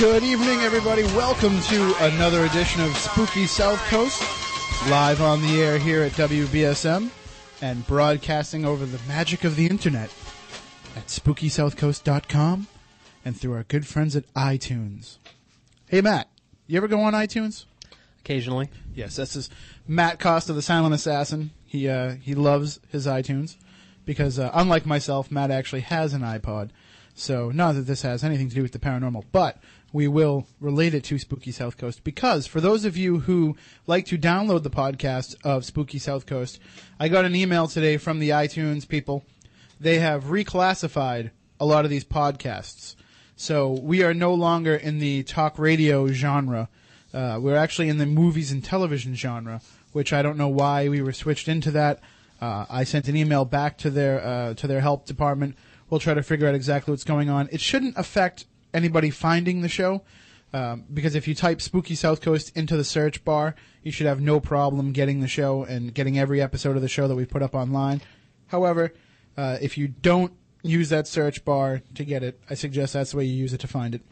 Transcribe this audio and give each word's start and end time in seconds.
Good 0.00 0.22
evening, 0.22 0.60
everybody. 0.60 1.02
Welcome 1.02 1.60
to 1.60 1.94
another 2.06 2.46
edition 2.46 2.80
of 2.80 2.96
Spooky 2.96 3.44
South 3.44 3.78
Coast, 3.90 4.22
live 4.88 5.20
on 5.20 5.42
the 5.42 5.60
air 5.60 5.76
here 5.76 6.02
at 6.02 6.12
WBSM 6.12 7.10
and 7.60 7.86
broadcasting 7.86 8.64
over 8.64 8.86
the 8.86 8.98
magic 9.06 9.44
of 9.44 9.56
the 9.56 9.66
internet 9.66 10.10
at 10.96 11.08
SpookySouthCoast.com 11.08 12.66
and 13.26 13.38
through 13.38 13.52
our 13.52 13.64
good 13.64 13.86
friends 13.86 14.16
at 14.16 14.24
iTunes. 14.32 15.18
Hey, 15.86 16.00
Matt, 16.00 16.30
you 16.66 16.78
ever 16.78 16.88
go 16.88 17.02
on 17.02 17.12
iTunes? 17.12 17.66
Occasionally. 18.20 18.70
Yes, 18.94 19.16
this 19.16 19.36
is 19.36 19.50
Matt 19.86 20.18
Costa, 20.18 20.54
the 20.54 20.62
Silent 20.62 20.94
Assassin. 20.94 21.50
He 21.66 21.90
uh, 21.90 22.14
he 22.14 22.34
loves 22.34 22.80
his 22.88 23.06
iTunes 23.06 23.58
because, 24.06 24.38
uh, 24.38 24.50
unlike 24.54 24.86
myself, 24.86 25.30
Matt 25.30 25.50
actually 25.50 25.82
has 25.82 26.14
an 26.14 26.22
iPod. 26.22 26.70
So, 27.14 27.50
not 27.50 27.74
that 27.74 27.82
this 27.82 28.00
has 28.00 28.24
anything 28.24 28.48
to 28.48 28.54
do 28.54 28.62
with 28.62 28.72
the 28.72 28.78
paranormal, 28.78 29.24
but 29.30 29.58
we 29.92 30.06
will 30.06 30.46
relate 30.60 30.94
it 30.94 31.04
to 31.04 31.18
Spooky 31.18 31.50
South 31.50 31.76
Coast 31.76 32.04
because 32.04 32.46
for 32.46 32.60
those 32.60 32.84
of 32.84 32.96
you 32.96 33.20
who 33.20 33.56
like 33.86 34.06
to 34.06 34.18
download 34.18 34.62
the 34.62 34.70
podcast 34.70 35.34
of 35.44 35.64
Spooky 35.64 35.98
South 35.98 36.26
Coast, 36.26 36.60
I 36.98 37.08
got 37.08 37.24
an 37.24 37.34
email 37.34 37.66
today 37.66 37.96
from 37.96 38.18
the 38.18 38.30
iTunes 38.30 38.86
people. 38.86 39.24
They 39.80 39.98
have 39.98 40.24
reclassified 40.24 41.30
a 41.58 41.66
lot 41.66 41.84
of 41.84 41.90
these 41.90 42.04
podcasts. 42.04 42.94
So 43.36 43.70
we 43.70 44.02
are 44.02 44.14
no 44.14 44.34
longer 44.34 44.74
in 44.74 44.98
the 44.98 45.22
talk 45.22 45.58
radio 45.58 46.06
genre. 46.08 46.68
Uh, 47.12 47.38
we're 47.40 47.56
actually 47.56 47.88
in 47.88 47.98
the 47.98 48.06
movies 48.06 48.52
and 48.52 48.62
television 48.62 49.14
genre, 49.14 49.60
which 49.92 50.12
I 50.12 50.22
don't 50.22 50.36
know 50.36 50.48
why 50.48 50.88
we 50.88 51.02
were 51.02 51.12
switched 51.12 51.48
into 51.48 51.70
that. 51.72 52.00
Uh, 52.40 52.66
I 52.70 52.84
sent 52.84 53.08
an 53.08 53.16
email 53.16 53.44
back 53.44 53.78
to 53.78 53.90
their 53.90 54.20
uh, 54.24 54.54
to 54.54 54.66
their 54.66 54.80
help 54.80 55.06
department. 55.06 55.56
We'll 55.88 56.00
try 56.00 56.14
to 56.14 56.22
figure 56.22 56.46
out 56.46 56.54
exactly 56.54 56.92
what's 56.92 57.04
going 57.04 57.28
on. 57.28 57.48
It 57.50 57.60
shouldn't 57.60 57.96
affect 57.96 58.46
anybody 58.72 59.10
finding 59.10 59.60
the 59.60 59.68
show, 59.68 60.02
um, 60.52 60.84
because 60.92 61.14
if 61.14 61.28
you 61.28 61.34
type 61.34 61.60
"Spooky 61.60 61.94
South 61.94 62.20
Coast" 62.20 62.56
into 62.56 62.76
the 62.76 62.84
search 62.84 63.24
bar, 63.24 63.54
you 63.82 63.92
should 63.92 64.06
have 64.06 64.20
no 64.20 64.40
problem 64.40 64.92
getting 64.92 65.20
the 65.20 65.28
show 65.28 65.64
and 65.64 65.94
getting 65.94 66.18
every 66.18 66.40
episode 66.42 66.76
of 66.76 66.82
the 66.82 66.88
show 66.88 67.08
that 67.08 67.14
we 67.14 67.24
put 67.24 67.42
up 67.42 67.54
online. 67.54 68.00
However, 68.48 68.92
uh, 69.36 69.58
if 69.60 69.78
you 69.78 69.88
don't 69.88 70.32
use 70.62 70.88
that 70.90 71.06
search 71.06 71.44
bar 71.44 71.82
to 71.94 72.04
get 72.04 72.22
it, 72.22 72.40
I 72.50 72.54
suggest 72.54 72.92
that's 72.92 73.12
the 73.12 73.18
way 73.18 73.24
you 73.24 73.34
use 73.34 73.52
it 73.52 73.60
to 73.60 73.68
find 73.68 73.94
it. 73.94 74.02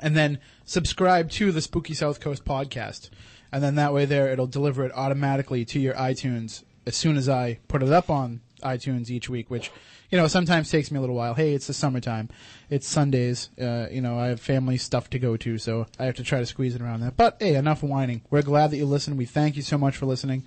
And 0.00 0.16
then 0.16 0.38
subscribe 0.64 1.30
to 1.32 1.52
the 1.52 1.60
Spooky 1.60 1.94
South 1.94 2.20
Coast 2.20 2.44
podcast. 2.44 3.10
And 3.52 3.62
then 3.62 3.76
that 3.76 3.92
way 3.92 4.04
there, 4.04 4.30
it'll 4.30 4.46
deliver 4.46 4.84
it 4.84 4.92
automatically 4.94 5.64
to 5.66 5.80
your 5.80 5.94
iTunes 5.94 6.64
as 6.86 6.96
soon 6.96 7.16
as 7.16 7.28
I 7.28 7.58
put 7.68 7.82
it 7.82 7.92
up 7.92 8.10
on 8.10 8.40
iTunes 8.62 9.10
each 9.10 9.28
week, 9.28 9.50
which, 9.50 9.70
you 10.10 10.16
know, 10.16 10.26
sometimes 10.26 10.70
takes 10.70 10.90
me 10.90 10.98
a 10.98 11.00
little 11.00 11.16
while. 11.16 11.34
Hey, 11.34 11.52
it's 11.52 11.66
the 11.66 11.74
summertime. 11.74 12.30
It's 12.70 12.86
Sundays. 12.86 13.50
Uh, 13.60 13.86
you 13.90 14.00
know, 14.00 14.18
I 14.18 14.28
have 14.28 14.40
family 14.40 14.78
stuff 14.78 15.10
to 15.10 15.18
go 15.18 15.36
to, 15.36 15.58
so 15.58 15.86
I 15.98 16.06
have 16.06 16.16
to 16.16 16.22
try 16.22 16.38
to 16.40 16.46
squeeze 16.46 16.74
it 16.74 16.80
around 16.80 17.00
that. 17.00 17.16
But 17.16 17.36
hey, 17.40 17.54
enough 17.56 17.82
whining. 17.82 18.22
We're 18.30 18.42
glad 18.42 18.70
that 18.70 18.78
you 18.78 18.86
listen. 18.86 19.16
We 19.16 19.26
thank 19.26 19.56
you 19.56 19.62
so 19.62 19.76
much 19.76 19.96
for 19.96 20.06
listening. 20.06 20.44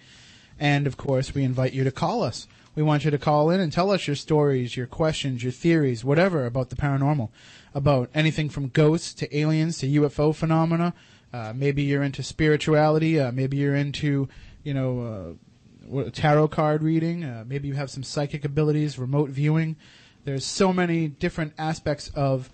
And 0.60 0.88
of 0.88 0.98
course, 0.98 1.34
we 1.34 1.44
invite 1.44 1.74
you 1.74 1.84
to 1.84 1.92
call 1.92 2.24
us. 2.24 2.48
We 2.74 2.84
want 2.84 3.04
you 3.04 3.12
to 3.12 3.18
call 3.18 3.50
in 3.50 3.60
and 3.60 3.72
tell 3.72 3.92
us 3.92 4.08
your 4.08 4.16
stories, 4.16 4.78
your 4.78 4.88
questions, 4.88 5.44
your 5.44 5.52
theories, 5.52 6.06
whatever 6.06 6.46
about 6.46 6.70
the 6.70 6.76
paranormal, 6.76 7.30
about 7.74 8.10
anything 8.14 8.50
from 8.50 8.70
ghosts 8.70 9.14
to 9.16 9.38
aliens 9.38 9.78
to 9.80 9.88
UFO 9.88 10.34
phenomena. 10.34 10.94
Uh, 11.34 11.54
maybe 11.56 11.84
you're 11.84 12.04
into 12.04 12.24
spirituality. 12.24 13.20
Uh, 13.20 13.32
maybe 13.32 13.58
you're 13.58 13.76
into, 13.76 14.28
you 14.64 14.74
know, 14.74 15.02
uh, 15.02 15.51
what- 15.86 16.14
tarot 16.14 16.50
card 16.50 16.84
reading. 16.84 17.24
Uh, 17.24 17.44
maybe 17.48 17.68
you 17.68 17.74
have 17.74 17.90
some 17.90 18.04
psychic 18.04 18.46
abilities, 18.46 18.98
remote 18.98 19.30
viewing. 19.30 19.76
There's 20.24 20.46
so 20.46 20.72
many 20.72 21.08
different 21.08 21.54
aspects 21.58 22.10
of 22.16 22.50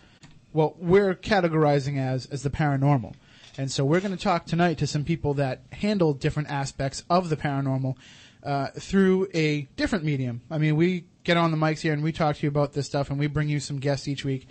what 0.51 0.79
we're 0.79 1.13
categorizing 1.13 1.97
as 1.97 2.25
as 2.27 2.43
the 2.43 2.49
paranormal. 2.49 3.13
And 3.57 3.71
so 3.71 3.83
we're 3.83 3.99
going 3.99 4.15
to 4.15 4.23
talk 4.23 4.45
tonight 4.45 4.77
to 4.77 4.87
some 4.87 5.03
people 5.03 5.33
that 5.35 5.61
handle 5.71 6.13
different 6.13 6.49
aspects 6.49 7.03
of 7.09 7.29
the 7.29 7.35
paranormal 7.35 7.95
uh, 8.43 8.67
through 8.67 9.27
a 9.33 9.61
different 9.75 10.05
medium. 10.05 10.41
I 10.51 10.59
mean, 10.59 10.75
we 10.75 11.05
get 11.23 11.37
on 11.37 11.51
the 11.51 11.57
mics 11.57 11.79
here 11.79 11.93
and 11.93 12.03
we 12.03 12.11
talk 12.11 12.37
to 12.37 12.43
you 12.43 12.49
about 12.49 12.73
this 12.73 12.85
stuff, 12.85 13.09
and 13.09 13.19
we 13.19 13.27
bring 13.27 13.49
you 13.49 13.59
some 13.59 13.79
guests 13.79 14.07
each 14.07 14.23
week 14.23 14.47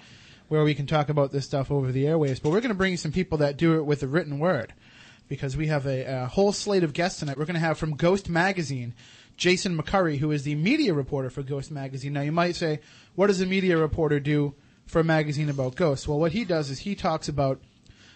where 0.48 0.64
we 0.64 0.74
can 0.74 0.86
talk 0.86 1.08
about 1.08 1.32
this 1.32 1.44
stuff 1.44 1.70
over 1.70 1.90
the 1.90 2.04
airwaves. 2.04 2.42
But 2.42 2.50
we're 2.50 2.60
going 2.60 2.68
to 2.70 2.74
bring 2.74 2.92
you 2.92 2.96
some 2.96 3.12
people 3.12 3.38
that 3.38 3.56
do 3.56 3.76
it 3.76 3.86
with 3.86 4.00
the 4.00 4.08
written 4.08 4.38
word 4.38 4.74
because 5.28 5.56
we 5.56 5.66
have 5.66 5.86
a, 5.86 6.04
a 6.04 6.26
whole 6.26 6.52
slate 6.52 6.84
of 6.84 6.92
guests 6.92 7.20
tonight. 7.20 7.36
We're 7.36 7.44
going 7.44 7.54
to 7.54 7.60
have 7.60 7.78
from 7.78 7.94
Ghost 7.94 8.28
Magazine, 8.28 8.94
Jason 9.36 9.76
McCurry, 9.76 10.18
who 10.18 10.30
is 10.30 10.44
the 10.44 10.54
media 10.54 10.94
reporter 10.94 11.30
for 11.30 11.42
Ghost 11.42 11.70
Magazine. 11.70 12.12
Now, 12.12 12.22
you 12.22 12.32
might 12.32 12.56
say, 12.56 12.80
what 13.14 13.26
does 13.28 13.40
a 13.40 13.46
media 13.46 13.76
reporter 13.76 14.20
do 14.20 14.54
for 14.86 15.00
a 15.00 15.04
magazine 15.04 15.48
about 15.48 15.74
ghosts? 15.74 16.06
Well, 16.06 16.18
what 16.18 16.32
he 16.32 16.44
does 16.44 16.70
is 16.70 16.80
he 16.80 16.94
talks 16.94 17.28
about 17.28 17.60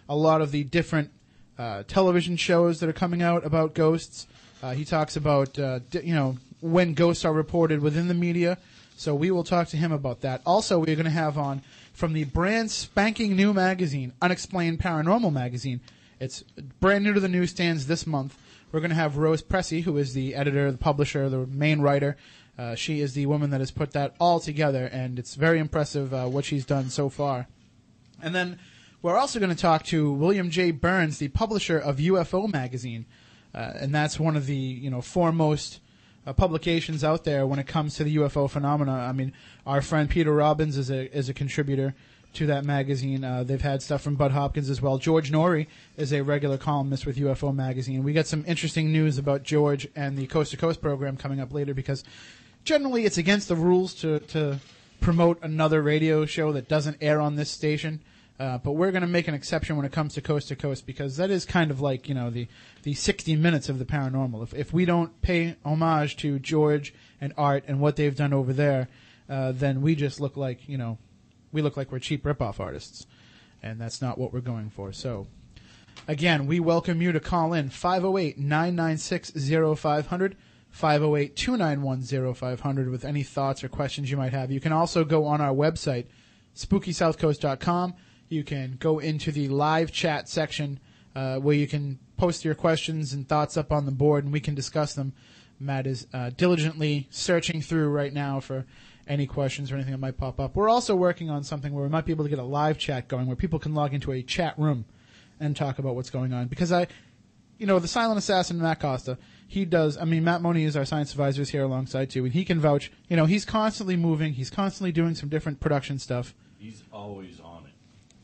a 0.09 0.17
lot 0.17 0.41
of 0.41 0.51
the 0.51 0.65
different 0.65 1.11
uh, 1.59 1.83
television 1.87 2.37
shows 2.37 2.81
that 2.81 2.89
are 2.89 2.95
coming 2.95 3.23
out 3.23 3.45
about 3.45 3.75
ghosts. 3.75 4.27
Uh, 4.63 4.73
he 4.73 4.85
talks 4.85 5.17
about, 5.17 5.59
uh, 5.59 5.81
di- 5.91 6.01
you 6.01 6.15
know, 6.15 6.37
when 6.61 6.95
ghosts 6.95 7.25
are 7.25 7.33
reported 7.33 7.81
within 7.81 8.09
the 8.09 8.15
media. 8.15 8.59
So 8.97 9.15
we 9.15 9.31
will 9.31 9.45
talk 9.45 9.69
to 9.69 9.77
him 9.77 9.93
about 9.93 10.21
that. 10.21 10.43
Also, 10.45 10.79
we're 10.79 10.95
going 10.95 11.05
to 11.05 11.11
have 11.11 11.39
on 11.39 11.63
from 11.93 12.13
the 12.13 12.25
brand 12.25 12.71
spanking 12.71 13.35
new 13.35 13.53
magazine, 13.53 14.13
Unexplained 14.21 14.79
Paranormal 14.79 15.33
Magazine. 15.33 15.81
It's 16.21 16.43
brand 16.81 17.03
new 17.03 17.15
to 17.15 17.21
the 17.21 17.29
newsstands 17.29 17.87
this 17.87 18.07
month. 18.07 18.39
We're 18.71 18.81
going 18.81 18.91
to 18.91 18.97
have 18.97 19.17
Rose 19.17 19.43
Pressey, 19.43 19.83
who 19.83 19.97
is 19.97 20.13
the 20.13 20.35
editor, 20.35 20.71
the 20.71 20.77
publisher, 20.79 21.31
the 21.31 21.47
main 21.47 21.81
writer. 21.81 22.17
Uh, 22.59 22.75
she 22.75 23.01
is 23.01 23.15
the 23.15 23.25
woman 23.25 23.49
that 23.51 23.61
has 23.61 23.71
put 23.71 23.93
that 23.93 24.15
all 24.21 24.39
together, 24.39 24.85
and 24.85 25.19
it's 25.19 25.35
very 25.35 25.59
impressive 25.59 26.13
uh, 26.13 26.27
what 26.27 26.45
she's 26.45 26.67
done 26.67 26.91
so 26.91 27.09
far. 27.09 27.49
And 28.23 28.35
then 28.35 28.59
we're 29.01 29.17
also 29.17 29.39
going 29.39 29.51
to 29.51 29.57
talk 29.57 29.83
to 29.85 30.13
William 30.13 30.51
J. 30.51 30.73
Birnes, 30.73 31.17
the 31.17 31.29
publisher 31.29 31.79
of 31.79 31.97
UFO 31.97 32.53
magazine, 32.53 33.07
uh, 33.55 33.73
and 33.77 33.95
that's 33.95 34.21
one 34.21 34.37
of 34.37 34.45
the 34.45 34.55
you 34.55 34.91
know 34.91 35.01
foremost 35.01 35.81
uh, 36.27 36.35
publications 36.35 37.03
out 37.03 37.25
there 37.25 37.47
when 37.47 37.59
it 37.59 37.67
comes 37.67 37.95
to 37.95 38.05
the 38.05 38.17
UFO 38.17 38.49
phenomena. 38.49 38.93
I 38.93 39.13
mean, 39.13 39.33
our 39.67 39.81
friend 39.81 40.11
Peter 40.11 40.35
Robbins 40.35 40.77
is 40.77 40.91
a 40.91 41.11
is 41.17 41.31
a 41.31 41.35
contributor 41.35 41.95
to 42.35 42.47
that 42.47 42.65
magazine. 42.65 43.25
Uh, 43.25 43.43
they've 43.43 43.61
had 43.61 43.83
stuff 43.83 44.03
from 44.03 44.15
Bud 44.15 44.33
Hopkins 44.33 44.71
as 44.71 44.81
well. 44.81 44.99
George 44.99 45.33
Noory 45.33 45.67
is 45.97 46.13
a 46.13 46.23
regular 46.23 46.59
columnist 46.59 47.07
with 47.07 47.17
UFO 47.17 47.55
magazine. 47.55 48.05
We 48.05 48.13
got 48.13 48.27
some 48.27 48.45
interesting 48.47 48.93
news 48.93 49.19
about 49.19 49.43
George 49.43 49.89
and 49.97 50.17
the 50.17 50.27
Coast 50.27 50.53
to 50.53 50.57
Coast 50.57 50.81
program 50.81 51.17
coming 51.17 51.41
up 51.41 51.53
later 51.53 51.75
because 51.75 52.05
generally 52.65 53.05
it's 53.05 53.19
against 53.19 53.49
the 53.49 53.57
rules 53.57 53.95
to 53.95 54.21
to 54.21 54.61
promote 55.01 55.43
another 55.43 55.83
radio 55.83 56.27
show 56.27 56.53
that 56.53 56.69
doesn't 56.69 56.99
air 57.01 57.21
on 57.21 57.37
this 57.37 57.51
station. 57.51 58.01
Uh, 58.39 58.57
but 58.57 58.73
we're 58.73 58.91
going 58.91 59.03
to 59.03 59.09
make 59.09 59.29
an 59.29 59.35
exception 59.35 59.77
when 59.77 59.85
it 59.85 59.93
comes 59.93 60.15
to 60.15 60.23
coast 60.23 60.49
to 60.49 60.57
coast 60.57 60.87
because 60.87 61.19
that 61.19 61.31
is 61.31 61.45
kind 61.45 61.71
of 61.71 61.83
like 61.83 62.09
you 62.09 62.15
know 62.15 62.31
the 62.31 62.49
the 62.85 62.95
60 62.95 63.37
minutes 63.37 63.69
of 63.69 63.79
the 63.79 63.85
paranormal. 63.85 64.43
If 64.43 64.55
if 64.55 64.73
we 64.73 64.85
don't 64.85 65.21
pay 65.21 65.57
homage 65.65 66.17
to 66.19 66.39
George 66.39 66.95
and 67.21 67.35
Art 67.37 67.65
and 67.67 67.81
what 67.81 67.97
they've 67.97 68.17
done 68.17 68.33
over 68.33 68.53
there, 68.53 68.89
uh, 69.29 69.53
then 69.53 69.83
we 69.83 69.95
just 69.95 70.21
look 70.21 70.39
like 70.39 70.69
you 70.69 70.79
know 70.79 70.97
we 71.53 71.63
look 71.63 71.77
like 71.77 71.91
we're 71.91 71.99
cheap 71.99 72.25
ripoff 72.25 72.61
artists, 72.61 73.07
and 73.63 73.81
that's 73.81 74.01
not 74.01 74.19
what 74.19 74.33
we're 74.33 74.41
going 74.41 74.71
for. 74.71 74.93
So. 74.93 75.27
Again, 76.09 76.47
we 76.47 76.61
welcome 76.61 77.03
you 77.03 77.13
to 77.13 77.21
call 77.21 77.53
in 77.53 77.69
508 77.69 78.39
996 78.39 79.33
0500, 79.33 80.37
508 80.71 81.37
291 81.37 82.35
0500 82.35 82.89
with 82.89 83.05
any 83.05 83.23
thoughts 83.23 83.63
or 83.63 83.69
questions 83.69 84.11
you 84.11 84.17
might 84.17 84.33
have. 84.33 84.51
You 84.51 84.61
can 84.61 84.73
also 84.73 85.05
go 85.05 85.25
on 85.25 85.41
our 85.41 85.55
website, 85.55 86.07
spookysouthcoast.com. 86.57 87.95
You 88.29 88.45
can 88.45 88.77
go 88.79 88.99
into 88.99 89.33
the 89.33 89.49
live 89.49 89.93
chat 89.93 90.29
section 90.29 90.81
uh, 91.15 91.39
where 91.39 91.57
you 91.57 91.67
can 91.67 91.99
post 92.17 92.45
your 92.45 92.55
questions 92.55 93.13
and 93.13 93.29
thoughts 93.29 93.57
up 93.57 93.73
on 93.73 93.87
the 93.87 93.93
board 93.93 94.25
and 94.25 94.33
we 94.33 94.41
can 94.41 94.55
discuss 94.55 94.95
them. 94.95 95.13
Matt 95.59 95.87
is 95.87 96.07
uh, 96.15 96.31
diligently 96.31 97.09
searching 97.11 97.61
through 97.61 97.89
right 97.89 98.13
now 98.13 98.41
for 98.41 98.65
any 99.11 99.27
questions 99.27 99.71
or 99.71 99.75
anything 99.75 99.93
that 99.93 99.99
might 99.99 100.17
pop 100.17 100.39
up. 100.41 100.55
We're 100.55 100.69
also 100.69 100.95
working 100.95 101.29
on 101.29 101.43
something 101.43 101.73
where 101.73 101.83
we 101.83 101.91
might 101.91 102.07
be 102.07 102.13
able 102.13 102.25
to 102.25 102.31
get 102.31 102.39
a 102.39 102.45
live 102.45 102.79
chat 102.79 103.09
going 103.09 103.27
where 103.27 103.37
people 103.37 103.59
can 103.59 103.75
log 103.75 103.93
into 103.93 104.13
a 104.13 104.23
chat 104.23 104.59
room 104.59 104.85
and 105.41 105.57
talk 105.57 105.79
about 105.79 105.97
what's 105.97 106.11
going 106.11 106.33
on. 106.33 106.47
Because 106.47 106.71
I, 106.71 106.87
you 107.59 107.67
know, 107.67 107.79
the 107.79 107.89
silent 107.89 108.19
assassin 108.19 108.61
Matt 108.61 108.81
Costa, 108.81 109.19
he 109.49 109.65
does. 109.65 109.99
I 109.99 110.05
mean, 110.05 110.23
Matt 110.23 110.43
Moniz 110.43 110.69
is 110.69 110.77
our 110.77 110.85
science 110.85 111.11
advisor 111.11 111.43
is 111.43 111.51
here 111.51 111.65
alongside 111.65 112.09
too, 112.09 112.25
and 112.25 112.33
he 112.33 112.45
can 112.45 112.61
vouch. 112.61 112.93
You 113.09 113.17
know, 113.17 113.27
he's 113.27 113.45
constantly 113.45 113.97
moving. 113.97 114.35
He's 114.35 114.49
constantly 114.49 114.93
doing 114.93 115.15
some 115.15 115.29
different 115.29 115.59
production 115.59 115.99
stuff. 115.99 116.35
He's 116.57 116.85
always 116.93 117.41
on 117.41 117.65
it. 117.67 117.73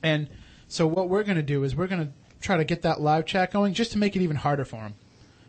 And 0.03 0.29
so 0.69 0.87
what 0.87 1.09
we're 1.09 1.25
going 1.25 1.37
to 1.37 1.43
do 1.43 1.65
is 1.65 1.75
we're 1.75 1.89
going 1.89 2.07
to 2.07 2.13
try 2.41 2.57
to 2.57 2.65
get 2.65 2.83
that 2.83 3.01
live 3.01 3.27
chat 3.27 3.51
going 3.51 3.75
just 3.75 3.93
to 3.93 3.99
make 3.99 4.15
it 4.15 4.23
even 4.23 4.37
harder 4.37 4.65
for 4.65 4.83
him. 4.83 4.95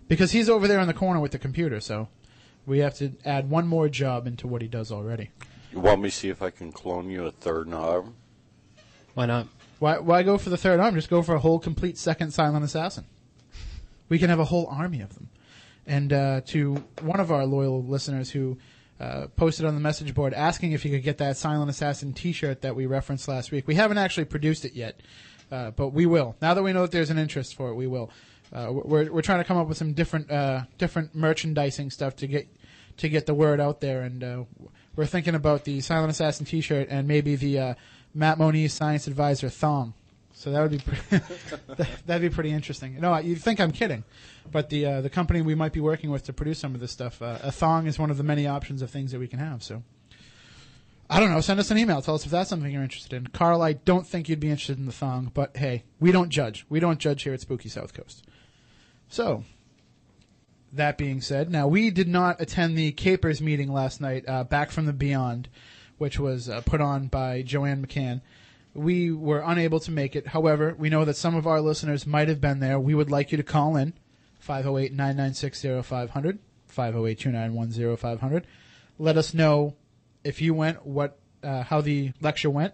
Because 0.07 0.31
he's 0.31 0.49
over 0.49 0.67
there 0.67 0.79
in 0.79 0.87
the 0.87 0.93
corner 0.93 1.19
with 1.19 1.31
the 1.31 1.39
computer, 1.39 1.79
so 1.79 2.07
we 2.67 2.79
have 2.79 2.93
to 2.95 3.13
add 3.25 3.49
one 3.49 3.65
more 3.65 3.89
job 3.89 4.27
into 4.27 4.45
what 4.45 4.61
he 4.61 4.67
does 4.67 4.91
already. 4.91 5.31
You 5.71 5.79
want 5.79 6.01
me 6.01 6.09
to 6.09 6.15
see 6.15 6.29
if 6.29 6.41
I 6.41 6.51
can 6.51 6.71
clone 6.71 7.09
you 7.09 7.25
a 7.25 7.31
third 7.31 7.73
arm? 7.73 8.15
Why 9.15 9.25
not? 9.25 9.47
Why, 9.79 9.97
why 9.99 10.23
go 10.23 10.37
for 10.37 10.49
the 10.49 10.57
third 10.57 10.79
arm? 10.79 10.93
Just 10.95 11.09
go 11.09 11.23
for 11.23 11.33
a 11.33 11.39
whole 11.39 11.59
complete 11.59 11.97
second 11.97 12.31
silent 12.31 12.63
assassin. 12.63 13.05
We 14.09 14.19
can 14.19 14.29
have 14.29 14.39
a 14.39 14.45
whole 14.45 14.67
army 14.67 15.01
of 15.01 15.13
them. 15.15 15.29
And 15.85 16.11
uh, 16.11 16.41
to 16.47 16.83
one 17.01 17.19
of 17.19 17.31
our 17.31 17.45
loyal 17.45 17.81
listeners 17.81 18.29
who 18.29 18.57
uh, 18.99 19.27
posted 19.35 19.65
on 19.65 19.73
the 19.75 19.79
message 19.79 20.13
board 20.13 20.33
asking 20.33 20.73
if 20.73 20.83
he 20.83 20.89
could 20.89 21.03
get 21.03 21.19
that 21.19 21.37
silent 21.37 21.69
assassin 21.69 22.13
T-shirt 22.13 22.61
that 22.61 22.75
we 22.75 22.85
referenced 22.85 23.27
last 23.27 23.51
week. 23.51 23.67
We 23.67 23.75
haven't 23.75 23.97
actually 23.97 24.25
produced 24.25 24.65
it 24.65 24.73
yet, 24.73 24.99
uh, 25.51 25.71
but 25.71 25.89
we 25.89 26.05
will. 26.05 26.35
Now 26.41 26.53
that 26.53 26.63
we 26.63 26.73
know 26.73 26.81
that 26.81 26.91
there's 26.91 27.09
an 27.09 27.17
interest 27.17 27.55
for 27.55 27.69
it, 27.69 27.75
we 27.75 27.87
will. 27.87 28.11
Uh, 28.51 28.71
we're 28.71 29.11
we're 29.11 29.21
trying 29.21 29.39
to 29.39 29.43
come 29.43 29.57
up 29.57 29.67
with 29.67 29.77
some 29.77 29.93
different 29.93 30.31
uh, 30.31 30.61
different 30.77 31.13
merchandising 31.13 31.91
stuff 31.91 32.15
to 32.15 32.27
get 32.27 32.47
to 32.97 33.09
get 33.09 33.25
the 33.25 33.33
word 33.33 33.59
out 33.59 33.81
there, 33.81 34.01
and 34.01 34.23
uh, 34.23 34.43
we're 34.95 35.05
thinking 35.05 35.35
about 35.35 35.63
the 35.63 35.81
silent 35.81 36.11
assassin 36.11 36.45
T-shirt 36.45 36.87
and 36.89 37.07
maybe 37.07 37.35
the 37.35 37.59
uh, 37.59 37.73
Matt 38.13 38.37
Moniz 38.37 38.73
Science 38.73 39.07
Advisor 39.07 39.49
thong. 39.49 39.93
So 40.33 40.51
that 40.51 40.61
would 40.61 40.71
be 40.71 40.77
pretty, 40.77 41.25
that'd 42.05 42.21
be 42.21 42.33
pretty 42.33 42.51
interesting. 42.51 42.99
No, 42.99 43.17
you 43.17 43.35
think 43.35 43.59
I'm 43.59 43.71
kidding, 43.71 44.03
but 44.51 44.69
the 44.69 44.85
uh, 44.85 45.01
the 45.01 45.09
company 45.09 45.41
we 45.41 45.55
might 45.55 45.73
be 45.73 45.79
working 45.79 46.11
with 46.11 46.25
to 46.25 46.33
produce 46.33 46.59
some 46.59 46.75
of 46.75 46.79
this 46.79 46.91
stuff, 46.91 47.23
uh, 47.23 47.39
a 47.41 47.51
thong 47.51 47.87
is 47.87 47.97
one 47.97 48.11
of 48.11 48.17
the 48.17 48.23
many 48.23 48.45
options 48.45 48.83
of 48.83 48.91
things 48.91 49.11
that 49.13 49.19
we 49.19 49.27
can 49.27 49.39
have. 49.39 49.63
So 49.63 49.81
I 51.09 51.19
don't 51.19 51.31
know. 51.31 51.41
Send 51.41 51.59
us 51.59 51.71
an 51.71 51.79
email. 51.79 52.03
Tell 52.03 52.13
us 52.13 52.25
if 52.25 52.31
that's 52.31 52.51
something 52.51 52.71
you're 52.71 52.83
interested 52.83 53.13
in. 53.13 53.27
Carl, 53.27 53.63
I 53.63 53.73
don't 53.73 54.05
think 54.05 54.29
you'd 54.29 54.39
be 54.39 54.49
interested 54.49 54.77
in 54.77 54.85
the 54.85 54.91
thong, 54.91 55.31
but 55.33 55.57
hey, 55.57 55.85
we 55.99 56.11
don't 56.11 56.29
judge. 56.29 56.65
We 56.69 56.79
don't 56.79 56.99
judge 56.99 57.23
here 57.23 57.33
at 57.33 57.41
Spooky 57.41 57.69
South 57.69 57.93
Coast. 57.93 58.23
So 59.09 59.43
that 60.77 60.97
being 60.97 61.21
said, 61.21 61.51
now 61.51 61.67
we 61.67 61.89
did 61.89 62.07
not 62.07 62.41
attend 62.41 62.77
the 62.77 62.91
Capers 62.91 63.41
meeting 63.41 63.71
last 63.71 64.01
night, 64.01 64.23
uh, 64.27 64.43
back 64.43 64.71
from 64.71 64.85
the 64.85 64.93
Beyond, 64.93 65.49
which 65.97 66.19
was 66.19 66.49
uh, 66.49 66.61
put 66.61 66.81
on 66.81 67.07
by 67.07 67.41
Joanne 67.41 67.85
McCann. 67.85 68.21
We 68.73 69.11
were 69.11 69.43
unable 69.45 69.79
to 69.81 69.91
make 69.91 70.15
it. 70.15 70.27
However, 70.27 70.75
we 70.77 70.89
know 70.89 71.05
that 71.05 71.17
some 71.17 71.35
of 71.35 71.47
our 71.47 71.59
listeners 71.61 72.05
might 72.05 72.27
have 72.27 72.39
been 72.39 72.59
there. 72.59 72.79
We 72.79 72.93
would 72.93 73.09
like 73.09 73.31
you 73.31 73.37
to 73.37 73.43
call 73.43 73.75
in 73.75 73.93
508 74.39 74.91
996 74.93 75.61
0500, 75.85 76.39
508 76.67 77.19
291 77.19 77.97
0500. 77.97 78.47
Let 78.99 79.17
us 79.17 79.33
know 79.33 79.75
if 80.23 80.41
you 80.41 80.53
went, 80.53 80.85
what, 80.85 81.19
uh, 81.43 81.63
how 81.63 81.81
the 81.81 82.13
lecture 82.21 82.49
went. 82.49 82.73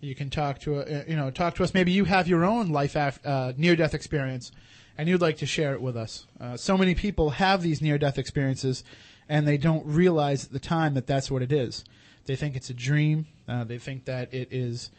You 0.00 0.14
can 0.14 0.30
talk 0.30 0.60
to, 0.60 0.76
uh, 0.78 1.04
you 1.06 1.16
know, 1.16 1.30
talk 1.30 1.56
to 1.56 1.64
us. 1.64 1.74
Maybe 1.74 1.92
you 1.92 2.04
have 2.04 2.26
your 2.26 2.44
own 2.44 2.70
life 2.70 2.96
af- 2.96 3.20
uh, 3.24 3.52
near-death 3.56 3.92
experience, 3.94 4.50
and 4.96 5.08
you'd 5.08 5.20
like 5.20 5.38
to 5.38 5.46
share 5.46 5.74
it 5.74 5.80
with 5.80 5.96
us. 5.96 6.26
Uh, 6.40 6.56
so 6.56 6.76
many 6.76 6.94
people 6.94 7.30
have 7.30 7.62
these 7.62 7.80
near-death 7.80 8.18
experiences, 8.18 8.84
and 9.28 9.46
they 9.46 9.56
don't 9.56 9.86
realize 9.86 10.44
at 10.44 10.52
the 10.52 10.58
time 10.58 10.94
that 10.94 11.06
that's 11.06 11.30
what 11.30 11.42
it 11.42 11.52
is. 11.52 11.84
They 12.26 12.36
think 12.36 12.56
it's 12.56 12.70
a 12.70 12.74
dream. 12.74 13.26
Uh, 13.48 13.64
they 13.64 13.78
think 13.78 14.04
that 14.04 14.32
it 14.32 14.48
is, 14.50 14.90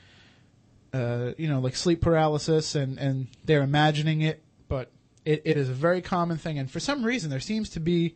uh, 0.93 1.31
you 1.38 1.47
know, 1.47 1.59
like 1.59 1.75
sleep 1.75 2.01
paralysis, 2.01 2.75
and 2.75 2.97
and 2.97 3.27
they're 3.45 3.63
imagining 3.63 4.21
it. 4.21 4.41
But 4.67 4.91
it, 5.23 5.41
it 5.45 5.57
is 5.57 5.69
a 5.69 5.73
very 5.73 6.01
common 6.01 6.37
thing, 6.37 6.57
and 6.57 6.69
for 6.69 6.79
some 6.79 7.03
reason, 7.03 7.29
there 7.29 7.39
seems 7.39 7.69
to 7.71 7.79
be 7.79 8.15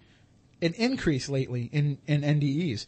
an 0.62 0.74
increase 0.74 1.30
lately 1.30 1.70
in 1.72 2.00
in 2.08 2.22
NDEs. 2.22 2.88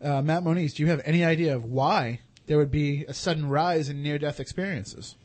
Uh, 0.00 0.22
Matt 0.22 0.44
Moniz, 0.44 0.74
do 0.74 0.82
you 0.82 0.90
have 0.90 1.00
any 1.04 1.24
idea 1.24 1.56
of 1.56 1.64
why 1.64 2.20
there 2.46 2.58
would 2.58 2.70
be 2.70 3.04
a 3.06 3.14
sudden 3.14 3.48
rise 3.48 3.88
in 3.88 4.02
near-death 4.02 4.38
experiences? 4.38 5.16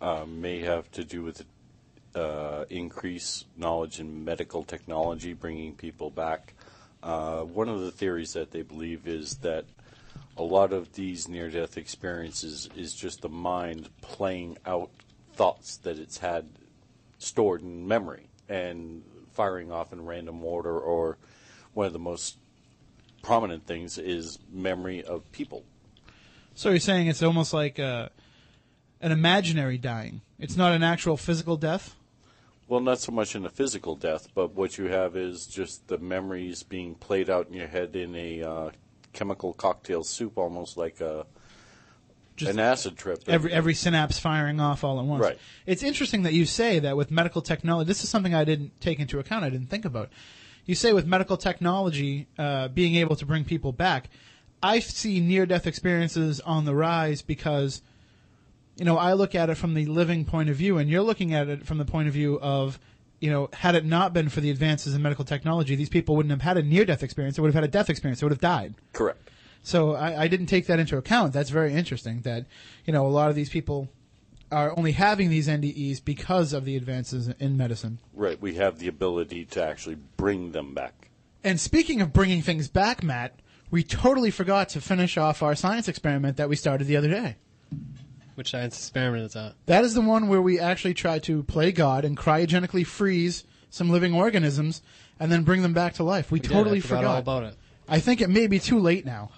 Uh, 0.00 0.24
may 0.26 0.60
have 0.60 0.90
to 0.92 1.04
do 1.04 1.22
with 1.22 1.44
uh, 2.16 2.64
increase 2.70 3.44
knowledge 3.56 4.00
in 4.00 4.24
medical 4.24 4.64
technology, 4.64 5.34
bringing 5.34 5.74
people 5.74 6.10
back. 6.10 6.54
Uh, 7.02 7.42
one 7.42 7.68
of 7.68 7.80
the 7.80 7.90
theories 7.90 8.32
that 8.32 8.50
they 8.50 8.62
believe 8.62 9.06
is 9.06 9.36
that 9.36 9.64
a 10.36 10.42
lot 10.42 10.72
of 10.72 10.92
these 10.94 11.28
near-death 11.28 11.76
experiences 11.76 12.68
is 12.76 12.94
just 12.94 13.20
the 13.20 13.28
mind 13.28 13.88
playing 14.00 14.56
out 14.66 14.90
thoughts 15.34 15.76
that 15.78 15.98
it's 15.98 16.18
had 16.18 16.48
stored 17.18 17.62
in 17.62 17.86
memory 17.86 18.28
and 18.48 19.02
firing 19.32 19.70
off 19.70 19.92
in 19.92 20.04
random 20.04 20.42
order. 20.44 20.78
Or 20.78 21.18
one 21.74 21.86
of 21.86 21.92
the 21.92 21.98
most 21.98 22.38
prominent 23.22 23.66
things 23.66 23.98
is 23.98 24.38
memory 24.52 25.04
of 25.04 25.30
people. 25.32 25.64
So 26.54 26.70
you're 26.70 26.80
saying 26.80 27.08
it's 27.08 27.22
almost 27.22 27.52
like 27.52 27.78
uh, 27.78 28.08
an 29.00 29.12
imaginary 29.12 29.78
dying. 29.78 30.22
It's 30.38 30.56
not 30.56 30.72
an 30.72 30.82
actual 30.82 31.16
physical 31.16 31.56
death. 31.56 31.94
Well, 32.68 32.80
not 32.80 32.98
so 32.98 33.12
much 33.12 33.36
in 33.36 33.46
a 33.46 33.50
physical 33.50 33.94
death, 33.94 34.28
but 34.34 34.54
what 34.54 34.76
you 34.76 34.86
have 34.86 35.16
is 35.16 35.46
just 35.46 35.86
the 35.86 35.98
memories 35.98 36.64
being 36.64 36.96
played 36.96 37.30
out 37.30 37.46
in 37.48 37.54
your 37.54 37.68
head 37.68 37.94
in 37.94 38.14
a 38.16 38.42
uh, 38.42 38.70
chemical 39.12 39.52
cocktail 39.52 40.02
soup, 40.02 40.36
almost 40.36 40.76
like 40.76 41.00
a 41.00 41.26
Just 42.34 42.52
an 42.52 42.58
acid 42.58 42.98
trip. 42.98 43.22
Every 43.28 43.52
every 43.52 43.74
synapse 43.74 44.18
firing 44.18 44.58
off 44.60 44.82
all 44.82 44.98
at 44.98 45.06
once. 45.06 45.22
Right. 45.22 45.38
It's 45.64 45.82
interesting 45.82 46.24
that 46.24 46.32
you 46.32 46.44
say 46.44 46.80
that 46.80 46.96
with 46.96 47.10
medical 47.10 47.40
technology. 47.40 47.86
This 47.86 48.02
is 48.02 48.10
something 48.10 48.34
I 48.34 48.44
didn't 48.44 48.80
take 48.80 48.98
into 48.98 49.18
account. 49.20 49.44
I 49.44 49.50
didn't 49.50 49.68
think 49.70 49.84
about. 49.84 50.10
You 50.66 50.74
say 50.74 50.92
with 50.92 51.06
medical 51.06 51.36
technology 51.36 52.26
uh, 52.36 52.66
being 52.68 52.96
able 52.96 53.14
to 53.16 53.24
bring 53.24 53.44
people 53.44 53.72
back. 53.72 54.10
I 54.62 54.80
see 54.80 55.20
near-death 55.20 55.66
experiences 55.66 56.40
on 56.40 56.64
the 56.64 56.74
rise 56.74 57.22
because 57.22 57.82
you 58.76 58.84
know, 58.84 58.98
I 58.98 59.14
look 59.14 59.34
at 59.34 59.50
it 59.50 59.56
from 59.56 59.74
the 59.74 59.86
living 59.86 60.24
point 60.24 60.50
of 60.50 60.56
view, 60.56 60.78
and 60.78 60.88
you're 60.88 61.02
looking 61.02 61.34
at 61.34 61.48
it 61.48 61.66
from 61.66 61.78
the 61.78 61.84
point 61.84 62.08
of 62.08 62.14
view 62.14 62.38
of, 62.40 62.78
you 63.20 63.30
know, 63.30 63.48
had 63.52 63.74
it 63.74 63.84
not 63.84 64.12
been 64.12 64.28
for 64.28 64.40
the 64.40 64.50
advances 64.50 64.94
in 64.94 65.02
medical 65.02 65.24
technology, 65.24 65.74
these 65.74 65.88
people 65.88 66.14
wouldn't 66.16 66.30
have 66.30 66.42
had 66.42 66.58
a 66.58 66.62
near-death 66.62 67.02
experience. 67.02 67.36
They 67.36 67.42
would 67.42 67.48
have 67.48 67.54
had 67.54 67.64
a 67.64 67.68
death 67.68 67.88
experience. 67.88 68.20
They 68.20 68.26
would 68.26 68.32
have 68.32 68.40
died. 68.40 68.74
Correct. 68.92 69.30
So 69.62 69.94
I, 69.94 70.22
I 70.22 70.28
didn't 70.28 70.46
take 70.46 70.66
that 70.66 70.78
into 70.78 70.96
account. 70.96 71.32
That's 71.32 71.50
very 71.50 71.72
interesting. 71.72 72.20
That 72.20 72.46
you 72.84 72.92
know, 72.92 73.06
a 73.06 73.08
lot 73.08 73.30
of 73.30 73.34
these 73.34 73.48
people 73.48 73.88
are 74.52 74.72
only 74.76 74.92
having 74.92 75.30
these 75.30 75.48
NDEs 75.48 76.04
because 76.04 76.52
of 76.52 76.64
the 76.64 76.76
advances 76.76 77.28
in 77.40 77.56
medicine. 77.56 77.98
Right. 78.14 78.40
We 78.40 78.54
have 78.54 78.78
the 78.78 78.88
ability 78.88 79.44
to 79.46 79.64
actually 79.64 79.96
bring 80.16 80.52
them 80.52 80.72
back. 80.72 81.10
And 81.42 81.58
speaking 81.60 82.00
of 82.00 82.12
bringing 82.12 82.42
things 82.42 82.68
back, 82.68 83.02
Matt, 83.02 83.40
we 83.70 83.82
totally 83.82 84.30
forgot 84.30 84.68
to 84.70 84.80
finish 84.80 85.16
off 85.16 85.42
our 85.42 85.54
science 85.54 85.88
experiment 85.88 86.36
that 86.36 86.48
we 86.48 86.56
started 86.56 86.86
the 86.86 86.96
other 86.96 87.08
day. 87.08 87.36
Which 88.36 88.50
science 88.50 88.76
experiment 88.76 89.24
is 89.24 89.32
that? 89.32 89.54
That 89.64 89.82
is 89.84 89.94
the 89.94 90.02
one 90.02 90.28
where 90.28 90.42
we 90.42 90.60
actually 90.60 90.92
try 90.94 91.18
to 91.20 91.42
play 91.42 91.72
God 91.72 92.04
and 92.04 92.16
cryogenically 92.16 92.86
freeze 92.86 93.44
some 93.70 93.88
living 93.90 94.12
organisms 94.14 94.82
and 95.18 95.32
then 95.32 95.42
bring 95.42 95.62
them 95.62 95.72
back 95.72 95.94
to 95.94 96.04
life. 96.04 96.30
We, 96.30 96.36
We 96.36 96.40
did. 96.40 96.52
totally 96.52 96.78
I 96.78 96.80
forgot, 96.82 97.04
all 97.04 97.16
about 97.16 97.42
it. 97.44 97.54
I 97.88 97.98
think 97.98 98.20
it 98.20 98.28
may 98.28 98.46
be 98.46 98.58
too 98.58 98.78
late 98.78 99.06
now. 99.06 99.30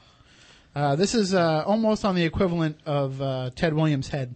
Uh, 0.74 0.96
this 0.96 1.14
is 1.14 1.32
uh, 1.32 1.62
almost 1.64 2.04
on 2.04 2.16
the 2.16 2.24
equivalent 2.24 2.78
of 2.86 3.22
uh, 3.22 3.50
Ted 3.54 3.72
Williams' 3.72 4.08
head, 4.08 4.34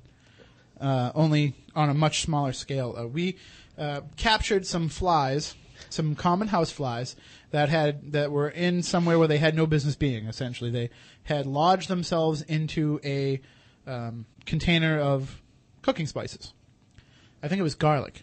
uh, 0.80 1.10
only 1.14 1.54
on 1.74 1.88
a 1.90 1.94
much 1.94 2.22
smaller 2.22 2.52
scale. 2.52 2.94
Uh, 2.96 3.06
we 3.06 3.36
uh, 3.76 4.02
captured 4.16 4.64
some 4.64 4.88
flies, 4.88 5.56
some 5.90 6.14
common 6.14 6.48
house 6.48 6.70
flies 6.70 7.16
that 7.50 7.68
had 7.68 8.12
that 8.12 8.30
were 8.30 8.48
in 8.48 8.82
somewhere 8.84 9.18
where 9.18 9.28
they 9.28 9.38
had 9.38 9.56
no 9.56 9.66
business 9.66 9.96
being. 9.96 10.26
Essentially, 10.26 10.70
they 10.70 10.90
had 11.24 11.46
lodged 11.46 11.88
themselves 11.88 12.42
into 12.42 13.00
a 13.04 13.40
um, 13.86 14.26
container 14.46 14.98
of 14.98 15.40
cooking 15.82 16.06
spices. 16.06 16.52
I 17.42 17.48
think 17.48 17.58
it 17.60 17.64
was 17.64 17.74
garlic. 17.74 18.22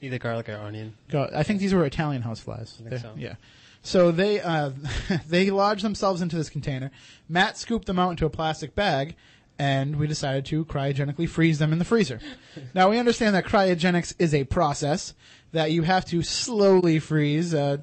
Either 0.00 0.18
garlic 0.18 0.48
or 0.48 0.56
onion. 0.56 0.94
Go- 1.10 1.30
I 1.34 1.42
think 1.42 1.60
these 1.60 1.74
were 1.74 1.84
Italian 1.84 2.22
houseflies. 2.22 2.76
think 2.76 2.90
They're- 2.90 2.98
so. 2.98 3.12
Yeah. 3.16 3.34
So 3.82 4.12
they 4.12 4.40
uh, 4.40 4.70
they 5.28 5.50
lodged 5.50 5.84
themselves 5.84 6.22
into 6.22 6.36
this 6.36 6.48
container. 6.50 6.90
Matt 7.28 7.58
scooped 7.58 7.86
them 7.86 7.98
out 7.98 8.10
into 8.10 8.24
a 8.26 8.30
plastic 8.30 8.76
bag, 8.76 9.16
and 9.58 9.96
we 9.96 10.06
decided 10.06 10.44
to 10.46 10.64
cryogenically 10.66 11.28
freeze 11.28 11.58
them 11.58 11.72
in 11.72 11.78
the 11.80 11.84
freezer. 11.84 12.20
now 12.74 12.90
we 12.90 12.98
understand 12.98 13.34
that 13.34 13.44
cryogenics 13.44 14.14
is 14.20 14.34
a 14.34 14.44
process 14.44 15.14
that 15.50 15.72
you 15.72 15.82
have 15.82 16.04
to 16.06 16.22
slowly 16.22 17.00
freeze, 17.00 17.52
uh, 17.54 17.78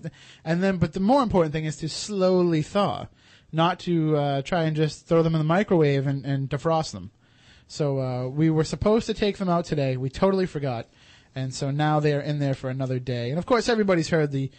and 0.45 0.63
then 0.63 0.77
but 0.77 0.93
the 0.93 0.99
more 1.01 1.21
important 1.21 1.51
thing 1.51 1.65
is 1.65 1.75
to 1.77 1.89
slowly 1.89 2.61
thaw, 2.61 3.07
not 3.51 3.79
to 3.81 4.17
uh, 4.17 4.41
try 4.41 4.63
and 4.63 4.75
just 4.75 5.07
throw 5.07 5.23
them 5.23 5.35
in 5.35 5.39
the 5.39 5.45
microwave 5.45 6.07
and, 6.07 6.25
and 6.25 6.49
defrost 6.49 6.91
them. 6.91 7.11
So 7.67 7.99
uh, 7.99 8.27
we 8.27 8.49
were 8.49 8.63
supposed 8.63 9.05
to 9.07 9.13
take 9.13 9.37
them 9.37 9.49
out 9.49 9.65
today. 9.65 9.95
We 9.97 10.09
totally 10.09 10.45
forgot, 10.45 10.87
and 11.35 11.53
so 11.53 11.69
now 11.69 11.99
they 11.99 12.13
are 12.13 12.21
in 12.21 12.39
there 12.39 12.55
for 12.55 12.69
another 12.69 12.99
day. 12.99 13.29
And 13.29 13.37
of 13.37 13.45
course, 13.45 13.69
everybody's 13.69 14.09
heard 14.09 14.31
the 14.31 14.51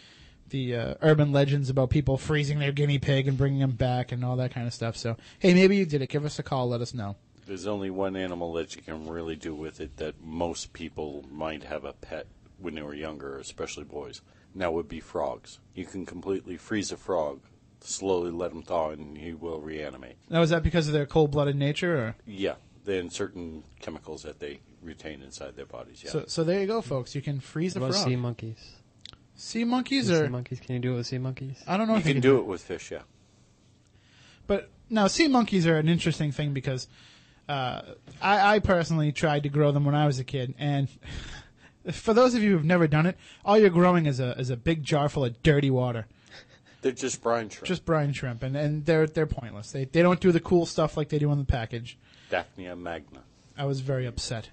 the 0.49 0.75
uh, 0.75 0.93
urban 1.01 1.31
legends 1.31 1.69
about 1.69 1.89
people 1.89 2.17
freezing 2.17 2.59
their 2.59 2.73
guinea 2.73 2.99
pig 2.99 3.27
and 3.27 3.37
bringing 3.37 3.59
them 3.59 3.71
back 3.71 4.11
and 4.11 4.23
all 4.23 4.35
that 4.35 4.53
kind 4.53 4.67
of 4.67 4.73
stuff. 4.73 4.97
So 4.97 5.17
hey, 5.39 5.53
maybe 5.53 5.77
you 5.77 5.85
did 5.85 6.01
it. 6.01 6.09
Give 6.09 6.25
us 6.25 6.39
a 6.39 6.43
call. 6.43 6.69
Let 6.69 6.81
us 6.81 6.93
know. 6.93 7.15
There's 7.47 7.67
only 7.67 7.89
one 7.89 8.15
animal 8.15 8.53
that 8.53 8.75
you 8.75 8.81
can 8.81 9.07
really 9.07 9.35
do 9.35 9.53
with 9.53 9.81
it 9.81 9.97
that 9.97 10.21
most 10.23 10.73
people 10.73 11.25
might 11.31 11.63
have 11.63 11.83
a 11.83 11.93
pet 11.93 12.27
when 12.61 12.75
they 12.75 12.81
were 12.81 12.93
younger, 12.93 13.37
especially 13.37 13.83
boys, 13.83 14.21
now 14.53 14.71
would 14.71 14.87
be 14.87 14.99
frogs. 14.99 15.59
You 15.73 15.85
can 15.85 16.05
completely 16.05 16.57
freeze 16.57 16.91
a 16.91 16.97
frog, 16.97 17.41
slowly 17.81 18.31
let 18.31 18.51
him 18.51 18.63
thaw, 18.63 18.91
and 18.91 19.17
he 19.17 19.33
will 19.33 19.59
reanimate. 19.59 20.15
Now, 20.29 20.41
is 20.41 20.49
that 20.49 20.63
because 20.63 20.87
of 20.87 20.93
their 20.93 21.05
cold-blooded 21.05 21.55
nature, 21.55 21.97
or 21.97 22.15
Yeah, 22.25 22.55
then 22.85 23.09
certain 23.09 23.63
chemicals 23.79 24.23
that 24.23 24.39
they 24.39 24.59
retain 24.81 25.21
inside 25.21 25.55
their 25.55 25.65
bodies. 25.65 26.03
Yeah. 26.03 26.11
so? 26.11 26.25
So 26.27 26.43
there 26.43 26.59
you 26.59 26.67
go, 26.67 26.81
folks. 26.81 27.15
You 27.15 27.21
can 27.21 27.39
freeze 27.39 27.75
a 27.75 27.79
What 27.79 27.91
about 27.91 28.03
sea 28.03 28.15
monkeys? 28.15 28.75
sea 29.35 29.63
monkeys, 29.63 30.07
Sea 30.07 30.15
or 30.15 30.29
monkeys? 30.29 30.59
Can 30.59 30.75
you 30.75 30.81
do 30.81 30.93
it 30.93 30.97
with 30.97 31.07
sea 31.07 31.17
monkeys? 31.17 31.63
I 31.67 31.77
don't 31.77 31.87
know 31.87 31.93
you 31.93 31.99
if 31.99 32.07
you 32.07 32.13
can 32.13 32.21
do 32.21 32.37
it 32.37 32.45
with 32.45 32.61
fish. 32.61 32.91
Yeah. 32.91 33.01
But 34.47 34.69
now, 34.89 35.07
sea 35.07 35.27
monkeys 35.27 35.65
are 35.65 35.77
an 35.77 35.87
interesting 35.89 36.31
thing 36.31 36.53
because 36.53 36.87
uh, 37.49 37.81
I, 38.21 38.55
I 38.55 38.59
personally 38.59 39.11
tried 39.11 39.43
to 39.43 39.49
grow 39.49 39.71
them 39.71 39.85
when 39.85 39.95
I 39.95 40.05
was 40.05 40.19
a 40.19 40.23
kid, 40.23 40.53
and 40.59 40.87
for 41.91 42.13
those 42.13 42.33
of 42.35 42.43
you 42.43 42.51
who've 42.51 42.65
never 42.65 42.87
done 42.87 43.05
it, 43.05 43.17
all 43.45 43.57
you're 43.57 43.69
growing 43.69 44.05
is 44.05 44.19
a 44.19 44.37
is 44.39 44.49
a 44.49 44.57
big 44.57 44.83
jar 44.83 45.09
full 45.09 45.25
of 45.25 45.41
dirty 45.43 45.69
water, 45.71 46.07
They're 46.81 46.91
just 46.91 47.21
brine 47.21 47.49
shrimp. 47.49 47.67
just 47.67 47.85
brine 47.85 48.11
shrimp, 48.13 48.41
and, 48.43 48.55
and 48.55 48.85
they're 48.85 49.05
they're 49.07 49.27
pointless. 49.27 49.71
They 49.71 49.85
they 49.85 50.01
don't 50.01 50.19
do 50.19 50.31
the 50.31 50.39
cool 50.39 50.65
stuff 50.65 50.97
like 50.97 51.09
they 51.09 51.19
do 51.19 51.29
on 51.29 51.37
the 51.37 51.45
package. 51.45 51.97
Daphnia 52.29 52.75
magna. 52.75 53.19
I 53.57 53.65
was 53.65 53.81
very 53.81 54.05
upset. 54.05 54.49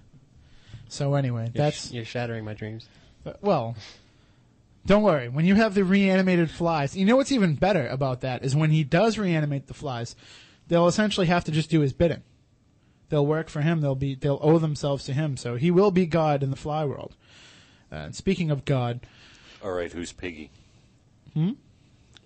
So 0.89 1.15
anyway, 1.15 1.45
You're 1.55 1.65
that's 1.65 1.89
sh- 1.89 1.93
you're 1.93 2.05
shattering 2.05 2.45
my 2.45 2.55
dreams. 2.55 2.89
Uh, 3.25 3.33
well, 3.41 3.77
don't 4.87 5.03
worry. 5.03 5.29
When 5.29 5.45
you 5.45 5.55
have 5.55 5.75
the 5.75 5.85
reanimated 5.85 6.51
flies, 6.51 6.97
you 6.97 7.05
know 7.07 7.17
what's 7.17 7.33
even 7.33 7.55
better 7.55 7.87
about 7.89 8.21
that 8.23 8.45
is 8.45 8.55
when 8.57 8.71
he 8.71 8.85
does 8.85 9.19
reanimate 9.19 9.67
the 9.67 9.75
flies, 9.75 10.15
they'll 10.69 10.87
essentially 10.87 11.27
have 11.29 11.45
to 11.45 11.51
just 11.53 11.71
do 11.71 11.81
his 11.81 11.93
bidding. 11.93 12.23
They'll 13.11 13.27
work 13.27 13.49
for 13.49 13.63
him. 13.63 13.81
They'll 13.81 13.95
be 13.95 14.15
they'll 14.15 14.41
owe 14.43 14.59
themselves 14.59 15.05
to 15.05 15.15
him. 15.15 15.37
So 15.39 15.57
he 15.57 15.71
will 15.71 15.91
be 15.91 16.05
God 16.05 16.43
in 16.43 16.51
the 16.51 16.57
fly 16.57 16.85
world. 16.85 17.17
Uh, 17.91 17.97
and 17.97 18.15
speaking 18.15 18.51
of 18.51 18.67
God, 18.67 19.01
All 19.65 19.73
right, 19.73 19.91
who's 19.91 20.13
Piggy? 20.13 20.51
Hmm? 21.33 21.53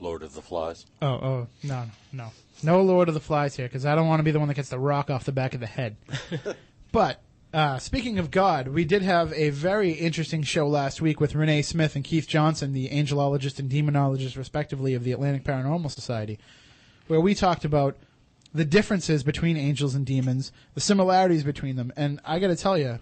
Lord 0.03 0.23
of 0.23 0.35
the 0.35 0.43
Flies. 0.43 0.85
oh 1.01 1.09
oh 1.09 1.47
no 1.63 1.85
no 2.13 2.33
no 2.63 2.83
Lord 2.83 3.09
of 3.09 3.15
the 3.15 3.21
Flies 3.21 3.57
here 3.57 3.67
because 3.67 3.87
I 3.87 3.95
don't 3.95 4.09
want 4.09 4.21
to 4.21 4.25
be 4.25 4.33
the 4.33 4.39
one 4.39 4.49
that 4.49 4.55
gets 4.55 4.69
the 4.69 4.79
rock 4.79 5.11
off 5.11 5.25
the 5.25 5.33
back 5.33 5.55
of 5.55 5.61
the 5.61 5.67
head. 5.67 5.97
but 6.93 7.21
uh, 7.55 7.79
speaking 7.79 8.19
of 8.19 8.31
God, 8.31 8.69
we 8.69 8.85
did 8.85 9.03
have 9.03 9.33
a 9.35 9.51
very 9.51 9.93
interesting 9.93 10.43
show 10.43 10.67
last 10.67 11.03
week 11.03 11.21
with 11.21 11.35
Renee 11.35 11.63
Smith 11.63 11.95
and 11.95 12.05
Keith 12.05 12.27
Johnson, 12.27 12.73
the 12.73 12.89
angelologist 12.89 13.59
and 13.59 13.71
demonologist, 13.71 14.39
respectively, 14.39 14.95
of 14.95 15.05
the 15.05 15.13
Atlantic 15.13 15.45
Paranormal 15.45 15.91
Society, 15.91 16.39
where 17.09 17.21
we 17.21 17.35
talked 17.35 17.67
about 17.67 17.97
the 18.55 18.65
differences 18.65 19.23
between 19.23 19.59
angels 19.59 19.95
and 19.95 20.07
demons, 20.07 20.51
the 20.75 20.81
similarities 20.81 21.45
between 21.45 21.77
them. 21.77 21.93
And 21.95 22.21
I 22.25 22.39
got 22.39 22.49
to 22.49 22.57
tell 22.57 22.79
you, 22.79 22.99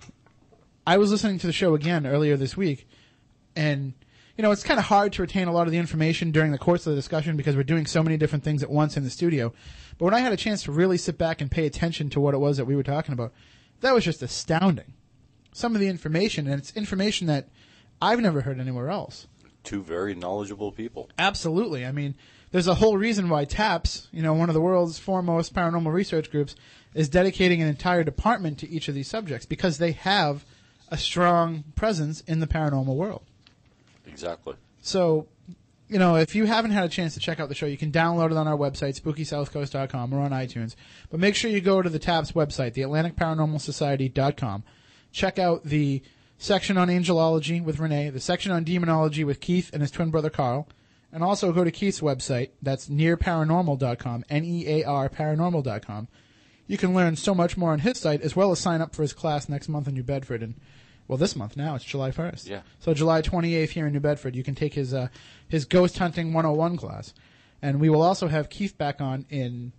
I 0.85 0.99
was 0.99 1.13
listening 1.13 1.39
to 1.39 1.47
the 1.47 1.53
show 1.53 1.75
again 1.75 2.05
earlier 2.05 2.37
this 2.37 2.57
week, 2.57 2.89
and 3.55 3.93
you 4.41 4.43
know 4.43 4.53
it's 4.53 4.63
kind 4.63 4.81
of 4.81 4.87
hard 4.87 5.13
to 5.13 5.21
retain 5.21 5.49
a 5.49 5.53
lot 5.53 5.67
of 5.67 5.71
the 5.71 5.77
information 5.77 6.31
during 6.31 6.51
the 6.51 6.57
course 6.57 6.87
of 6.87 6.93
the 6.93 6.97
discussion 6.97 7.37
because 7.37 7.57
we're 7.57 7.63
doing 7.63 7.85
so 7.85 8.03
many 8.03 8.17
different 8.17 8.43
things 8.43 8.63
at 8.63 8.71
once 8.71 8.97
in 8.97 9.05
the 9.05 9.11
studio. 9.11 9.53
But 9.99 10.07
when 10.07 10.15
I 10.15 10.21
had 10.21 10.33
a 10.33 10.37
chance 10.39 10.63
to 10.63 10.73
really 10.73 10.97
sit 10.97 11.19
back 11.19 11.43
and 11.43 11.51
pay 11.51 11.67
attention 11.67 12.09
to 12.09 12.21
what 12.21 12.33
it 12.33 12.39
was 12.39 12.57
that 12.57 12.65
we 12.65 12.75
were 12.75 12.83
talking 12.83 13.13
about, 13.13 13.35
that 13.83 13.93
was 13.93 14.03
just 14.03 14.23
astounding. 14.23 14.95
Some 15.53 15.75
of 15.75 15.81
the 15.83 15.89
information, 15.89 16.47
and 16.47 16.59
it's 16.59 16.75
information 16.75 17.27
that 17.27 17.51
I've 18.01 18.21
never 18.21 18.41
heard 18.41 18.59
anywhere 18.59 18.89
else. 18.89 19.27
Two 19.63 19.83
very 19.83 20.15
knowledgeable 20.15 20.73
people. 20.73 21.11
Absolutely. 21.19 21.85
I 21.85 21.93
mean, 21.93 22.15
there's 22.51 22.67
a 22.67 22.77
whole 22.77 22.97
reason 22.97 23.29
why 23.29 23.45
TAPS, 23.45 24.09
you 24.11 24.23
know, 24.23 24.33
one 24.33 24.49
of 24.49 24.55
the 24.55 24.63
world's 24.63 24.99
foremost 24.99 25.55
paranormal 25.55 25.93
research 25.93 26.31
groups, 26.31 26.57
is 26.95 27.11
dedicating 27.11 27.61
an 27.61 27.69
entire 27.69 28.05
department 28.05 28.57
to 28.61 28.71
each 28.71 28.89
of 28.89 28.95
these 28.95 29.09
subjects 29.09 29.45
because 29.45 29.77
they 29.77 29.93
have 29.93 30.47
a 30.89 30.97
strong 30.97 31.65
presence 31.77 32.23
in 32.23 32.41
the 32.41 32.47
paranormal 32.47 32.97
world. 32.97 33.25
Exactly. 34.11 34.55
So, 34.83 35.27
you 35.89 35.99
know, 35.99 36.17
if 36.17 36.35
you 36.35 36.47
haven't 36.47 36.71
had 36.73 36.85
a 36.85 36.89
chance 36.89 37.15
to 37.15 37.21
check 37.21 37.41
out 37.41 37.49
the 37.49 37.55
show, 37.55 37.67
you 37.67 37.77
can 37.77 37.91
download 37.91 38.31
it 38.31 38.37
on 38.37 38.47
our 38.47 38.57
website, 38.57 39.01
spookysouthcoast.com, 39.01 40.13
or 40.13 40.21
on 40.21 40.31
iTunes. 40.31 40.75
But 41.11 41.21
make 41.21 41.35
sure 41.35 41.51
you 41.51 41.61
go 41.61 41.83
to 41.83 41.91
the 41.91 41.99
TAPS 41.99 42.33
website, 42.33 42.75
the 42.75 42.83
AtlanticParanormalSociety.com. 42.83 44.63
Check 45.13 45.39
out 45.39 45.65
the 45.65 46.03
section 46.39 46.79
on 46.79 46.89
angelology 46.89 47.63
with 47.63 47.79
Renee, 47.79 48.11
the 48.11 48.21
section 48.21 48.53
on 48.53 48.65
demonology 48.65 49.25
with 49.25 49.41
Keith 49.41 49.71
and 49.73 49.83
his 49.83 49.91
twin 49.91 50.11
brother 50.11 50.31
Carl, 50.31 50.69
and 51.13 51.25
also 51.25 51.53
go 51.53 51.65
to 51.65 51.71
Keith's 51.71 52.01
website, 52.01 52.51
that's 52.63 52.89
nearparanormal.com, 52.89 54.25
N-E-A-R 54.31 55.09
paranormal.com. 55.09 56.09
You 56.67 56.79
can 56.79 56.95
learn 56.95 57.17
so 57.17 57.35
much 57.35 57.57
more 57.57 57.73
on 57.73 57.81
his 57.81 57.99
site, 57.99 58.23
as 58.23 58.37
well 58.37 58.53
as 58.53 58.61
sign 58.61 58.81
up 58.81 58.95
for 58.95 59.03
his 59.03 59.13
class 59.13 59.49
next 59.49 59.69
month 59.69 59.89
in 59.89 59.95
New 59.95 60.05
Bedford. 60.05 60.43
And 60.43 60.55
well, 61.11 61.17
this 61.17 61.35
month 61.35 61.57
now 61.57 61.75
it's 61.75 61.85
July 61.85 62.13
1st. 62.13 62.49
Yeah. 62.49 62.61
So 62.79 62.95
July 62.95 63.21
28th 63.21 63.71
here 63.71 63.85
in 63.85 63.93
New 63.93 63.99
Bedford, 63.99 64.37
you 64.37 64.45
can 64.45 64.55
take 64.55 64.75
his 64.75 64.95
uh, 64.95 65.09
his 65.49 65.65
ghost 65.65 65.99
hunting 65.99 66.33
101 66.33 66.77
class, 66.77 67.15
and 67.61 67.81
we 67.81 67.91
will 67.91 68.01
also 68.01 68.29
have 68.29 68.49
Keith 68.49 68.79
back 68.79 69.01
on 69.01 69.27
in 69.29 69.73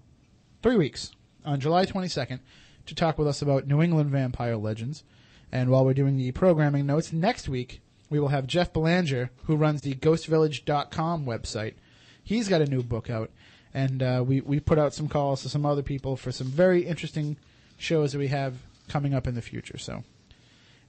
three 0.62 0.76
weeks 0.76 1.14
on 1.46 1.62
July 1.62 1.86
22nd 1.86 2.42
to 2.86 2.94
talk 2.94 3.18
with 3.18 3.30
us 3.30 3.42
about 3.42 3.66
New 3.66 3.82
England 3.82 4.10
vampire 4.10 4.58
legends. 4.58 5.06
And 5.54 5.70
while 5.70 5.86
we're 5.86 5.94
doing 5.94 6.18
the 6.18 6.34
programming 6.34 6.86
notes 6.86 7.14
next 7.14 7.48
week, 7.48 7.80
we 8.10 8.20
will 8.20 8.28
have 8.28 8.46
Jeff 8.46 8.74
Belanger, 8.74 9.32
who 9.46 9.56
runs 9.56 9.84
the 9.84 9.94
GhostVillage.com 9.94 11.26
website. 11.26 11.76
He's 12.22 12.50
got 12.50 12.62
a 12.62 12.66
new 12.66 12.84
book 12.84 13.10
out, 13.10 13.32
and 13.74 14.04
uh, 14.04 14.22
we 14.28 14.42
we 14.42 14.60
put 14.60 14.78
out 14.78 14.94
some 14.94 15.08
calls 15.08 15.44
to 15.44 15.50
some 15.50 15.66
other 15.66 15.82
people 15.82 16.18
for 16.18 16.34
some 16.34 16.48
very 16.48 16.82
interesting 16.82 17.38
shows 17.78 18.12
that 18.12 18.20
we 18.20 18.28
have 18.28 18.56
coming 18.90 19.14
up 19.14 19.28
in 19.28 19.36
the 19.36 19.42
future. 19.42 19.78
So. 19.78 20.04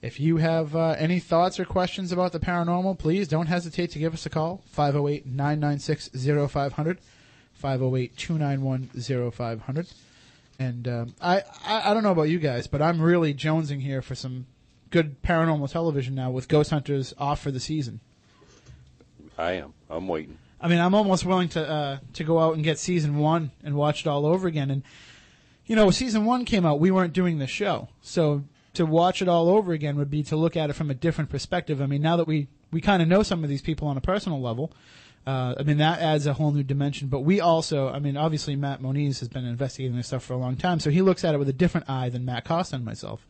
If 0.02 0.18
you 0.18 0.38
have 0.38 0.74
uh, 0.74 0.96
any 0.98 1.20
thoughts 1.20 1.60
or 1.60 1.64
questions 1.64 2.10
about 2.10 2.32
the 2.32 2.40
paranormal, 2.40 2.98
please 2.98 3.28
don't 3.28 3.46
hesitate 3.46 3.92
to 3.92 4.00
give 4.00 4.12
us 4.12 4.26
a 4.26 4.30
call 4.30 4.62
508 4.66 5.26
996 5.26 6.10
0500, 6.50 6.98
508 7.54 8.16
291 8.16 9.30
0500. 9.30 9.86
And 10.58 10.88
um, 10.88 11.14
I, 11.20 11.42
I, 11.64 11.90
I 11.90 11.94
don't 11.94 12.02
know 12.02 12.10
about 12.10 12.24
you 12.24 12.40
guys, 12.40 12.66
but 12.66 12.82
I'm 12.82 13.00
really 13.00 13.32
jonesing 13.32 13.80
here 13.80 14.02
for 14.02 14.16
some 14.16 14.46
good 14.90 15.22
paranormal 15.22 15.70
television 15.70 16.16
now 16.16 16.32
with 16.32 16.48
Ghost 16.48 16.70
Hunters 16.70 17.14
off 17.16 17.40
for 17.40 17.52
the 17.52 17.60
season. 17.60 18.00
I 19.38 19.52
am. 19.52 19.72
I'm 19.88 20.08
waiting. 20.08 20.36
I 20.60 20.66
mean, 20.66 20.80
I'm 20.80 20.94
almost 20.94 21.24
willing 21.24 21.48
to 21.50 21.68
uh, 21.68 21.98
to 22.14 22.24
go 22.24 22.40
out 22.40 22.54
and 22.54 22.64
get 22.64 22.78
season 22.78 23.18
one 23.18 23.52
and 23.64 23.76
watch 23.76 24.00
it 24.00 24.06
all 24.08 24.26
over 24.26 24.46
again. 24.48 24.70
And 24.70 24.82
you 25.66 25.76
know, 25.76 25.90
season 25.90 26.24
one 26.24 26.44
came 26.44 26.66
out, 26.66 26.80
we 26.80 26.90
weren't 26.90 27.12
doing 27.12 27.38
the 27.38 27.46
show, 27.46 27.88
so 28.02 28.42
to 28.74 28.86
watch 28.86 29.20
it 29.20 29.28
all 29.28 29.48
over 29.48 29.72
again 29.72 29.96
would 29.96 30.10
be 30.10 30.22
to 30.24 30.36
look 30.36 30.56
at 30.56 30.70
it 30.70 30.72
from 30.74 30.90
a 30.90 30.94
different 30.94 31.30
perspective. 31.30 31.80
I 31.80 31.86
mean, 31.86 32.02
now 32.02 32.16
that 32.16 32.26
we 32.26 32.48
we 32.70 32.80
kind 32.80 33.02
of 33.02 33.08
know 33.08 33.22
some 33.22 33.44
of 33.44 33.50
these 33.50 33.62
people 33.62 33.88
on 33.88 33.96
a 33.96 34.00
personal 34.00 34.40
level, 34.40 34.72
uh, 35.26 35.54
I 35.58 35.62
mean 35.62 35.78
that 35.78 36.00
adds 36.00 36.26
a 36.26 36.34
whole 36.34 36.52
new 36.52 36.62
dimension. 36.62 37.08
But 37.08 37.20
we 37.20 37.40
also, 37.40 37.88
I 37.88 37.98
mean, 37.98 38.16
obviously 38.16 38.56
Matt 38.56 38.80
Moniz 38.80 39.20
has 39.20 39.28
been 39.28 39.44
investigating 39.44 39.96
this 39.96 40.08
stuff 40.08 40.24
for 40.24 40.32
a 40.32 40.38
long 40.38 40.56
time, 40.56 40.80
so 40.80 40.90
he 40.90 41.02
looks 41.02 41.24
at 41.24 41.34
it 41.34 41.38
with 41.38 41.48
a 41.48 41.54
different 41.54 41.88
eye 41.88 42.08
than 42.08 42.24
Matt 42.24 42.44
Costa 42.44 42.76
and 42.76 42.84
myself. 42.84 43.26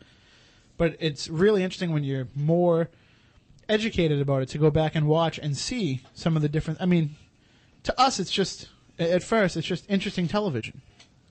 But 0.76 0.96
it's 1.00 1.28
really 1.28 1.62
interesting 1.62 1.92
when 1.92 2.04
you're 2.04 2.28
more 2.34 2.88
educated 3.68 4.20
about 4.20 4.42
it 4.42 4.49
to 4.50 4.58
go 4.58 4.70
back 4.70 4.94
and 4.94 5.06
watch 5.06 5.38
and 5.38 5.56
see 5.56 6.02
some 6.14 6.37
of 6.37 6.42
the 6.42 6.49
different. 6.49 6.80
I 6.80 6.87
mean, 6.87 7.16
to 7.84 8.00
us, 8.00 8.20
it's 8.20 8.30
just 8.30 8.68
at 8.99 9.22
first 9.22 9.56
it's 9.56 9.66
just 9.66 9.84
interesting 9.88 10.28
television. 10.28 10.80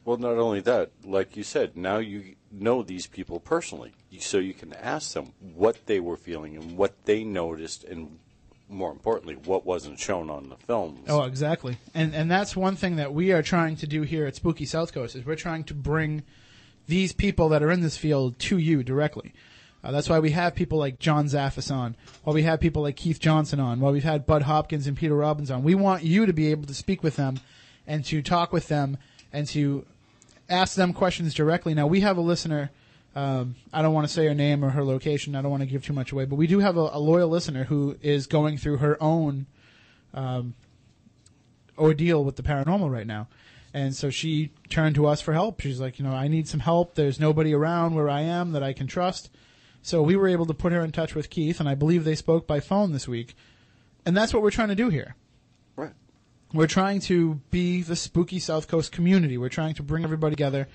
Well, 0.04 0.18
not 0.18 0.38
only 0.38 0.62
that, 0.62 0.92
like 1.04 1.38
you 1.38 1.44
said, 1.44 1.78
now 1.78 1.98
you 1.98 2.36
know 2.52 2.84
these 2.84 3.08
people 3.08 3.40
personally, 3.40 3.94
so 4.20 4.38
you 4.38 4.54
can 4.54 4.74
ask 4.74 5.14
them 5.14 5.34
what 5.56 5.86
they 5.86 6.00
were 6.00 6.18
feeling 6.18 6.56
and 6.56 6.78
what 6.78 7.06
they 7.06 7.24
noticed, 7.24 7.84
and 7.84 8.20
more 8.68 8.92
importantly, 8.92 9.36
what 9.36 9.66
wasn't 9.66 10.00
shown 10.00 10.30
on 10.30 10.50
the 10.50 10.56
films. 10.56 11.02
Oh, 11.08 11.24
exactly. 11.24 11.78
And 11.94 12.14
and 12.16 12.30
that's 12.30 12.56
one 12.56 12.76
thing 12.76 12.96
that 12.98 13.14
we 13.14 13.32
are 13.32 13.44
trying 13.44 13.76
to 13.78 13.88
do 13.88 14.04
here 14.04 14.26
at 14.26 14.36
Spooky 14.36 14.66
South 14.66 14.94
Coast 14.94 15.16
is 15.16 15.26
we're 15.26 15.36
trying 15.36 15.64
to 15.66 15.74
bring 15.74 16.24
these 16.88 17.14
people 17.14 17.50
that 17.50 17.64
are 17.64 17.72
in 17.72 17.82
this 17.82 17.98
field 17.98 18.40
to 18.40 18.58
you 18.58 18.84
directly. 18.84 19.34
Uh, 19.84 19.92
that's 19.92 20.10
why 20.10 20.20
we 20.20 20.32
have 20.32 20.54
people 20.54 20.78
like 20.78 21.00
John 21.00 21.26
Zaffis 21.26 21.74
on, 21.74 21.96
why 22.24 22.34
we 22.34 22.44
have 22.44 22.60
people 22.60 22.84
like 22.84 22.96
Keith 22.96 23.20
Johnson 23.20 23.60
on, 23.60 23.80
why 23.80 23.90
we've 23.90 24.04
had 24.04 24.28
Bud 24.28 24.44
Hopkins 24.44 24.86
and 24.86 24.96
Peter 24.96 25.16
Robbins 25.16 25.50
on. 25.50 25.64
We 25.64 25.74
want 25.74 26.04
you 26.04 26.26
to 26.26 26.34
be 26.34 26.52
able 26.52 26.68
to 26.68 26.74
speak 26.74 27.02
with 27.02 27.16
them 27.16 27.40
and 27.88 28.06
to 28.06 28.22
talk 28.22 28.54
with 28.54 28.68
them 28.68 28.98
and 29.34 29.48
to 29.48 29.86
ask 30.52 30.76
them 30.76 30.94
questions 30.94 31.34
directly. 31.34 31.74
Now, 31.74 31.88
we 31.88 32.02
have 32.02 32.18
a 32.18 32.22
listener. 32.22 32.72
Um, 33.16 33.56
I 33.74 33.82
don't 33.82 33.94
want 33.94 34.08
to 34.08 34.14
say 34.14 34.26
her 34.26 34.34
name 34.34 34.64
or 34.64 34.70
her 34.70 34.84
location. 34.84 35.36
I 35.36 35.42
don't 35.42 35.52
want 35.52 35.62
to 35.62 35.68
give 35.68 35.86
too 35.86 35.94
much 35.94 36.12
away, 36.12 36.26
but 36.26 36.36
we 36.36 36.48
do 36.48 36.60
have 36.60 36.78
a, 36.78 36.90
a 36.94 37.00
loyal 37.00 37.30
listener 37.30 37.66
who 37.66 37.98
is 38.02 38.28
going 38.28 38.58
through 38.58 38.78
her 38.78 39.02
own 39.02 39.48
um, 40.14 40.56
ordeal 41.78 42.24
with 42.24 42.36
the 42.36 42.44
paranormal 42.44 42.92
right 42.92 43.08
now. 43.08 43.28
And 43.74 43.96
so 43.96 44.10
she 44.10 44.52
turned 44.70 44.96
to 44.96 45.08
us 45.08 45.22
for 45.22 45.34
help. 45.34 45.62
She's 45.62 45.80
like, 45.80 45.98
you 45.98 46.06
know, 46.06 46.12
I 46.12 46.28
need 46.28 46.48
some 46.48 46.60
help. 46.60 46.96
There's 46.96 47.20
nobody 47.20 47.54
around 47.54 47.96
where 47.96 48.10
I 48.10 48.22
am 48.22 48.52
that 48.52 48.64
I 48.64 48.74
can 48.74 48.88
trust. 48.88 49.30
So 49.82 50.02
we 50.02 50.16
were 50.16 50.28
able 50.28 50.46
to 50.46 50.54
put 50.54 50.74
her 50.74 50.82
in 50.82 50.92
touch 50.92 51.16
with 51.16 51.30
Keith, 51.30 51.60
and 51.60 51.68
I 51.68 51.76
believe 51.76 52.04
they 52.04 52.16
spoke 52.16 52.46
by 52.46 52.60
phone 52.60 52.92
this 52.92 53.08
week. 53.08 53.36
And 54.06 54.16
that's 54.16 54.34
what 54.34 54.44
we're 54.44 54.52
trying 54.52 54.68
to 54.70 54.76
do 54.76 54.90
here. 54.90 55.16
We're 56.54 56.68
trying 56.68 57.00
to 57.02 57.36
be 57.50 57.82
the 57.82 57.96
spooky 57.96 58.40
South 58.40 58.68
Coast 58.68 58.92
community. 58.92 59.38
We're 59.38 59.50
trying 59.50 59.74
to 59.76 59.84
bring 59.84 60.04
everybody 60.04 60.36
together, 60.36 60.68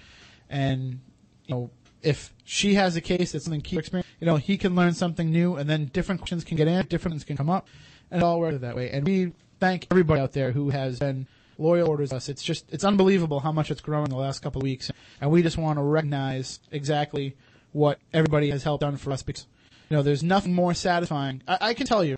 and 0.48 1.00
you 1.44 1.54
know, 1.54 1.70
if 2.02 2.32
she 2.44 2.74
has 2.74 2.96
a 2.96 3.00
case 3.00 3.32
that's 3.32 3.44
something 3.44 3.60
key 3.60 3.78
experience, 3.78 4.08
you 4.20 4.26
know, 4.26 4.36
he 4.36 4.56
can 4.56 4.74
learn 4.74 4.94
something 4.94 5.30
new, 5.30 5.56
and 5.56 5.68
then 5.68 5.86
different 5.86 6.20
questions 6.20 6.44
can 6.44 6.56
get 6.56 6.68
in, 6.68 6.86
different 6.86 7.14
things 7.14 7.24
can 7.24 7.36
come 7.36 7.50
up, 7.50 7.68
and 8.10 8.22
it 8.22 8.24
all 8.24 8.40
works 8.40 8.58
that 8.58 8.76
way. 8.76 8.90
And 8.90 9.06
we 9.06 9.32
thank 9.60 9.86
everybody 9.90 10.20
out 10.20 10.32
there 10.32 10.52
who 10.52 10.70
has 10.70 10.98
been 10.98 11.26
loyal 11.58 11.88
orders 11.88 12.12
us. 12.12 12.28
It's 12.28 12.42
just 12.42 12.72
it's 12.72 12.84
unbelievable 12.84 13.40
how 13.40 13.52
much 13.52 13.70
it's 13.70 13.80
grown 13.80 14.04
in 14.04 14.10
the 14.10 14.16
last 14.16 14.40
couple 14.40 14.60
of 14.60 14.64
weeks, 14.64 14.90
and 15.20 15.30
we 15.30 15.42
just 15.42 15.58
want 15.58 15.78
to 15.78 15.82
recognize 15.82 16.60
exactly 16.70 17.36
what 17.72 17.98
everybody 18.14 18.50
has 18.50 18.62
helped 18.62 18.80
done 18.80 18.96
for 18.96 19.12
us 19.12 19.22
because 19.22 19.46
you 19.90 19.96
know 19.96 20.02
there's 20.02 20.22
nothing 20.22 20.54
more 20.54 20.72
satisfying. 20.72 21.42
I, 21.46 21.58
I 21.60 21.74
can 21.74 21.86
tell 21.86 22.02
you, 22.02 22.16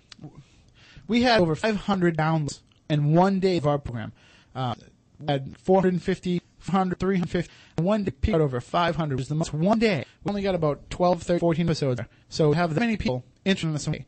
we 1.07 1.23
had 1.23 1.41
over 1.41 1.55
500 1.55 2.17
downloads 2.17 2.61
in 2.89 3.13
one 3.13 3.39
day 3.39 3.57
of 3.57 3.67
our 3.67 3.77
program. 3.77 4.11
Uh, 4.55 4.75
we 5.19 5.27
had 5.27 5.57
450, 5.57 6.41
400, 6.59 6.99
350. 6.99 7.51
and 7.77 7.85
One 7.85 8.03
day 8.03 8.11
peaked 8.11 8.35
out 8.35 8.41
over 8.41 8.59
500. 8.59 9.13
It 9.13 9.17
was 9.17 9.27
the 9.27 9.35
most 9.35 9.53
one 9.53 9.79
day. 9.79 10.05
We 10.23 10.29
only 10.29 10.41
got 10.41 10.55
about 10.55 10.89
12, 10.89 11.23
13, 11.23 11.39
14 11.39 11.65
episodes. 11.67 12.01
So 12.29 12.51
to 12.51 12.57
have 12.57 12.73
that 12.73 12.79
many 12.79 12.97
people 12.97 13.23
interested 13.45 13.67
in 13.67 13.73
this. 13.73 13.87
way. 13.87 14.05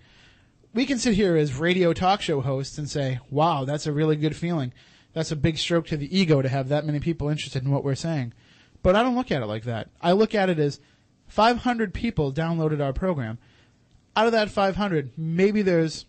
We 0.74 0.86
can 0.86 0.98
sit 0.98 1.16
here 1.16 1.36
as 1.36 1.56
radio 1.56 1.92
talk 1.94 2.22
show 2.22 2.42
hosts 2.42 2.78
and 2.78 2.90
say, 2.90 3.20
wow, 3.30 3.66
that's 3.66 3.88
a 3.88 3.92
really 3.92 4.16
good 4.16 4.36
feeling. 4.36 4.72
That's 5.14 5.32
a 5.32 5.36
big 5.36 5.58
stroke 5.58 5.88
to 5.88 5.98
the 5.98 6.18
ego 6.18 6.42
to 6.42 6.48
have 6.48 6.70
that 6.70 6.86
many 6.86 7.00
people 7.00 7.28
interested 7.28 7.64
in 7.64 7.72
what 7.72 7.84
we're 7.84 7.96
saying. 7.96 8.34
But 8.82 8.96
I 8.96 9.04
don't 9.04 9.16
look 9.16 9.32
at 9.32 9.42
it 9.42 9.48
like 9.48 9.66
that. 9.66 9.90
I 10.02 10.14
look 10.14 10.34
at 10.34 10.50
it 10.50 10.60
as 10.60 10.80
500 11.28 11.94
people 11.94 12.32
downloaded 12.32 12.82
our 12.82 12.94
program. 12.94 13.38
Out 14.16 14.26
of 14.26 14.32
that 14.32 14.50
500, 14.50 15.12
maybe 15.18 15.62
there's 15.62 16.06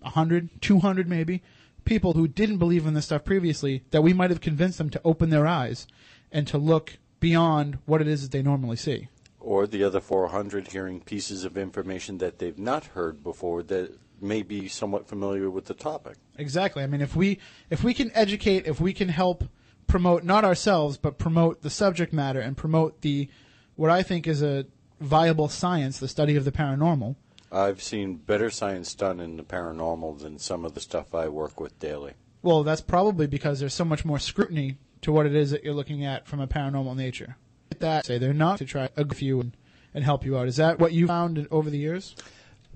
100, 0.00 0.48
200 0.60 1.08
maybe, 1.08 1.42
people 1.84 2.12
who 2.12 2.28
didn't 2.28 2.58
believe 2.58 2.86
in 2.86 2.94
this 2.94 3.06
stuff 3.06 3.24
previously 3.24 3.84
that 3.90 4.02
we 4.02 4.12
might 4.12 4.30
have 4.30 4.40
convinced 4.40 4.78
them 4.78 4.90
to 4.90 5.00
open 5.04 5.30
their 5.30 5.46
eyes 5.46 5.86
and 6.32 6.46
to 6.46 6.58
look 6.58 6.98
beyond 7.18 7.78
what 7.86 8.00
it 8.00 8.08
is 8.08 8.22
that 8.22 8.32
they 8.32 8.42
normally 8.42 8.76
see. 8.76 9.08
Or 9.38 9.66
the 9.66 9.84
other 9.84 10.00
400 10.00 10.68
hearing 10.68 11.00
pieces 11.00 11.44
of 11.44 11.56
information 11.56 12.18
that 12.18 12.38
they've 12.38 12.58
not 12.58 12.86
heard 12.86 13.22
before 13.22 13.62
that 13.64 13.98
may 14.20 14.42
be 14.42 14.68
somewhat 14.68 15.08
familiar 15.08 15.50
with 15.50 15.66
the 15.66 15.74
topic. 15.74 16.16
Exactly. 16.36 16.82
I 16.82 16.86
mean, 16.86 17.00
if 17.00 17.16
we 17.16 17.38
if 17.70 17.82
we 17.82 17.94
can 17.94 18.10
educate, 18.14 18.66
if 18.66 18.80
we 18.80 18.92
can 18.92 19.08
help 19.08 19.44
promote 19.86 20.24
not 20.24 20.44
ourselves 20.44 20.96
but 20.96 21.18
promote 21.18 21.62
the 21.62 21.70
subject 21.70 22.12
matter 22.12 22.40
and 22.40 22.56
promote 22.56 23.00
the 23.00 23.28
what 23.76 23.90
I 23.90 24.02
think 24.02 24.26
is 24.26 24.42
a 24.42 24.66
viable 25.00 25.48
science, 25.48 25.98
the 25.98 26.08
study 26.08 26.36
of 26.36 26.44
the 26.44 26.52
paranormal. 26.52 27.16
I've 27.52 27.82
seen 27.82 28.16
better 28.16 28.50
science 28.50 28.94
done 28.94 29.20
in 29.20 29.36
the 29.36 29.42
paranormal 29.42 30.20
than 30.20 30.38
some 30.38 30.64
of 30.64 30.74
the 30.74 30.80
stuff 30.80 31.14
I 31.14 31.28
work 31.28 31.60
with 31.60 31.78
daily. 31.80 32.12
Well, 32.42 32.62
that's 32.62 32.80
probably 32.80 33.26
because 33.26 33.60
there's 33.60 33.74
so 33.74 33.84
much 33.84 34.04
more 34.04 34.18
scrutiny 34.18 34.76
to 35.02 35.12
what 35.12 35.26
it 35.26 35.34
is 35.34 35.50
that 35.50 35.64
you're 35.64 35.74
looking 35.74 36.04
at 36.04 36.26
from 36.26 36.40
a 36.40 36.46
paranormal 36.46 36.96
nature. 36.96 37.36
That 37.78 38.06
say 38.06 38.18
they're 38.18 38.32
not 38.32 38.58
to 38.58 38.64
try 38.64 38.86
to 38.88 39.04
with 39.04 39.22
you 39.22 39.40
and, 39.40 39.56
and 39.94 40.04
help 40.04 40.24
you 40.24 40.38
out. 40.38 40.48
Is 40.48 40.56
that 40.56 40.78
what 40.78 40.92
you 40.92 41.06
found 41.06 41.46
over 41.50 41.70
the 41.70 41.78
years? 41.78 42.14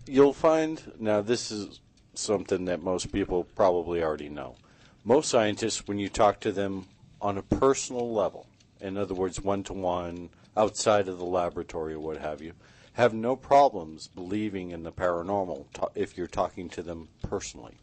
You'll 0.06 0.32
find, 0.32 0.80
now 0.98 1.20
this 1.20 1.50
is 1.50 1.80
something 2.14 2.64
that 2.66 2.82
most 2.82 3.12
people 3.12 3.44
probably 3.54 4.02
already 4.02 4.28
know. 4.28 4.56
Most 5.04 5.30
scientists, 5.30 5.86
when 5.86 5.98
you 5.98 6.08
talk 6.08 6.40
to 6.40 6.52
them 6.52 6.86
on 7.20 7.38
a 7.38 7.42
personal 7.42 8.12
level, 8.12 8.46
in 8.80 8.96
other 8.96 9.14
words, 9.14 9.40
one 9.40 9.62
to 9.64 9.72
one, 9.72 10.30
outside 10.56 11.08
of 11.08 11.18
the 11.18 11.24
laboratory 11.24 11.94
or 11.94 12.00
what 12.00 12.18
have 12.18 12.40
you, 12.40 12.52
have 12.94 13.12
no 13.12 13.36
problems 13.36 14.08
believing 14.08 14.70
in 14.70 14.84
the 14.84 14.92
paranormal 14.92 15.66
if 15.94 16.16
you're 16.16 16.26
talking 16.26 16.68
to 16.70 16.82
them 16.82 17.08
personally. 17.22 17.76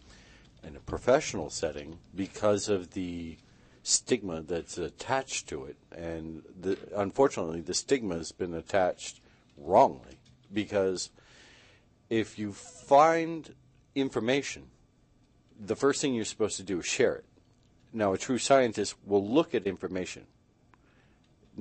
In 0.63 0.75
a 0.75 0.79
professional 0.79 1.49
setting, 1.49 1.99
because 2.15 2.69
of 2.69 2.91
the 2.91 3.37
stigma 3.83 4.41
that's 4.41 4.77
attached 4.77 5.47
to 5.49 5.65
it, 5.65 5.75
and 5.95 6.43
the, 6.59 6.77
unfortunately, 6.95 7.61
the 7.61 7.73
stigma 7.73 8.15
has 8.15 8.31
been 8.31 8.53
attached 8.53 9.19
wrongly 9.57 10.19
because 10.53 11.09
if 12.09 12.39
you 12.39 12.53
find 12.53 13.53
information, 13.95 14.67
the 15.59 15.75
first 15.75 16.01
thing 16.01 16.13
you're 16.13 16.25
supposed 16.25 16.57
to 16.57 16.63
do 16.63 16.79
is 16.79 16.85
share 16.85 17.15
it. 17.15 17.25
Now, 17.93 18.13
a 18.13 18.17
true 18.17 18.37
scientist 18.37 18.95
will 19.05 19.27
look 19.27 19.53
at 19.53 19.67
information. 19.67 20.25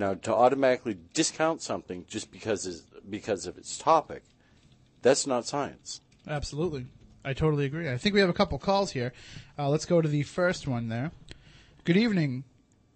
Now, 0.00 0.14
to 0.14 0.34
automatically 0.34 0.96
discount 1.12 1.60
something 1.60 2.06
just 2.08 2.32
because 2.32 2.64
is, 2.64 2.84
because 3.10 3.44
of 3.44 3.58
its 3.58 3.76
topic, 3.76 4.22
that's 5.02 5.26
not 5.26 5.44
science. 5.44 6.00
Absolutely. 6.26 6.86
I 7.22 7.34
totally 7.34 7.66
agree. 7.66 7.86
I 7.90 7.98
think 7.98 8.14
we 8.14 8.20
have 8.20 8.30
a 8.30 8.32
couple 8.32 8.58
calls 8.58 8.92
here. 8.92 9.12
Uh, 9.58 9.68
let's 9.68 9.84
go 9.84 10.00
to 10.00 10.08
the 10.08 10.22
first 10.22 10.66
one 10.66 10.88
there. 10.88 11.10
Good 11.84 11.98
evening. 11.98 12.44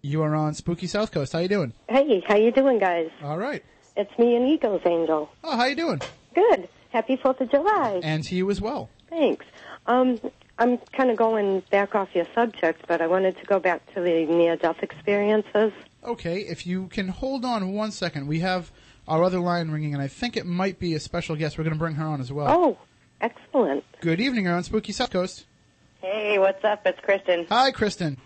You 0.01 0.23
are 0.23 0.33
on 0.33 0.55
Spooky 0.55 0.87
South 0.87 1.11
Coast. 1.11 1.33
How 1.33 1.39
you 1.39 1.47
doing? 1.47 1.73
Hey, 1.87 2.23
how 2.27 2.37
you 2.37 2.51
doing, 2.51 2.79
guys? 2.79 3.11
All 3.21 3.37
right. 3.37 3.63
It's 3.95 4.17
me 4.17 4.35
and 4.35 4.47
Eagles 4.49 4.81
Angel. 4.83 5.29
Oh, 5.43 5.55
how 5.55 5.65
you 5.65 5.75
doing? 5.75 6.01
Good. 6.33 6.67
Happy 6.89 7.17
Fourth 7.17 7.39
of 7.39 7.51
July. 7.51 8.01
And 8.01 8.23
to 8.23 8.35
you 8.35 8.49
as 8.49 8.59
well. 8.59 8.89
Thanks. 9.11 9.45
Um, 9.85 10.19
I'm 10.57 10.79
kind 10.97 11.11
of 11.11 11.17
going 11.17 11.59
back 11.69 11.93
off 11.93 12.09
your 12.15 12.25
subject, 12.33 12.85
but 12.87 12.99
I 12.99 13.05
wanted 13.05 13.37
to 13.37 13.45
go 13.45 13.59
back 13.59 13.85
to 13.93 14.01
the 14.01 14.25
near-death 14.25 14.81
experiences. 14.81 15.71
Okay, 16.05 16.41
if 16.41 16.67
you 16.67 16.87
can 16.87 17.07
hold 17.07 17.43
on 17.43 17.73
one 17.73 17.91
second, 17.91 18.27
we 18.27 18.39
have 18.39 18.71
our 19.07 19.23
other 19.23 19.39
line 19.39 19.71
ringing, 19.71 19.93
and 19.93 20.01
I 20.01 20.07
think 20.07 20.37
it 20.37 20.45
might 20.45 20.77
be 20.79 20.93
a 20.93 20.99
special 20.99 21.35
guest. 21.35 21.57
We're 21.57 21.63
going 21.63 21.73
to 21.73 21.79
bring 21.79 21.95
her 21.95 22.05
on 22.05 22.21
as 22.21 22.31
well. 22.31 22.47
Oh, 22.49 22.77
excellent. 23.21 23.83
Good 24.01 24.21
evening, 24.21 24.45
you're 24.45 24.53
on 24.53 24.63
Spooky 24.63 24.91
South 24.91 25.09
Coast. 25.09 25.45
Hey, 26.01 26.37
what's 26.37 26.63
up? 26.63 26.85
It's 26.85 26.99
Kristyn. 26.99 27.47
Hi, 27.49 27.71
Kristyn. 27.71 28.17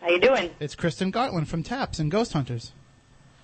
How 0.00 0.10
you 0.10 0.20
doing? 0.20 0.50
It's 0.60 0.76
Kristyn 0.76 1.10
Gartland 1.10 1.48
from 1.48 1.62
Taps 1.64 1.98
and 1.98 2.10
Ghost 2.10 2.34
Hunters. 2.34 2.72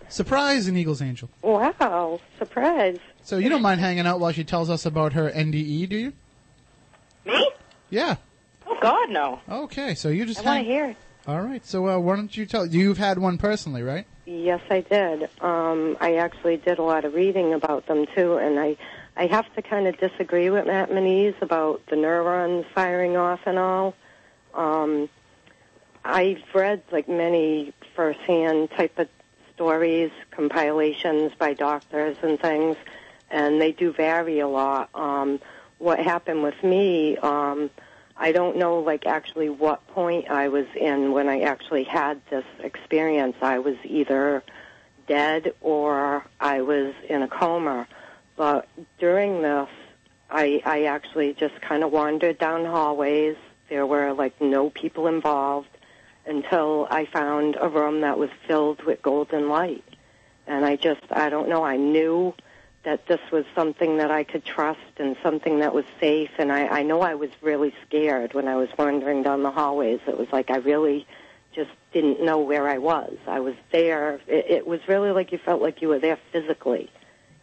Surprise, 0.08 0.66
an 0.68 0.76
Eagles 0.76 1.02
Angel. 1.02 1.28
Wow, 1.42 2.20
surprise. 2.38 2.98
So 3.22 3.38
you 3.38 3.48
don't 3.48 3.62
mind 3.62 3.80
hanging 3.80 4.06
out 4.06 4.20
while 4.20 4.32
she 4.32 4.44
tells 4.44 4.70
us 4.70 4.86
about 4.86 5.14
her 5.14 5.30
NDE, 5.30 5.88
do 5.88 5.96
you? 5.96 6.12
Me? 7.24 7.50
Yeah. 7.90 8.16
Oh 8.66 8.76
God, 8.80 9.10
no. 9.10 9.40
Okay, 9.48 9.94
so 9.94 10.08
you 10.08 10.26
just 10.26 10.40
I 10.40 10.44
want 10.44 10.66
to 10.66 10.72
hear 10.72 10.86
it. 10.86 10.96
All 11.26 11.40
right. 11.40 11.64
So 11.64 11.88
uh, 11.88 11.98
why 11.98 12.16
don't 12.16 12.34
you 12.36 12.46
tell? 12.46 12.66
You've 12.66 12.98
had 12.98 13.18
one 13.18 13.38
personally, 13.38 13.82
right? 13.82 14.06
Yes, 14.26 14.60
I 14.70 14.80
did. 14.80 15.28
Um, 15.40 15.96
I 16.00 16.16
actually 16.16 16.56
did 16.56 16.78
a 16.78 16.82
lot 16.82 17.04
of 17.04 17.14
reading 17.14 17.52
about 17.52 17.86
them 17.86 18.06
too, 18.14 18.36
and 18.36 18.58
I, 18.58 18.76
I 19.16 19.26
have 19.26 19.52
to 19.54 19.62
kind 19.62 19.86
of 19.86 19.98
disagree 19.98 20.50
with 20.50 20.66
Matt 20.66 20.92
Moniz 20.92 21.34
about 21.40 21.82
the 21.86 21.96
neurons 21.96 22.64
firing 22.74 23.16
off 23.16 23.40
and 23.46 23.58
all. 23.58 23.94
Um, 24.54 25.08
I've 26.04 26.42
read 26.54 26.82
like 26.90 27.08
many 27.08 27.72
firsthand 27.94 28.70
type 28.70 28.98
of 28.98 29.08
stories, 29.54 30.10
compilations 30.30 31.32
by 31.38 31.54
doctors 31.54 32.16
and 32.22 32.40
things, 32.40 32.76
and 33.30 33.60
they 33.60 33.72
do 33.72 33.92
vary 33.92 34.38
a 34.40 34.48
lot. 34.48 34.88
Um, 34.94 35.40
what 35.78 35.98
happened 35.98 36.42
with 36.42 36.62
me, 36.62 37.16
um, 37.18 37.70
I 38.22 38.32
don't 38.32 38.58
know 38.58 38.80
like 38.80 39.06
actually 39.06 39.48
what 39.48 39.86
point 39.88 40.30
I 40.30 40.48
was 40.48 40.66
in 40.76 41.12
when 41.12 41.26
I 41.26 41.40
actually 41.40 41.84
had 41.84 42.20
this 42.28 42.44
experience. 42.62 43.36
I 43.40 43.60
was 43.60 43.76
either 43.82 44.42
dead 45.06 45.54
or 45.62 46.26
I 46.38 46.60
was 46.60 46.92
in 47.08 47.22
a 47.22 47.28
coma. 47.28 47.88
But 48.36 48.68
during 48.98 49.40
this, 49.40 49.70
I, 50.30 50.60
I 50.66 50.84
actually 50.84 51.32
just 51.32 51.62
kind 51.62 51.82
of 51.82 51.92
wandered 51.92 52.36
down 52.36 52.66
hallways. 52.66 53.36
There 53.70 53.86
were 53.86 54.12
like 54.12 54.38
no 54.38 54.68
people 54.68 55.06
involved 55.06 55.70
until 56.26 56.88
I 56.90 57.06
found 57.06 57.56
a 57.58 57.70
room 57.70 58.02
that 58.02 58.18
was 58.18 58.28
filled 58.46 58.82
with 58.82 59.00
golden 59.00 59.48
light. 59.48 59.84
And 60.46 60.66
I 60.66 60.76
just, 60.76 61.00
I 61.10 61.30
don't 61.30 61.48
know, 61.48 61.64
I 61.64 61.78
knew 61.78 62.34
that 62.82 63.06
this 63.06 63.20
was 63.30 63.44
something 63.54 63.98
that 63.98 64.10
I 64.10 64.24
could 64.24 64.44
trust 64.44 64.80
and 64.98 65.16
something 65.22 65.58
that 65.58 65.74
was 65.74 65.84
safe. 66.00 66.30
And 66.38 66.50
I, 66.50 66.66
I 66.66 66.82
know 66.82 67.02
I 67.02 67.14
was 67.14 67.30
really 67.42 67.74
scared 67.86 68.32
when 68.32 68.48
I 68.48 68.56
was 68.56 68.68
wandering 68.78 69.22
down 69.22 69.42
the 69.42 69.50
hallways. 69.50 70.00
It 70.06 70.16
was 70.16 70.28
like 70.32 70.50
I 70.50 70.56
really 70.56 71.06
just 71.54 71.70
didn't 71.92 72.22
know 72.24 72.38
where 72.38 72.68
I 72.68 72.78
was. 72.78 73.16
I 73.26 73.40
was 73.40 73.54
there. 73.72 74.20
It, 74.26 74.46
it 74.48 74.66
was 74.66 74.80
really 74.88 75.10
like 75.10 75.32
you 75.32 75.38
felt 75.38 75.60
like 75.60 75.82
you 75.82 75.88
were 75.88 75.98
there 75.98 76.18
physically, 76.32 76.90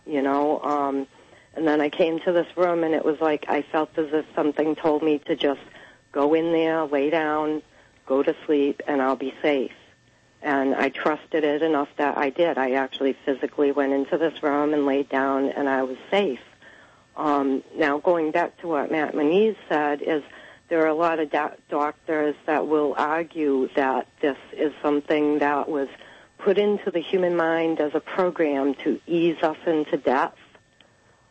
you 0.05 0.21
know. 0.21 0.59
Um, 0.61 1.07
and 1.53 1.67
then 1.67 1.81
I 1.81 1.89
came 1.89 2.19
to 2.21 2.31
this 2.31 2.47
room, 2.55 2.83
and 2.83 2.93
it 2.93 3.03
was 3.03 3.19
like 3.19 3.45
I 3.47 3.63
felt 3.63 3.89
as 3.97 4.07
if 4.11 4.25
something 4.35 4.75
told 4.75 5.03
me 5.03 5.19
to 5.25 5.35
just 5.35 5.61
go 6.11 6.33
in 6.33 6.51
there, 6.51 6.85
lay 6.85 7.09
down, 7.09 7.61
go 8.05 8.23
to 8.23 8.35
sleep, 8.45 8.81
and 8.87 9.01
I'll 9.01 9.15
be 9.15 9.33
safe. 9.41 9.71
And 10.41 10.75
I 10.75 10.89
trusted 10.89 11.43
it 11.43 11.61
enough 11.61 11.89
that 11.97 12.17
I 12.17 12.29
did. 12.29 12.57
I 12.57 12.71
actually 12.73 13.13
physically 13.25 13.71
went 13.71 13.93
into 13.93 14.17
this 14.17 14.41
room 14.43 14.73
and 14.73 14.85
laid 14.85 15.09
down, 15.09 15.49
and 15.49 15.67
I 15.67 15.83
was 15.83 15.97
safe. 16.11 16.39
Um, 17.15 17.63
now, 17.75 17.97
going 17.97 18.31
back 18.31 18.57
to 18.61 18.67
what 18.67 18.91
Matt 18.91 19.15
Moniz 19.15 19.55
said, 19.67 20.01
is 20.03 20.21
there 20.69 20.83
are 20.83 20.87
a 20.87 20.93
lot 20.93 21.19
of 21.19 21.31
doc- 21.31 21.57
doctors 21.69 22.35
that 22.45 22.67
will 22.67 22.93
argue 22.97 23.69
that 23.75 24.07
this 24.21 24.37
is 24.53 24.71
something 24.81 25.39
that 25.39 25.67
was 25.67 25.87
put 26.37 26.57
into 26.57 26.91
the 26.91 26.99
human 26.99 27.35
mind 27.35 27.79
as 27.79 27.95
a 27.95 27.99
program 27.99 28.75
to 28.75 28.99
ease 29.07 29.41
us 29.41 29.57
into 29.65 29.97
death. 29.97 30.35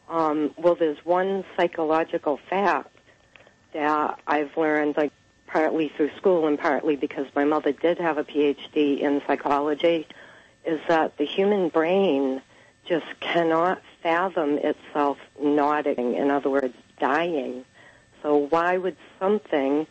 Um, 0.08 0.52
well, 0.56 0.74
there's 0.74 1.04
one 1.04 1.44
psychological 1.56 2.38
fact 2.50 2.90
that 3.72 4.18
I've 4.26 4.56
learned, 4.56 4.96
like 4.96 5.12
partly 5.46 5.88
through 5.88 6.10
school 6.16 6.46
and 6.46 6.58
partly 6.58 6.96
because 6.96 7.26
my 7.34 7.44
mother 7.44 7.72
did 7.72 7.98
have 7.98 8.18
a 8.18 8.24
PhD 8.24 9.00
in 9.00 9.22
psychology, 9.26 10.06
is 10.64 10.80
that 10.88 11.16
the 11.16 11.24
human 11.24 11.68
brain 11.68 12.42
just 12.86 13.06
cannot 13.20 13.80
fathom 14.02 14.58
itself 14.58 15.18
nodding, 15.40 16.14
in 16.14 16.30
other 16.30 16.50
words, 16.50 16.74
dying. 16.98 17.64
So 18.22 18.36
why 18.36 18.76
would 18.76 18.96
something 19.18 19.86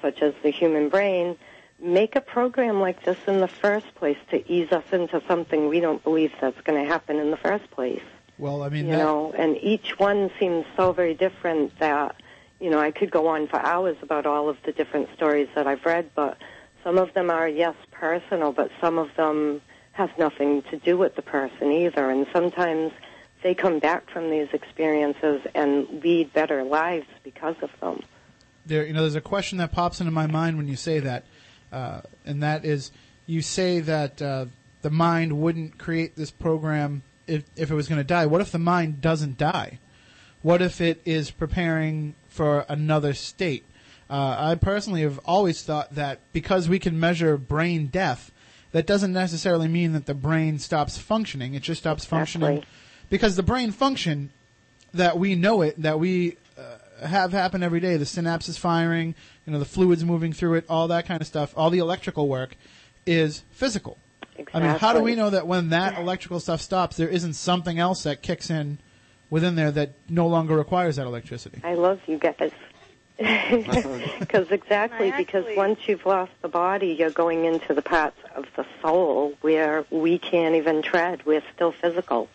such 0.00 0.22
as 0.22 0.34
the 0.42 0.50
human 0.50 0.88
brain 0.88 1.36
make 1.80 2.16
a 2.16 2.20
program 2.20 2.80
like 2.80 3.04
this 3.04 3.18
in 3.26 3.40
the 3.40 3.48
first 3.48 3.94
place 3.94 4.18
to 4.30 4.50
ease 4.50 4.70
us 4.72 4.84
into 4.92 5.22
something 5.26 5.68
we 5.68 5.80
don't 5.80 6.02
believe 6.02 6.32
that's 6.40 6.60
going 6.62 6.82
to 6.82 6.88
happen 6.88 7.18
in 7.18 7.30
the 7.30 7.36
first 7.36 7.70
place? 7.70 8.02
Well, 8.38 8.62
I 8.62 8.68
mean, 8.68 8.86
you 8.86 8.92
that, 8.92 8.98
know, 8.98 9.32
and 9.36 9.56
each 9.62 9.98
one 9.98 10.30
seems 10.38 10.66
so 10.76 10.92
very 10.92 11.14
different 11.14 11.78
that, 11.78 12.16
you 12.64 12.70
know, 12.70 12.80
I 12.80 12.92
could 12.92 13.10
go 13.10 13.26
on 13.26 13.46
for 13.46 13.58
hours 13.60 13.98
about 14.00 14.24
all 14.24 14.48
of 14.48 14.56
the 14.64 14.72
different 14.72 15.10
stories 15.14 15.48
that 15.54 15.66
I've 15.66 15.84
read, 15.84 16.08
but 16.14 16.38
some 16.82 16.96
of 16.96 17.12
them 17.12 17.28
are, 17.28 17.46
yes, 17.46 17.74
personal, 17.90 18.52
but 18.52 18.70
some 18.80 18.96
of 18.96 19.14
them 19.18 19.60
have 19.92 20.08
nothing 20.18 20.62
to 20.70 20.78
do 20.78 20.96
with 20.96 21.14
the 21.14 21.20
person 21.20 21.70
either. 21.70 22.08
And 22.08 22.26
sometimes 22.32 22.92
they 23.42 23.54
come 23.54 23.80
back 23.80 24.08
from 24.08 24.30
these 24.30 24.48
experiences 24.54 25.42
and 25.54 26.02
lead 26.02 26.32
better 26.32 26.64
lives 26.64 27.06
because 27.22 27.56
of 27.60 27.68
them. 27.82 28.00
there, 28.64 28.86
you 28.86 28.94
know, 28.94 29.02
there's 29.02 29.14
a 29.14 29.20
question 29.20 29.58
that 29.58 29.70
pops 29.70 30.00
into 30.00 30.10
my 30.10 30.26
mind 30.26 30.56
when 30.56 30.66
you 30.66 30.76
say 30.76 31.00
that, 31.00 31.26
uh, 31.70 32.00
and 32.24 32.42
that 32.42 32.64
is, 32.64 32.92
you 33.26 33.42
say 33.42 33.80
that 33.80 34.22
uh, 34.22 34.46
the 34.80 34.88
mind 34.88 35.38
wouldn't 35.38 35.76
create 35.76 36.16
this 36.16 36.30
program 36.30 37.02
if, 37.26 37.44
if 37.56 37.70
it 37.70 37.74
was 37.74 37.88
going 37.88 38.00
to 38.00 38.04
die. 38.04 38.24
What 38.24 38.40
if 38.40 38.52
the 38.52 38.58
mind 38.58 39.02
doesn't 39.02 39.36
die? 39.36 39.80
What 40.40 40.60
if 40.60 40.82
it 40.82 41.00
is 41.06 41.30
preparing 41.30 42.14
for 42.34 42.66
another 42.68 43.14
state? 43.14 43.64
Uh, 44.10 44.36
I 44.38 44.54
personally 44.56 45.02
have 45.02 45.18
always 45.24 45.62
thought 45.62 45.94
that 45.94 46.20
because 46.32 46.68
we 46.68 46.78
can 46.78 46.98
measure 46.98 47.36
brain 47.36 47.86
death, 47.86 48.32
that 48.72 48.86
doesn't 48.86 49.12
necessarily 49.12 49.68
mean 49.68 49.92
that 49.92 50.06
the 50.06 50.14
brain 50.14 50.58
stops 50.58 50.98
functioning. 50.98 51.54
It 51.54 51.62
just 51.62 51.80
stops 51.80 52.04
functioning 52.04 52.58
Exactly. 52.58 52.74
because 53.08 53.36
the 53.36 53.42
brain 53.44 53.70
function 53.70 54.30
that 54.92 55.16
we 55.16 55.36
know 55.36 55.62
it, 55.62 55.80
that 55.80 56.00
we 56.00 56.36
uh, 56.58 57.06
have 57.06 57.32
happen 57.32 57.62
every 57.62 57.78
day, 57.80 57.96
the 57.96 58.04
synapses 58.04 58.58
firing, 58.58 59.14
you 59.46 59.52
know, 59.52 59.60
the 59.60 59.64
fluids 59.64 60.04
moving 60.04 60.32
through 60.32 60.54
it, 60.54 60.64
all 60.68 60.88
that 60.88 61.06
kind 61.06 61.20
of 61.20 61.26
stuff, 61.26 61.54
all 61.56 61.70
the 61.70 61.78
electrical 61.78 62.28
work 62.28 62.56
is 63.06 63.44
physical. 63.52 63.98
I 64.52 64.58
mean, 64.58 64.70
how 64.70 64.92
do 64.92 65.00
we 65.00 65.14
know 65.14 65.30
that 65.30 65.46
when 65.46 65.68
that 65.68 65.96
electrical 65.96 66.40
stuff 66.40 66.60
stops, 66.60 66.96
there 66.96 67.08
isn't 67.08 67.34
something 67.34 67.78
else 67.78 68.02
that 68.02 68.22
kicks 68.22 68.50
in 68.50 68.78
within 69.30 69.54
there 69.56 69.70
that 69.70 69.92
no 70.08 70.26
longer 70.26 70.56
requires 70.56 70.96
that 70.96 71.06
electricity? 71.06 71.60
I 71.64 71.74
love 71.74 72.00
you 72.06 72.18
guys. 72.18 72.52
Because 73.16 74.50
exactly, 74.50 75.12
I 75.12 75.16
because 75.16 75.44
once 75.56 75.86
you've 75.86 76.04
lost 76.04 76.32
the 76.42 76.48
body, 76.48 76.96
you're 76.98 77.10
going 77.10 77.44
into 77.44 77.72
the 77.72 77.82
parts 77.82 78.18
of 78.34 78.46
the 78.56 78.66
soul 78.82 79.34
where 79.40 79.84
we 79.90 80.18
can't 80.18 80.56
even 80.56 80.82
tread. 80.82 81.24
We're 81.24 81.42
still 81.54 81.70
physical. 81.70 82.28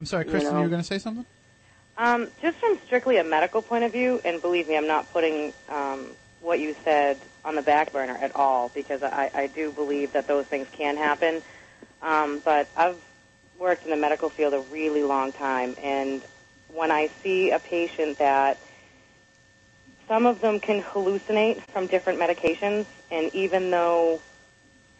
I'm 0.00 0.06
sorry, 0.06 0.26
You 0.26 0.30
Kristyn, 0.32 0.52
know. 0.52 0.58
you 0.58 0.64
were 0.64 0.70
going 0.70 0.82
to 0.82 0.86
say 0.86 0.98
something? 0.98 1.24
Um, 1.96 2.28
just 2.42 2.58
from 2.58 2.78
strictly 2.84 3.16
a 3.16 3.24
medical 3.24 3.62
point 3.62 3.84
of 3.84 3.92
view, 3.92 4.20
and 4.24 4.40
believe 4.42 4.68
me, 4.68 4.76
I'm 4.76 4.86
not 4.86 5.10
putting 5.14 5.52
um, 5.70 6.08
what 6.42 6.60
you 6.60 6.76
said 6.84 7.18
on 7.44 7.54
the 7.54 7.62
back 7.62 7.92
burner 7.92 8.16
at 8.20 8.36
all 8.36 8.68
because 8.74 9.02
I, 9.02 9.30
I 9.34 9.46
do 9.46 9.72
believe 9.72 10.12
that 10.12 10.28
those 10.28 10.44
things 10.46 10.66
can 10.72 10.96
happen. 10.98 11.42
Um, 12.02 12.40
but 12.44 12.68
I've 12.76 12.98
worked 13.58 13.84
in 13.84 13.90
the 13.90 13.96
medical 13.96 14.28
field 14.28 14.54
a 14.54 14.60
really 14.72 15.02
long 15.02 15.32
time, 15.32 15.74
and 15.82 16.22
when 16.72 16.90
I 16.90 17.10
see 17.22 17.50
a 17.50 17.58
patient 17.58 18.18
that 18.18 18.58
some 20.06 20.26
of 20.26 20.40
them 20.40 20.60
can 20.60 20.82
hallucinate 20.82 21.60
from 21.72 21.86
different 21.86 22.18
medications, 22.18 22.86
and 23.10 23.34
even 23.34 23.70
though 23.70 24.20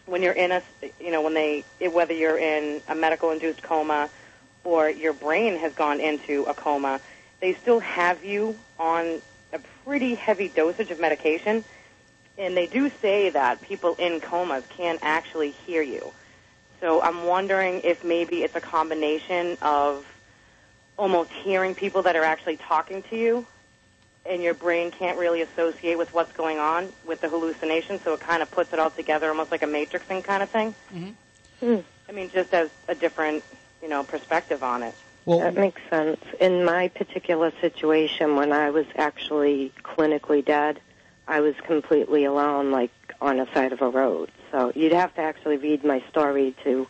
when 0.06 0.22
you're 0.22 0.32
in 0.32 0.52
a, 0.52 0.62
you 1.00 1.10
know, 1.10 1.22
when 1.22 1.34
they, 1.34 1.64
whether 1.80 2.14
you're 2.14 2.38
in 2.38 2.80
a 2.88 2.94
medical-induced 2.94 3.62
coma 3.62 4.08
or 4.64 4.88
your 4.88 5.12
brain 5.12 5.56
has 5.58 5.72
gone 5.74 6.00
into 6.00 6.44
a 6.44 6.54
coma, 6.54 7.00
they 7.40 7.54
still 7.54 7.80
have 7.80 8.24
you 8.24 8.58
on 8.78 9.20
a 9.52 9.60
pretty 9.84 10.14
heavy 10.14 10.48
dosage 10.48 10.90
of 10.90 10.98
medication. 10.98 11.64
And 12.36 12.56
they 12.56 12.66
do 12.66 12.90
say 13.02 13.30
that 13.30 13.62
people 13.62 13.96
in 13.98 14.20
comas 14.20 14.64
can 14.70 14.98
actually 15.02 15.50
hear 15.50 15.82
you. 15.82 16.12
So 16.80 17.02
I'm 17.02 17.24
wondering 17.24 17.80
if 17.84 18.04
maybe 18.04 18.42
it's 18.42 18.54
a 18.54 18.60
combination 18.60 19.58
of 19.62 20.04
almost 20.96 21.30
hearing 21.44 21.74
people 21.74 22.02
that 22.02 22.16
are 22.16 22.24
actually 22.24 22.56
talking 22.56 23.02
to 23.10 23.16
you, 23.16 23.46
and 24.28 24.42
your 24.42 24.54
brain 24.54 24.90
can't 24.90 25.18
really 25.18 25.42
associate 25.42 25.96
with 25.96 26.12
what's 26.12 26.32
going 26.32 26.58
on 26.58 26.92
with 27.06 27.20
the 27.20 27.28
hallucination, 27.28 28.00
so 28.04 28.14
it 28.14 28.20
kind 28.20 28.42
of 28.42 28.50
puts 28.50 28.72
it 28.72 28.78
all 28.78 28.90
together 28.90 29.28
almost 29.28 29.50
like 29.50 29.62
a 29.62 29.66
matrixing 29.66 30.22
kind 30.22 30.42
of 30.42 30.50
thing. 30.50 30.74
Mm-hmm. 30.92 31.66
Hmm. 31.66 31.80
I 32.08 32.12
mean, 32.12 32.30
just 32.30 32.52
as 32.52 32.68
a 32.88 32.94
different, 32.94 33.44
you 33.82 33.88
know, 33.88 34.04
perspective 34.04 34.62
on 34.62 34.82
it. 34.82 34.94
Well, 35.24 35.40
That 35.40 35.54
makes 35.54 35.80
sense. 35.90 36.20
In 36.40 36.64
my 36.64 36.88
particular 36.88 37.52
situation, 37.60 38.34
when 38.36 38.52
I 38.52 38.70
was 38.70 38.86
actually 38.96 39.72
clinically 39.82 40.44
dead, 40.44 40.80
I 41.26 41.40
was 41.40 41.54
completely 41.66 42.24
alone, 42.24 42.70
like 42.70 42.90
on 43.20 43.38
a 43.38 43.46
side 43.54 43.72
of 43.72 43.82
a 43.82 43.88
road. 43.88 44.30
So 44.50 44.72
you'd 44.74 44.92
have 44.92 45.14
to 45.16 45.20
actually 45.20 45.56
read 45.58 45.84
my 45.84 46.02
story 46.10 46.54
to, 46.64 46.86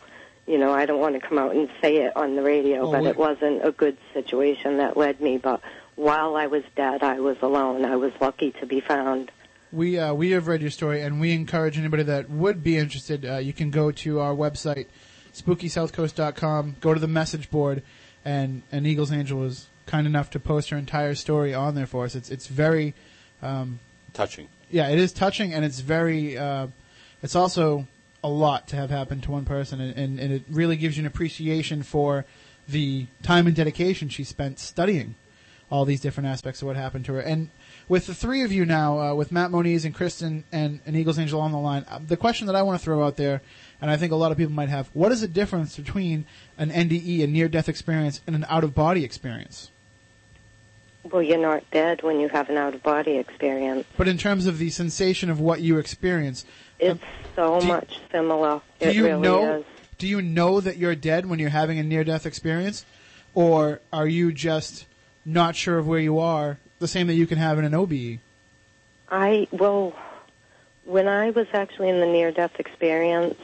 you 0.47 0.57
know, 0.57 0.71
I 0.73 0.85
don't 0.85 0.99
want 0.99 1.15
to 1.21 1.27
come 1.27 1.37
out 1.37 1.55
and 1.55 1.69
say 1.81 1.97
it 1.97 2.15
on 2.15 2.35
the 2.35 2.41
radio, 2.41 2.87
Oh, 2.87 2.91
but 2.91 3.01
we- 3.03 3.09
it 3.09 3.17
wasn't 3.17 3.65
a 3.65 3.71
good 3.71 3.97
situation 4.13 4.77
that 4.77 4.95
led 4.97 5.19
me. 5.21 5.37
But 5.37 5.61
while 5.95 6.35
I 6.35 6.47
was 6.47 6.63
dead, 6.75 7.03
I 7.03 7.19
was 7.19 7.37
alone. 7.41 7.83
I 7.85 7.95
was 7.97 8.13
lucky 8.21 8.51
to 8.59 8.65
be 8.65 8.79
found. 8.79 9.31
We 9.71 9.99
uh, 9.99 10.13
we 10.15 10.31
have 10.31 10.47
read 10.47 10.61
your 10.61 10.71
story, 10.71 11.01
and 11.01 11.19
we 11.21 11.31
encourage 11.31 11.77
anybody 11.77 12.01
that 12.03 12.27
would 12.29 12.63
be 12.63 12.75
interested. 12.77 13.23
Uh, 13.23 13.37
you 13.37 13.53
can 13.53 13.69
go 13.69 13.91
to 13.91 14.19
our 14.19 14.33
website, 14.33 14.87
spookysouthcoast.com. 15.35 16.77
Go 16.79 16.93
to 16.93 16.99
the 16.99 17.07
message 17.07 17.49
board, 17.51 17.83
and 18.25 18.63
and 18.71 18.87
Eagles 18.87 19.11
Angel 19.11 19.39
was 19.39 19.67
kind 19.85 20.07
enough 20.07 20.29
to 20.31 20.39
post 20.39 20.69
her 20.69 20.77
entire 20.77 21.15
story 21.15 21.53
on 21.53 21.75
there 21.75 21.85
for 21.85 22.05
us. 22.05 22.15
It's 22.15 22.29
it's 22.31 22.47
very, 22.47 22.93
um, 23.41 23.79
Touching. 24.13 24.47
yeah, 24.71 24.89
it 24.89 24.99
is 24.99 25.11
touching, 25.13 25.53
and 25.53 25.63
it's 25.65 25.79
very. 25.81 26.37
Uh, 26.37 26.67
it's 27.21 27.35
also 27.35 27.87
a 28.23 28.29
lot 28.29 28.67
to 28.69 28.75
have 28.75 28.89
happen 28.89 29.21
to 29.21 29.31
one 29.31 29.45
person, 29.45 29.79
and, 29.79 29.97
and, 29.97 30.19
and 30.19 30.33
it 30.33 30.43
really 30.49 30.75
gives 30.75 30.97
you 30.97 31.03
an 31.03 31.07
appreciation 31.07 31.83
for 31.83 32.25
the 32.67 33.07
time 33.23 33.47
and 33.47 33.55
dedication 33.55 34.09
she 34.09 34.23
spent 34.23 34.59
studying 34.59 35.15
all 35.71 35.85
these 35.85 36.01
different 36.01 36.27
aspects 36.27 36.61
of 36.61 36.67
what 36.67 36.75
happened 36.75 37.05
to 37.05 37.13
her. 37.13 37.19
And 37.19 37.49
with 37.87 38.07
the 38.07 38.15
three 38.15 38.43
of 38.43 38.51
you 38.51 38.65
now, 38.65 38.99
uh, 38.99 39.13
with 39.13 39.31
Matt 39.31 39.51
Moniz 39.51 39.85
and 39.85 39.93
Kristyn 39.93 40.43
and, 40.51 40.79
and 40.85 40.95
Eagles 40.95 41.19
Angel 41.19 41.39
on 41.39 41.51
the 41.51 41.59
line, 41.59 41.85
uh, 41.89 41.99
the 42.05 42.17
question 42.17 42.47
that 42.47 42.55
I 42.55 42.63
want 42.63 42.79
to 42.79 42.83
throw 42.83 43.03
out 43.03 43.17
there, 43.17 43.41
and 43.81 43.89
I 43.89 43.97
think 43.97 44.11
a 44.11 44.15
lot 44.15 44.31
of 44.31 44.37
people 44.37 44.53
might 44.53 44.69
have, 44.69 44.89
what 44.93 45.11
is 45.11 45.21
the 45.21 45.27
difference 45.27 45.75
between 45.77 46.25
an 46.57 46.71
NDE, 46.71 47.23
a 47.23 47.27
near-death 47.27 47.69
experience, 47.69 48.21
and 48.25 48.35
an 48.35 48.45
out-of-body 48.49 49.03
experience? 49.03 49.71
Well, 51.03 51.23
you're 51.23 51.37
not 51.37 51.63
dead 51.71 52.03
when 52.03 52.19
you 52.19 52.29
have 52.29 52.49
an 52.49 52.57
out 52.57 52.75
of 52.75 52.83
body 52.83 53.17
experience. 53.17 53.87
But 53.95 54.07
in 54.07 54.17
terms 54.17 54.47
of 54.47 54.57
the 54.57 54.69
sensation 54.69 55.29
of 55.29 55.39
what 55.39 55.61
you 55.61 55.77
experience, 55.77 56.45
It's 56.79 56.99
so 57.35 57.59
do 57.59 57.65
you- 57.65 57.71
much 57.73 57.99
similar. 58.11 58.61
do 58.79 58.87
it 58.87 58.95
you 58.95 59.05
really 59.05 59.21
know 59.21 59.55
is. 59.57 59.65
do 59.97 60.07
you 60.07 60.21
know 60.21 60.59
that 60.61 60.77
you're 60.77 60.95
dead 60.95 61.25
when 61.25 61.39
you're 61.39 61.49
having 61.49 61.77
a 61.79 61.83
near 61.83 62.03
death 62.03 62.25
experience 62.25 62.85
or 63.33 63.79
are 63.93 64.07
you 64.07 64.31
just 64.31 64.85
not 65.25 65.55
sure 65.55 65.77
of 65.77 65.87
where 65.87 65.99
you 65.99 66.19
are 66.19 66.57
the 66.79 66.87
same 66.87 67.07
that 67.07 67.13
you 67.13 67.27
can 67.27 67.37
have 67.37 67.59
in 67.59 67.65
an? 67.65 67.73
OBE 67.75 68.19
I 69.11 69.47
well, 69.51 69.93
when 70.85 71.07
I 71.07 71.31
was 71.31 71.47
actually 71.53 71.89
in 71.89 71.99
the 71.99 72.05
near-death 72.05 72.59
experience, 72.59 73.35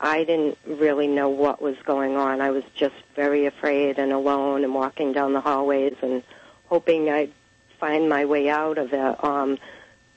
I 0.00 0.24
didn't 0.24 0.58
really 0.66 1.06
know 1.06 1.28
what 1.28 1.62
was 1.62 1.76
going 1.84 2.16
on. 2.16 2.40
I 2.40 2.50
was 2.50 2.64
just 2.74 2.94
very 3.16 3.46
afraid 3.46 3.98
and 3.98 4.12
alone 4.12 4.64
and 4.64 4.74
walking 4.74 5.12
down 5.12 5.32
the 5.32 5.40
hallways 5.40 5.96
and 6.02 6.22
hoping 6.66 7.08
I'd 7.10 7.32
find 7.78 8.08
my 8.08 8.24
way 8.24 8.48
out 8.50 8.78
of 8.78 8.92
it. 8.92 9.24
Um, 9.24 9.58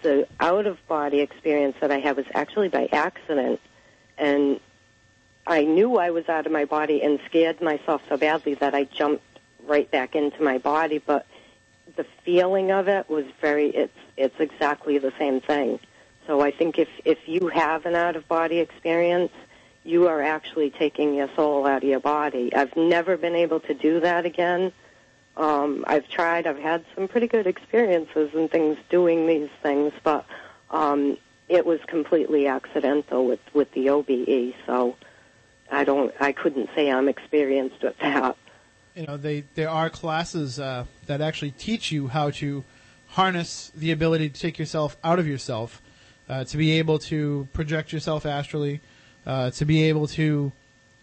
the 0.01 0.27
out-of-body 0.39 1.19
experience 1.19 1.75
that 1.81 1.91
I 1.91 1.99
had 1.99 2.17
was 2.17 2.25
actually 2.33 2.69
by 2.69 2.87
accident, 2.91 3.59
and 4.17 4.59
I 5.45 5.63
knew 5.63 5.97
I 5.97 6.11
was 6.11 6.27
out 6.29 6.45
of 6.45 6.51
my 6.51 6.65
body 6.65 7.01
and 7.01 7.19
scared 7.25 7.61
myself 7.61 8.01
so 8.09 8.17
badly 8.17 8.55
that 8.55 8.75
I 8.75 8.83
jumped 8.83 9.23
right 9.65 9.89
back 9.89 10.15
into 10.15 10.41
my 10.43 10.57
body, 10.57 10.97
but 10.97 11.25
the 11.95 12.05
feeling 12.23 12.71
of 12.71 12.87
it 12.87 13.09
was 13.09 13.25
very 13.41 13.69
it's 13.69 13.97
it's 14.17 14.39
exactly 14.39 14.97
the 14.97 15.13
same 15.17 15.41
thing. 15.41 15.79
So 16.25 16.41
I 16.41 16.51
think 16.51 16.77
if 16.77 16.89
if 17.05 17.17
you 17.27 17.47
have 17.47 17.85
an 17.85 17.95
out 17.95 18.15
of 18.15 18.27
body 18.27 18.59
experience, 18.59 19.31
you 19.83 20.07
are 20.07 20.21
actually 20.21 20.69
taking 20.69 21.13
your 21.13 21.29
soul 21.35 21.65
out 21.65 21.83
of 21.83 21.89
your 21.89 22.01
body. 22.01 22.53
I've 22.53 22.75
never 22.75 23.15
been 23.15 23.35
able 23.35 23.61
to 23.61 23.73
do 23.73 24.01
that 24.01 24.25
again. 24.25 24.73
Um, 25.37 25.83
I've 25.87 26.07
tried. 26.09 26.47
I've 26.47 26.57
had 26.59 26.83
some 26.95 27.07
pretty 27.07 27.27
good 27.27 27.47
experiences 27.47 28.31
and 28.33 28.49
things 28.49 28.77
doing 28.89 29.27
these 29.27 29.49
things, 29.61 29.93
but 30.03 30.25
um, 30.71 31.17
it 31.47 31.65
was 31.65 31.79
completely 31.87 32.47
accidental 32.47 33.25
with 33.25 33.39
with 33.53 33.71
the 33.71 33.89
OBE. 33.89 34.55
So 34.65 34.95
I 35.71 35.83
don't. 35.83 36.13
I 36.19 36.31
couldn't 36.31 36.69
say 36.75 36.91
I'm 36.91 37.07
experienced 37.07 37.83
with 37.83 37.97
that. 37.99 38.35
you 38.95 39.05
know 39.05 39.15
they 39.15 39.43
there 39.53 39.69
are 39.69 39.89
classes 39.91 40.59
uh, 40.59 40.85
that 41.05 41.21
actually 41.21 41.51
teach 41.51 41.91
you 41.91 42.07
how 42.07 42.31
to 42.31 42.63
harness 43.09 43.71
the 43.75 43.91
ability 43.91 44.29
to 44.29 44.39
take 44.39 44.57
yourself 44.57 44.97
out 45.03 45.19
of 45.19 45.27
yourself 45.27 45.81
uh, 46.29 46.43
to 46.43 46.57
be 46.57 46.71
able 46.79 46.99
to 46.99 47.47
project 47.53 47.93
yourself 47.93 48.25
astrally 48.25 48.81
uh, 49.25 49.51
to 49.51 49.65
be 49.65 49.83
able 49.83 50.07
to 50.07 50.51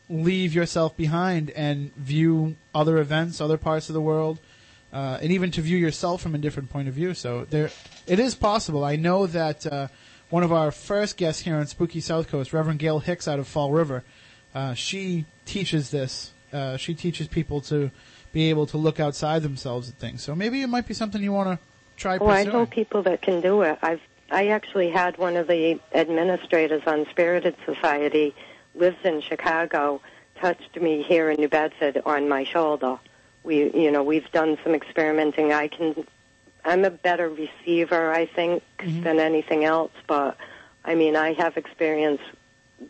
leave 0.09 0.55
yourself 0.55 0.97
behind 0.97 1.51
and 1.51 1.95
view 1.97 2.57
other 2.75 2.99
events, 2.99 3.41
other 3.41 3.57
parts 3.57 3.89
of 3.89 3.95
the 3.95 4.01
world, 4.01 4.39
uh, 4.93 5.19
and 5.23 5.33
even 5.33 5.51
to 5.51 5.61
view 5.61 5.77
yourself 5.77 6.23
from 6.23 6.35
a 6.35 6.39
different 6.39 6.71
point 6.71 6.89
of 6.89 6.95
view. 6.95 7.15
So 7.15 7.47
there, 7.47 7.71
it 8.07 8.19
is 8.19 8.35
possible. 8.35 8.85
I 8.85 8.97
know 8.97 9.27
that 9.27 9.67
uh, 9.67 9.89
one 10.31 10.43
of 10.43 10.53
our 10.53 10.71
first 10.71 11.17
guests 11.17 11.43
here 11.43 11.57
on 11.57 11.67
Spooky 11.67 12.01
South 12.01 12.29
Coast, 12.29 12.53
Reverend 12.53 12.79
Gail 12.79 13.01
Hicks 13.01 13.27
out 13.27 13.39
of 13.39 13.49
Fall 13.49 13.73
River, 13.73 14.05
uh, 14.55 14.75
she 14.75 15.27
teaches 15.47 15.91
this. 15.91 16.33
Uh, 16.53 16.77
she 16.77 16.95
teaches 16.95 17.27
people 17.27 17.61
to 17.63 17.91
be 18.33 18.51
able 18.51 18.67
to 18.67 18.77
look 18.77 19.01
outside 19.01 19.43
themselves 19.43 19.89
at 19.89 19.97
things. 19.97 20.23
So 20.23 20.35
maybe 20.35 20.63
it 20.63 20.69
might 20.69 20.87
be 20.87 20.95
something 20.95 21.23
you 21.23 21.33
want 21.33 21.49
to 21.49 21.67
try 21.97 22.19
Well, 22.19 22.31
I 22.31 22.45
know 22.45 22.67
people 22.67 23.03
that 23.05 23.23
can 23.23 23.41
do 23.41 23.63
it. 23.63 23.79
I've 23.83 24.01
I 24.31 24.49
actually 24.49 24.91
had 24.91 25.19
one 25.19 25.37
of 25.37 25.47
the 25.47 25.79
administrators 25.93 26.83
on 26.87 27.07
Spirited 27.11 27.55
Society 27.67 28.35
lives 28.75 28.97
in 29.05 29.21
Chicago 29.21 30.01
touched 30.41 30.81
me 30.81 31.03
here 31.03 31.31
in 31.31 31.37
New 31.39 31.49
Bedford 31.49 32.03
on 32.05 32.29
my 32.29 32.45
shoulder. 32.45 32.99
We 33.43 33.71
you 33.73 33.91
know, 33.91 34.03
we've 34.03 34.31
done 34.33 34.59
some 34.63 34.75
experimenting. 34.75 35.53
I 35.53 35.69
can 35.69 36.07
I'm 36.65 36.85
a 36.85 36.91
better 36.91 37.29
receiver, 37.29 38.13
I 38.13 38.27
think, 38.27 38.63
mm-hmm. 38.79 39.03
than 39.03 39.21
anything 39.21 39.65
else, 39.65 39.93
but 40.07 40.37
I 40.85 40.95
mean, 40.95 41.15
I 41.17 41.35
have 41.35 41.57
experienced 41.57 42.25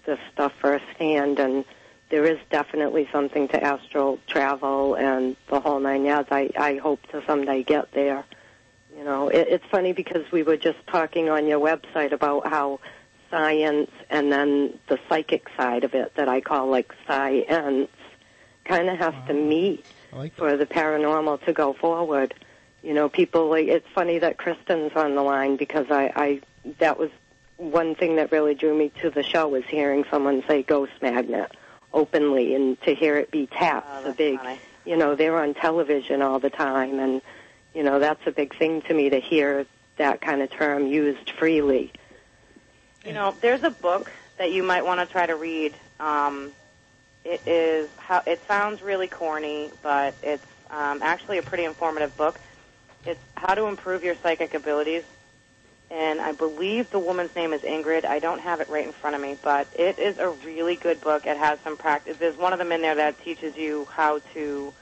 this 0.07 0.19
stuff 0.33 0.53
firsthand 0.61 1.39
and 1.39 1.65
there 2.11 2.25
is 2.25 2.39
definitely 2.51 3.09
something 3.11 3.49
to 3.49 3.63
astral 3.63 4.19
travel 4.27 4.95
and 4.95 5.37
the 5.49 5.61
whole 5.61 5.81
nine 5.81 6.05
yards. 6.05 6.29
I, 6.31 6.51
I 6.57 6.77
hope 6.77 7.01
to 7.09 7.23
someday 7.27 7.63
get 7.63 7.93
there. 7.93 8.25
You 8.97 9.05
know, 9.05 9.29
it, 9.29 9.49
it's 9.51 9.65
funny 9.71 9.93
because 9.93 10.31
we 10.31 10.43
were 10.43 10.57
just 10.57 10.79
talking 10.87 11.29
on 11.29 11.47
your 11.47 11.59
website 11.59 12.13
about 12.13 12.47
how 12.47 12.81
science 13.39 13.91
and 14.11 14.31
then 14.31 14.79
the 14.89 14.97
psychic 15.09 15.49
side 15.57 15.83
of 15.83 15.93
it 15.95 16.15
that 16.15 16.29
I 16.29 16.41
call 16.41 16.69
like 16.71 16.95
science 17.07 17.91
kind 18.65 18.89
of 18.89 18.97
has 18.99 19.15
to 19.27 19.35
meet 19.35 19.85
like 20.13 20.35
for 20.37 20.57
the 20.57 20.67
paranormal 20.67 21.45
to 21.47 21.53
go 21.53 21.73
forward. 21.73 22.33
You 22.83 22.95
know, 22.95 23.09
people 23.09 23.49
like 23.51 23.67
it's 23.67 23.87
funny 23.93 24.19
that 24.21 24.37
Kristyn's 24.37 24.95
on 24.95 25.17
the 25.17 25.23
line 25.23 25.57
because 25.57 25.87
I, 25.91 26.13
I 26.15 26.41
that 26.79 26.97
was 26.99 27.11
one 27.57 27.95
thing 27.97 28.17
that 28.17 28.31
really 28.31 28.55
drew 28.55 28.77
me 28.77 28.93
to 29.03 29.11
the 29.11 29.23
show 29.25 29.49
was 29.49 29.65
hearing 29.69 30.05
someone 30.11 30.45
say 30.47 30.63
ghost 30.63 30.93
magnet 31.03 31.51
openly 31.93 32.55
and 32.55 32.81
to 32.83 32.95
hear 32.95 33.17
it 33.17 33.31
be 33.33 33.47
tapped 33.47 33.89
Oh, 33.91 33.99
so 33.99 34.05
that's 34.07 34.17
big. 34.17 34.39
funny. 34.39 34.61
You 34.85 34.97
know, 34.97 35.15
they're 35.17 35.39
on 35.41 35.55
television 35.55 36.23
all 36.23 36.39
the 36.39 36.51
time 36.51 37.01
and 37.01 37.21
you 37.75 37.83
know, 37.83 37.99
that's 37.99 38.25
a 38.27 38.31
big 38.31 38.57
thing 38.57 38.83
to 38.83 38.95
me 38.95 39.11
to 39.11 39.19
hear 39.19 39.67
that 39.97 40.21
kind 40.21 40.41
of 40.43 40.51
term 40.51 40.87
used 40.87 41.31
freely. 41.39 41.93
You 43.05 43.13
know, 43.13 43.35
there's 43.43 43.63
a 43.63 43.71
book 43.71 44.11
that 44.39 44.53
you 44.53 44.63
might 44.63 44.85
want 44.85 45.01
to 45.01 45.07
try 45.07 45.27
to 45.27 45.37
read. 45.37 45.75
Um, 46.01 46.53
it 47.23 47.47
is 47.47 47.89
how 47.99 48.23
it 48.27 48.41
sounds 48.49 48.83
really 48.83 49.09
corny, 49.09 49.71
but 49.83 50.15
it's 50.23 50.45
um, 50.71 51.03
actually 51.03 51.39
a 51.39 51.43
pretty 51.43 51.65
informative 51.65 52.17
book. 52.17 52.41
It's 53.05 53.21
how 53.35 53.55
to 53.55 53.67
improve 53.67 54.05
your 54.05 54.15
psychic 54.17 54.55
abilities, 54.55 55.03
and 55.91 56.19
I 56.19 56.33
believe 56.33 56.91
the 56.91 56.99
woman's 56.99 57.35
name 57.37 57.53
is 57.53 57.61
Ingrid. 57.61 58.07
I 58.07 58.19
don't 58.19 58.41
have 58.41 58.63
it 58.63 58.69
right 58.71 58.87
in 58.87 58.93
front 58.93 59.15
of 59.15 59.21
me, 59.21 59.37
but 59.43 59.69
it 59.79 59.99
is 59.99 60.19
a 60.19 60.31
really 60.31 60.77
good 60.77 61.03
book. 61.03 61.27
It 61.27 61.37
has 61.37 61.59
some 61.61 61.77
practice. 61.77 62.17
There's 62.17 62.39
one 62.39 62.55
of 62.55 62.59
them 62.59 62.73
in 62.73 62.81
there 62.81 62.95
that 62.95 63.23
teaches 63.23 63.55
you 63.55 63.87
how 63.91 64.21
to 64.33 64.73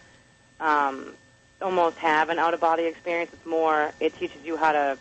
um, 0.60 1.14
almost 1.60 1.96
have 1.98 2.28
an 2.28 2.38
out 2.38 2.54
of 2.54 2.60
body 2.60 2.84
experience. 2.84 3.32
It's 3.32 3.46
more. 3.46 3.92
It 3.98 4.16
teaches 4.16 4.44
you 4.44 4.56
how 4.56 4.70
to 4.70 4.98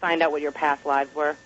find 0.00 0.22
out 0.22 0.30
what 0.30 0.42
your 0.42 0.52
past 0.52 0.86
lives 0.86 1.12
were. 1.12 1.36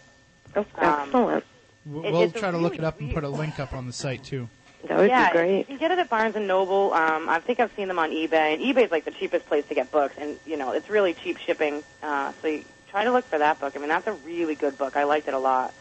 Oh, 0.57 0.61
Um, 0.61 0.67
excellent. 1.07 1.45
W- 1.87 2.13
We'll 2.13 2.23
it's 2.25 2.37
a 2.37 2.41
try 2.41 2.51
to 2.51 2.59
look 2.59 2.73
really 2.73 2.79
it 2.79 2.85
up 2.85 3.01
and 3.01 3.13
put 3.13 3.25
a 3.25 3.29
link 3.29 3.59
up 3.61 3.73
on 3.75 3.87
the 3.87 3.93
site 3.93 4.25
too. 4.25 4.49
That 4.89 4.99
would 4.99 5.09
yeah, 5.09 5.31
be 5.33 5.39
great. 5.39 5.59
you 5.59 5.65
can 5.65 5.79
get 5.79 5.91
it 5.91 5.99
at 5.99 6.09
Barnes 6.09 6.37
and 6.37 6.47
Noble. 6.47 6.93
Um, 6.93 7.29
I 7.29 7.41
think 7.41 7.59
I've 7.61 7.73
seen 7.77 7.89
them 7.89 7.99
on 7.99 8.11
eBay, 8.11 8.55
and 8.55 8.63
eBay 8.63 8.85
is 8.87 8.91
like 8.91 9.05
the 9.05 9.11
cheapest 9.11 9.47
place 9.47 9.65
to 9.69 9.75
get 9.75 9.91
books, 9.91 10.15
and 10.19 10.37
you 10.47 10.57
know 10.57 10.73
it's 10.73 10.89
really 10.89 11.15
cheap 11.15 11.37
shipping. 11.39 11.83
Uh, 12.03 12.33
so 12.41 12.49
you 12.49 12.65
try 12.91 13.05
to 13.05 13.11
look 13.13 13.29
for 13.29 13.39
that 13.39 13.59
book. 13.61 13.75
I 13.75 13.79
mean, 13.81 13.89
that's 13.89 14.07
a 14.07 14.13
really 14.13 14.55
good 14.55 14.79
book. 14.79 14.97
I 14.97 15.05
liked 15.05 15.27
it 15.29 15.35
a 15.35 15.39
lot. 15.39 15.75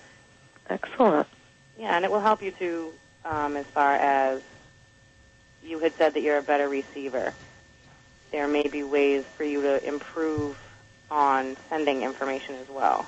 Excellent. 0.69 1.27
Yeah, 1.79 1.95
and 1.95 2.03
it 2.03 2.11
will 2.11 2.19
help 2.21 2.41
you 2.41 2.51
too, 2.51 2.91
um, 3.23 3.55
as 3.55 3.65
far 3.73 3.93
as 3.95 4.41
you 5.61 5.79
had 5.79 5.93
said 5.97 6.13
that 6.15 6.21
you're 6.23 6.37
a 6.39 6.43
better 6.43 6.67
receiver. 6.67 7.33
There 8.31 8.47
may 8.47 8.67
be 8.67 8.83
ways 8.83 9.23
for 9.37 9.43
you 9.43 9.61
to 9.61 9.87
improve 9.87 10.57
on 11.09 11.55
sending 11.69 12.01
information 12.01 12.55
as 12.55 12.67
well. 12.69 13.07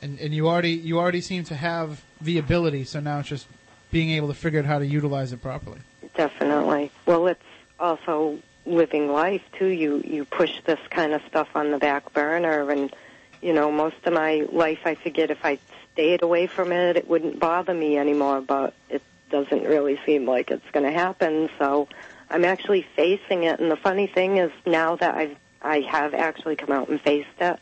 And 0.00 0.18
and 0.20 0.34
you 0.34 0.48
already 0.48 0.70
you 0.70 0.98
already 0.98 1.20
seem 1.20 1.44
to 1.44 1.54
have 1.54 2.02
the 2.20 2.38
ability, 2.38 2.84
so 2.84 3.00
now 3.00 3.20
it's 3.20 3.28
just 3.28 3.46
being 3.90 4.10
able 4.10 4.28
to 4.28 4.34
figure 4.34 4.60
out 4.60 4.66
how 4.66 4.78
to 4.78 4.86
utilize 4.86 5.32
it 5.32 5.42
properly. 5.42 5.80
Definitely. 6.14 6.90
Well, 7.06 7.26
it's 7.26 7.42
also 7.80 8.38
living 8.66 9.10
life 9.10 9.42
too. 9.58 9.66
You 9.66 10.02
you 10.04 10.24
push 10.24 10.60
this 10.64 10.80
kind 10.90 11.12
of 11.12 11.22
stuff 11.28 11.48
on 11.54 11.70
the 11.70 11.78
back 11.78 12.12
burner, 12.12 12.70
and 12.70 12.94
you 13.40 13.52
know, 13.52 13.70
most 13.70 13.96
of 14.04 14.12
my 14.12 14.46
life, 14.52 14.80
I 14.84 14.94
figured 14.94 15.30
if 15.30 15.44
I 15.44 15.58
stayed 15.92 16.22
away 16.22 16.46
from 16.46 16.72
it, 16.72 16.96
it 16.96 17.08
wouldn't 17.08 17.38
bother 17.38 17.74
me 17.74 17.98
anymore. 17.98 18.40
But 18.40 18.74
it 18.88 19.02
doesn't 19.30 19.64
really 19.64 19.98
seem 20.06 20.26
like 20.26 20.50
it's 20.50 20.70
going 20.72 20.86
to 20.86 20.96
happen. 20.96 21.48
So 21.58 21.88
I'm 22.30 22.44
actually 22.44 22.86
facing 22.96 23.44
it. 23.44 23.60
And 23.60 23.70
the 23.70 23.76
funny 23.76 24.06
thing 24.06 24.38
is, 24.38 24.50
now 24.66 24.96
that 24.96 25.14
I've 25.14 25.36
I 25.60 25.80
have 25.80 26.14
actually 26.14 26.56
come 26.56 26.70
out 26.70 26.88
and 26.88 27.00
faced 27.00 27.28
it, 27.40 27.58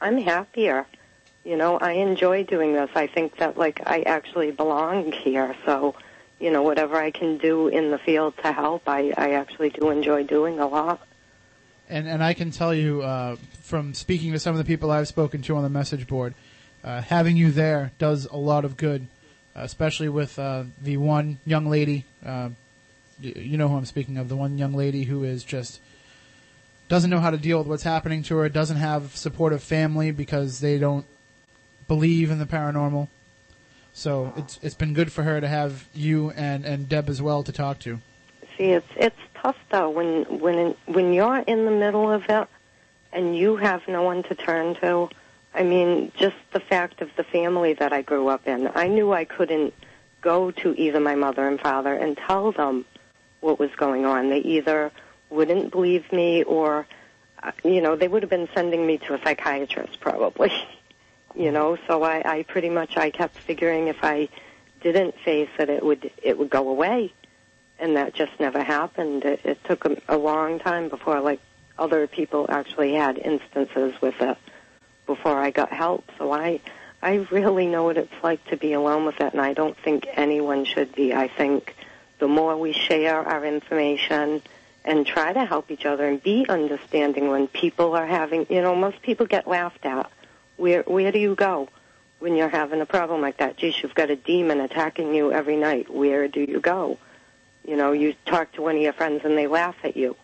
I'm 0.00 0.18
happier. 0.18 0.86
You 1.44 1.56
know, 1.56 1.78
I 1.78 1.92
enjoy 1.92 2.44
doing 2.44 2.74
this. 2.74 2.90
I 2.94 3.06
think 3.06 3.38
that 3.38 3.56
like 3.56 3.80
I 3.86 4.02
actually 4.02 4.50
belong 4.50 5.12
here. 5.12 5.56
So 5.64 5.94
you 6.40 6.50
know, 6.50 6.62
whatever 6.62 6.96
I 6.96 7.10
can 7.10 7.36
do 7.36 7.68
in 7.68 7.90
the 7.90 7.98
field 7.98 8.34
to 8.38 8.50
help, 8.50 8.88
I, 8.88 9.12
I 9.16 9.32
actually 9.32 9.70
do 9.70 9.90
enjoy 9.90 10.24
doing 10.24 10.58
a 10.58 10.66
lot. 10.66 11.06
And 11.88 12.08
and 12.08 12.24
I 12.24 12.34
can 12.34 12.50
tell 12.50 12.74
you 12.74 13.02
uh, 13.02 13.36
from 13.62 13.94
speaking 13.94 14.32
to 14.32 14.38
some 14.38 14.52
of 14.52 14.58
the 14.58 14.64
people 14.64 14.90
I've 14.90 15.08
spoken 15.08 15.42
to 15.42 15.56
on 15.56 15.62
the 15.62 15.68
message 15.68 16.06
board, 16.06 16.34
uh, 16.82 17.02
having 17.02 17.36
you 17.36 17.50
there 17.50 17.92
does 17.98 18.26
a 18.26 18.36
lot 18.36 18.64
of 18.64 18.76
good, 18.76 19.06
especially 19.54 20.08
with 20.08 20.38
uh, 20.38 20.64
the 20.80 20.96
one 20.96 21.38
young 21.44 21.66
lady. 21.66 22.06
Uh, 22.24 22.50
you 23.20 23.58
know 23.58 23.68
who 23.68 23.76
I'm 23.76 23.84
speaking 23.84 24.16
of. 24.16 24.28
The 24.28 24.36
one 24.36 24.56
young 24.56 24.72
lady 24.72 25.04
who 25.04 25.24
is 25.24 25.44
just 25.44 25.80
doesn't 26.88 27.10
know 27.10 27.20
how 27.20 27.30
to 27.30 27.36
deal 27.36 27.58
with 27.58 27.66
what's 27.66 27.82
happening 27.82 28.22
to 28.24 28.36
her. 28.36 28.48
Doesn't 28.48 28.78
have 28.78 29.14
supportive 29.16 29.62
family 29.62 30.10
because 30.10 30.60
they 30.60 30.78
don't 30.78 31.04
believe 31.90 32.30
in 32.30 32.38
the 32.38 32.46
paranormal. 32.46 33.08
So 33.92 34.32
it's 34.36 34.60
it's 34.62 34.76
been 34.76 34.94
good 34.94 35.10
for 35.10 35.24
her 35.24 35.40
to 35.40 35.48
have 35.48 35.88
you 35.92 36.30
and, 36.30 36.64
and 36.64 36.88
Deb 36.88 37.08
as 37.08 37.20
well 37.20 37.42
to 37.42 37.50
talk 37.50 37.80
to. 37.80 37.98
See, 38.56 38.70
it's 38.70 38.92
it's 38.96 39.22
tough 39.34 39.56
though 39.72 39.90
when 39.90 40.38
when 40.38 40.76
when 40.86 41.12
you're 41.12 41.38
in 41.38 41.64
the 41.64 41.72
middle 41.72 42.08
of 42.08 42.22
it 42.28 42.46
and 43.12 43.36
you 43.36 43.56
have 43.56 43.82
no 43.88 44.02
one 44.02 44.22
to 44.22 44.36
turn 44.36 44.76
to. 44.76 45.08
I 45.52 45.64
mean, 45.64 46.12
just 46.16 46.36
the 46.52 46.60
fact 46.60 47.02
of 47.02 47.10
the 47.16 47.24
family 47.24 47.72
that 47.72 47.92
I 47.92 48.02
grew 48.02 48.28
up 48.28 48.46
in. 48.46 48.70
I 48.72 48.86
knew 48.86 49.12
I 49.12 49.24
couldn't 49.24 49.74
go 50.20 50.52
to 50.62 50.80
either 50.80 51.00
my 51.00 51.16
mother 51.16 51.48
and 51.48 51.58
father 51.58 51.92
and 51.92 52.16
tell 52.16 52.52
them 52.52 52.84
what 53.40 53.58
was 53.58 53.70
going 53.76 54.04
on. 54.04 54.30
They 54.30 54.38
either 54.38 54.92
wouldn't 55.28 55.72
believe 55.72 56.12
me 56.12 56.44
or 56.44 56.86
uh, 57.42 57.50
you 57.64 57.80
know, 57.80 57.96
they 57.96 58.06
would 58.06 58.22
have 58.22 58.30
been 58.30 58.48
sending 58.54 58.86
me 58.86 58.98
to 58.98 59.14
a 59.14 59.18
psychiatrist 59.24 59.98
probably. 59.98 60.52
you 61.34 61.50
know, 61.50 61.76
so 61.86 62.02
I 62.02 62.22
I 62.24 62.42
pretty 62.42 62.70
much 62.70 62.96
I 62.96 63.10
kept 63.10 63.38
figuring 63.38 63.88
if 63.88 64.02
I 64.02 64.28
didn't 64.80 65.14
face 65.20 65.50
it 65.58 65.68
it 65.68 65.84
would 65.84 66.10
it 66.22 66.38
would 66.38 66.50
go 66.50 66.68
away 66.68 67.12
and 67.80 67.96
that 67.96 68.14
just 68.14 68.38
never 68.38 68.62
happened. 68.62 69.24
It, 69.24 69.40
it 69.44 69.64
took 69.64 69.84
a, 69.86 69.96
a 70.08 70.16
long 70.16 70.58
time 70.58 70.88
before, 70.88 71.20
like, 71.20 71.40
other 71.78 72.06
people 72.06 72.46
actually 72.48 72.92
had 72.92 73.16
instances 73.16 73.94
with 74.02 74.20
it 74.20 74.36
before 75.06 75.38
I 75.38 75.50
got 75.50 75.72
help. 75.72 76.04
So 76.18 76.30
I, 76.30 76.60
I 77.02 77.26
really 77.30 77.66
know 77.66 77.84
what 77.84 77.96
it's 77.96 78.12
like 78.22 78.44
to 78.48 78.56
be 78.58 78.74
alone 78.74 79.06
with 79.06 79.18
it, 79.20 79.32
and 79.32 79.40
I 79.40 79.54
don't 79.54 79.76
think 79.78 80.06
anyone 80.12 80.66
should 80.66 80.94
be. 80.94 81.14
I 81.14 81.28
think 81.28 81.74
the 82.18 82.28
more 82.28 82.56
we 82.56 82.72
share 82.74 83.26
our 83.26 83.44
information 83.46 84.42
and 84.84 85.06
try 85.06 85.32
to 85.32 85.44
help 85.44 85.70
each 85.70 85.86
other 85.86 86.06
and 86.06 86.22
be 86.22 86.46
understanding 86.48 87.28
when 87.28 87.48
people 87.48 87.94
are 87.94 88.06
having, 88.06 88.46
you 88.50 88.60
know, 88.60 88.74
most 88.74 89.00
people 89.00 89.24
get 89.24 89.46
laughed 89.46 89.86
at. 89.86 90.10
Where, 90.60 90.82
where 90.82 91.10
do 91.10 91.18
you 91.18 91.34
go? 91.34 91.68
When 92.18 92.36
you're 92.36 92.50
having 92.50 92.82
a 92.82 92.86
problem 92.86 93.22
like 93.22 93.38
that, 93.38 93.56
geez, 93.56 93.82
you've 93.82 93.94
got 93.94 94.10
a 94.10 94.16
demon 94.16 94.60
attacking 94.60 95.14
you 95.14 95.32
every 95.32 95.56
night. 95.56 95.88
Where 95.92 96.28
do 96.28 96.40
you 96.42 96.60
go? 96.60 96.98
You 97.66 97.76
know, 97.76 97.92
you 97.92 98.14
talk 98.26 98.52
to 98.52 98.62
one 98.62 98.76
of 98.76 98.82
your 98.82 98.92
friends 98.92 99.22
and 99.24 99.38
they 99.38 99.46
laugh 99.46 99.76
at 99.84 99.96
you. 99.96 100.16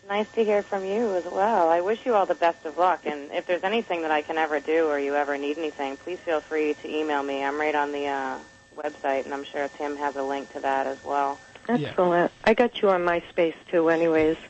Nice 0.09 0.31
to 0.37 0.45
hear 0.45 0.63
from 0.63 0.85
you 0.85 1.15
as 1.17 1.25
well. 1.25 1.69
I 1.69 1.81
wish 1.81 2.07
you 2.07 2.15
all 2.15 2.27
the 2.27 2.35
best 2.37 2.65
of 2.65 2.79
luck. 2.79 3.01
And 3.07 3.31
if 3.33 3.47
there's 3.47 3.65
anything 3.65 4.03
that 4.03 4.13
I 4.13 4.23
can 4.23 4.39
ever 4.39 4.61
do 4.61 4.87
or 4.89 4.99
you 5.01 5.17
ever 5.17 5.37
need 5.37 5.59
anything, 5.59 5.97
please 5.97 6.19
feel 6.21 6.41
free 6.41 6.75
to 6.75 6.89
email 6.89 7.23
me. 7.25 7.43
I'm 7.43 7.59
right 7.59 7.75
on 7.75 7.91
the 7.91 8.07
uh, 8.07 8.39
website, 8.77 9.25
and 9.25 9.35
I'm 9.35 9.43
sure 9.45 9.67
Tim 9.77 9.97
has 9.97 10.15
a 10.15 10.23
link 10.23 10.53
to 10.53 10.61
that 10.61 10.87
as 10.87 11.03
well. 11.05 11.41
Excellent. 11.69 12.31
I 12.45 12.55
got 12.55 12.81
you 12.81 12.91
on 12.91 13.01
MySpace 13.05 13.55
too, 13.71 13.89
anyways. 13.89 14.37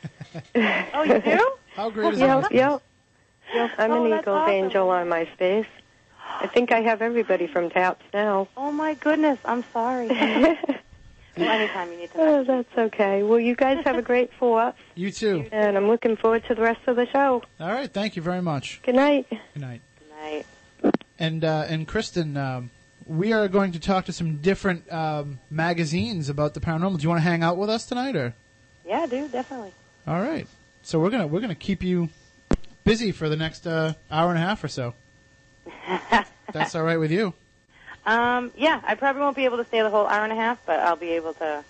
Oh, 0.93 1.01
you 1.03 1.19
do? 1.19 1.51
How 1.73 1.89
great 1.89 2.13
is 2.13 2.19
Yep, 2.19 2.41
that? 2.43 2.51
yep. 2.51 2.81
Yep, 3.55 3.71
I'm 3.79 3.91
Oh, 3.91 4.05
an 4.05 4.19
Eagles 4.19 4.27
awesome. 4.27 4.53
Angel 4.53 4.89
on 4.91 5.07
MySpace. 5.07 5.65
I 6.39 6.47
think 6.47 6.71
I 6.71 6.81
have 6.81 7.01
everybody 7.01 7.47
from 7.47 7.69
Taps 7.69 8.05
now. 8.13 8.47
Oh 8.55 8.71
my 8.71 8.93
goodness, 8.95 9.39
I'm 9.45 9.63
sorry. 9.73 10.07
well, 10.09 10.57
anytime 11.37 11.91
you 11.91 11.97
need 11.97 12.11
to. 12.11 12.19
Oh, 12.19 12.43
that's 12.43 12.77
okay. 12.77 13.23
Well, 13.23 13.39
you 13.39 13.55
guys 13.55 13.83
have 13.85 13.97
a 13.97 14.01
great 14.01 14.31
fourth, 14.39 14.75
You 14.95 15.11
too. 15.11 15.47
and 15.51 15.75
I'm 15.77 15.87
looking 15.87 16.15
forward 16.15 16.43
to 16.47 16.55
the 16.55 16.61
rest 16.61 16.81
of 16.87 16.95
the 16.95 17.07
show. 17.07 17.43
All 17.59 17.71
right, 17.71 17.91
thank 17.91 18.15
you 18.15 18.21
very 18.21 18.41
much. 18.41 18.81
Good 18.83 18.95
night. 18.95 19.27
Good 19.29 19.61
night. 19.61 19.81
Good 19.99 20.09
night. 20.83 20.95
And 21.19 21.43
uh, 21.43 21.65
and 21.67 21.87
Kristyn, 21.87 22.37
um, 22.37 22.69
we 23.05 23.33
are 23.33 23.47
going 23.47 23.71
to 23.71 23.79
talk 23.79 24.05
to 24.05 24.13
some 24.13 24.37
different 24.37 24.91
um, 24.93 25.39
magazines 25.49 26.29
about 26.29 26.53
the 26.53 26.59
paranormal. 26.59 26.97
Do 26.97 27.03
you 27.03 27.09
want 27.09 27.19
to 27.23 27.27
hang 27.29 27.41
out 27.41 27.57
with 27.57 27.69
us 27.69 27.85
tonight, 27.85 28.15
or? 28.15 28.35
Yeah, 28.85 29.05
dude, 29.07 29.31
definitely. 29.31 29.73
All 30.05 30.21
right. 30.21 30.47
So 30.83 30.99
we're 30.99 31.09
gonna 31.09 31.25
we're 31.27 31.41
gonna 31.41 31.55
keep 31.55 31.83
you 31.83 32.09
busy 32.83 33.11
for 33.11 33.27
the 33.27 33.35
next 33.35 33.65
uh, 33.65 33.93
hour 34.11 34.29
and 34.29 34.37
a 34.37 34.41
half 34.41 34.63
or 34.63 34.67
so. 34.67 34.93
That's 36.53 36.75
all 36.75 36.83
right 36.83 36.99
with 36.99 37.11
you. 37.11 37.33
Um, 38.05 38.51
yeah, 38.55 38.81
I 38.85 38.95
probably 38.95 39.21
won't 39.21 39.35
be 39.35 39.45
able 39.45 39.57
to 39.57 39.65
stay 39.65 39.81
the 39.81 39.89
whole 39.89 40.07
hour 40.07 40.23
and 40.23 40.31
a 40.31 40.35
half, 40.35 40.59
but 40.65 40.79
I'll 40.79 40.95
be 40.95 41.11
able 41.11 41.33
to 41.35 41.63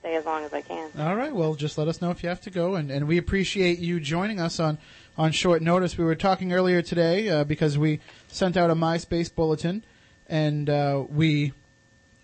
stay 0.00 0.16
as 0.16 0.24
long 0.24 0.42
as 0.44 0.52
I 0.52 0.62
can. 0.62 0.90
All 0.98 1.14
right. 1.14 1.34
Well, 1.34 1.54
just 1.54 1.76
let 1.76 1.86
us 1.86 2.00
know 2.00 2.10
if 2.10 2.22
you 2.22 2.28
have 2.28 2.40
to 2.42 2.50
go, 2.50 2.74
and, 2.74 2.90
and 2.90 3.06
we 3.06 3.18
appreciate 3.18 3.78
you 3.78 4.00
joining 4.00 4.40
us 4.40 4.58
on 4.58 4.78
on 5.18 5.32
short 5.32 5.60
notice. 5.60 5.98
We 5.98 6.04
were 6.04 6.14
talking 6.14 6.52
earlier 6.52 6.80
today 6.80 7.28
uh, 7.28 7.44
because 7.44 7.76
we 7.76 8.00
sent 8.28 8.56
out 8.56 8.70
a 8.70 8.74
MySpace 8.74 9.32
bulletin, 9.34 9.84
and 10.28 10.70
uh, 10.70 11.04
we 11.08 11.52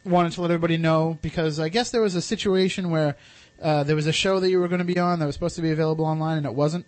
wanted 0.04 0.32
to 0.32 0.40
let 0.40 0.50
everybody 0.50 0.78
know 0.78 1.18
because 1.20 1.60
I 1.60 1.68
guess 1.68 1.90
there 1.90 2.00
was 2.00 2.14
a 2.14 2.22
situation 2.22 2.90
where 2.90 3.16
uh, 3.62 3.84
there 3.84 3.96
was 3.96 4.06
a 4.06 4.12
show 4.12 4.40
that 4.40 4.50
you 4.50 4.58
were 4.60 4.68
going 4.68 4.78
to 4.78 4.84
be 4.84 4.98
on 4.98 5.18
that 5.18 5.26
was 5.26 5.34
supposed 5.34 5.56
to 5.56 5.62
be 5.62 5.70
available 5.70 6.04
online 6.04 6.38
and 6.38 6.46
it 6.46 6.54
wasn't. 6.54 6.86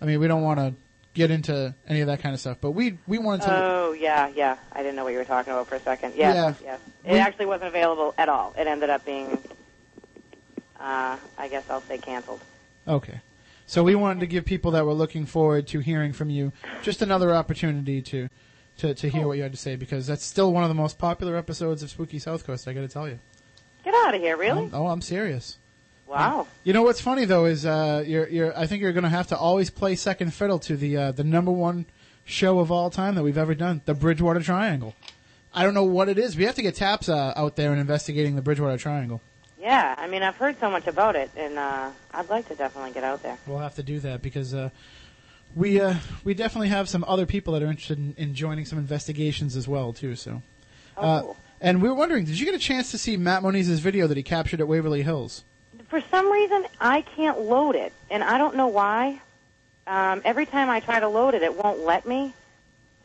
I 0.00 0.06
mean, 0.06 0.20
we 0.20 0.28
don't 0.28 0.42
want 0.42 0.58
to 0.58 0.74
get 1.16 1.30
into 1.30 1.74
any 1.88 2.00
of 2.02 2.06
that 2.06 2.20
kind 2.20 2.34
of 2.34 2.40
stuff, 2.40 2.58
but 2.60 2.70
we 2.72 2.98
we 3.08 3.18
wanted 3.18 3.46
to. 3.46 3.52
Oh, 3.52 3.92
yeah, 3.92 4.28
yeah. 4.36 4.56
I 4.72 4.78
didn't 4.82 4.94
know 4.96 5.04
what 5.04 5.12
you 5.12 5.18
were 5.18 5.24
talking 5.24 5.52
about 5.52 5.66
for 5.66 5.74
a 5.74 5.80
second. 5.80 6.12
Yes, 6.16 6.34
Yeah. 6.36 6.54
yes. 6.72 6.80
It 7.04 7.12
We- 7.12 7.18
actually 7.18 7.46
wasn't 7.46 7.68
available 7.68 8.14
at 8.18 8.28
all. 8.28 8.54
It 8.56 8.66
ended 8.66 8.90
up 8.90 9.04
being, 9.04 9.38
uh, 10.78 11.16
I 11.38 11.48
guess 11.48 11.64
I'll 11.70 11.80
say 11.82 11.98
canceled. 11.98 12.40
Okay. 12.86 13.20
So 13.66 13.82
we 13.82 13.94
wanted 13.96 14.20
to 14.20 14.26
give 14.26 14.44
people 14.44 14.70
that 14.72 14.84
were 14.84 14.92
looking 14.92 15.26
forward 15.26 15.66
to 15.68 15.80
hearing 15.80 16.12
from 16.12 16.30
you 16.30 16.52
just 16.82 17.02
another 17.02 17.34
opportunity 17.34 18.00
to 18.02 18.28
to, 18.78 18.92
to 18.94 19.08
hear 19.08 19.26
what 19.26 19.38
you 19.38 19.42
had 19.42 19.52
to 19.52 19.58
say 19.58 19.74
because 19.74 20.06
that's 20.06 20.22
still 20.22 20.52
one 20.52 20.62
of 20.62 20.68
the 20.68 20.74
most 20.74 20.98
popular 20.98 21.34
episodes 21.36 21.82
of 21.82 21.88
Spooky 21.90 22.18
South 22.18 22.46
Coast. 22.46 22.68
I 22.68 22.74
got 22.74 22.82
to 22.82 22.88
tell 22.88 23.08
you. 23.08 23.18
Get 23.84 23.94
out 23.94 24.14
of 24.14 24.20
here, 24.20 24.36
really? 24.36 24.58
I'm- 24.64 24.70
oh, 24.74 24.88
I'm 24.88 25.00
serious. 25.00 25.58
Wow. 26.06 26.46
You 26.64 26.72
know 26.72 26.82
what's 26.82 27.00
funny 27.00 27.24
though 27.24 27.46
is 27.46 27.66
uh, 27.66 28.04
you're 28.06 28.28
you're 28.28 28.56
I 28.58 28.66
think 28.66 28.80
you're 28.82 28.92
going 28.92 29.04
to 29.04 29.10
have 29.10 29.26
to 29.28 29.36
always 29.36 29.70
play 29.70 29.96
second 29.96 30.32
fiddle 30.32 30.58
to 30.60 30.76
the 30.76 30.96
uh, 30.96 31.12
the 31.12 31.24
number 31.24 31.50
one 31.50 31.86
show 32.24 32.58
of 32.60 32.70
all 32.70 32.90
time 32.90 33.14
that 33.16 33.22
we've 33.22 33.38
ever 33.38 33.54
done, 33.54 33.82
the 33.84 33.94
Bridgewater 33.94 34.40
Triangle. 34.40 34.94
I 35.52 35.62
don't 35.62 35.74
know 35.74 35.84
what 35.84 36.08
it 36.08 36.18
is. 36.18 36.36
We 36.36 36.44
have 36.44 36.54
to 36.56 36.62
get 36.62 36.74
Taps 36.74 37.08
uh, 37.08 37.32
out 37.34 37.56
there 37.56 37.72
and 37.72 37.80
investigating 37.80 38.36
the 38.36 38.42
Bridgewater 38.42 38.76
Triangle. 38.78 39.20
Yeah, 39.58 39.94
I 39.98 40.06
mean, 40.06 40.22
I've 40.22 40.36
heard 40.36 40.60
so 40.60 40.70
much 40.70 40.86
about 40.86 41.16
it, 41.16 41.30
and 41.36 41.58
uh, 41.58 41.90
I'd 42.12 42.28
like 42.28 42.46
to 42.48 42.54
definitely 42.54 42.92
get 42.92 43.02
out 43.04 43.22
there. 43.22 43.36
We'll 43.46 43.58
have 43.58 43.74
to 43.76 43.82
do 43.82 43.98
that 44.00 44.22
because 44.22 44.54
uh, 44.54 44.70
we 45.56 45.80
uh, 45.80 45.94
we 46.24 46.34
definitely 46.34 46.68
have 46.68 46.88
some 46.88 47.04
other 47.08 47.26
people 47.26 47.54
that 47.54 47.62
are 47.62 47.66
interested 47.66 47.98
in, 47.98 48.14
in 48.16 48.34
joining 48.34 48.64
some 48.64 48.78
investigations 48.78 49.56
as 49.56 49.66
well 49.66 49.92
too. 49.92 50.14
So, 50.14 50.42
uh, 50.96 51.22
Oh. 51.24 51.36
and 51.60 51.82
we 51.82 51.88
were 51.88 51.94
wondering, 51.94 52.26
did 52.26 52.38
you 52.38 52.44
get 52.46 52.54
a 52.54 52.58
chance 52.58 52.90
to 52.92 52.98
see 52.98 53.16
Matt 53.16 53.42
Moniz's 53.42 53.80
video 53.80 54.06
that 54.06 54.16
he 54.16 54.22
captured 54.22 54.60
at 54.60 54.68
Waverly 54.68 55.02
Hills? 55.02 55.42
For 55.88 56.00
some 56.10 56.30
reason, 56.32 56.66
I 56.80 57.02
can't 57.02 57.40
load 57.40 57.74
it, 57.76 57.92
and 58.10 58.22
I 58.24 58.38
don't 58.38 58.56
know 58.56 58.66
why. 58.68 59.20
Um, 59.86 60.22
every 60.24 60.46
time 60.46 60.68
I 60.68 60.80
try 60.80 60.98
to 61.00 61.08
load 61.08 61.34
it, 61.34 61.42
it 61.42 61.54
won't 61.62 61.80
let 61.80 62.06
me. 62.06 62.34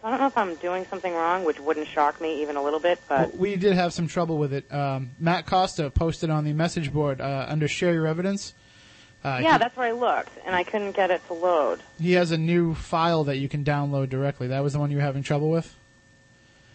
I 0.04 0.10
don't 0.10 0.20
know 0.20 0.26
if 0.28 0.38
I'm 0.38 0.56
doing 0.56 0.86
something 0.90 1.14
wrong, 1.14 1.44
which 1.46 1.60
wouldn't 1.60 1.88
shock 1.88 2.20
me 2.20 2.42
even 2.42 2.56
a 2.56 2.64
little 2.64 2.80
bit, 2.80 3.00
but 3.08 3.38
we 3.38 3.56
did 3.56 3.74
have 3.74 3.94
some 3.94 4.08
trouble 4.08 4.40
with 4.40 4.52
it. 4.52 4.72
Um, 4.74 5.12
Matt 5.20 5.46
Costa 5.46 5.92
posted 5.92 6.32
on 6.32 6.44
the 6.44 6.54
message 6.54 6.92
board 6.92 7.22
uh, 7.22 7.46
under 7.48 7.68
Share 7.68 7.94
Your 7.94 8.08
Evidence. 8.08 8.56
Uh, 9.24 9.40
yeah, 9.44 9.54
he, 9.54 9.58
that's 9.60 9.78
where 9.78 9.88
I 9.90 9.92
looked, 9.92 10.32
and 10.44 10.56
I 10.56 10.64
couldn't 10.64 10.94
get 10.96 11.12
it 11.12 11.22
to 11.28 11.34
load. 11.36 11.82
he 12.00 12.14
has 12.14 12.32
a 12.32 12.38
new 12.38 12.74
file 12.74 13.26
that 13.26 13.38
you 13.38 13.48
can 13.48 13.64
download 13.64 14.10
directly. 14.10 14.48
That 14.48 14.64
was 14.64 14.74
the 14.74 14.80
one 14.80 14.90
you 14.90 14.98
were 14.98 15.04
having 15.04 15.22
trouble 15.22 15.52
with, 15.52 15.76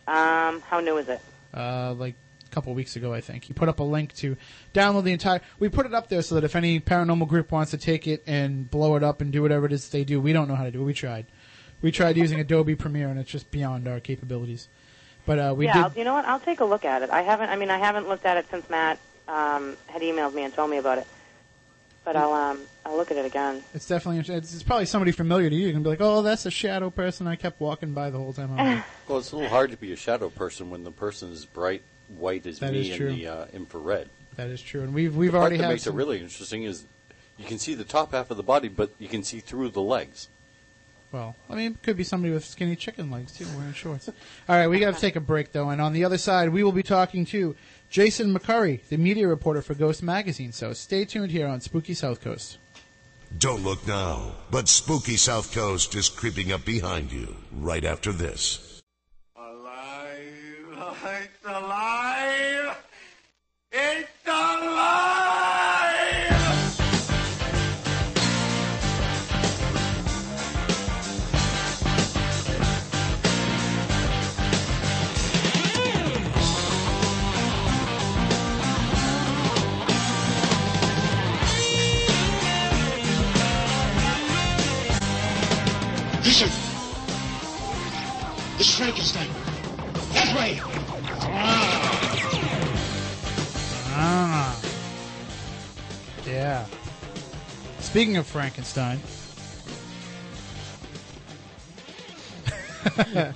Um, 0.06 0.60
how 0.68 0.78
new 0.78 0.96
is 0.98 1.08
it? 1.08 1.20
uh, 1.52 1.94
like 1.94 2.14
couple 2.56 2.72
weeks 2.72 2.96
ago, 2.96 3.12
I 3.12 3.20
think. 3.20 3.44
He 3.44 3.52
put 3.52 3.68
up 3.68 3.80
a 3.80 3.82
link 3.82 4.14
to 4.14 4.34
download 4.72 5.04
the 5.04 5.12
entire. 5.12 5.42
We 5.58 5.68
put 5.68 5.84
it 5.84 5.92
up 5.92 6.08
there 6.08 6.22
so 6.22 6.36
that 6.36 6.44
if 6.44 6.56
any 6.56 6.80
paranormal 6.80 7.28
group 7.28 7.52
wants 7.52 7.70
to 7.72 7.76
take 7.76 8.06
it 8.06 8.22
and 8.26 8.70
blow 8.70 8.96
it 8.96 9.02
up 9.02 9.20
and 9.20 9.30
do 9.30 9.42
whatever 9.42 9.66
it 9.66 9.72
is 9.74 9.90
they 9.90 10.04
do, 10.04 10.22
we 10.22 10.32
don't 10.32 10.48
know 10.48 10.54
how 10.54 10.64
to 10.64 10.70
do 10.70 10.80
it. 10.80 10.84
We 10.84 10.94
tried. 10.94 11.26
We 11.82 11.92
tried 11.92 12.16
using 12.16 12.40
Adobe 12.40 12.74
Premiere, 12.74 13.08
and 13.08 13.20
it's 13.20 13.30
just 13.30 13.50
beyond 13.50 13.86
our 13.86 14.00
capabilities. 14.00 14.68
But 15.26 15.38
uh, 15.38 15.54
we 15.54 15.66
yeah, 15.66 15.88
did. 15.88 15.98
You 15.98 16.04
know 16.04 16.14
what? 16.14 16.24
I'll 16.24 16.40
take 16.40 16.60
a 16.60 16.64
look 16.64 16.86
at 16.86 17.02
it. 17.02 17.10
I 17.10 17.20
haven't. 17.20 17.50
I 17.50 17.56
mean, 17.56 17.68
I 17.68 17.76
haven't 17.76 18.08
looked 18.08 18.24
at 18.24 18.38
it 18.38 18.46
since 18.50 18.70
Matt 18.70 18.98
um, 19.28 19.76
had 19.86 20.00
emailed 20.00 20.32
me 20.32 20.44
and 20.44 20.54
told 20.54 20.70
me 20.70 20.78
about 20.78 20.96
it. 20.96 21.06
But 22.04 22.16
I'll 22.16 22.32
um, 22.32 22.60
I'll 22.86 22.96
look 22.96 23.10
at 23.10 23.18
it 23.18 23.26
again. 23.26 23.62
It's 23.74 23.86
definitely 23.86 24.34
it's, 24.34 24.54
it's 24.54 24.62
probably 24.62 24.86
somebody 24.86 25.12
familiar 25.12 25.50
to 25.50 25.54
you. 25.54 25.66
You 25.66 25.74
can 25.74 25.82
be 25.82 25.90
like, 25.90 26.00
"Oh, 26.00 26.22
that's 26.22 26.46
a 26.46 26.50
shadow 26.50 26.88
person 26.88 27.26
I 27.26 27.36
kept 27.36 27.60
walking 27.60 27.92
by 27.92 28.08
the 28.08 28.16
whole 28.16 28.32
time." 28.32 28.52
I 28.52 28.54
was 28.54 28.58
there." 28.64 28.84
Well, 29.08 29.18
it's 29.18 29.32
a 29.32 29.36
little 29.36 29.50
hard 29.50 29.72
to 29.72 29.76
be 29.76 29.92
a 29.92 29.96
shadow 29.96 30.30
person 30.30 30.70
when 30.70 30.84
the 30.84 30.92
person 30.92 31.30
is 31.30 31.44
bright 31.44 31.82
white 32.08 32.46
as 32.46 32.58
That 32.60 32.72
me 32.72 32.80
is 32.80 32.90
in 32.90 32.96
true. 32.96 33.12
the 33.14 33.26
uh, 33.28 33.46
infrared. 33.52 34.08
that 34.36 34.48
is 34.48 34.60
true, 34.62 34.82
and 34.82 34.94
we've 34.94 35.16
we've 35.16 35.32
the 35.32 35.38
part 35.38 35.42
already 35.42 35.56
that 35.58 35.64
had 35.64 35.70
makes 35.70 35.82
some- 35.84 35.94
it 35.94 35.96
really 35.96 36.20
interesting 36.20 36.62
is 36.64 36.84
you 37.38 37.44
can 37.44 37.58
see 37.58 37.74
the 37.74 37.84
top 37.84 38.12
half 38.12 38.30
of 38.30 38.36
the 38.36 38.42
body, 38.42 38.68
but 38.68 38.90
you 38.98 39.08
can 39.08 39.22
see 39.22 39.40
through 39.40 39.68
the 39.70 39.82
legs. 39.82 40.28
Well, 41.12 41.36
I 41.48 41.54
mean, 41.54 41.72
it 41.72 41.82
could 41.82 41.96
be 41.96 42.04
somebody 42.04 42.32
with 42.34 42.44
skinny 42.44 42.74
chicken 42.76 43.10
legs 43.10 43.32
too, 43.32 43.46
wearing 43.56 43.72
shorts. 43.72 44.08
All 44.08 44.56
right, 44.56 44.66
we 44.66 44.80
got 44.80 44.94
to 44.94 45.00
take 45.00 45.16
a 45.16 45.20
break 45.20 45.52
though, 45.52 45.68
and 45.70 45.80
on 45.80 45.92
the 45.92 46.04
other 46.04 46.18
side, 46.18 46.48
we 46.50 46.62
will 46.64 46.72
be 46.72 46.82
talking 46.82 47.24
to 47.26 47.54
Jason 47.90 48.34
McCurry, 48.36 48.80
the 48.88 48.96
media 48.96 49.28
reporter 49.28 49.62
for 49.62 49.74
Ghost 49.74 50.02
Magazine. 50.02 50.52
So 50.52 50.72
stay 50.72 51.04
tuned 51.04 51.30
here 51.30 51.46
on 51.46 51.60
Spooky 51.60 51.94
South 51.94 52.20
Coast. 52.20 52.58
Don't 53.38 53.62
look 53.62 53.86
now, 53.86 54.32
but 54.50 54.68
spooky 54.68 55.16
South 55.16 55.52
Coast 55.54 55.94
is 55.94 56.08
creeping 56.08 56.52
up 56.52 56.64
behind 56.64 57.12
you 57.12 57.36
right 57.52 57.84
after 57.84 58.12
this. 58.12 58.65
It's 61.04 61.44
alive! 61.44 62.76
It's 63.70 64.15
Speaking 97.96 98.18
of 98.18 98.26
Frankenstein, 98.26 99.00
uh, 103.08 103.32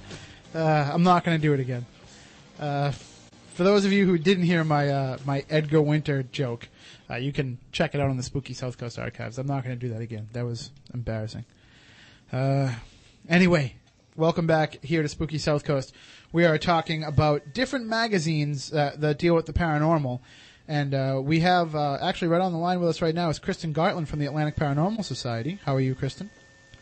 I'm 0.54 1.02
not 1.02 1.24
going 1.24 1.38
to 1.38 1.40
do 1.40 1.54
it 1.54 1.60
again. 1.60 1.86
Uh, 2.58 2.92
for 3.54 3.64
those 3.64 3.86
of 3.86 3.92
you 3.92 4.04
who 4.04 4.18
didn't 4.18 4.44
hear 4.44 4.62
my 4.62 4.90
uh, 4.90 5.16
my 5.24 5.46
Edgar 5.48 5.80
Winter 5.80 6.24
joke, 6.24 6.68
uh, 7.08 7.14
you 7.14 7.32
can 7.32 7.56
check 7.72 7.94
it 7.94 8.02
out 8.02 8.10
on 8.10 8.18
the 8.18 8.22
Spooky 8.22 8.52
South 8.52 8.76
Coast 8.76 8.98
archives. 8.98 9.38
I'm 9.38 9.46
not 9.46 9.64
going 9.64 9.78
to 9.78 9.80
do 9.80 9.94
that 9.94 10.02
again. 10.02 10.28
That 10.34 10.44
was 10.44 10.72
embarrassing. 10.92 11.46
Uh, 12.30 12.74
anyway, 13.30 13.76
welcome 14.14 14.46
back 14.46 14.84
here 14.84 15.00
to 15.00 15.08
Spooky 15.08 15.38
South 15.38 15.64
Coast. 15.64 15.94
We 16.32 16.44
are 16.44 16.58
talking 16.58 17.02
about 17.02 17.54
different 17.54 17.86
magazines 17.86 18.68
that 18.72 19.18
deal 19.18 19.34
with 19.34 19.46
the 19.46 19.54
paranormal. 19.54 20.20
And 20.70 20.94
uh, 20.94 21.20
we 21.20 21.40
have 21.40 21.74
uh, 21.74 21.98
actually 22.00 22.28
right 22.28 22.40
on 22.40 22.52
the 22.52 22.58
line 22.58 22.78
with 22.78 22.88
us 22.88 23.02
right 23.02 23.12
now 23.12 23.28
is 23.28 23.40
Kristyn 23.40 23.74
Gartland 23.74 24.06
from 24.06 24.20
the 24.20 24.26
Atlantic 24.26 24.54
Paranormal 24.54 25.04
Society. 25.04 25.58
How 25.64 25.74
are 25.74 25.80
you, 25.80 25.96
Kristyn? 25.96 26.30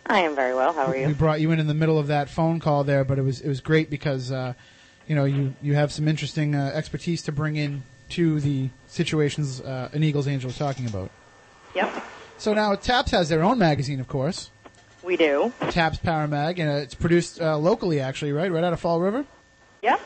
I 0.05 0.20
am 0.20 0.34
very 0.34 0.55
well. 0.55 0.74
How 0.74 0.89
are 0.89 0.95
you? 0.95 1.07
We 1.07 1.14
brought 1.14 1.41
you 1.41 1.53
in 1.53 1.59
in 1.59 1.68
the 1.68 1.74
middle 1.74 1.99
of 1.99 2.09
that 2.09 2.28
phone 2.28 2.61
call 2.61 2.84
there, 2.84 3.03
but 3.03 3.18
it 3.18 3.22
was 3.22 3.41
it 3.41 3.49
was 3.49 3.62
great 3.62 3.89
because 3.89 4.30
uh, 4.30 4.53
you 5.07 5.16
know 5.16 5.24
you 5.24 5.55
you 5.62 5.74
have 5.74 5.91
some 5.91 6.07
interesting 6.07 6.55
uh, 6.55 6.70
expertise 6.74 7.22
to 7.22 7.32
bring 7.32 7.57
in 7.57 7.82
to 8.11 8.41
the 8.41 8.68
situations 8.89 9.62
uh, 9.62 9.89
an 9.95 10.05
Eagles 10.05 10.28
Angel 10.28 10.51
is 10.51 10.59
talking 10.59 10.86
about. 10.86 11.11
Yep, 11.74 12.05
So 12.36 12.53
now 12.53 12.74
Taps 12.74 13.12
has 13.12 13.30
their 13.30 13.43
own 13.43 13.59
magazine, 13.59 14.01
of 14.01 14.09
course, 14.09 14.51
we 15.03 15.16
do. 15.16 15.51
Taps 15.70 15.97
Paramag, 15.97 16.59
and 16.59 16.70
uh, 16.70 16.74
it's 16.74 16.95
produced 16.95 17.41
uh, 17.41 17.57
locally, 17.57 18.01
actually, 18.01 18.32
right, 18.32 18.53
right 18.53 18.64
out 18.64 18.74
of 18.74 18.80
Fall 18.80 19.01
River. 19.01 19.24
Yep, 19.80 20.01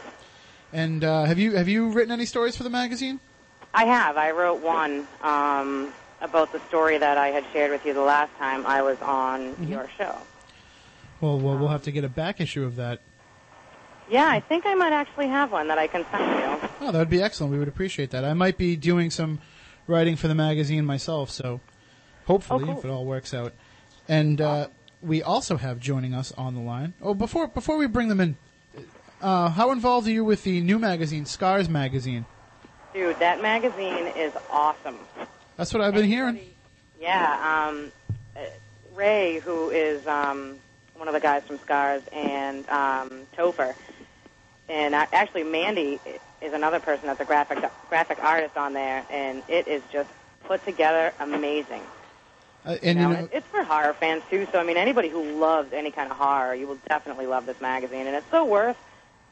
And 0.72 1.03
uh, 1.03 1.24
have 1.24 1.41
you 1.41 1.57
have 1.57 1.68
you 1.68 1.91
written 1.91 2.12
any 2.12 2.26
stories 2.26 2.57
for 2.57 2.62
the 2.62 2.70
magazine? 2.70 3.18
I 3.75 3.85
have. 3.87 4.16
I 4.16 4.31
wrote 4.33 4.61
one 4.61 5.07
um, 5.23 5.93
about 6.20 6.53
the 6.53 6.61
story 6.68 6.99
that 6.99 7.16
I 7.18 7.29
had 7.29 7.45
shared 7.53 7.70
with 7.70 7.85
you 7.87 7.95
the 7.95 8.01
last 8.03 8.37
time 8.39 8.66
I 8.66 8.83
was 8.83 9.01
on 9.01 9.57
your 9.68 9.89
show. 9.97 10.16
Well, 11.20 11.39
well, 11.39 11.57
we'll 11.57 11.68
have 11.68 11.83
to 11.85 11.93
get 11.93 12.05
a 12.05 12.09
back 12.09 12.41
issue 12.41 12.64
of 12.64 12.77
that. 12.77 13.01
Yeah, 14.11 14.29
I 14.29 14.41
think 14.41 14.66
I 14.66 14.75
might 14.75 14.93
actually 14.93 15.29
have 15.29 15.53
one 15.53 15.68
that 15.68 15.79
I 15.79 15.87
can 15.87 16.05
send 16.11 16.25
you. 16.25 16.68
Oh, 16.81 16.91
that 16.93 16.99
would 16.99 17.09
be 17.11 17.23
excellent. 17.23 17.53
We 17.53 17.59
would 17.59 17.68
appreciate 17.68 18.11
that. 18.11 18.25
I 18.25 18.35
might 18.35 18.59
be 18.59 18.77
doing 18.77 19.11
some 19.11 19.39
writing 19.87 20.16
for 20.16 20.29
the 20.29 20.35
magazine 20.35 20.85
myself, 20.85 21.31
so 21.31 21.61
hopefully, 22.27 22.64
Oh, 22.64 22.66
cool. 22.66 22.79
if 22.79 22.85
it 22.85 22.89
all 22.91 23.05
works 23.07 23.33
out. 23.33 23.53
And 24.09 24.41
uh, 24.41 24.66
we 25.01 25.23
also 25.23 25.57
have 25.57 25.79
joining 25.79 26.12
us 26.12 26.33
on 26.33 26.55
the 26.55 26.61
line. 26.61 26.93
Oh, 27.01 27.14
before 27.14 27.47
before 27.47 27.77
we 27.79 27.87
bring 27.87 28.09
them 28.09 28.20
in, 28.20 28.37
uh, 29.23 29.49
how 29.51 29.70
involved 29.70 30.09
are 30.09 30.11
you 30.11 30.25
with 30.25 30.43
the 30.43 30.61
new 30.61 30.79
magazine, 30.79 31.25
Scars 31.25 31.68
Magazine? 31.68 32.27
Dude, 32.93 33.18
that 33.20 33.40
magazine 33.40 34.07
is 34.16 34.32
awesome. 34.51 34.99
That's 35.57 35.72
what 35.72 35.82
I've 35.82 35.95
been 35.95 36.05
hearing. 36.05 36.38
Yeah, 37.01 37.68
um, 37.70 37.90
uh, 38.36 38.40
Ray, 38.95 39.38
who 39.38 39.70
is 39.70 40.07
um, 40.07 40.59
one 40.97 41.09
of 41.09 41.14
the 41.14 41.20
guys 41.20 41.43
from 41.45 41.59
Scars, 41.59 42.03
and 42.12 42.68
um, 42.68 43.26
Topher, 43.36 43.74
and 44.68 44.95
uh, 44.95 45.07
actually 45.12 45.45
Mandy 45.45 45.99
is 46.43 46.53
another 46.53 46.80
person 46.80 47.07
that's 47.07 47.20
a 47.20 47.24
graphic 47.24 47.59
graphic 47.88 48.22
artist 48.22 48.57
on 48.57 48.74
there, 48.74 49.05
and 49.11 49.43
it 49.49 49.68
is 49.68 49.82
just 49.90 50.11
put 50.45 50.64
together 50.64 51.12
amazing. 51.18 51.82
Uh, 52.64 52.76
and 52.82 52.99
You 52.99 53.07
you 53.07 53.12
know, 53.12 53.20
know, 53.22 53.28
it's 53.32 53.47
for 53.49 53.64
horror 53.64 53.95
fans 53.95 54.22
too. 54.30 54.47
So 54.53 54.59
I 54.61 54.64
mean, 54.64 54.76
anybody 54.76 55.09
who 55.09 55.22
loves 55.40 55.72
any 55.72 55.90
kind 55.90 56.11
of 56.11 56.16
horror, 56.18 56.55
you 56.55 56.66
will 56.66 56.78
definitely 56.88 57.26
love 57.26 57.47
this 57.47 57.61
magazine, 57.61 58.07
and 58.07 58.14
it's 58.14 58.30
so 58.30 58.45
worth 58.45 58.76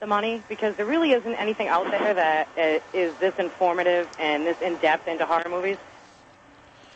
the 0.00 0.06
money 0.06 0.42
because 0.48 0.74
there 0.76 0.86
really 0.86 1.12
isn't 1.12 1.34
anything 1.34 1.68
out 1.68 1.90
there 1.90 2.14
that 2.14 2.48
uh, 2.58 2.96
is 2.96 3.14
this 3.16 3.34
informative 3.38 4.08
and 4.18 4.46
this 4.46 4.60
in 4.62 4.76
depth 4.76 5.06
into 5.06 5.26
horror 5.26 5.48
movies. 5.48 5.76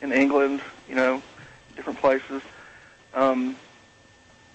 in 0.00 0.12
England. 0.12 0.60
You 0.88 0.94
know, 0.96 1.22
different 1.76 1.98
places. 2.00 2.42
Um, 3.14 3.56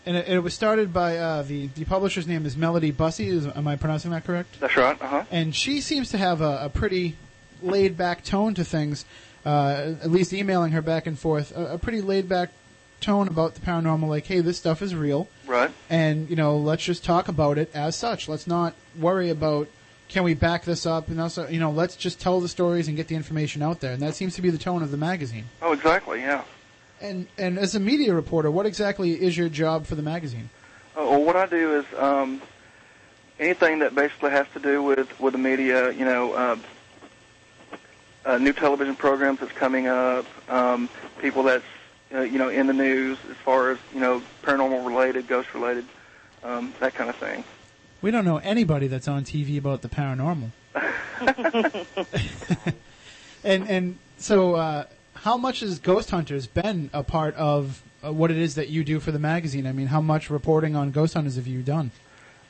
and 0.06 0.16
it, 0.18 0.28
it 0.28 0.40
was 0.40 0.54
started 0.54 0.94
by 0.94 1.18
uh, 1.18 1.42
the 1.44 1.68
the 1.68 1.86
publisher's 1.86 2.28
name 2.28 2.46
is 2.46 2.56
Melody 2.56 2.92
Bussey. 2.92 3.28
Is, 3.28 3.46
am 3.48 3.68
I 3.68 3.76
pronouncing 3.76 4.12
that 4.12 4.24
correct? 4.26 4.60
that's 4.60 4.76
right. 4.78 5.02
Uh 5.02 5.08
huh. 5.08 5.24
And 5.32 5.56
she 5.56 5.82
seems 5.82 6.10
to 6.12 6.18
have 6.18 6.42
a, 6.42 6.60
a 6.66 6.70
pretty 6.70 7.16
laid 7.62 7.98
back 7.98 8.24
tone 8.24 8.54
to 8.56 8.64
things. 8.64 9.06
Uh, 9.46 9.94
at 10.02 10.10
least 10.10 10.34
emailing 10.34 10.72
her 10.72 10.82
back 10.82 11.06
and 11.06 11.20
forth, 11.20 11.56
a, 11.56 11.74
a 11.74 11.78
pretty 11.78 12.02
laid 12.02 12.28
back 12.28 12.50
tone 13.00 13.28
about 13.28 13.54
the 13.54 13.62
paranormal. 13.62 14.08
Like, 14.08 14.26
hey, 14.26 14.40
this 14.42 14.58
stuff 14.58 14.82
is 14.82 14.96
real. 14.96 15.28
Right. 15.46 15.70
and 15.92 16.28
you 16.30 16.36
know 16.36 16.58
let's 16.58 16.84
just 16.84 17.04
talk 17.06 17.28
about 17.28 17.60
it 17.60 17.70
as 17.76 17.96
such 17.96 18.28
let's 18.28 18.48
not 18.48 18.74
worry 18.98 19.30
about 19.30 19.68
can 20.10 20.24
we 20.24 20.34
back 20.34 20.64
this 20.66 20.86
up 20.86 21.08
and 21.10 21.20
also 21.20 21.48
you 21.48 21.60
know 21.60 21.72
let's 21.72 21.96
just 21.96 22.20
tell 22.20 22.40
the 22.40 22.48
stories 22.48 22.88
and 22.88 22.96
get 22.98 23.08
the 23.08 23.16
information 23.16 23.62
out 23.62 23.80
there 23.80 23.94
and 23.94 24.02
that 24.02 24.14
seems 24.16 24.36
to 24.36 24.42
be 24.42 24.50
the 24.50 24.58
tone 24.58 24.84
of 24.84 24.92
the 24.92 24.98
magazine 24.98 25.46
Oh, 25.62 25.72
exactly. 25.74 26.22
Yeah. 26.22 26.44
and 27.02 27.28
and 27.38 27.58
as 27.58 27.76
a 27.76 27.80
media 27.80 28.14
reporter 28.14 28.50
what 28.52 28.66
exactly 28.66 29.12
is 29.12 29.36
your 29.38 29.50
job 29.50 29.86
for 29.86 29.96
the 29.96 30.04
magazine 30.04 30.50
Uh, 30.98 31.02
well, 31.04 31.24
what 31.24 31.36
I 31.36 31.46
do 31.48 31.80
is 31.80 31.86
um, 32.00 32.42
anything 33.40 33.80
that 33.80 33.94
basically 33.96 34.32
has 34.32 34.48
to 34.54 34.60
do 34.60 34.82
with 34.82 35.20
with 35.20 35.34
the 35.34 35.40
media. 35.40 35.92
You 35.92 36.06
know, 36.06 36.34
uh, 36.34 36.56
uh, 38.26 38.38
new 38.38 38.54
television 38.54 38.96
programs 38.96 39.40
that's 39.40 39.52
coming 39.52 39.88
up, 39.88 40.26
um, 40.50 40.88
people 41.20 41.44
that's 41.44 41.66
uh, 42.14 42.22
you 42.22 42.38
know 42.40 42.50
in 42.50 42.68
the 42.68 42.74
news 42.74 43.18
as 43.30 43.36
far 43.38 43.72
as 43.72 43.78
you 43.94 44.00
know 44.00 44.22
paranormal 44.44 44.86
related, 44.88 45.28
ghost 45.28 45.54
related, 45.54 45.86
um, 46.44 46.74
that 46.80 46.94
kind 46.96 47.10
of 47.10 47.16
thing. 47.18 47.44
We 48.06 48.12
don't 48.12 48.24
know 48.24 48.38
anybody 48.38 48.86
that's 48.86 49.08
on 49.08 49.24
tv 49.24 49.58
about 49.58 49.82
the 49.82 49.90
paranormal 49.90 50.52
and 53.44 53.68
and 53.68 53.98
so 54.20 54.54
uh, 54.54 54.86
how 55.16 55.36
much 55.36 55.62
has 55.62 55.80
ghost 55.80 56.12
hunters 56.12 56.46
been 56.46 56.92
a 56.94 57.02
part 57.02 57.34
of 57.34 57.82
uh, 58.04 58.14
what 58.14 58.30
it 58.30 58.38
is 58.38 58.54
that 58.54 58.70
you 58.70 58.84
do 58.84 59.00
for 59.00 59.12
the 59.12 59.18
magazine 59.18 59.66
i 59.66 59.72
mean 59.72 59.88
how 59.88 60.00
much 60.00 60.30
reporting 60.30 60.76
on 60.76 60.92
ghost 60.92 61.16
hunters 61.16 61.36
have 61.36 61.48
you 61.48 61.64
done 61.64 61.90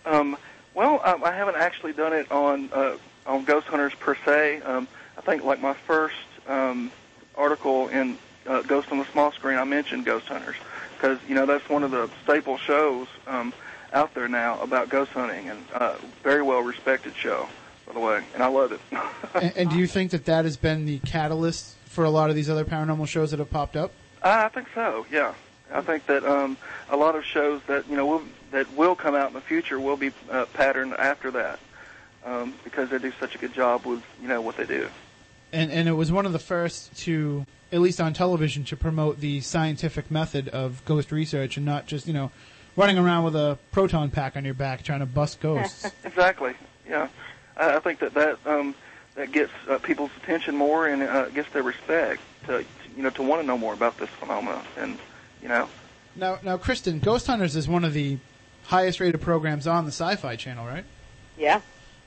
Um, 0.06 0.36
well, 0.74 1.00
um, 1.06 1.24
I 1.24 1.32
haven't 1.32 1.56
actually 1.56 1.94
done 1.94 2.12
it 2.12 2.30
on 2.30 2.70
uh, 2.74 2.98
on 3.26 3.46
ghost 3.46 3.68
hunters 3.68 3.94
per 3.96 4.16
se. 4.26 4.62
Um, 4.62 4.90
I 5.18 5.22
think 5.22 5.46
like 5.46 5.62
my 5.62 5.74
first 5.74 6.28
um, 6.48 6.92
article 7.36 7.88
in 7.88 8.18
uh, 8.46 8.62
Ghost 8.62 8.92
on 8.92 9.00
the 9.00 9.06
Small 9.06 9.32
Screen, 9.32 9.58
I 9.58 9.64
mentioned 9.64 10.06
ghost 10.06 10.28
hunters. 10.28 10.58
because 10.96 11.18
you 11.28 11.36
know 11.36 11.46
that's 11.46 11.68
one 11.70 11.84
of 11.84 11.92
the 11.92 12.10
staple 12.24 12.58
shows 12.58 13.08
um, 13.26 13.54
out 13.96 14.14
there 14.14 14.28
now 14.28 14.62
about 14.62 14.90
ghost 14.90 15.12
hunting, 15.12 15.50
and 15.50 15.64
uh, 15.74 15.96
very 16.22 16.44
well 16.44 16.60
respected 16.60 17.16
show, 17.16 17.48
by 17.88 17.94
the 17.94 18.00
way, 18.00 18.24
and 18.34 18.44
I 18.44 18.48
love 18.48 18.74
it. 18.74 18.82
and, 19.34 19.58
and 19.58 19.70
do 19.70 19.78
you 19.78 19.88
think 19.88 20.12
that 20.12 20.26
that 20.26 20.46
has 20.46 20.58
been 20.58 20.86
the 20.86 21.00
catalyst 21.00 21.76
for 21.86 22.04
a 22.04 22.10
lot 22.10 22.30
of 22.30 22.36
these 22.36 22.50
other 22.50 22.66
paranormal 22.66 23.08
shows 23.08 23.32
that 23.32 23.40
have 23.40 23.50
popped 23.50 23.76
up? 23.76 23.92
I 24.22 24.50
think 24.50 24.68
so. 24.76 25.06
Yeah, 25.10 25.34
I 25.72 25.82
think 25.82 26.06
that 26.08 26.26
um, 26.26 26.58
a 26.90 26.98
lot 26.98 27.16
of 27.16 27.24
shows 27.24 27.62
that 27.68 27.88
you 27.90 27.96
know 27.96 28.06
will, 28.06 28.24
that 28.52 28.72
will 28.74 28.96
come 28.96 29.16
out 29.16 29.30
in 29.30 29.34
the 29.34 29.42
future 29.42 29.80
will 29.80 29.98
be 29.98 30.12
uh, 30.30 30.46
patterned 30.54 30.94
after 30.94 31.32
that 31.32 31.60
um, 32.26 32.54
because 32.64 32.90
they 32.90 33.00
do 33.00 33.14
such 33.20 33.34
a 33.34 33.38
good 33.38 33.54
job 33.54 33.86
with 33.86 34.04
you 34.22 34.28
know 34.28 34.42
what 34.42 34.58
they 34.58 34.66
do. 34.66 34.90
And 35.54 35.72
and 35.72 35.88
it 35.88 35.94
was 35.94 36.12
one 36.12 36.26
of 36.26 36.34
the 36.34 36.40
first 36.40 36.96
to, 37.04 37.46
at 37.72 37.80
least 37.80 38.02
on 38.02 38.14
television, 38.14 38.66
to 38.66 38.76
promote 38.76 39.22
the 39.22 39.40
scientific 39.40 40.12
method 40.12 40.50
of 40.50 40.84
ghost 40.84 41.14
research 41.14 41.56
and 41.56 41.66
not 41.66 41.88
just 41.88 42.08
you 42.08 42.14
know 42.14 42.32
running 42.76 42.98
around 42.98 43.24
with 43.24 43.36
a 43.36 43.58
proton 43.72 44.10
pack 44.10 44.36
on 44.36 44.46
your 44.46 44.54
back 44.54 44.84
trying 44.84 45.00
to 45.00 45.06
bust 45.06 45.40
ghosts. 45.40 45.92
exactly. 46.04 46.54
Yeah, 46.88 47.08
I, 47.58 47.76
I 47.76 47.80
think 47.80 48.00
that 48.00 48.14
that 48.14 48.40
um, 48.46 48.76
that 49.16 49.32
gets 49.32 49.52
uh, 49.70 49.78
people's 49.80 50.12
attention 50.18 50.56
more 50.56 50.88
and 50.88 51.04
uh, 51.04 51.30
gets 51.30 51.50
their 51.52 51.64
respect 51.64 52.22
to 52.48 52.66
you 52.96 53.04
know 53.04 53.10
to 53.12 53.24
want 53.24 53.42
to 53.42 53.48
know 53.48 53.58
more 53.58 53.74
about 53.74 53.98
this 53.98 54.10
phenomenon 54.10 54.64
and 54.78 54.98
you 55.42 55.48
know. 55.48 55.70
Now, 56.18 56.40
now, 56.44 56.58
Kristyn, 56.58 57.00
Ghost 57.00 57.28
Hunters 57.28 57.58
is 57.58 57.68
one 57.68 57.84
of 57.84 57.94
the 57.94 58.20
highest 58.64 59.02
rated 59.02 59.20
programs 59.20 59.68
on 59.68 59.84
the 59.84 59.92
Sci-Fi 59.92 60.38
Channel, 60.38 60.66
right? 60.66 60.86
Yeah. 61.38 61.60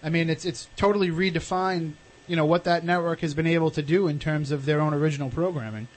I 0.03 0.09
mean, 0.09 0.31
it's 0.31 0.45
it's 0.45 0.69
totally 0.77 1.11
redefined, 1.11 1.93
you 2.27 2.37
know, 2.37 2.47
what 2.47 2.64
that 2.64 2.85
network 2.85 3.21
has 3.21 3.35
been 3.35 3.47
able 3.47 3.71
to 3.73 3.83
do 3.83 4.09
in 4.09 4.19
terms 4.19 4.51
of 4.51 4.64
their 4.64 4.81
own 4.81 4.95
original 4.95 5.29
programming. 5.29 5.89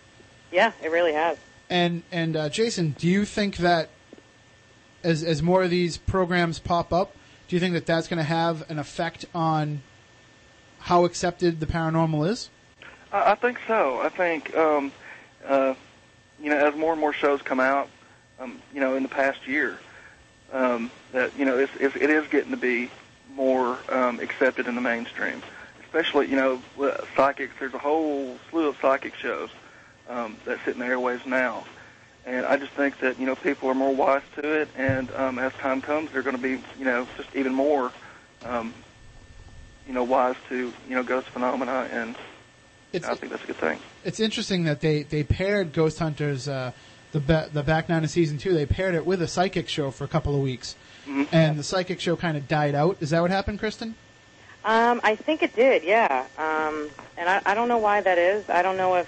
Yeah, 0.52 0.72
it 0.84 0.92
really 0.92 1.14
has. 1.14 1.38
And 1.70 2.04
and 2.12 2.36
uh, 2.36 2.50
Jason, 2.50 2.96
do 2.98 3.08
you 3.08 3.26
think 3.26 3.58
that 3.58 3.90
as 5.04 5.24
as 5.24 5.42
more 5.42 5.64
of 5.64 5.70
these 5.70 5.98
programs 5.98 6.60
pop 6.60 6.94
up, 6.94 7.16
do 7.48 7.56
you 7.56 7.60
think 7.60 7.74
that 7.74 7.86
that's 7.86 8.08
going 8.08 8.18
to 8.18 8.24
have 8.24 8.70
an 8.70 8.80
effect 8.80 9.26
on 9.34 9.82
how 10.80 11.06
accepted 11.06 11.60
the 11.60 11.66
paranormal 11.66 12.28
is? 12.28 12.50
I, 13.12 13.32
I 13.32 13.36
think 13.36 13.60
so. 13.68 14.00
I 14.02 14.10
think 14.10 14.56
um, 14.56 14.92
uh, 15.46 15.74
you 16.42 16.50
know 16.50 16.58
as 16.58 16.76
more 16.76 16.92
and 16.92 17.02
more 17.02 17.14
shows 17.14 17.42
come 17.42 17.60
out, 17.60 17.90
um, 18.40 18.60
you 18.74 18.80
know, 18.80 18.96
in 18.96 19.04
the 19.04 19.10
past 19.10 19.48
year, 19.48 19.78
um, 20.52 20.92
that 21.12 21.38
you 21.38 21.46
know 21.46 21.58
it's, 21.58 21.72
it's, 21.80 21.96
it 21.96 22.10
is 22.10 22.28
getting 22.28 22.52
to 22.52 22.58
be 22.58 22.90
more 23.36 23.78
um, 23.90 24.20
accepted 24.20 24.68
in 24.68 24.76
the 24.76 24.82
mainstream. 24.82 25.42
Especially, 25.86 26.28
you 26.28 26.38
know, 26.38 26.62
psychics. 27.18 27.54
There's 27.60 27.74
a 27.74 27.78
whole 27.78 28.38
slew 28.50 28.70
of 28.70 28.78
psychic 28.82 29.14
shows 29.16 29.50
um, 30.08 30.38
that 30.46 30.60
sit 30.64 30.76
in 30.76 30.80
the 30.80 30.86
airways 30.86 31.26
now, 31.26 31.66
and 32.26 32.46
I 32.46 32.58
just 32.58 32.72
think 32.74 33.00
that 33.00 33.20
you 33.20 33.26
know 33.26 33.36
people 33.36 33.70
are 33.70 33.74
more 33.76 33.94
wise 33.94 34.22
to 34.36 34.62
it, 34.62 34.70
and 34.78 35.12
um, 35.16 35.40
as 35.40 35.54
time 35.54 35.82
comes, 35.82 36.12
they're 36.12 36.22
going 36.24 36.36
to 36.36 36.42
be 36.42 36.62
you 36.78 36.86
know 36.86 37.08
just 37.18 37.36
even 37.36 37.54
more 37.54 37.92
um, 38.46 38.74
you 39.88 39.94
know 39.94 40.04
wise 40.04 40.36
to 40.50 40.74
you 40.88 40.96
know 40.96 41.04
ghost 41.04 41.28
phenomena, 41.30 41.88
and 41.92 42.16
It's- 42.94 43.10
I 43.10 43.16
think 43.16 43.32
that's 43.32 43.44
a 43.44 43.48
good 43.48 43.56
thing. 43.58 43.80
It's 44.04 44.20
interesting 44.20 44.64
that 44.64 44.82
they, 44.82 45.04
they 45.04 45.24
paired 45.24 45.74
Ghost 45.74 46.00
Hunters, 46.00 46.48
uh, 46.48 46.72
the 47.12 47.20
ba- 47.20 47.50
the 47.54 47.62
back 47.62 47.88
nine 47.88 48.04
of 48.04 48.10
season 48.10 48.38
two. 48.40 48.54
They 48.54 48.66
paired 48.66 48.96
it 48.96 49.06
with 49.06 49.22
a 49.22 49.28
psychic 49.28 49.70
show 49.70 49.92
for 49.92 50.04
a 50.06 50.08
couple 50.08 50.34
of 50.36 50.42
weeks, 50.42 50.76
Mm-hmm. 51.08 51.24
and 51.36 51.58
the 51.58 51.64
psychic 51.64 52.00
show 52.00 52.16
kind 52.16 52.38
of 52.38 52.48
died 52.48 52.76
out. 52.76 52.98
Is 53.00 53.10
that 53.12 53.22
what 53.22 53.32
happened, 53.32 53.60
Kristyn? 53.60 53.96
Um, 54.64 55.02
I 55.04 55.16
think 55.16 55.42
it 55.42 55.56
did, 55.56 55.84
yeah. 55.84 56.26
Um, 56.38 56.90
and 57.18 57.28
I, 57.28 57.42
I 57.46 57.54
don't 57.56 57.68
know 57.68 57.80
why 57.80 58.02
that 58.02 58.18
is. 58.20 58.48
I 58.50 58.62
don't 58.62 58.78
know 58.78 58.96
if. 58.96 59.08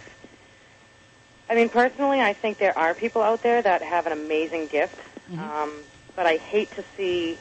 I 1.50 1.56
mean, 1.56 1.70
personally, 1.70 2.20
I 2.22 2.34
think 2.34 2.58
there 2.60 2.78
are 2.78 2.94
people 2.94 3.22
out 3.22 3.44
there 3.44 3.62
that 3.62 3.82
have 3.82 4.06
an 4.06 4.12
amazing 4.14 4.68
gift, 4.68 4.96
um, 5.40 5.72
but 6.16 6.26
I 6.26 6.38
hate 6.38 6.72
to 6.76 6.84
see 6.98 7.38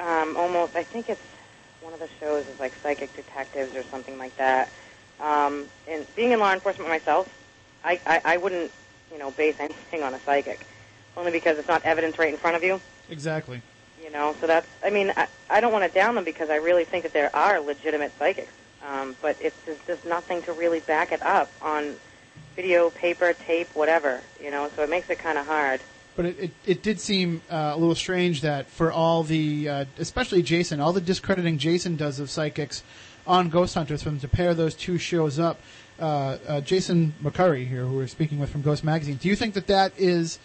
um, 0.00 0.36
almost. 0.36 0.76
I 0.76 0.84
think 0.84 1.08
it's 1.08 1.20
one 1.82 1.92
of 1.92 2.00
the 2.00 2.08
shows 2.20 2.44
is 2.46 2.60
like 2.60 2.72
Psychic 2.82 3.14
Detectives 3.16 3.74
or 3.74 3.82
something 3.90 4.18
like 4.18 4.36
that. 4.38 4.70
Um, 5.20 5.66
and 5.88 6.06
being 6.16 6.32
in 6.32 6.40
law 6.40 6.52
enforcement 6.52 6.88
myself, 6.88 7.28
I, 7.84 8.00
I, 8.06 8.20
I 8.24 8.36
wouldn't, 8.36 8.70
you 9.12 9.18
know, 9.18 9.30
base 9.30 9.54
anything 9.58 10.02
on 10.02 10.14
a 10.14 10.20
psychic, 10.24 10.66
only 11.16 11.30
because 11.30 11.58
it's 11.58 11.68
not 11.68 11.84
evidence 11.84 12.18
right 12.18 12.32
in 12.32 12.38
front 12.38 12.56
of 12.56 12.62
you. 12.64 12.80
Exactly. 13.10 13.62
You 14.02 14.10
know, 14.10 14.34
so 14.40 14.46
that's. 14.46 14.66
I 14.82 14.90
mean, 14.90 15.12
I, 15.16 15.28
I 15.50 15.60
don't 15.60 15.72
want 15.72 15.84
to 15.84 15.98
down 15.98 16.14
them 16.14 16.24
because 16.24 16.50
I 16.50 16.56
really 16.56 16.84
think 16.84 17.04
that 17.04 17.12
there 17.12 17.34
are 17.34 17.60
legitimate 17.60 18.12
psychics, 18.18 18.52
um, 18.86 19.16
but 19.22 19.36
it's 19.40 19.56
there's 19.66 19.78
just 19.86 20.04
nothing 20.04 20.42
to 20.42 20.52
really 20.52 20.80
back 20.80 21.12
it 21.12 21.22
up 21.22 21.50
on 21.62 21.94
video, 22.56 22.90
paper, 22.90 23.32
tape, 23.32 23.68
whatever. 23.74 24.20
You 24.42 24.50
know, 24.50 24.70
so 24.74 24.82
it 24.82 24.90
makes 24.90 25.10
it 25.10 25.18
kind 25.18 25.38
of 25.38 25.46
hard. 25.46 25.80
But 26.16 26.26
it, 26.26 26.38
it, 26.38 26.50
it 26.64 26.82
did 26.82 27.00
seem 27.00 27.42
uh, 27.50 27.72
a 27.74 27.76
little 27.76 27.96
strange 27.96 28.42
that 28.42 28.68
for 28.68 28.92
all 28.92 29.24
the, 29.24 29.68
uh, 29.68 29.84
especially 29.98 30.42
Jason, 30.42 30.80
all 30.80 30.92
the 30.92 31.00
discrediting 31.00 31.58
Jason 31.58 31.96
does 31.96 32.20
of 32.20 32.30
psychics 32.30 32.84
on 33.26 33.48
Ghost 33.48 33.74
Hunters, 33.74 34.02
for 34.02 34.10
them 34.10 34.20
to 34.20 34.28
pair 34.28 34.54
those 34.54 34.74
two 34.74 34.98
shows 34.98 35.38
up. 35.38 35.60
Uh, 35.98 36.38
uh, 36.46 36.60
Jason 36.60 37.14
McCurry 37.22 37.66
here, 37.66 37.84
who 37.84 37.96
we're 37.96 38.06
speaking 38.06 38.38
with 38.38 38.50
from 38.50 38.62
Ghost 38.62 38.84
Magazine, 38.84 39.16
do 39.16 39.28
you 39.28 39.36
think 39.36 39.54
that 39.54 39.66
that 39.68 39.92
is 39.96 40.38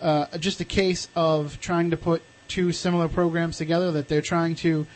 uh, 0.00 0.26
just 0.38 0.60
a 0.60 0.64
case 0.64 1.08
of 1.14 1.58
trying 1.60 1.90
to 1.90 1.96
put 1.96 2.22
two 2.48 2.72
similar 2.72 3.08
programs 3.08 3.58
together? 3.58 3.90
That 3.92 4.08
they're 4.08 4.22
trying 4.22 4.54
to, 4.56 4.86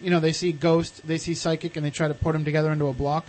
you 0.00 0.10
know, 0.10 0.20
they 0.20 0.32
see 0.32 0.52
Ghost, 0.52 1.06
they 1.06 1.18
see 1.18 1.34
Psychic, 1.34 1.76
and 1.76 1.84
they 1.84 1.90
try 1.90 2.08
to 2.08 2.14
put 2.14 2.32
them 2.32 2.44
together 2.44 2.72
into 2.72 2.86
a 2.86 2.92
block? 2.92 3.26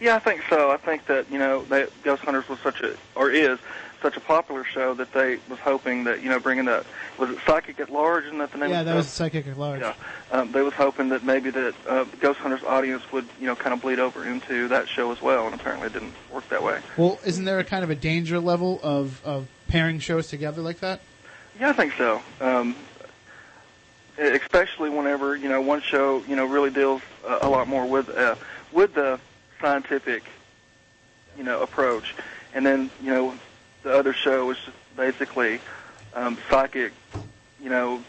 Yeah, 0.00 0.16
I 0.16 0.18
think 0.18 0.42
so. 0.48 0.70
I 0.70 0.76
think 0.76 1.06
that 1.06 1.30
you 1.30 1.38
know 1.38 1.64
that 1.64 1.90
Ghost 2.02 2.22
Hunters 2.22 2.48
was 2.48 2.58
such 2.60 2.80
a 2.80 2.96
or 3.14 3.30
is 3.30 3.58
such 4.02 4.16
a 4.18 4.20
popular 4.20 4.64
show 4.64 4.92
that 4.92 5.12
they 5.14 5.38
was 5.48 5.58
hoping 5.60 6.04
that 6.04 6.22
you 6.22 6.28
know 6.28 6.38
bringing 6.38 6.66
that 6.66 6.84
was 7.18 7.30
it 7.30 7.38
Psychic 7.46 7.80
at 7.80 7.90
Large 7.90 8.24
isn't 8.24 8.38
that 8.38 8.52
the 8.52 8.58
name? 8.58 8.70
yeah, 8.70 8.82
that 8.82 8.94
was? 8.94 9.08
Psychic 9.08 9.46
at 9.46 9.58
Large. 9.58 9.80
Yeah, 9.80 9.94
um, 10.30 10.52
they 10.52 10.62
was 10.62 10.74
hoping 10.74 11.08
that 11.08 11.24
maybe 11.24 11.50
that 11.50 11.74
uh, 11.88 12.04
Ghost 12.20 12.40
Hunters 12.40 12.62
audience 12.64 13.02
would 13.12 13.26
you 13.40 13.46
know 13.46 13.56
kind 13.56 13.72
of 13.72 13.80
bleed 13.80 13.98
over 13.98 14.26
into 14.26 14.68
that 14.68 14.88
show 14.88 15.10
as 15.10 15.22
well, 15.22 15.46
and 15.46 15.54
apparently 15.54 15.86
it 15.86 15.92
didn't 15.92 16.12
work 16.32 16.48
that 16.50 16.62
way. 16.62 16.80
Well, 16.96 17.18
isn't 17.24 17.44
there 17.44 17.58
a 17.58 17.64
kind 17.64 17.84
of 17.84 17.90
a 17.90 17.94
danger 17.94 18.38
level 18.40 18.80
of, 18.82 19.24
of 19.24 19.48
pairing 19.68 20.00
shows 20.00 20.28
together 20.28 20.60
like 20.60 20.80
that? 20.80 21.00
Yeah, 21.58 21.70
I 21.70 21.72
think 21.72 21.94
so. 21.96 22.20
Um, 22.40 22.76
especially 24.18 24.90
whenever 24.90 25.34
you 25.36 25.48
know 25.48 25.60
one 25.60 25.80
show 25.80 26.22
you 26.28 26.36
know 26.36 26.46
really 26.46 26.70
deals 26.70 27.02
uh, 27.26 27.38
a 27.42 27.48
lot 27.48 27.68
more 27.68 27.86
with 27.86 28.08
uh, 28.10 28.34
with 28.72 28.94
the 28.94 29.18
scientific 29.60 30.24
you 31.36 31.44
know 31.44 31.62
approach, 31.62 32.14
and 32.54 32.64
then 32.64 32.90
you 33.02 33.10
know 33.10 33.34
the 33.82 33.96
other 33.96 34.12
show 34.12 34.50
is 34.50 34.58
just 34.58 34.76
basically 34.96 35.60
um, 36.14 36.38
psychic, 36.48 36.92
you 37.60 37.70
know, 37.70 38.02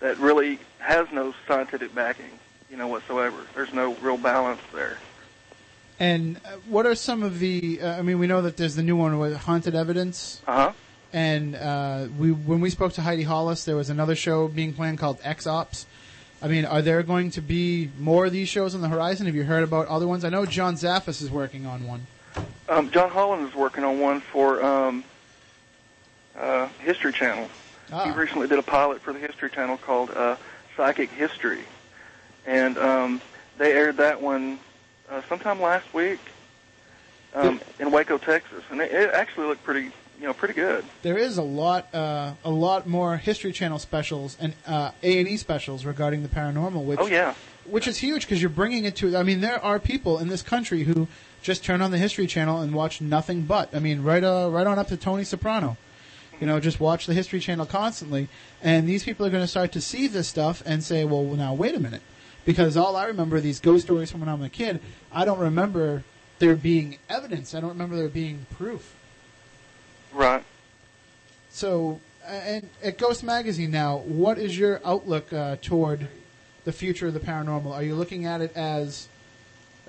that 0.00 0.18
really 0.18 0.58
has 0.78 1.06
no 1.12 1.34
scientific 1.46 1.94
backing, 1.94 2.38
you 2.70 2.76
know, 2.76 2.88
whatsoever. 2.88 3.36
There's 3.54 3.72
no 3.72 3.94
real 3.96 4.16
balance 4.16 4.60
there. 4.72 4.98
And 5.98 6.38
uh, 6.38 6.56
what 6.66 6.86
are 6.86 6.94
some 6.94 7.22
of 7.22 7.38
the? 7.38 7.80
Uh, 7.82 7.98
I 7.98 8.02
mean, 8.02 8.18
we 8.18 8.26
know 8.26 8.42
that 8.42 8.56
there's 8.56 8.74
the 8.74 8.82
new 8.82 8.96
one 8.96 9.18
with 9.18 9.36
haunted 9.36 9.74
evidence. 9.74 10.40
Uh 10.46 10.52
huh. 10.52 10.72
And 11.12 11.56
uh, 11.56 12.06
we, 12.18 12.30
when 12.30 12.60
we 12.60 12.70
spoke 12.70 12.92
to 12.94 13.02
Heidi 13.02 13.24
Hollis, 13.24 13.64
there 13.64 13.76
was 13.76 13.90
another 13.90 14.14
show 14.14 14.46
being 14.46 14.72
planned 14.72 14.98
called 14.98 15.18
X 15.24 15.46
Ops. 15.46 15.86
I 16.42 16.48
mean, 16.48 16.64
are 16.64 16.80
there 16.80 17.02
going 17.02 17.30
to 17.32 17.42
be 17.42 17.90
more 17.98 18.26
of 18.26 18.32
these 18.32 18.48
shows 18.48 18.74
on 18.74 18.80
the 18.80 18.88
horizon? 18.88 19.26
Have 19.26 19.34
you 19.34 19.44
heard 19.44 19.62
about 19.62 19.88
other 19.88 20.06
ones? 20.06 20.24
I 20.24 20.30
know 20.30 20.46
John 20.46 20.74
Zaffis 20.74 21.20
is 21.20 21.30
working 21.30 21.66
on 21.66 21.86
one. 21.86 22.06
Um, 22.68 22.90
John 22.90 23.10
Holland 23.10 23.46
is 23.46 23.54
working 23.54 23.84
on 23.84 24.00
one 24.00 24.20
for 24.20 24.64
um, 24.64 25.04
uh, 26.38 26.68
History 26.78 27.12
Channel. 27.12 27.48
Ah. 27.92 28.04
He 28.04 28.18
recently 28.18 28.48
did 28.48 28.58
a 28.58 28.62
pilot 28.62 29.02
for 29.02 29.12
the 29.12 29.18
History 29.18 29.50
Channel 29.50 29.76
called 29.76 30.10
uh, 30.12 30.36
Psychic 30.76 31.10
History, 31.10 31.64
and 32.46 32.78
um, 32.78 33.20
they 33.58 33.72
aired 33.72 33.98
that 33.98 34.22
one 34.22 34.58
uh, 35.10 35.20
sometime 35.28 35.60
last 35.60 35.92
week 35.92 36.20
um, 37.34 37.60
in 37.78 37.90
Waco, 37.90 38.16
Texas, 38.16 38.62
and 38.70 38.80
it, 38.80 38.92
it 38.92 39.10
actually 39.12 39.46
looked 39.48 39.64
pretty, 39.64 39.90
you 40.20 40.26
know, 40.26 40.34
pretty 40.34 40.54
good. 40.54 40.84
There 41.02 41.16
is 41.16 41.38
a 41.38 41.42
lot, 41.42 41.92
uh, 41.94 42.34
a 42.44 42.50
lot 42.50 42.86
more 42.86 43.16
History 43.16 43.52
Channel 43.52 43.78
specials 43.78 44.36
and 44.38 44.54
uh, 44.66 44.90
A 45.02 45.18
and 45.18 45.26
E 45.26 45.36
specials 45.38 45.86
regarding 45.86 46.22
the 46.22 46.28
paranormal. 46.28 46.84
Which, 46.84 47.00
Oh 47.00 47.06
yeah, 47.06 47.34
which 47.64 47.88
is 47.88 47.96
huge 47.98 48.26
because 48.26 48.42
you're 48.42 48.50
bringing 48.50 48.84
it 48.84 48.96
to. 48.96 49.16
I 49.16 49.22
mean, 49.22 49.40
there 49.40 49.62
are 49.64 49.78
people 49.78 50.18
in 50.18 50.28
this 50.28 50.42
country 50.42 50.84
who 50.84 51.08
just 51.40 51.64
turn 51.64 51.80
on 51.80 51.90
the 51.90 51.96
History 51.96 52.26
Channel 52.26 52.60
and 52.60 52.74
watch 52.74 53.00
nothing 53.00 53.42
but. 53.42 53.74
I 53.74 53.78
mean, 53.78 54.02
right, 54.02 54.22
uh, 54.22 54.50
right 54.52 54.66
on 54.66 54.78
up 54.78 54.88
to 54.88 54.96
Tony 54.98 55.24
Soprano. 55.24 55.78
You 56.38 56.46
know, 56.46 56.60
just 56.60 56.80
watch 56.80 57.06
the 57.06 57.14
History 57.14 57.40
Channel 57.40 57.66
constantly, 57.66 58.28
and 58.62 58.86
these 58.88 59.04
people 59.04 59.24
are 59.24 59.30
going 59.30 59.42
to 59.42 59.48
start 59.48 59.72
to 59.72 59.80
see 59.80 60.06
this 60.06 60.28
stuff 60.28 60.62
and 60.66 60.84
say, 60.84 61.04
"Well, 61.04 61.24
now 61.24 61.54
wait 61.54 61.74
a 61.74 61.80
minute," 61.80 62.02
because 62.44 62.76
all 62.76 62.94
I 62.94 63.06
remember 63.06 63.36
are 63.36 63.40
these 63.40 63.60
ghost 63.60 63.86
stories 63.86 64.10
from 64.10 64.20
when 64.20 64.28
I'm 64.28 64.42
a 64.42 64.50
kid. 64.50 64.80
I 65.12 65.24
don't 65.24 65.38
remember 65.38 66.04
there 66.40 66.56
being 66.56 66.98
evidence. 67.08 67.54
I 67.54 67.60
don't 67.60 67.70
remember 67.70 67.96
there 67.96 68.08
being 68.08 68.46
proof. 68.50 68.96
Right. 70.12 70.42
So, 71.50 72.00
and 72.26 72.68
at 72.82 72.98
Ghost 72.98 73.24
Magazine 73.24 73.70
now, 73.70 73.98
what 73.98 74.38
is 74.38 74.58
your 74.58 74.80
outlook 74.84 75.32
uh, 75.32 75.56
toward 75.62 76.08
the 76.64 76.72
future 76.72 77.08
of 77.08 77.14
the 77.14 77.20
paranormal? 77.20 77.72
Are 77.72 77.82
you 77.82 77.94
looking 77.94 78.26
at 78.26 78.40
it 78.40 78.56
as 78.56 79.08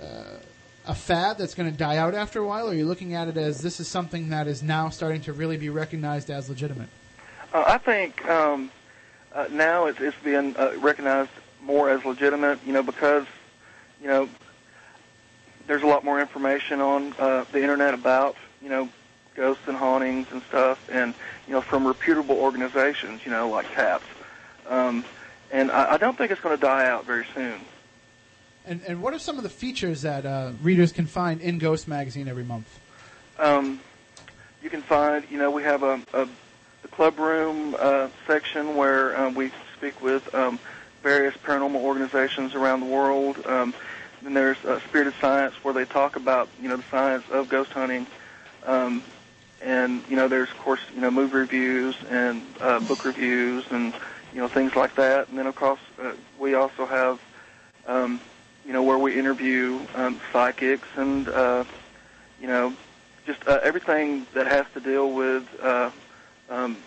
uh, 0.02 0.38
a 0.88 0.96
fad 0.96 1.38
that's 1.38 1.54
going 1.54 1.72
to 1.72 1.78
die 1.78 1.98
out 1.98 2.16
after 2.16 2.40
a 2.40 2.48
while, 2.48 2.68
or 2.68 2.72
are 2.72 2.76
you 2.76 2.86
looking 2.86 3.14
at 3.14 3.28
it 3.28 3.38
as 3.38 3.62
this 3.62 3.80
is 3.80 3.88
something 3.88 4.30
that 4.30 4.48
is 4.48 4.64
now 4.64 4.90
starting 4.90 5.22
to 5.22 5.34
really 5.34 5.58
be 5.58 5.70
recognized 5.70 6.30
as 6.30 6.50
legitimate? 6.50 6.90
Uh, 7.54 7.64
I 7.68 7.78
think 7.78 8.26
um, 8.28 8.72
uh, 9.34 9.48
now 9.52 9.86
it's, 9.86 10.00
it's 10.00 10.18
being 10.24 10.56
uh, 10.58 10.74
recognized 10.80 11.32
more 11.62 11.90
as 11.90 12.04
legitimate, 12.04 12.60
you 12.66 12.74
know, 12.74 12.82
because, 12.82 13.26
you 14.02 14.08
know, 14.08 14.28
there's 15.68 15.84
a 15.84 15.88
lot 15.88 16.04
more 16.04 16.20
information 16.20 16.82
on 16.82 17.14
uh, 17.20 17.46
the 17.52 17.62
internet 17.62 17.94
about, 17.94 18.36
you 18.62 18.70
know, 18.70 18.90
ghosts 19.36 19.64
and 19.68 19.78
hauntings 19.78 20.28
and 20.32 20.42
stuff, 20.44 20.78
and, 20.92 21.14
you 21.48 21.54
know, 21.54 21.62
from 21.62 21.88
reputable 21.88 22.38
organizations, 22.38 23.22
you 23.26 23.32
know, 23.32 23.50
like 23.50 23.74
TAPS. 23.74 24.06
Um, 24.68 25.06
and 25.52 25.72
I, 25.72 25.94
I 25.94 25.98
don't 25.98 26.18
think 26.18 26.32
it's 26.32 26.42
going 26.42 26.56
to 26.56 26.62
die 26.62 26.88
out 26.88 27.06
very 27.06 27.26
soon. 27.34 27.60
And 28.66 28.82
and 28.88 29.02
what 29.02 29.14
are 29.14 29.20
some 29.20 29.38
of 29.38 29.44
the 29.44 29.50
features 29.50 30.04
that 30.04 30.26
uh, 30.26 30.52
readers 30.62 30.92
can 30.92 31.08
find 31.08 31.42
in 31.42 31.58
Ghost 31.58 31.88
Magazine 31.88 32.28
every 32.28 32.44
month? 32.44 32.68
Um, 33.40 33.80
you 34.62 34.70
can 34.70 34.84
find, 34.84 35.26
you 35.32 35.40
know, 35.40 35.50
we 35.50 35.64
have 35.64 35.82
a, 35.82 36.00
a 36.14 36.28
the 36.84 36.88
club 36.88 37.18
room 37.18 37.76
uh, 37.80 38.10
section 38.28 38.76
where 38.76 39.20
um, 39.20 39.34
we 39.34 39.52
speak 39.78 40.02
with 40.02 40.34
um, 40.36 40.60
various 41.02 41.36
paranormal 41.38 41.82
organizations 41.82 42.54
around 42.54 42.82
the 42.82 42.86
world. 42.86 43.44
Um, 43.46 43.74
then 44.22 44.36
there's 44.36 44.64
uh, 44.64 44.80
Spirited 44.82 45.16
Science 45.20 45.56
where 45.64 45.74
they 45.74 45.86
talk 45.86 46.16
about, 46.16 46.48
you 46.62 46.70
know, 46.70 46.78
the 46.78 46.84
science 46.92 47.24
of 47.32 47.50
ghost 47.50 47.72
hunting. 47.72 48.06
Um, 48.66 49.02
and 49.64 50.04
you 50.10 50.16
know, 50.16 50.28
there's 50.28 50.50
of 50.50 50.58
course, 50.60 50.82
you 50.94 51.02
know, 51.02 51.12
movie 51.12 51.36
reviews 51.36 51.96
and 52.10 52.42
uh, 52.60 52.80
book 52.80 53.06
reviews 53.06 53.66
and 53.72 53.94
you 54.34 54.40
know 54.40 54.48
things 54.48 54.76
like 54.76 54.96
that. 54.96 55.30
And 55.30 55.38
then 55.38 55.48
of 55.48 55.56
course, 55.56 55.80
uh, 56.02 56.14
we 56.40 56.54
also 56.54 56.86
have, 56.86 57.20
um, 57.88 58.20
you 58.66 58.74
know, 58.74 58.84
where 58.84 58.98
we 58.98 59.18
interview 59.18 59.80
um, 59.96 60.20
psychics 60.32 60.88
and 60.96 61.28
uh, 61.30 61.64
you 62.40 62.48
know, 62.48 62.74
just 63.26 63.48
uh, 63.48 63.60
everything 63.62 64.26
that 64.34 64.48
has 64.48 64.66
to 64.74 64.80
deal 64.80 65.12
with 65.12 65.48
uh, 65.62 65.92
um, 66.50 66.78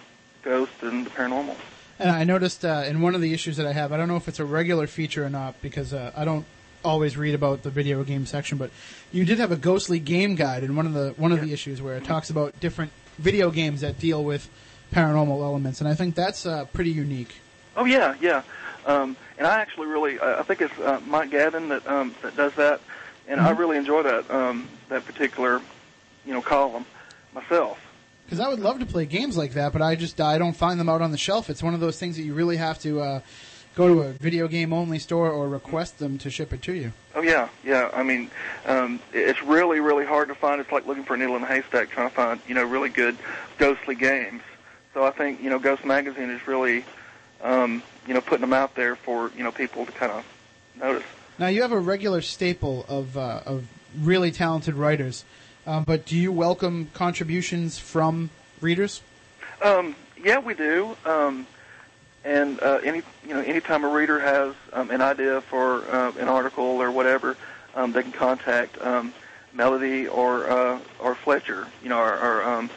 ghosts 0.42 0.82
and 0.82 1.06
the 1.06 1.10
paranormal. 1.10 1.56
And 1.98 2.10
I 2.10 2.24
noticed 2.24 2.64
uh, 2.64 2.84
in 2.86 3.00
one 3.00 3.14
of 3.14 3.20
the 3.20 3.32
issues 3.32 3.56
that 3.56 3.66
I 3.66 3.72
have, 3.72 3.92
I 3.92 3.96
don't 3.96 4.08
know 4.08 4.16
if 4.16 4.26
it's 4.26 4.40
a 4.40 4.44
regular 4.44 4.88
feature 4.88 5.24
or 5.24 5.30
not 5.30 5.60
because 5.62 5.94
uh, 5.94 6.10
I 6.16 6.24
don't 6.24 6.44
always 6.84 7.16
read 7.16 7.34
about 7.34 7.62
the 7.62 7.70
video 7.70 8.04
game 8.04 8.26
section, 8.26 8.58
but 8.58 8.70
you 9.12 9.24
did 9.24 9.38
have 9.38 9.50
a 9.50 9.56
ghostly 9.56 9.98
game 9.98 10.34
guide 10.34 10.62
in 10.62 10.76
one 10.76 10.86
of 10.86 10.92
the 10.92 11.14
one 11.16 11.32
of 11.32 11.40
the 11.40 11.52
issues 11.52 11.80
where 11.80 11.96
it 11.96 12.04
talks 12.04 12.30
about 12.30 12.58
different 12.60 12.92
video 13.18 13.50
games 13.50 13.80
that 13.80 13.98
deal 13.98 14.22
with 14.22 14.48
paranormal 14.92 15.42
elements, 15.42 15.80
and 15.80 15.88
I 15.88 15.94
think 15.94 16.14
that's 16.14 16.46
uh, 16.46 16.66
pretty 16.66 16.90
unique. 16.90 17.36
Oh 17.76 17.84
yeah, 17.84 18.14
yeah. 18.20 18.42
Um, 18.86 19.16
and 19.38 19.46
I 19.46 19.60
actually 19.60 19.86
really, 19.86 20.18
I 20.20 20.40
I 20.40 20.42
think 20.42 20.60
it's 20.60 20.78
uh, 20.78 21.00
Mike 21.06 21.30
Gavin 21.30 21.68
that 21.70 21.86
um, 21.86 22.14
that 22.22 22.36
does 22.36 22.52
that, 22.54 22.80
and 23.26 23.40
I 23.40 23.52
Mhm. 23.52 23.58
really 23.58 23.76
enjoy 23.78 24.02
that 24.02 24.30
um, 24.30 24.68
that 24.90 25.04
particular, 25.06 25.60
you 26.26 26.32
know, 26.34 26.42
column 26.42 26.84
myself. 27.34 27.78
Because 28.26 28.40
I 28.40 28.48
would 28.48 28.60
love 28.60 28.78
to 28.80 28.86
play 28.86 29.04
games 29.06 29.36
like 29.36 29.52
that, 29.52 29.72
but 29.72 29.82
I 29.82 29.96
just 29.96 30.20
I 30.20 30.38
don't 30.38 30.56
find 30.56 30.78
them 30.78 30.88
out 30.88 31.02
on 31.02 31.10
the 31.12 31.18
shelf. 31.18 31.50
It's 31.50 31.62
one 31.62 31.74
of 31.74 31.80
those 31.80 31.98
things 31.98 32.16
that 32.16 32.22
you 32.22 32.34
really 32.34 32.56
have 32.56 32.78
to 32.80 33.00
uh, 33.00 33.20
go 33.74 33.88
to 33.88 34.02
a 34.02 34.12
video 34.12 34.48
game 34.48 34.72
only 34.72 34.98
store 34.98 35.30
or 35.30 35.48
request 35.48 35.98
them 35.98 36.18
to 36.18 36.30
ship 36.30 36.52
it 36.52 36.62
to 36.62 36.72
you. 36.72 36.92
Oh 37.14 37.22
yeah, 37.22 37.48
yeah. 37.64 37.90
I 37.92 38.02
mean, 38.02 38.30
um, 38.66 39.00
it's 39.12 39.42
really, 39.42 39.80
really 39.80 40.04
hard 40.04 40.28
to 40.28 40.34
find. 40.34 40.60
It's 40.60 40.72
like 40.72 40.86
looking 40.86 41.04
for 41.04 41.14
a 41.14 41.16
needle 41.16 41.36
in 41.36 41.42
a 41.42 41.46
haystack, 41.46 41.90
trying 41.90 42.08
to 42.08 42.14
find, 42.14 42.40
you 42.48 42.54
know, 42.54 42.64
really 42.64 42.88
good 42.88 43.16
ghostly 43.58 43.94
games. 43.94 44.42
So 44.92 45.04
I 45.04 45.10
think, 45.10 45.42
you 45.42 45.50
know, 45.50 45.58
Ghost 45.58 45.84
Magazine 45.84 46.30
is 46.30 46.46
really, 46.46 46.84
um, 47.42 47.82
you 48.06 48.14
know, 48.14 48.20
putting 48.20 48.42
them 48.42 48.52
out 48.52 48.74
there 48.74 48.94
for, 48.96 49.30
you 49.36 49.42
know, 49.42 49.50
people 49.50 49.86
to 49.86 49.92
kind 49.92 50.12
of 50.12 50.24
notice. 50.76 51.04
Now 51.38 51.48
you 51.48 51.62
have 51.62 51.72
a 51.72 51.80
regular 51.80 52.20
staple 52.20 52.84
of 52.88 53.16
uh, 53.16 53.40
of 53.44 53.66
really 53.98 54.30
talented 54.30 54.74
writers, 54.74 55.24
um, 55.66 55.84
but 55.84 56.04
do 56.04 56.16
you 56.16 56.30
welcome 56.30 56.90
contributions 56.94 57.78
from 57.78 58.30
readers? 58.60 59.02
Um, 59.62 59.96
yeah, 60.22 60.38
we 60.38 60.54
do. 60.54 60.96
Um, 61.04 61.46
and 62.24 62.60
uh, 62.62 62.80
any 62.82 63.02
you 63.26 63.34
know, 63.34 63.40
anytime 63.40 63.84
a 63.84 63.88
reader 63.88 64.18
has 64.18 64.54
um, 64.72 64.90
an 64.90 65.00
idea 65.00 65.40
for 65.42 65.84
uh, 65.90 66.12
an 66.18 66.28
article 66.28 66.64
or 66.64 66.90
whatever, 66.90 67.36
um, 67.74 67.92
they 67.92 68.02
can 68.02 68.12
contact 68.12 68.80
um, 68.80 69.12
Melody 69.52 70.08
or 70.08 70.48
uh, 70.50 70.80
or 70.98 71.14
Fletcher, 71.14 71.66
you 71.82 71.88
know, 71.88 71.98
our, 71.98 72.16
our 72.16 72.44
um, 72.44 72.70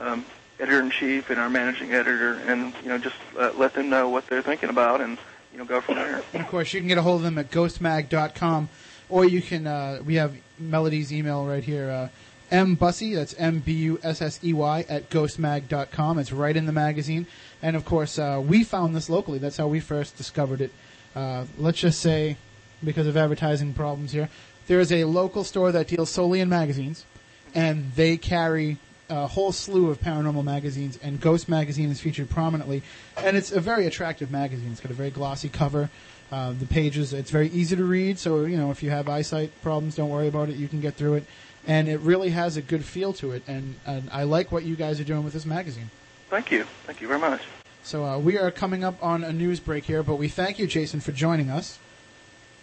um, 0.00 0.24
editor 0.58 0.80
in 0.80 0.90
chief 0.90 1.30
and 1.30 1.40
our 1.40 1.50
managing 1.50 1.92
editor, 1.92 2.34
and 2.46 2.72
you 2.82 2.88
know, 2.88 2.98
just 2.98 3.16
uh, 3.38 3.52
let 3.56 3.74
them 3.74 3.90
know 3.90 4.08
what 4.08 4.26
they're 4.28 4.42
thinking 4.42 4.68
about, 4.70 5.00
and 5.00 5.18
you 5.52 5.58
know, 5.58 5.64
go 5.64 5.80
from 5.80 5.96
there. 5.96 6.22
And 6.32 6.42
of 6.42 6.48
course, 6.48 6.72
you 6.72 6.80
can 6.80 6.88
get 6.88 6.98
a 6.98 7.02
hold 7.02 7.16
of 7.16 7.22
them 7.24 7.38
at 7.38 7.50
ghostmag.com, 7.50 8.68
or 9.08 9.24
you 9.24 9.42
can. 9.42 9.66
Uh, 9.66 10.00
we 10.04 10.14
have 10.14 10.34
Melody's 10.58 11.12
email 11.12 11.44
right 11.44 11.64
here. 11.64 11.90
Uh, 11.90 12.08
M 12.52 12.76
that's 12.76 13.34
M 13.38 13.60
B 13.60 13.72
U 13.72 13.98
S 14.02 14.20
S 14.20 14.38
E 14.44 14.52
Y 14.52 14.84
at 14.88 15.08
ghostmag.com. 15.08 16.18
It's 16.18 16.32
right 16.32 16.54
in 16.54 16.66
the 16.66 16.72
magazine. 16.72 17.26
And 17.62 17.74
of 17.76 17.86
course, 17.86 18.18
uh, 18.18 18.42
we 18.44 18.62
found 18.62 18.94
this 18.94 19.08
locally. 19.08 19.38
That's 19.38 19.56
how 19.56 19.68
we 19.68 19.80
first 19.80 20.18
discovered 20.18 20.60
it. 20.60 20.70
Uh, 21.16 21.46
let's 21.58 21.80
just 21.80 22.00
say, 22.00 22.36
because 22.84 23.06
of 23.06 23.16
advertising 23.16 23.72
problems 23.72 24.12
here, 24.12 24.28
there 24.66 24.80
is 24.80 24.92
a 24.92 25.04
local 25.04 25.44
store 25.44 25.72
that 25.72 25.88
deals 25.88 26.10
solely 26.10 26.40
in 26.40 26.50
magazines, 26.50 27.06
and 27.54 27.90
they 27.94 28.18
carry 28.18 28.76
a 29.08 29.26
whole 29.26 29.52
slew 29.52 29.90
of 29.90 30.00
paranormal 30.00 30.44
magazines, 30.44 30.98
and 31.02 31.20
Ghost 31.20 31.48
Magazine 31.48 31.90
is 31.90 32.00
featured 32.00 32.28
prominently. 32.28 32.82
And 33.16 33.36
it's 33.36 33.52
a 33.52 33.60
very 33.60 33.86
attractive 33.86 34.30
magazine. 34.30 34.72
It's 34.72 34.80
got 34.80 34.90
a 34.90 34.94
very 34.94 35.10
glossy 35.10 35.48
cover. 35.48 35.90
Uh, 36.30 36.52
the 36.52 36.66
pages, 36.66 37.12
it's 37.12 37.30
very 37.30 37.48
easy 37.48 37.76
to 37.76 37.84
read, 37.84 38.18
so 38.18 38.46
you 38.46 38.56
know 38.56 38.70
if 38.70 38.82
you 38.82 38.88
have 38.88 39.06
eyesight 39.06 39.50
problems, 39.60 39.96
don't 39.96 40.08
worry 40.08 40.28
about 40.28 40.48
it. 40.48 40.56
You 40.56 40.66
can 40.66 40.80
get 40.80 40.94
through 40.94 41.14
it, 41.14 41.24
and 41.66 41.88
it 41.88 42.00
really 42.00 42.30
has 42.30 42.56
a 42.56 42.62
good 42.62 42.84
feel 42.84 43.12
to 43.14 43.32
it. 43.32 43.42
And, 43.46 43.76
and 43.86 44.08
I 44.12 44.24
like 44.24 44.50
what 44.52 44.64
you 44.64 44.76
guys 44.76 45.00
are 45.00 45.04
doing 45.04 45.24
with 45.24 45.32
this 45.32 45.46
magazine. 45.46 45.90
Thank 46.30 46.50
you, 46.50 46.64
thank 46.86 47.00
you 47.00 47.08
very 47.08 47.20
much. 47.20 47.42
So 47.82 48.04
uh, 48.04 48.18
we 48.18 48.38
are 48.38 48.50
coming 48.50 48.84
up 48.84 49.02
on 49.02 49.24
a 49.24 49.32
news 49.32 49.60
break 49.60 49.84
here, 49.84 50.02
but 50.02 50.16
we 50.16 50.28
thank 50.28 50.58
you, 50.58 50.66
Jason, 50.66 51.00
for 51.00 51.12
joining 51.12 51.50
us. 51.50 51.78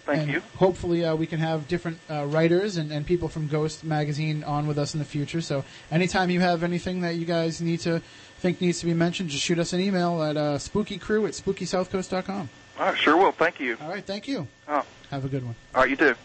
Thank 0.06 0.22
And 0.22 0.32
you. 0.32 0.42
Hopefully, 0.58 1.06
uh, 1.06 1.14
we 1.16 1.28
can 1.28 1.40
have 1.40 1.68
different 1.68 2.00
uh, 2.10 2.26
writers 2.26 2.78
and, 2.78 2.92
and 2.92 3.06
people 3.06 3.28
from 3.28 3.48
Ghost 3.48 3.84
Magazine 3.84 4.44
on 4.44 4.66
with 4.66 4.80
us 4.80 4.94
in 4.94 5.00
the 5.00 5.06
future. 5.06 5.40
So, 5.42 5.64
anytime 5.92 6.32
you 6.32 6.40
have 6.40 6.64
anything 6.64 7.02
that 7.02 7.16
you 7.16 7.26
guys 7.26 7.62
need 7.62 7.82
to 7.82 8.02
think 8.40 8.60
needs 8.60 8.80
to 8.80 8.86
be 8.88 8.94
mentioned, 8.96 9.30
just 9.30 9.44
shoot 9.44 9.60
us 9.60 9.72
an 9.74 9.82
email 9.82 10.24
at 10.24 10.36
uh, 10.36 10.58
spookycrew 10.58 11.28
at 11.28 11.34
spookysouthcoast.com. 11.34 12.50
All 12.80 12.86
right, 12.86 12.98
sure 12.98 13.18
will. 13.18 13.34
Thank 13.34 13.60
you. 13.60 13.78
All 13.82 13.90
right, 13.90 14.04
thank 14.04 14.28
you. 14.28 14.48
Oh, 14.68 14.84
Have 15.12 15.26
a 15.26 15.28
good 15.28 15.46
one. 15.46 15.54
all 15.76 15.82
right, 15.82 15.90
you 15.90 15.96
too. 15.98 16.16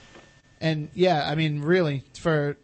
And 0.60 0.88
yeah, 0.94 1.28
I 1.28 1.34
mean, 1.34 1.60
really, 1.60 2.04
for 2.18 2.56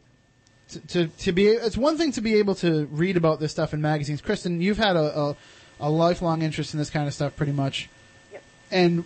to, 0.70 0.80
to 0.80 1.06
to 1.06 1.32
be 1.32 1.48
it's 1.48 1.76
one 1.76 1.96
thing 1.96 2.12
to 2.12 2.20
be 2.20 2.36
able 2.36 2.54
to 2.56 2.86
read 2.86 3.16
about 3.16 3.40
this 3.40 3.50
stuff 3.52 3.74
in 3.74 3.80
magazines. 3.80 4.20
Kristyn, 4.20 4.60
you've 4.60 4.78
had 4.78 4.96
a 4.96 5.18
a, 5.18 5.36
a 5.80 5.90
lifelong 5.90 6.42
interest 6.42 6.74
in 6.74 6.78
this 6.78 6.90
kind 6.90 7.06
of 7.06 7.14
stuff, 7.14 7.36
pretty 7.36 7.52
much. 7.52 7.88
Yep. 8.32 8.42
And 8.70 9.04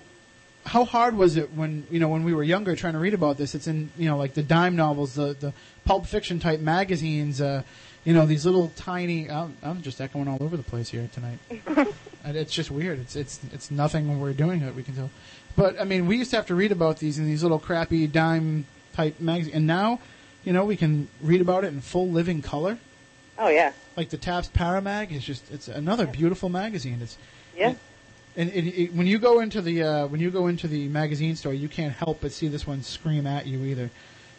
how 0.67 0.85
hard 0.85 1.17
was 1.17 1.37
it 1.37 1.53
when 1.53 1.87
you 1.91 2.01
know 2.01 2.09
when 2.09 2.25
we 2.25 2.35
were 2.35 2.43
younger 2.43 2.75
trying 2.77 2.95
to 2.95 2.99
read 2.99 3.15
about 3.15 3.37
this? 3.37 3.55
It's 3.55 3.67
in 3.67 3.91
you 3.97 4.09
know 4.09 4.17
like 4.17 4.35
the 4.35 4.43
dime 4.43 4.77
novels, 4.77 5.15
the 5.15 5.35
the 5.39 5.53
pulp 5.85 6.07
fiction 6.07 6.39
type 6.39 6.61
magazines. 6.61 7.41
Uh, 7.41 7.63
you 8.05 8.13
know 8.13 8.27
these 8.27 8.45
little 8.45 8.71
tiny. 8.77 9.31
I'm, 9.31 9.57
I'm 9.63 9.83
just 9.83 10.01
echoing 10.01 10.29
all 10.29 10.43
over 10.43 10.57
the 10.57 10.63
place 10.63 10.91
here 10.91 11.09
tonight. 11.13 11.39
and 12.25 12.37
it's 12.37 12.53
just 12.53 12.71
weird. 12.71 12.99
It's 12.99 13.17
it's 13.17 13.41
it's 13.53 13.71
nothing 13.71 14.09
when 14.09 14.21
we're 14.21 14.33
doing 14.33 14.63
it. 14.63 14.75
We 14.75 14.83
can 14.83 14.95
tell. 14.95 15.11
But 15.57 15.81
I 15.81 15.85
mean, 15.85 16.07
we 16.07 16.17
used 16.17 16.31
to 16.31 16.37
have 16.37 16.47
to 16.47 16.55
read 16.55 16.73
about 16.73 16.99
these 16.99 17.19
in 17.19 17.27
these 17.27 17.43
little 17.43 17.59
crappy 17.59 18.07
dime 18.07 18.67
type 18.93 19.21
magazines, 19.21 19.55
and 19.55 19.67
now, 19.67 20.01
you 20.45 20.53
know, 20.53 20.65
we 20.65 20.77
can 20.77 21.09
read 21.21 21.41
about 21.41 21.65
it 21.65 21.69
in 21.69 21.81
full 21.81 22.09
living 22.09 22.43
color. 22.43 22.79
Oh 23.39 23.49
yeah, 23.49 23.73
Like 23.97 24.11
the 24.11 24.17
Taps 24.17 24.49
Paramag 24.49 25.11
is 25.11 25.25
just 25.25 25.51
it's 25.51 25.67
another 25.69 26.07
beautiful 26.07 26.49
magazine. 26.49 27.01
It's 27.03 27.17
yeah. 27.57 27.75
and 28.37 28.51
it, 28.51 28.67
it, 28.67 28.95
when 28.95 29.07
you 29.09 29.19
go 29.19 29.41
into 29.41 29.61
the 29.61 29.83
uh, 29.83 30.07
when 30.07 30.21
you 30.21 30.31
go 30.31 30.47
into 30.47 30.69
the 30.69 30.87
magazine 30.89 31.35
store, 31.35 31.53
you 31.53 31.69
can't 31.69 31.93
help 31.95 32.21
but 32.21 32.31
see 32.33 32.47
this 32.49 32.67
one 32.67 32.83
scream 32.83 33.27
at 33.27 33.47
you 33.47 33.65
either. 33.65 33.91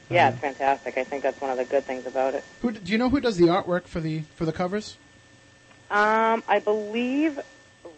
Yeah, 0.09 0.27
Uh, 0.27 0.29
it's 0.29 0.39
fantastic. 0.39 0.97
I 0.97 1.03
think 1.03 1.23
that's 1.23 1.41
one 1.41 1.49
of 1.51 1.57
the 1.57 1.65
good 1.65 1.83
things 1.83 2.05
about 2.05 2.35
it. 2.35 2.43
who 2.61 2.71
do 2.71 2.91
you 2.91 2.97
know 2.97 3.09
who 3.09 3.19
does 3.19 3.35
the 3.37 3.47
artwork 3.47 3.83
for 3.85 3.99
the 3.99 4.21
for 4.35 4.45
the 4.45 4.53
covers? 4.53 4.97
Um, 5.91 6.43
I 6.47 6.59
believe 6.63 7.39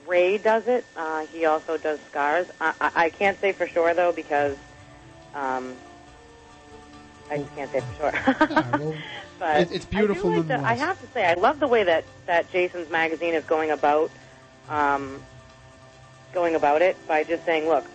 Ray 0.08 0.38
does 0.38 0.68
it. 0.68 0.84
Uh, 0.96 1.26
he 1.28 1.46
also 1.46 1.78
does 1.78 2.00
scars. 2.10 2.48
I, 2.60 2.74
I, 2.82 2.92
I 2.96 3.10
can't 3.10 3.40
say 3.40 3.52
for 3.52 3.68
sure 3.68 3.94
though 3.94 4.12
because 4.14 4.58
um, 5.36 5.76
I 7.30 7.38
just 7.38 7.56
can't 7.56 7.72
say 7.72 7.82
for 7.82 8.12
sure. 8.12 8.48
Yeah, 8.50 8.78
well, 8.78 8.96
but 9.40 9.62
it- 9.62 9.72
it's 9.72 9.86
beautiful 9.86 10.32
I, 10.32 10.38
like 10.38 10.48
the, 10.48 10.60
I 10.60 10.74
have 10.74 11.00
to 11.02 11.08
say, 11.08 11.26
I 11.26 11.34
love 11.34 11.60
the 11.60 11.68
way 11.68 11.84
that 11.84 12.04
that 12.26 12.52
Jason's 12.52 12.90
magazine 12.90 13.34
is 13.34 13.44
going 13.46 13.72
about 13.72 14.12
um, 14.70 15.22
going 16.34 16.56
about 16.56 16.82
it 16.82 16.96
by 17.08 17.24
just 17.24 17.46
saying, 17.46 17.68
look. 17.68 17.86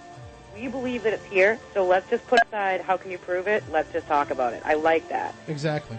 We 0.54 0.68
believe 0.68 1.04
that 1.04 1.14
it's 1.14 1.24
here, 1.24 1.58
so 1.72 1.82
let's 1.86 2.10
just 2.10 2.26
put 2.26 2.38
aside 2.46 2.82
how 2.82 2.98
can 2.98 3.10
you 3.10 3.16
prove 3.16 3.48
it. 3.48 3.64
Let's 3.72 3.90
just 3.90 4.06
talk 4.06 4.30
about 4.30 4.52
it. 4.52 4.60
I 4.66 4.74
like 4.74 5.08
that. 5.08 5.34
exactly. 5.48 5.98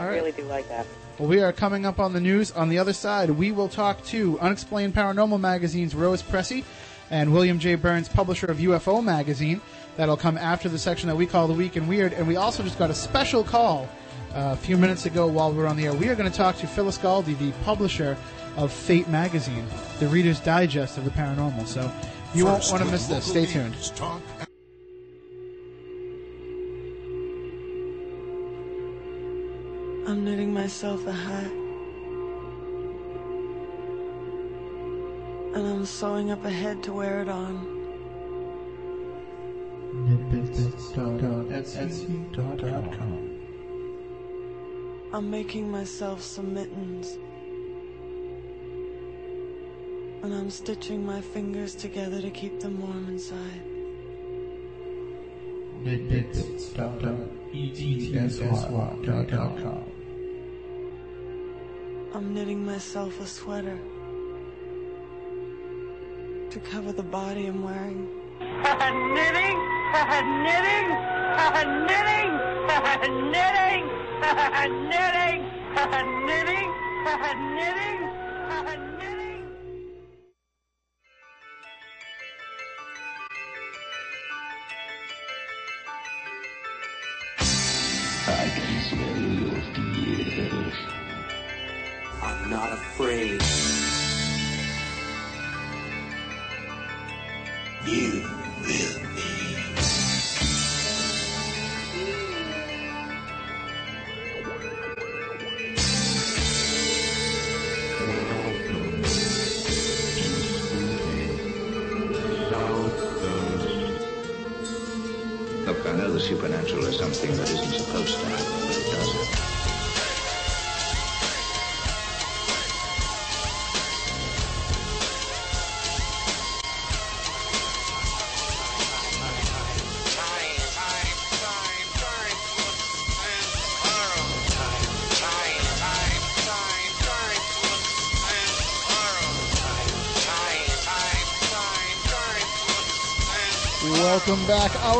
All 0.00 0.06
I 0.06 0.14
really 0.14 0.32
do 0.32 0.44
like 0.44 0.66
that. 0.70 0.86
Well, 1.18 1.28
we 1.28 1.42
are 1.42 1.52
coming 1.52 1.84
up 1.84 2.00
on 2.00 2.14
the 2.14 2.20
news. 2.20 2.50
On 2.52 2.70
the 2.70 2.78
other 2.78 2.94
side, 2.94 3.28
we 3.28 3.52
will 3.52 3.68
talk 3.68 4.02
to 4.06 4.40
Unexplained 4.40 4.94
Paranormal 4.94 5.38
Magazine's 5.38 5.94
Rose 5.94 6.22
Pressey 6.22 6.64
and 7.12 7.30
William 7.32 7.58
J. 7.58 7.76
Birnes, 7.76 8.12
publisher 8.12 8.46
of 8.46 8.56
UFO 8.56 9.04
Magazine. 9.04 9.60
That'll 9.96 10.16
come 10.16 10.38
after 10.38 10.70
the 10.70 10.78
section 10.78 11.08
that 11.08 11.14
we 11.14 11.26
call 11.26 11.46
The 11.46 11.52
Week 11.52 11.76
in 11.76 11.86
Weird. 11.86 12.14
And 12.14 12.26
we 12.26 12.36
also 12.36 12.62
just 12.62 12.78
got 12.78 12.90
a 12.90 12.94
special 12.94 13.44
call 13.44 13.86
uh, 14.34 14.52
a 14.52 14.56
few 14.56 14.78
minutes 14.78 15.04
ago 15.04 15.26
while 15.26 15.52
we 15.52 15.58
were 15.58 15.66
on 15.66 15.76
the 15.76 15.84
air. 15.84 15.92
We 15.92 16.08
are 16.08 16.14
going 16.14 16.28
to 16.28 16.36
talk 16.36 16.56
to 16.56 16.66
Phyllis 16.66 16.96
Galde, 16.96 17.38
the 17.38 17.52
publisher 17.64 18.16
of 18.56 18.72
Fate 18.72 19.08
Magazine, 19.08 19.66
the 20.00 20.08
Reader's 20.08 20.40
Digest 20.40 20.96
of 20.96 21.04
the 21.04 21.10
Paranormal. 21.10 21.66
So 21.66 21.92
you 22.34 22.46
won't 22.46 22.66
want 22.70 22.82
to 22.82 22.90
miss 22.90 23.06
this. 23.06 23.26
Stay 23.26 23.44
tuned. 23.44 23.76
I'm 30.08 30.24
knitting 30.24 30.52
myself 30.52 31.06
a 31.06 31.12
hat. 31.12 31.61
And 35.54 35.66
I'm 35.66 35.84
sewing 35.84 36.30
up 36.30 36.42
a 36.46 36.50
head 36.50 36.82
to 36.84 36.94
wear 36.94 37.20
it 37.20 37.28
on. 37.28 37.82
I'm 45.12 45.30
making 45.30 45.70
myself 45.70 46.22
some 46.22 46.54
mittens. 46.54 47.18
And 50.22 50.32
I'm 50.32 50.48
stitching 50.48 51.04
my 51.04 51.20
fingers 51.20 51.74
together 51.74 52.22
to 52.22 52.30
keep 52.30 52.58
them 52.60 52.80
warm 52.80 53.08
inside. 53.08 53.62
I'm 62.14 62.32
knitting 62.32 62.64
myself 62.64 63.20
a 63.20 63.26
sweater 63.26 63.78
to 66.52 66.60
cover 66.60 66.92
the 66.92 67.02
body 67.02 67.46
I'm 67.46 67.62
wearing. 67.62 68.06
knitting, 68.38 69.56
knitting, 70.44 70.88
knitting, 71.88 72.30
knitting, 73.32 73.84
knitting, 74.92 75.40
knitting, 76.26 76.68
knitting. 77.56 78.81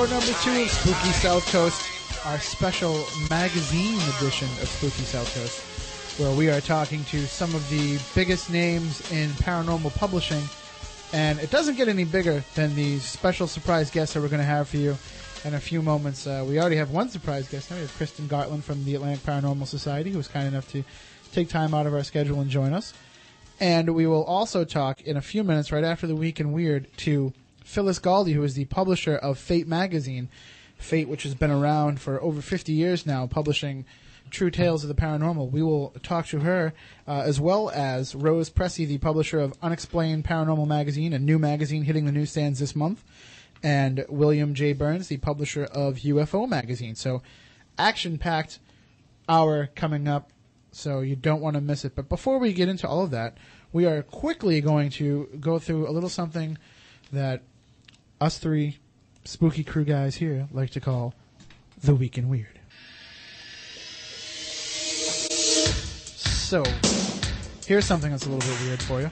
Number 0.03 0.27
two 0.27 0.63
of 0.63 0.69
Spooky 0.69 1.13
South 1.13 1.47
Coast, 1.53 2.27
our 2.27 2.39
special 2.41 3.07
magazine 3.31 4.01
edition 4.17 4.49
of 4.61 4.67
Spooky 4.67 5.05
South 5.05 5.33
Coast, 5.33 6.19
where 6.21 6.35
we 6.37 6.51
are 6.51 6.61
talking 6.61 7.05
to 7.05 7.25
some 7.27 7.55
of 7.55 7.67
the 7.71 8.01
biggest 8.13 8.51
names 8.51 9.01
in 9.13 9.31
paranormal 9.31 9.95
publishing. 9.97 10.43
And 11.13 11.39
it 11.39 11.53
doesn't 11.53 11.77
get 11.77 11.87
any 11.87 12.03
bigger 12.03 12.43
than 12.57 12.75
the 12.75 12.99
special 12.99 13.47
surprise 13.47 13.93
guests 13.93 14.15
that 14.15 14.21
we're 14.21 14.29
going 14.29 14.41
to 14.41 14.45
have 14.45 14.69
for 14.69 14.77
you 14.77 14.99
in 15.45 15.55
a 15.55 15.61
few 15.61 15.81
moments. 15.83 16.27
Uh, 16.27 16.45
we 16.47 16.59
already 16.59 16.77
have 16.77 16.91
one 16.91 17.09
surprise 17.09 17.49
guest 17.49 17.71
now. 17.71 17.77
We 17.77 17.83
have 17.83 17.97
Kristyn 17.97 18.29
Gartland 18.29 18.65
from 18.65 18.85
the 18.85 18.97
Atlantic 18.97 19.25
Paranormal 19.25 19.69
Society, 19.69 20.11
who 20.11 20.19
was 20.19 20.27
kind 20.27 20.49
enough 20.49 20.69
to 20.73 20.83
take 21.31 21.49
time 21.49 21.75
out 21.75 21.87
of 21.87 21.95
our 21.95 22.03
schedule 22.03 22.41
and 22.41 22.51
join 22.51 22.73
us. 22.73 22.93
And 23.61 23.95
we 23.95 24.09
will 24.09 24.25
also 24.25 24.65
talk 24.65 25.01
in 25.03 25.17
a 25.17 25.23
few 25.23 25.45
minutes, 25.45 25.71
right 25.71 25.85
after 25.85 26.09
the 26.09 26.17
Week 26.17 26.41
in 26.41 26.51
Weird, 26.51 26.89
to 26.99 27.33
Phyllis 27.65 27.99
Galde, 27.99 28.33
who 28.33 28.43
is 28.43 28.55
the 28.55 28.65
publisher 28.67 29.17
of 29.17 29.39
Fate 29.39 29.67
magazine. 29.67 30.29
Fate, 30.77 31.09
which 31.09 31.23
has 31.23 31.35
been 31.35 31.51
around 31.51 32.01
for 32.01 32.21
over 32.21 32.43
50 32.43 32.73
years 32.73 33.07
now, 33.07 33.27
publishing 33.27 33.85
true 34.31 34.51
tales 34.51 34.83
of 34.83 34.89
the 34.89 35.01
paranormal. 35.01 35.51
We 35.51 35.63
will 35.63 35.91
talk 36.03 36.27
to 36.29 36.41
her, 36.41 36.73
uh, 37.07 37.21
as 37.21 37.41
well 37.41 37.71
as 37.71 38.15
Rose 38.15 38.51
Pressey, 38.51 38.87
the 38.87 38.99
publisher 38.99 39.39
of 39.39 39.55
Unexplained 39.63 40.25
Paranormal 40.25 40.67
Magazine, 40.67 41.13
a 41.13 41.19
new 41.19 41.39
magazine 41.39 41.85
hitting 41.85 42.07
the 42.07 42.13
newsstands 42.13 42.59
this 42.59 42.75
month, 42.75 43.05
and 43.63 44.05
William 44.09 44.55
J. 44.55 44.75
Birnes, 44.75 45.09
the 45.09 45.19
publisher 45.19 45.65
of 45.65 45.99
UFO 45.99 46.49
Magazine. 46.49 46.95
So, 46.95 47.23
action 47.79 48.19
packed 48.19 48.59
hour 49.29 49.69
coming 49.75 50.09
up, 50.09 50.31
so 50.73 51.01
you 51.01 51.15
don't 51.15 51.41
want 51.41 51.55
to 51.55 51.61
miss 51.61 51.85
it. 51.85 51.95
But 51.95 52.09
before 52.09 52.39
we 52.39 52.53
get 52.53 52.69
into 52.69 52.89
all 52.89 53.05
of 53.05 53.11
that, 53.11 53.37
we 53.73 53.87
are 53.87 54.03
quickly 54.03 54.61
going 54.61 54.91
to 54.91 55.29
go 55.41 55.59
through 55.59 55.89
a 55.89 55.93
little 55.93 56.09
something 56.09 56.59
that 57.13 57.43
us 58.23 58.39
three 58.39 58.79
spooky 59.25 59.65
crew 59.65 59.85
guys 59.85 60.15
here 60.15 60.47
like 60.53 60.71
to 60.71 60.81
call 60.81 61.13
the 61.83 61.93
Week 61.93 62.17
in 62.17 62.29
Weird. 62.29 62.61
So, 65.33 66.63
here's 67.67 67.85
something 67.85 68.13
that's 68.13 68.27
a 68.27 68.31
little 68.31 68.49
bit 68.49 68.61
weird 68.65 68.83
for 68.83 69.01
you. 69.01 69.11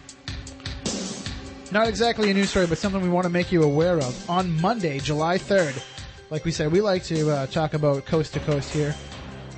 Not 1.73 1.89
exactly 1.89 2.31
a 2.31 2.35
news 2.35 2.51
story, 2.51 2.69
but 2.69 2.79
something 2.79 3.03
we 3.03 3.09
want 3.09 3.25
to 3.25 3.31
make 3.31 3.51
you 3.51 3.65
aware 3.65 3.97
of. 3.97 4.31
On 4.31 4.61
Monday, 4.61 5.01
July 5.01 5.39
3rd, 5.39 5.83
like 6.31 6.45
we 6.45 6.53
said, 6.53 6.71
we 6.71 6.81
like 6.81 7.03
to 7.05 7.31
uh, 7.31 7.47
talk 7.47 7.75
about 7.75 8.07
coast 8.07 8.33
to 8.35 8.41
coast 8.41 8.73
here 8.73 8.95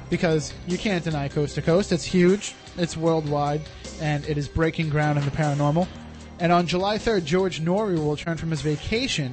because 0.08 0.54
you 0.66 0.78
can't 0.78 1.04
deny 1.04 1.28
coast 1.28 1.56
to 1.56 1.62
coast. 1.62 1.92
It's 1.92 2.04
huge, 2.04 2.54
it's 2.78 2.96
worldwide, 2.96 3.60
and 4.00 4.26
it 4.26 4.38
is 4.38 4.48
breaking 4.48 4.88
ground 4.88 5.18
in 5.18 5.26
the 5.26 5.30
paranormal. 5.30 5.86
And 6.42 6.50
on 6.50 6.66
July 6.66 6.98
3rd, 6.98 7.24
George 7.24 7.60
Noory 7.60 7.96
will 7.96 8.10
return 8.10 8.36
from 8.36 8.50
his 8.50 8.62
vacation, 8.62 9.32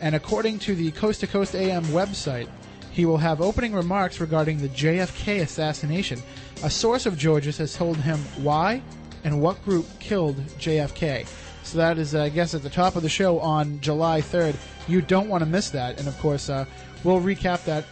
and 0.00 0.14
according 0.14 0.58
to 0.60 0.74
the 0.74 0.90
Coast 0.92 1.20
to 1.20 1.26
Coast 1.26 1.54
AM 1.54 1.84
website, 1.84 2.48
he 2.92 3.04
will 3.04 3.18
have 3.18 3.42
opening 3.42 3.74
remarks 3.74 4.20
regarding 4.20 4.56
the 4.56 4.70
JFK 4.70 5.42
assassination. 5.42 6.18
A 6.64 6.70
source 6.70 7.04
of 7.04 7.18
George's 7.18 7.58
has 7.58 7.76
told 7.76 7.98
him 7.98 8.18
why 8.42 8.80
and 9.22 9.42
what 9.42 9.62
group 9.66 9.84
killed 10.00 10.38
JFK. 10.58 11.26
So 11.62 11.76
that 11.76 11.98
is, 11.98 12.14
I 12.14 12.30
guess, 12.30 12.54
at 12.54 12.62
the 12.62 12.70
top 12.70 12.96
of 12.96 13.02
the 13.02 13.08
show 13.10 13.38
on 13.40 13.78
July 13.80 14.22
3rd. 14.22 14.56
You 14.88 15.02
don't 15.02 15.28
want 15.28 15.44
to 15.44 15.50
miss 15.50 15.68
that. 15.70 15.98
And 15.98 16.08
of 16.08 16.18
course, 16.20 16.48
uh, 16.48 16.64
we'll 17.04 17.20
recap 17.20 17.66
that. 17.66 17.84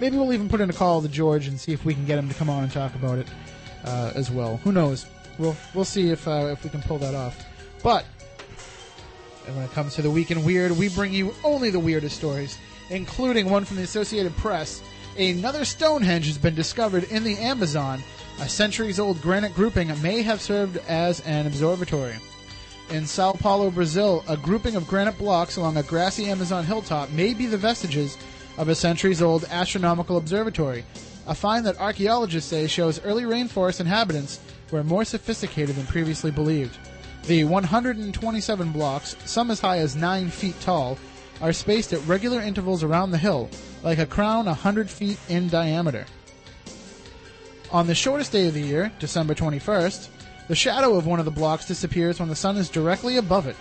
Maybe 0.00 0.16
we'll 0.16 0.32
even 0.32 0.48
put 0.48 0.62
in 0.62 0.70
a 0.70 0.72
call 0.72 1.02
to 1.02 1.08
George 1.08 1.48
and 1.48 1.60
see 1.60 1.74
if 1.74 1.84
we 1.84 1.92
can 1.92 2.06
get 2.06 2.18
him 2.18 2.30
to 2.30 2.34
come 2.34 2.48
on 2.48 2.62
and 2.62 2.72
talk 2.72 2.94
about 2.94 3.18
it 3.18 3.26
uh, 3.84 4.12
as 4.14 4.30
well. 4.30 4.56
Who 4.64 4.72
knows? 4.72 5.04
We'll 5.36 5.56
we'll 5.74 5.84
see 5.84 6.08
if 6.08 6.26
uh, 6.26 6.48
if 6.50 6.64
we 6.64 6.70
can 6.70 6.80
pull 6.80 6.96
that 6.96 7.14
off. 7.14 7.45
But 7.86 8.04
when 9.46 9.62
it 9.64 9.70
comes 9.70 9.94
to 9.94 10.02
the 10.02 10.10
week 10.10 10.32
in 10.32 10.44
weird, 10.44 10.72
we 10.72 10.88
bring 10.88 11.12
you 11.12 11.32
only 11.44 11.70
the 11.70 11.78
weirdest 11.78 12.16
stories, 12.16 12.58
including 12.90 13.48
one 13.48 13.64
from 13.64 13.76
the 13.76 13.84
Associated 13.84 14.36
Press. 14.38 14.82
Another 15.16 15.64
Stonehenge 15.64 16.26
has 16.26 16.36
been 16.36 16.56
discovered 16.56 17.04
in 17.04 17.22
the 17.22 17.38
Amazon. 17.38 18.02
A 18.40 18.48
centuries-old 18.48 19.22
granite 19.22 19.54
grouping 19.54 19.92
may 20.02 20.22
have 20.22 20.40
served 20.40 20.78
as 20.88 21.20
an 21.20 21.46
observatory. 21.46 22.16
In 22.90 23.06
Sao 23.06 23.34
Paulo, 23.34 23.70
Brazil, 23.70 24.24
a 24.26 24.36
grouping 24.36 24.74
of 24.74 24.88
granite 24.88 25.16
blocks 25.16 25.56
along 25.56 25.76
a 25.76 25.84
grassy 25.84 26.26
Amazon 26.26 26.64
hilltop 26.64 27.10
may 27.10 27.34
be 27.34 27.46
the 27.46 27.56
vestiges 27.56 28.18
of 28.58 28.68
a 28.68 28.74
centuries-old 28.74 29.44
astronomical 29.44 30.16
observatory. 30.16 30.84
A 31.28 31.36
find 31.36 31.64
that 31.64 31.78
archaeologists 31.78 32.50
say 32.50 32.66
shows 32.66 33.00
early 33.04 33.22
rainforest 33.22 33.78
inhabitants 33.78 34.40
were 34.72 34.82
more 34.82 35.04
sophisticated 35.04 35.76
than 35.76 35.86
previously 35.86 36.32
believed. 36.32 36.76
The 37.26 37.42
127 37.42 38.70
blocks, 38.70 39.16
some 39.24 39.50
as 39.50 39.58
high 39.58 39.78
as 39.78 39.96
9 39.96 40.30
feet 40.30 40.54
tall, 40.60 40.96
are 41.40 41.52
spaced 41.52 41.92
at 41.92 42.06
regular 42.06 42.40
intervals 42.40 42.84
around 42.84 43.10
the 43.10 43.18
hill, 43.18 43.50
like 43.82 43.98
a 43.98 44.06
crown 44.06 44.46
100 44.46 44.88
feet 44.88 45.18
in 45.28 45.48
diameter. 45.48 46.06
On 47.72 47.88
the 47.88 47.96
shortest 47.96 48.30
day 48.30 48.46
of 48.46 48.54
the 48.54 48.60
year, 48.60 48.92
December 49.00 49.34
21st, 49.34 50.08
the 50.46 50.54
shadow 50.54 50.94
of 50.94 51.06
one 51.06 51.18
of 51.18 51.24
the 51.24 51.32
blocks 51.32 51.66
disappears 51.66 52.20
when 52.20 52.28
the 52.28 52.36
sun 52.36 52.56
is 52.56 52.70
directly 52.70 53.16
above 53.16 53.48
it. 53.48 53.56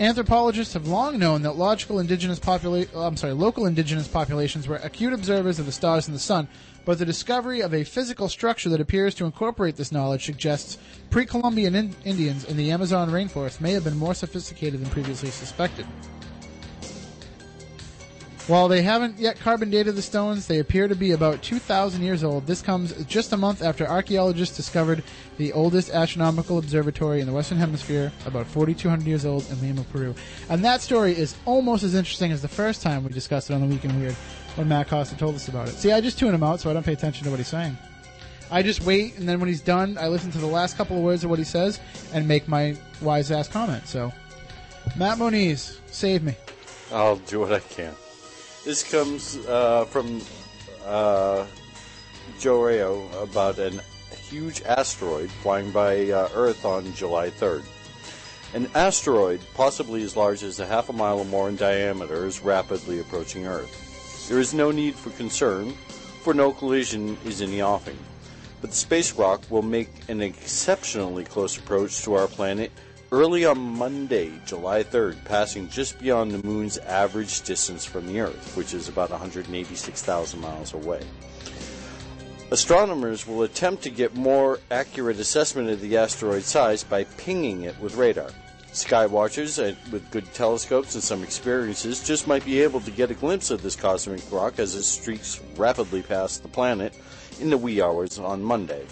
Anthropologists 0.00 0.74
have 0.74 0.88
long 0.88 1.20
known 1.20 1.42
that 1.42 1.56
logical 1.56 2.00
indigenous 2.00 2.40
popula- 2.40 2.88
I'm 2.96 3.16
sorry, 3.16 3.34
local 3.34 3.66
indigenous 3.66 4.08
populations 4.08 4.66
were 4.66 4.76
acute 4.76 5.12
observers 5.12 5.60
of 5.60 5.66
the 5.66 5.72
stars 5.72 6.08
and 6.08 6.16
the 6.16 6.20
sun, 6.20 6.48
but 6.84 6.98
the 6.98 7.04
discovery 7.04 7.60
of 7.60 7.72
a 7.72 7.84
physical 7.84 8.28
structure 8.28 8.68
that 8.68 8.80
appears 8.80 9.14
to 9.14 9.24
incorporate 9.24 9.76
this 9.76 9.92
knowledge 9.92 10.24
suggests 10.24 10.78
pre-Columbian 11.10 11.74
in- 11.74 11.94
Indians 12.04 12.44
in 12.44 12.56
the 12.56 12.70
Amazon 12.70 13.10
rainforest 13.10 13.60
may 13.60 13.72
have 13.72 13.84
been 13.84 13.96
more 13.96 14.14
sophisticated 14.14 14.80
than 14.80 14.90
previously 14.90 15.30
suspected. 15.30 15.86
While 18.48 18.66
they 18.66 18.82
haven't 18.82 19.20
yet 19.20 19.38
carbon 19.38 19.70
dated 19.70 19.94
the 19.94 20.02
stones, 20.02 20.48
they 20.48 20.58
appear 20.58 20.88
to 20.88 20.96
be 20.96 21.12
about 21.12 21.42
2,000 21.42 22.02
years 22.02 22.24
old. 22.24 22.44
This 22.44 22.60
comes 22.60 22.92
just 23.04 23.32
a 23.32 23.36
month 23.36 23.62
after 23.62 23.86
archaeologists 23.86 24.56
discovered 24.56 25.04
the 25.38 25.52
oldest 25.52 25.90
astronomical 25.90 26.58
observatory 26.58 27.20
in 27.20 27.28
the 27.28 27.32
Western 27.32 27.58
Hemisphere, 27.58 28.10
about 28.26 28.48
4,200 28.48 29.06
years 29.06 29.24
old, 29.24 29.48
in 29.48 29.60
Lima, 29.60 29.84
Peru. 29.92 30.12
And 30.48 30.64
that 30.64 30.80
story 30.80 31.16
is 31.16 31.36
almost 31.44 31.84
as 31.84 31.94
interesting 31.94 32.32
as 32.32 32.42
the 32.42 32.48
first 32.48 32.82
time 32.82 33.04
we 33.04 33.10
discussed 33.10 33.48
it 33.48 33.54
on 33.54 33.60
the 33.60 33.68
Week 33.68 33.84
in 33.84 34.00
Weird 34.00 34.16
when 34.56 34.68
Matt 34.68 34.88
Costa 34.88 35.16
told 35.16 35.34
us 35.34 35.48
about 35.48 35.68
it. 35.68 35.72
See, 35.72 35.92
I 35.92 36.00
just 36.00 36.18
tune 36.18 36.34
him 36.34 36.42
out 36.42 36.60
so 36.60 36.70
I 36.70 36.72
don't 36.72 36.84
pay 36.84 36.92
attention 36.92 37.24
to 37.24 37.30
what 37.30 37.38
he's 37.38 37.48
saying. 37.48 37.76
I 38.50 38.62
just 38.62 38.82
wait, 38.84 39.16
and 39.16 39.26
then 39.26 39.40
when 39.40 39.48
he's 39.48 39.62
done, 39.62 39.96
I 39.98 40.08
listen 40.08 40.30
to 40.32 40.38
the 40.38 40.46
last 40.46 40.76
couple 40.76 40.96
of 40.96 41.02
words 41.02 41.24
of 41.24 41.30
what 41.30 41.38
he 41.38 41.44
says 41.44 41.80
and 42.12 42.28
make 42.28 42.48
my 42.48 42.76
wise 43.00 43.30
ass 43.30 43.48
comment. 43.48 43.86
So, 43.86 44.12
Matt 44.96 45.18
Moniz, 45.18 45.80
save 45.86 46.22
me. 46.22 46.36
I'll 46.92 47.16
do 47.16 47.40
what 47.40 47.52
I 47.52 47.60
can. 47.60 47.94
This 48.64 48.88
comes 48.88 49.38
uh, 49.46 49.86
from 49.86 50.20
uh, 50.84 51.46
Joe 52.38 52.62
Rao 52.62 53.22
about 53.22 53.58
an 53.58 53.80
huge 54.32 54.62
asteroid 54.62 55.30
flying 55.30 55.70
by 55.70 56.10
uh, 56.10 56.28
Earth 56.34 56.64
on 56.64 56.92
July 56.94 57.28
3rd. 57.30 57.64
An 58.54 58.68
asteroid, 58.74 59.40
possibly 59.54 60.02
as 60.02 60.16
large 60.16 60.42
as 60.42 60.60
a 60.60 60.66
half 60.66 60.88
a 60.88 60.92
mile 60.92 61.18
or 61.18 61.24
more 61.24 61.48
in 61.48 61.56
diameter, 61.56 62.26
is 62.26 62.40
rapidly 62.40 62.98
approaching 63.00 63.46
Earth. 63.46 63.91
There 64.28 64.38
is 64.38 64.54
no 64.54 64.70
need 64.70 64.94
for 64.94 65.10
concern, 65.10 65.74
for 66.22 66.32
no 66.32 66.52
collision 66.52 67.18
is 67.24 67.40
in 67.40 67.50
the 67.50 67.62
offing. 67.62 67.98
But 68.60 68.70
the 68.70 68.76
space 68.76 69.12
rock 69.12 69.42
will 69.50 69.62
make 69.62 69.90
an 70.08 70.22
exceptionally 70.22 71.24
close 71.24 71.58
approach 71.58 72.02
to 72.02 72.14
our 72.14 72.28
planet 72.28 72.70
early 73.10 73.44
on 73.44 73.58
Monday, 73.58 74.32
July 74.46 74.84
3rd, 74.84 75.24
passing 75.24 75.68
just 75.68 75.98
beyond 75.98 76.30
the 76.30 76.46
moon's 76.46 76.78
average 76.78 77.42
distance 77.42 77.84
from 77.84 78.06
the 78.06 78.20
Earth, 78.20 78.56
which 78.56 78.72
is 78.72 78.88
about 78.88 79.10
186,000 79.10 80.40
miles 80.40 80.72
away. 80.72 81.02
Astronomers 82.50 83.26
will 83.26 83.42
attempt 83.42 83.82
to 83.82 83.90
get 83.90 84.14
more 84.14 84.60
accurate 84.70 85.18
assessment 85.18 85.68
of 85.68 85.80
the 85.80 85.96
asteroid 85.96 86.44
size 86.44 86.84
by 86.84 87.04
pinging 87.04 87.62
it 87.64 87.78
with 87.80 87.96
radar. 87.96 88.30
Skywatchers 88.72 89.62
uh, 89.62 89.76
with 89.90 90.10
good 90.10 90.32
telescopes 90.32 90.94
and 90.94 91.04
some 91.04 91.22
experiences 91.22 92.02
just 92.02 92.26
might 92.26 92.42
be 92.44 92.62
able 92.62 92.80
to 92.80 92.90
get 92.90 93.10
a 93.10 93.14
glimpse 93.14 93.50
of 93.50 93.62
this 93.62 93.76
cosmic 93.76 94.22
rock 94.32 94.58
as 94.58 94.74
it 94.74 94.82
streaks 94.82 95.40
rapidly 95.56 96.00
past 96.00 96.42
the 96.42 96.48
planet 96.48 96.94
in 97.38 97.50
the 97.50 97.58
wee 97.58 97.82
hours 97.82 98.18
on 98.18 98.42
Monday. 98.42 98.86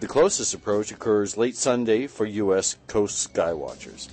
The 0.00 0.08
closest 0.08 0.52
approach 0.52 0.90
occurs 0.90 1.36
late 1.36 1.56
Sunday 1.56 2.08
for 2.08 2.26
U.S. 2.26 2.76
coast 2.88 3.32
skywatchers. 3.32 4.08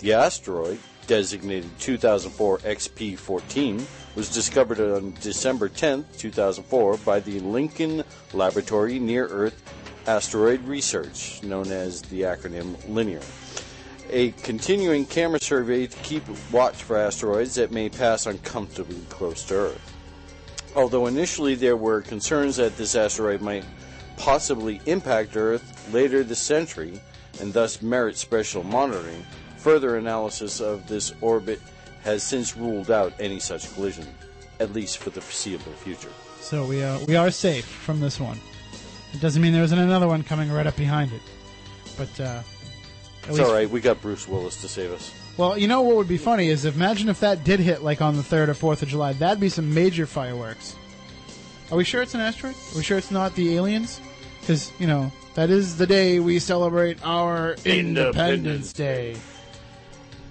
The 0.00 0.12
asteroid, 0.12 0.80
designated 1.06 1.70
2004 1.78 2.58
XP14, 2.58 3.86
was 4.16 4.28
discovered 4.28 4.80
on 4.80 5.14
December 5.22 5.70
10, 5.70 6.04
2004, 6.18 6.98
by 6.98 7.20
the 7.20 7.40
Lincoln 7.40 8.04
Laboratory 8.34 8.98
Near 8.98 9.26
Earth 9.28 9.62
Asteroid 10.06 10.62
Research, 10.64 11.42
known 11.42 11.72
as 11.72 12.02
the 12.02 12.22
acronym 12.22 12.76
LINEAR. 12.86 13.22
A 14.10 14.30
continuing 14.42 15.04
camera 15.04 15.40
survey 15.40 15.86
to 15.86 15.96
keep 15.98 16.22
watch 16.52 16.82
for 16.82 16.96
asteroids 16.96 17.56
that 17.56 17.72
may 17.72 17.88
pass 17.88 18.26
uncomfortably 18.26 19.00
close 19.08 19.44
to 19.44 19.54
Earth. 19.54 19.92
Although 20.76 21.06
initially 21.06 21.54
there 21.54 21.76
were 21.76 22.02
concerns 22.02 22.56
that 22.56 22.76
this 22.76 22.94
asteroid 22.94 23.40
might 23.40 23.64
possibly 24.16 24.80
impact 24.86 25.36
Earth 25.36 25.92
later 25.92 26.22
this 26.22 26.38
century 26.38 27.00
and 27.40 27.52
thus 27.52 27.82
merit 27.82 28.16
special 28.16 28.62
monitoring, 28.62 29.24
further 29.56 29.96
analysis 29.96 30.60
of 30.60 30.86
this 30.86 31.12
orbit 31.20 31.60
has 32.02 32.22
since 32.22 32.56
ruled 32.56 32.90
out 32.90 33.12
any 33.18 33.40
such 33.40 33.72
collision, 33.74 34.06
at 34.60 34.72
least 34.72 34.98
for 34.98 35.10
the 35.10 35.20
foreseeable 35.20 35.72
future. 35.72 36.12
So 36.40 36.64
we 36.64 36.82
uh, 36.82 37.00
we 37.08 37.16
are 37.16 37.30
safe 37.30 37.64
from 37.64 37.98
this 37.98 38.20
one. 38.20 38.38
It 39.12 39.20
doesn't 39.20 39.42
mean 39.42 39.52
there 39.52 39.64
isn't 39.64 39.78
another 39.78 40.06
one 40.06 40.22
coming 40.22 40.52
right 40.52 40.66
up 40.66 40.76
behind 40.76 41.12
it, 41.12 41.22
but 41.96 42.20
uh, 42.20 42.42
It's 43.28 43.38
all 43.38 43.52
right. 43.52 43.68
We 43.68 43.80
got 43.80 44.00
Bruce 44.00 44.28
Willis 44.28 44.60
to 44.62 44.68
save 44.68 44.92
us. 44.92 45.12
Well, 45.36 45.58
you 45.58 45.68
know 45.68 45.82
what 45.82 45.96
would 45.96 46.08
be 46.08 46.16
funny 46.18 46.48
is 46.48 46.64
imagine 46.64 47.08
if 47.08 47.20
that 47.20 47.44
did 47.44 47.60
hit 47.60 47.82
like 47.82 48.00
on 48.00 48.16
the 48.16 48.22
third 48.22 48.48
or 48.48 48.54
fourth 48.54 48.82
of 48.82 48.88
July. 48.88 49.12
That'd 49.12 49.40
be 49.40 49.48
some 49.48 49.74
major 49.74 50.06
fireworks. 50.06 50.74
Are 51.70 51.76
we 51.76 51.84
sure 51.84 52.00
it's 52.00 52.14
an 52.14 52.20
asteroid? 52.20 52.54
Are 52.54 52.76
we 52.76 52.82
sure 52.82 52.96
it's 52.96 53.10
not 53.10 53.34
the 53.34 53.54
aliens? 53.56 54.00
Because 54.40 54.72
you 54.78 54.86
know 54.86 55.12
that 55.34 55.50
is 55.50 55.76
the 55.76 55.86
day 55.86 56.20
we 56.20 56.38
celebrate 56.38 57.04
our 57.04 57.56
Independence 57.64 58.72
Day. 58.72 59.16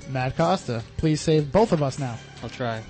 Matt 0.09 0.37
Costa, 0.37 0.83
please 0.97 1.21
save 1.21 1.51
both 1.51 1.71
of 1.71 1.83
us 1.83 1.99
now. 1.99 2.17
I'll 2.41 2.49
try. 2.49 2.81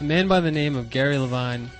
A 0.00 0.04
man 0.04 0.28
by 0.28 0.40
the 0.40 0.50
name 0.50 0.76
of 0.76 0.90
Gary 0.90 1.18
Levine 1.18 1.70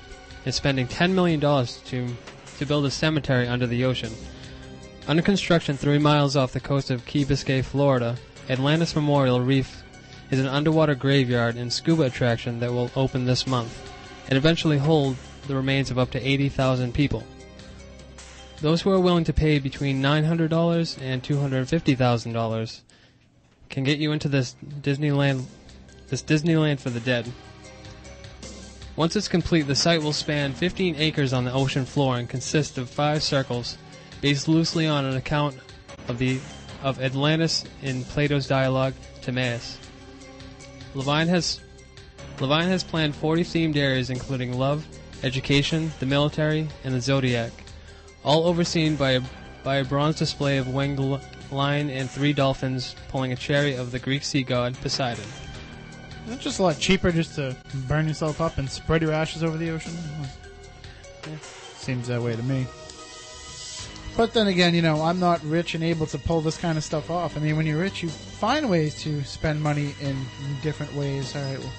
is 0.44 0.54
spending 0.54 0.86
$10 0.86 1.12
million 1.12 1.40
to, 1.40 2.16
to 2.58 2.66
build 2.66 2.86
a 2.86 2.90
cemetery 2.90 3.46
under 3.46 3.66
the 3.66 3.84
ocean. 3.84 4.12
Under 5.08 5.22
construction 5.22 5.76
three 5.76 5.98
miles 5.98 6.34
off 6.34 6.52
the 6.52 6.58
coast 6.58 6.90
of 6.90 7.06
Key 7.06 7.24
Biscayne, 7.24 7.64
Florida, 7.64 8.16
Atlantis 8.50 8.96
Memorial 8.96 9.40
Reef 9.40 9.84
is 10.32 10.40
an 10.40 10.48
underwater 10.48 10.96
graveyard 10.96 11.54
and 11.54 11.72
scuba 11.72 12.02
attraction 12.02 12.58
that 12.58 12.72
will 12.72 12.90
open 12.96 13.24
this 13.24 13.46
month 13.46 13.92
and 14.28 14.36
eventually 14.36 14.78
hold 14.78 15.16
the 15.46 15.54
remains 15.54 15.92
of 15.92 15.98
up 15.98 16.10
to 16.10 16.28
80,000 16.28 16.92
people. 16.92 17.22
Those 18.60 18.82
who 18.82 18.90
are 18.90 18.98
willing 18.98 19.22
to 19.24 19.32
pay 19.32 19.60
between 19.60 20.02
$900 20.02 21.00
and 21.00 21.22
$250,000 21.22 22.80
can 23.68 23.84
get 23.84 23.98
you 23.98 24.10
into 24.10 24.28
this 24.28 24.56
Disneyland 24.80 25.44
this 26.08 26.22
Disneyland 26.22 26.80
for 26.80 26.90
the 26.90 27.00
dead. 27.00 27.30
Once 28.96 29.14
it's 29.14 29.28
complete, 29.28 29.62
the 29.68 29.74
site 29.76 30.02
will 30.02 30.12
span 30.12 30.52
15 30.52 30.96
acres 30.96 31.32
on 31.32 31.44
the 31.44 31.52
ocean 31.52 31.84
floor 31.84 32.16
and 32.16 32.28
consist 32.28 32.76
of 32.76 32.90
five 32.90 33.22
circles 33.22 33.78
based 34.20 34.48
loosely 34.48 34.86
on 34.86 35.04
an 35.04 35.16
account 35.16 35.56
of 36.08 36.18
the 36.18 36.40
of 36.82 37.00
Atlantis 37.00 37.64
in 37.82 38.04
Plato's 38.04 38.46
dialogue 38.46 38.94
Timaeus. 39.22 39.78
Levine 40.94 41.28
has 41.28 41.60
Levine 42.40 42.68
has 42.68 42.84
planned 42.84 43.14
40 43.14 43.42
themed 43.42 43.76
areas 43.76 44.10
including 44.10 44.52
love, 44.52 44.86
education, 45.22 45.90
the 46.00 46.06
military, 46.06 46.68
and 46.84 46.94
the 46.94 47.00
zodiac, 47.00 47.52
all 48.24 48.44
overseen 48.46 48.96
by 48.96 49.12
a, 49.12 49.22
by 49.64 49.76
a 49.76 49.84
bronze 49.84 50.16
display 50.16 50.58
of 50.58 50.68
winged 50.68 50.98
lion 51.50 51.90
and 51.90 52.10
three 52.10 52.32
dolphins 52.32 52.94
pulling 53.08 53.32
a 53.32 53.36
chariot 53.36 53.78
of 53.78 53.90
the 53.90 53.98
Greek 53.98 54.22
sea 54.22 54.42
god 54.42 54.74
Poseidon. 54.80 55.24
Isn't 56.24 56.38
it 56.38 56.42
just 56.42 56.58
a 56.58 56.62
lot 56.62 56.78
cheaper 56.78 57.12
just 57.12 57.36
to 57.36 57.56
burn 57.88 58.08
yourself 58.08 58.40
up 58.40 58.58
and 58.58 58.68
spread 58.68 59.00
your 59.00 59.12
ashes 59.12 59.44
over 59.44 59.56
the 59.56 59.70
ocean? 59.70 59.94
Seems 61.76 62.08
that 62.08 62.20
way 62.20 62.34
to 62.34 62.42
me. 62.42 62.66
But 64.16 64.32
then 64.32 64.46
again, 64.46 64.74
you 64.74 64.80
know, 64.80 65.02
I'm 65.02 65.20
not 65.20 65.44
rich 65.44 65.74
and 65.74 65.84
able 65.84 66.06
to 66.06 66.18
pull 66.18 66.40
this 66.40 66.56
kind 66.56 66.78
of 66.78 66.84
stuff 66.84 67.10
off. 67.10 67.36
I 67.36 67.40
mean, 67.40 67.56
when 67.56 67.66
you're 67.66 67.80
rich, 67.80 68.02
you 68.02 68.08
find 68.08 68.70
ways 68.70 69.00
to 69.02 69.22
spend 69.24 69.62
money 69.62 69.94
in 70.00 70.16
different 70.62 70.94
ways. 70.94 71.36
All 71.36 71.42
right. 71.42 71.58
Well, 71.58 71.72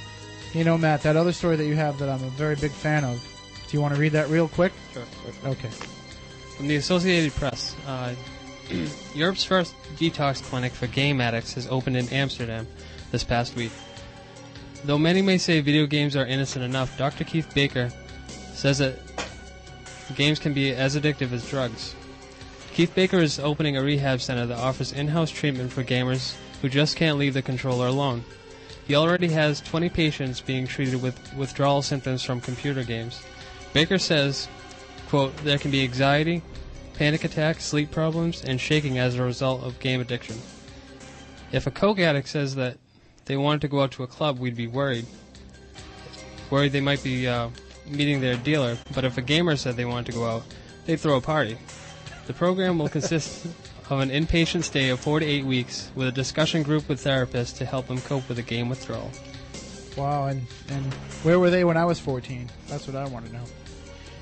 you 0.53 0.63
know, 0.63 0.77
Matt, 0.77 1.01
that 1.01 1.15
other 1.15 1.33
story 1.33 1.55
that 1.55 1.65
you 1.65 1.75
have 1.75 1.97
that 1.97 2.09
I'm 2.09 2.23
a 2.23 2.29
very 2.29 2.55
big 2.55 2.71
fan 2.71 3.03
of. 3.03 3.19
Do 3.67 3.75
you 3.75 3.81
want 3.81 3.95
to 3.95 3.99
read 3.99 4.11
that 4.11 4.29
real 4.29 4.47
quick? 4.47 4.71
Sure. 4.93 5.03
Okay. 5.45 5.69
From 6.55 6.67
the 6.67 6.75
Associated 6.75 7.33
Press, 7.33 7.75
uh, 7.87 8.13
Europe's 9.15 9.43
first 9.43 9.75
detox 9.95 10.41
clinic 10.41 10.73
for 10.73 10.87
game 10.87 11.19
addicts 11.19 11.53
has 11.55 11.67
opened 11.67 11.97
in 11.97 12.07
Amsterdam 12.09 12.67
this 13.11 13.23
past 13.23 13.55
week. 13.55 13.71
Though 14.85 14.97
many 14.97 15.21
may 15.21 15.37
say 15.37 15.59
video 15.59 15.85
games 15.85 16.15
are 16.15 16.25
innocent 16.25 16.63
enough, 16.63 16.97
Dr. 16.97 17.23
Keith 17.23 17.49
Bakker 17.53 17.91
says 18.53 18.77
that 18.77 18.99
games 20.15 20.39
can 20.39 20.53
be 20.53 20.71
as 20.71 20.95
addictive 20.95 21.31
as 21.31 21.47
drugs. 21.49 21.95
Keith 22.77 22.93
Bakker 22.93 23.23
is 23.23 23.39
opening 23.39 23.75
a 23.75 23.81
rehab 23.81 24.21
center 24.21 24.45
that 24.45 24.59
offers 24.59 24.91
in-house 24.91 25.31
treatment 25.31 25.73
for 25.73 25.83
gamers 25.83 26.35
who 26.61 26.69
just 26.69 26.95
can't 26.95 27.17
leave 27.17 27.33
the 27.33 27.41
controller 27.41 27.87
alone. 27.87 28.23
He 28.85 28.93
already 28.93 29.29
has 29.29 29.61
20 29.61 29.89
patients 29.89 30.41
being 30.41 30.67
treated 30.67 31.01
with 31.01 31.17
withdrawal 31.33 31.81
symptoms 31.81 32.21
from 32.21 32.39
computer 32.39 32.83
games. 32.83 33.23
Bakker 33.73 33.99
says, 33.99 34.47
quote, 35.09 35.35
there 35.37 35.57
can 35.57 35.71
be 35.71 35.81
anxiety, 35.81 36.43
panic 36.93 37.23
attacks, 37.23 37.65
sleep 37.65 37.89
problems, 37.89 38.43
and 38.43 38.61
shaking 38.61 38.99
as 38.99 39.15
a 39.15 39.23
result 39.23 39.63
of 39.63 39.79
game 39.79 39.99
addiction. 39.99 40.37
If 41.51 41.65
a 41.65 41.71
coke 41.71 41.97
addict 41.97 42.27
says 42.27 42.53
that 42.57 42.77
they 43.25 43.37
wanted 43.37 43.61
to 43.61 43.69
go 43.69 43.81
out 43.81 43.89
to 43.93 44.03
a 44.03 44.07
club, 44.07 44.37
we'd 44.37 44.55
be 44.55 44.67
worried. 44.67 45.07
Worried 46.51 46.73
they 46.73 46.81
might 46.81 47.03
be 47.03 47.27
uh, 47.27 47.49
meeting 47.87 48.21
their 48.21 48.37
dealer, 48.37 48.77
but 48.93 49.03
if 49.03 49.17
a 49.17 49.23
gamer 49.23 49.55
said 49.55 49.77
they 49.77 49.85
wanted 49.85 50.11
to 50.11 50.19
go 50.19 50.25
out, 50.27 50.43
they'd 50.85 50.99
throw 50.99 51.17
a 51.17 51.21
party. 51.21 51.57
The 52.27 52.33
program 52.33 52.77
will 52.77 52.89
consist 52.89 53.45
of 53.89 53.99
an 54.01 54.09
inpatient 54.09 54.65
stay 54.65 54.89
of 54.89 54.99
four 54.99 55.21
to 55.21 55.25
eight 55.25 55.45
weeks 55.45 55.89
with 55.95 56.09
a 56.09 56.11
discussion 56.11 56.61
group 56.61 56.89
with 56.89 57.01
therapists 57.01 57.57
to 57.59 57.65
help 57.65 57.87
them 57.87 58.01
cope 58.01 58.27
with 58.27 58.35
the 58.35 58.43
game 58.43 58.67
withdrawal. 58.67 59.09
Wow, 59.95 60.27
and, 60.27 60.45
and 60.69 60.93
where 61.23 61.39
were 61.39 61.49
they 61.49 61.63
when 61.63 61.77
I 61.77 61.85
was 61.85 61.99
14? 61.99 62.49
That's 62.67 62.85
what 62.85 62.97
I 62.97 63.07
want 63.07 63.27
to 63.27 63.33
know. 63.33 63.43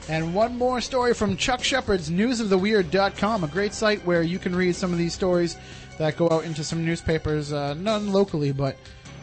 And 0.08 0.36
one 0.36 0.56
more 0.56 0.82
story 0.82 1.16
from 1.16 1.36
Chuck 1.36 1.64
Shepherd's 1.64 2.12
newsoftheweird.com, 2.12 3.44
a 3.44 3.48
great 3.48 3.74
site 3.74 4.06
where 4.06 4.22
you 4.22 4.38
can 4.38 4.56
read 4.56 4.76
some 4.76 4.92
of 4.92 5.00
these 5.00 5.16
stories 5.16 5.58
that 5.98 6.16
go 6.16 6.30
out 6.30 6.44
into 6.46 6.64
some 6.64 6.86
newspapers, 6.86 7.52
uh, 7.52 7.74
none 7.74 8.14
locally, 8.14 8.52
but 8.52 8.78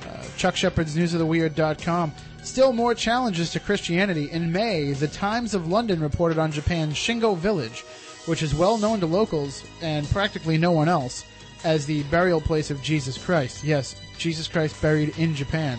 uh, 0.09 0.25
Chuck 0.37 0.57
Shepherd's 0.57 0.97
newsoftheweird.com. 0.97 2.13
Still 2.43 2.73
more 2.73 2.97
challenges 2.97 3.53
to 3.53 3.61
Christianity. 3.61 4.29
In 4.29 4.51
May, 4.51 4.93
the 4.93 5.07
Times 5.07 5.55
of 5.55 5.69
London 5.69 6.01
reported 6.01 6.39
on 6.39 6.51
Japan's 6.51 6.95
Shingo 6.97 7.37
village, 7.37 7.85
which 8.27 8.43
is 8.43 8.55
well 8.55 8.79
known 8.79 9.01
to 9.01 9.07
locals 9.07 9.65
and 9.81 10.09
practically 10.11 10.59
no 10.59 10.73
one 10.73 10.89
else, 10.89 11.25
as 11.65 11.87
the 11.87 12.03
burial 12.05 12.41
place 12.41 12.71
of 12.71 12.83
Jesus 12.83 13.17
Christ. 13.17 13.65
Yes, 13.65 13.97
Jesus 14.19 14.49
Christ 14.49 14.81
buried 14.83 15.17
in 15.19 15.35
Japan. 15.35 15.79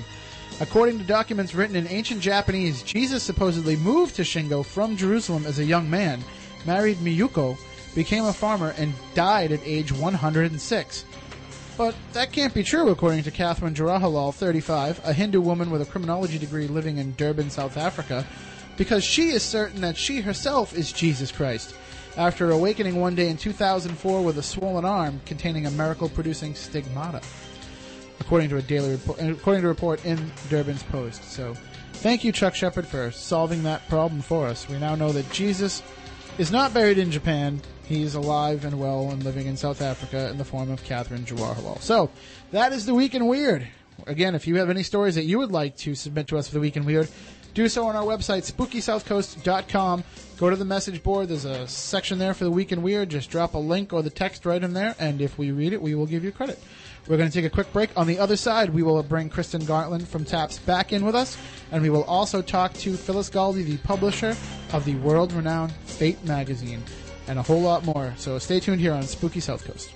According 0.59 0.99
to 0.99 1.03
documents 1.03 1.55
written 1.55 1.75
in 1.75 1.87
ancient 1.87 2.21
Japanese, 2.21 2.83
Jesus 2.83 3.23
supposedly 3.23 3.75
moved 3.75 4.15
to 4.15 4.21
Shingo 4.21 4.63
from 4.63 4.95
Jerusalem 4.95 5.45
as 5.45 5.59
a 5.59 5.65
young 5.65 5.89
man, 5.89 6.23
married 6.65 6.97
Miyuko, 6.97 7.57
became 7.95 8.25
a 8.25 8.33
farmer, 8.33 8.73
and 8.77 8.93
died 9.13 9.51
at 9.51 9.65
age 9.65 9.91
106. 9.91 11.05
But 11.75 11.95
that 12.13 12.31
can't 12.31 12.53
be 12.53 12.63
true, 12.63 12.89
according 12.89 13.23
to 13.23 13.31
Catherine 13.31 13.73
Jarahalal, 13.73 14.33
35, 14.33 15.01
a 15.03 15.13
Hindu 15.13 15.41
woman 15.41 15.71
with 15.71 15.81
a 15.81 15.85
criminology 15.85 16.37
degree 16.37 16.67
living 16.67 16.97
in 16.97 17.15
Durban, 17.15 17.49
South 17.49 17.77
Africa, 17.77 18.25
because 18.77 19.03
she 19.03 19.29
is 19.29 19.43
certain 19.43 19.81
that 19.81 19.97
she 19.97 20.21
herself 20.21 20.75
is 20.77 20.91
Jesus 20.91 21.31
Christ. 21.31 21.75
After 22.15 22.51
awakening 22.51 22.99
one 22.99 23.15
day 23.15 23.29
in 23.29 23.37
2004 23.37 24.21
with 24.21 24.37
a 24.37 24.43
swollen 24.43 24.85
arm 24.85 25.19
containing 25.25 25.65
a 25.65 25.71
miracle 25.71 26.09
producing 26.09 26.53
stigmata 26.53 27.21
according 28.19 28.49
to 28.49 28.57
a 28.57 28.61
daily 28.61 28.91
report, 28.91 29.19
according 29.19 29.61
to 29.61 29.67
a 29.67 29.69
report 29.69 30.05
in 30.05 30.17
Durban's 30.49 30.83
Post. 30.83 31.23
So, 31.23 31.55
thank 31.93 32.23
you, 32.23 32.31
Chuck 32.31 32.55
Shepherd, 32.55 32.87
for 32.87 33.11
solving 33.11 33.63
that 33.63 33.87
problem 33.89 34.21
for 34.21 34.47
us. 34.47 34.67
We 34.69 34.77
now 34.77 34.95
know 34.95 35.11
that 35.11 35.29
Jesus 35.31 35.83
is 36.37 36.51
not 36.51 36.73
buried 36.73 36.97
in 36.97 37.11
Japan. 37.11 37.61
He's 37.85 38.15
alive 38.15 38.63
and 38.63 38.79
well 38.79 39.09
and 39.11 39.23
living 39.23 39.47
in 39.47 39.57
South 39.57 39.81
Africa 39.81 40.29
in 40.29 40.37
the 40.37 40.45
form 40.45 40.71
of 40.71 40.83
Catherine 40.83 41.25
Jawaharlal. 41.25 41.81
So, 41.81 42.09
that 42.51 42.73
is 42.73 42.85
the 42.85 42.93
Week 42.93 43.13
in 43.13 43.25
Weird. 43.25 43.67
Again, 44.07 44.35
if 44.35 44.47
you 44.47 44.55
have 44.57 44.69
any 44.69 44.83
stories 44.83 45.15
that 45.15 45.25
you 45.25 45.39
would 45.39 45.51
like 45.51 45.77
to 45.77 45.95
submit 45.95 46.27
to 46.27 46.37
us 46.37 46.47
for 46.47 46.53
the 46.53 46.59
Week 46.59 46.77
in 46.77 46.85
Weird, 46.85 47.09
do 47.53 47.67
so 47.67 47.85
on 47.85 47.95
our 47.95 48.03
website, 48.03 48.51
spookysouthcoast.com. 48.51 50.03
Go 50.37 50.49
to 50.49 50.55
the 50.55 50.65
message 50.65 51.03
board. 51.03 51.29
There's 51.29 51.45
a 51.45 51.67
section 51.67 52.17
there 52.17 52.33
for 52.33 52.43
the 52.43 52.51
Week 52.51 52.71
in 52.71 52.81
Weird. 52.81 53.09
Just 53.09 53.29
drop 53.29 53.53
a 53.53 53.59
link 53.59 53.93
or 53.93 54.01
the 54.01 54.09
text 54.09 54.45
right 54.45 54.61
in 54.61 54.73
there, 54.73 54.95
and 54.99 55.21
if 55.21 55.37
we 55.37 55.51
read 55.51 55.73
it, 55.73 55.81
we 55.81 55.95
will 55.95 56.07
give 56.07 56.23
you 56.23 56.31
credit. 56.31 56.59
We're 57.07 57.17
going 57.17 57.29
to 57.29 57.33
take 57.33 57.45
a 57.45 57.53
quick 57.53 57.71
break. 57.73 57.89
On 57.97 58.07
the 58.07 58.17
other 58.17 58.35
side, 58.35 58.69
we 58.69 58.81
will 58.81 59.01
bring 59.03 59.29
Kristyn 59.29 59.61
Gartland 59.61 60.07
from 60.07 60.25
TAPS 60.25 60.59
back 60.59 60.93
in 60.93 61.05
with 61.05 61.15
us, 61.15 61.37
and 61.71 61.83
we 61.83 61.89
will 61.89 62.05
also 62.05 62.41
talk 62.41 62.73
to 62.75 62.95
Phyllis 62.95 63.29
Galde, 63.29 63.63
the 63.63 63.77
publisher 63.77 64.35
of 64.71 64.85
the 64.85 64.95
world 64.95 65.33
renowned 65.33 65.73
Fate 65.85 66.23
magazine, 66.23 66.81
and 67.27 67.37
a 67.37 67.43
whole 67.43 67.61
lot 67.61 67.85
more. 67.85 68.13
So 68.17 68.39
stay 68.39 68.59
tuned 68.59 68.81
here 68.81 68.93
on 68.93 69.03
Spooky 69.03 69.41
South 69.41 69.63
Coast. 69.65 69.91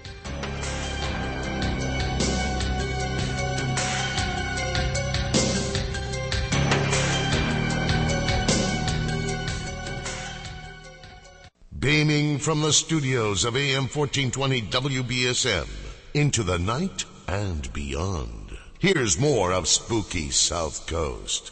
Beaming 11.79 12.39
from 12.39 12.61
the 12.61 12.73
studios 12.73 13.45
of 13.45 13.55
AM 13.55 13.83
1420 13.83 14.63
WBSM 14.63 15.67
into 16.15 16.41
the 16.41 16.57
night 16.57 17.05
and 17.27 17.71
beyond. 17.71 18.57
Here's 18.79 19.19
more 19.19 19.51
of 19.51 19.67
Spooky 19.67 20.31
South 20.31 20.87
Coast. 20.87 21.51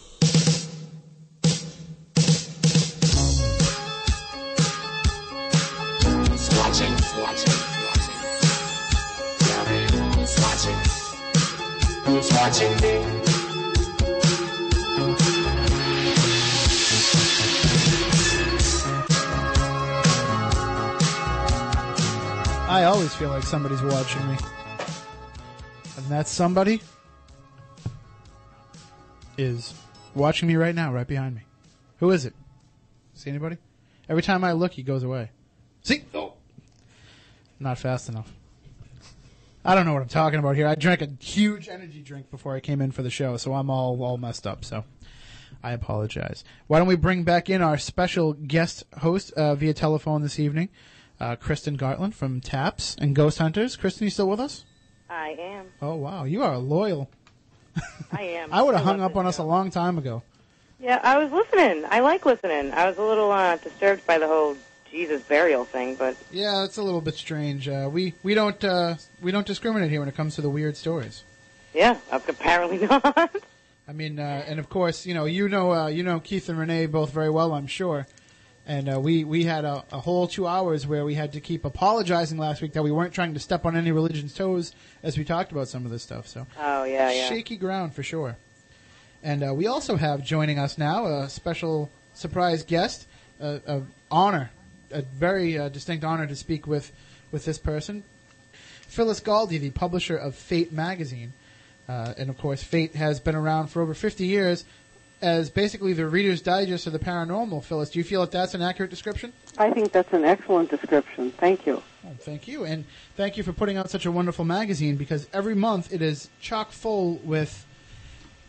Who's 6.02 6.58
watching? 6.58 7.22
Watching. 7.22 7.76
Tell 12.56 12.74
me 12.82 13.15
I 22.76 22.84
always 22.84 23.16
feel 23.16 23.30
like 23.30 23.44
somebody's 23.44 23.82
watching 23.82 24.28
me. 24.28 24.36
And 25.96 26.06
that 26.08 26.28
somebody 26.28 26.82
is 29.38 29.74
watching 30.14 30.50
me 30.50 30.58
right 30.58 30.76
now, 30.76 30.92
right 30.92 31.08
behind 31.08 31.36
me. 31.36 31.44
Who 32.00 32.12
is 32.12 32.26
it? 32.26 32.34
See 33.14 33.30
anybody? 33.30 33.60
Every 34.10 34.22
time 34.22 34.44
I 34.44 34.52
look, 34.52 34.74
he 34.74 34.84
goes 34.84 35.04
away. 35.04 35.32
See? 35.84 36.04
Oh. 36.14 36.34
Not 37.62 37.78
fast 37.78 38.10
enough. 38.10 38.34
I 39.64 39.74
don't 39.74 39.86
know 39.86 39.94
what 39.94 40.02
I'm 40.02 40.10
talking 40.10 40.40
about 40.40 40.58
here. 40.58 40.68
I 40.68 40.76
drank 40.76 41.02
a 41.02 41.08
huge 41.24 41.70
energy 41.70 42.02
drink 42.02 42.30
before 42.30 42.56
I 42.56 42.60
came 42.60 42.82
in 42.82 42.92
for 42.92 43.04
the 43.04 43.10
show, 43.10 43.38
so 43.38 43.54
I'm 43.54 43.70
all 43.70 44.04
all 44.04 44.18
messed 44.18 44.46
up. 44.46 44.66
So 44.66 44.84
I 45.64 45.72
apologize. 45.72 46.44
Why 46.68 46.80
don't 46.80 46.90
we 46.90 46.98
bring 46.98 47.24
back 47.24 47.50
in 47.50 47.62
our 47.62 47.78
special 47.78 48.34
guest 48.34 48.84
host 48.98 49.32
uh, 49.32 49.56
via 49.56 49.74
telephone 49.74 50.24
this 50.24 50.42
evening, 50.42 50.68
uh, 51.20 51.36
Kristyn 51.36 51.78
Gartland 51.78 52.14
from 52.14 52.42
TAPS 52.42 52.96
and 53.00 53.16
Ghost 53.16 53.38
Hunters. 53.40 53.76
Kristyn, 53.76 54.06
you 54.06 54.10
still 54.12 54.30
with 54.30 54.40
us? 54.40 54.66
I 55.10 55.30
am. 55.40 55.68
Oh 55.82 55.96
wow, 55.96 56.24
you 56.24 56.44
are 56.44 56.58
loyal. 56.58 57.10
I 58.12 58.22
am. 58.24 58.50
I 58.54 58.62
would 58.64 58.76
have 58.76 58.84
hung 58.84 59.02
up 59.02 59.16
on 59.16 59.26
us 59.28 59.38
a 59.38 59.44
long 59.44 59.70
time 59.72 59.98
ago. 59.98 60.24
Yeah, 60.80 61.00
I 61.04 61.18
was 61.18 61.32
listening. 61.32 61.86
I 61.90 62.00
like 62.02 62.26
listening. 62.26 62.72
I 62.74 62.86
was 62.88 62.98
a 62.98 63.04
little 63.04 63.32
uh, 63.32 63.58
disturbed 63.58 64.06
by 64.06 64.18
the 64.18 64.28
whole 64.28 64.58
Jesus 64.92 65.22
burial 65.24 65.66
thing, 65.66 65.96
but 65.96 66.16
Yeah, 66.32 66.64
it's 66.64 66.78
a 66.78 66.84
little 66.84 67.02
bit 67.02 67.16
strange. 67.16 67.68
Uh, 67.70 67.90
we 67.92 68.14
we 68.24 68.34
don't 68.34 68.62
uh, 68.64 68.96
we 69.22 69.32
don't 69.32 69.48
discriminate 69.48 69.90
here 69.92 70.00
when 70.00 70.10
it 70.10 70.16
comes 70.16 70.36
to 70.36 70.42
the 70.42 70.50
weird 70.50 70.76
stories. 70.76 71.24
yeah, 71.74 71.98
apparently 72.12 72.78
not. 72.88 73.32
I 73.88 73.94
mean, 73.94 74.20
uh, 74.20 74.44
and 74.48 74.60
of 74.60 74.68
course, 74.70 75.06
you 75.06 75.14
know, 75.14 75.26
you 75.26 75.48
know, 75.48 75.72
uh, 75.72 75.88
you 75.88 76.02
know 76.04 76.20
Keith 76.20 76.50
and 76.50 76.58
Renee 76.58 76.88
both 76.88 77.12
very 77.12 77.30
well, 77.30 77.54
I'm 77.54 77.68
sure. 77.68 78.08
And 78.68 78.92
uh, 78.92 79.00
we 79.00 79.24
we 79.24 79.44
had 79.44 79.64
a, 79.64 79.84
a 79.92 80.00
whole 80.00 80.28
two 80.28 80.48
hours 80.48 80.88
where 80.88 81.06
we 81.06 81.14
had 81.14 81.34
to 81.34 81.40
keep 81.40 81.66
apologizing 81.66 82.38
last 82.38 82.62
week 82.62 82.74
that 82.74 82.84
we 82.84 82.92
weren't 82.92 83.14
trying 83.14 83.36
to 83.36 83.40
step 83.40 83.66
on 83.66 83.76
any 83.76 83.92
religion's 83.92 84.34
toes 84.34 84.74
as 85.04 85.18
we 85.18 85.24
talked 85.24 85.52
about 85.52 85.68
some 85.68 85.86
of 85.86 85.92
this 85.92 86.02
stuff. 86.02 86.28
So 86.28 86.48
oh 86.60 86.84
yeah, 86.84 87.12
yeah. 87.12 87.30
shaky 87.30 87.58
ground 87.58 87.94
for 87.94 88.02
sure. 88.02 88.38
And 89.22 89.44
uh, 89.44 89.54
we 89.54 89.68
also 89.68 89.98
have 89.98 90.24
joining 90.24 90.58
us 90.58 90.78
now 90.78 91.06
a 91.06 91.30
special 91.30 91.92
surprise 92.14 92.64
guest, 92.64 93.08
a, 93.40 93.62
a 93.68 93.82
honor, 94.10 94.52
a 94.92 95.04
very 95.04 95.58
uh, 95.58 95.70
distinct 95.70 96.04
honor 96.04 96.26
to 96.26 96.36
speak 96.36 96.66
with 96.66 96.92
with 97.32 97.46
this 97.46 97.60
person, 97.60 98.04
Phyllis 98.88 99.20
Galde, 99.20 99.60
the 99.60 99.72
publisher 99.72 100.16
of 100.16 100.36
Fate 100.36 100.72
magazine, 100.72 101.34
uh, 101.88 102.14
and 102.18 102.30
of 102.30 102.38
course, 102.38 102.64
Fate 102.64 102.96
has 102.96 103.20
been 103.20 103.36
around 103.36 103.68
for 103.68 103.82
over 103.82 103.94
50 103.94 104.26
years 104.26 104.66
as 105.22 105.50
basically 105.50 105.94
the 105.94 106.08
Reader's 106.08 106.42
Digest 106.42 106.88
of 106.88 106.94
the 106.94 107.00
paranormal. 107.00 107.64
Phyllis, 107.64 107.90
do 107.90 108.00
you 108.00 108.04
feel 108.04 108.22
that 108.22 108.32
that's 108.32 108.54
an 108.54 108.62
accurate 108.62 108.90
description? 108.90 109.34
I 109.58 109.72
think 109.72 109.92
that's 109.92 110.12
an 110.14 110.26
excellent 110.26 110.70
description. 110.70 111.32
Thank 111.32 111.66
you. 111.66 111.82
Oh, 112.06 112.12
thank 112.20 112.48
you, 112.48 112.66
and 112.66 112.86
thank 113.16 113.38
you 113.38 113.44
for 113.44 113.54
putting 113.54 113.78
out 113.78 113.90
such 113.90 114.06
a 114.06 114.12
wonderful 114.12 114.46
magazine 114.46 114.96
because 114.96 115.28
every 115.34 115.56
month 115.56 115.92
it 115.94 116.02
is 116.02 116.30
chock 116.40 116.72
full 116.72 117.16
with, 117.24 117.66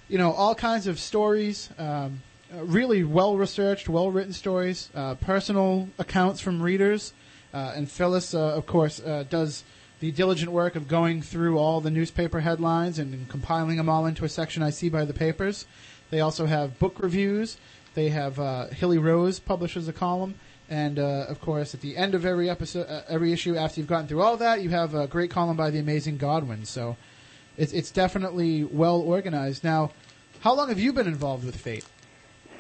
you 0.09 0.19
know, 0.19 0.33
all 0.33 0.55
kinds 0.55 0.87
of 0.87 0.99
stories, 0.99 1.71
um, 1.79 2.23
uh, 2.55 2.63
really 2.65 3.03
well 3.03 3.37
researched, 3.37 3.89
well 3.89 4.11
written 4.11 4.33
stories, 4.33 4.91
uh, 4.95 5.15
personal 5.15 5.89
accounts 5.99 6.41
from 6.41 6.63
readers, 6.63 7.13
uh, 7.55 7.73
and 7.75 7.91
Phyllis, 7.91 8.35
uh, 8.35 8.55
of 8.55 8.67
course, 8.67 9.01
uh, 9.01 9.25
does 9.31 9.65
the 10.01 10.11
diligent 10.13 10.53
work 10.53 10.77
of 10.77 10.89
going 10.89 11.23
through 11.23 11.59
all 11.59 11.81
the 11.81 11.91
newspaper 11.91 12.41
headlines 12.41 12.99
and, 12.99 13.15
and 13.15 13.29
compiling 13.29 13.77
them 13.77 13.89
all 13.89 14.05
into 14.07 14.25
a 14.25 14.29
section 14.29 14.63
I 14.63 14.71
see 14.71 14.91
by 14.91 15.05
the 15.05 15.15
papers. 15.15 15.67
They 16.11 16.21
also 16.21 16.47
have 16.47 16.79
book 16.79 17.01
reviews. 17.01 17.57
They 17.95 18.11
have 18.11 18.39
uh, 18.39 18.67
Hilly 18.69 18.99
Rose 18.99 19.39
publishes 19.39 19.89
a 19.89 19.93
column. 19.93 20.35
And 20.69 20.99
uh, 20.99 21.27
of 21.29 21.41
course, 21.41 21.75
at 21.75 21.81
the 21.81 21.97
end 21.97 22.15
of 22.15 22.25
every 22.25 22.51
episode, 22.51 22.89
uh, 22.89 23.03
every 23.09 23.33
issue, 23.33 23.57
after 23.57 23.81
you've 23.81 23.89
gotten 23.89 24.09
through 24.09 24.23
all 24.23 24.37
that, 24.39 24.63
you 24.63 24.71
have 24.71 24.95
a 24.95 25.07
great 25.07 25.31
column 25.31 25.57
by 25.57 25.71
the 25.71 25.79
amazing 25.79 26.17
Godwin. 26.17 26.65
So, 26.65 26.97
it's 27.57 27.73
it's 27.73 27.91
definitely 27.91 28.65
well 28.65 29.01
organized. 29.01 29.65
Now, 29.65 29.93
how 30.41 30.55
long 30.55 30.69
have 30.69 30.81
you 30.81 30.93
been 30.93 31.07
involved 31.07 31.45
with 31.45 31.57
Fate? 31.57 31.87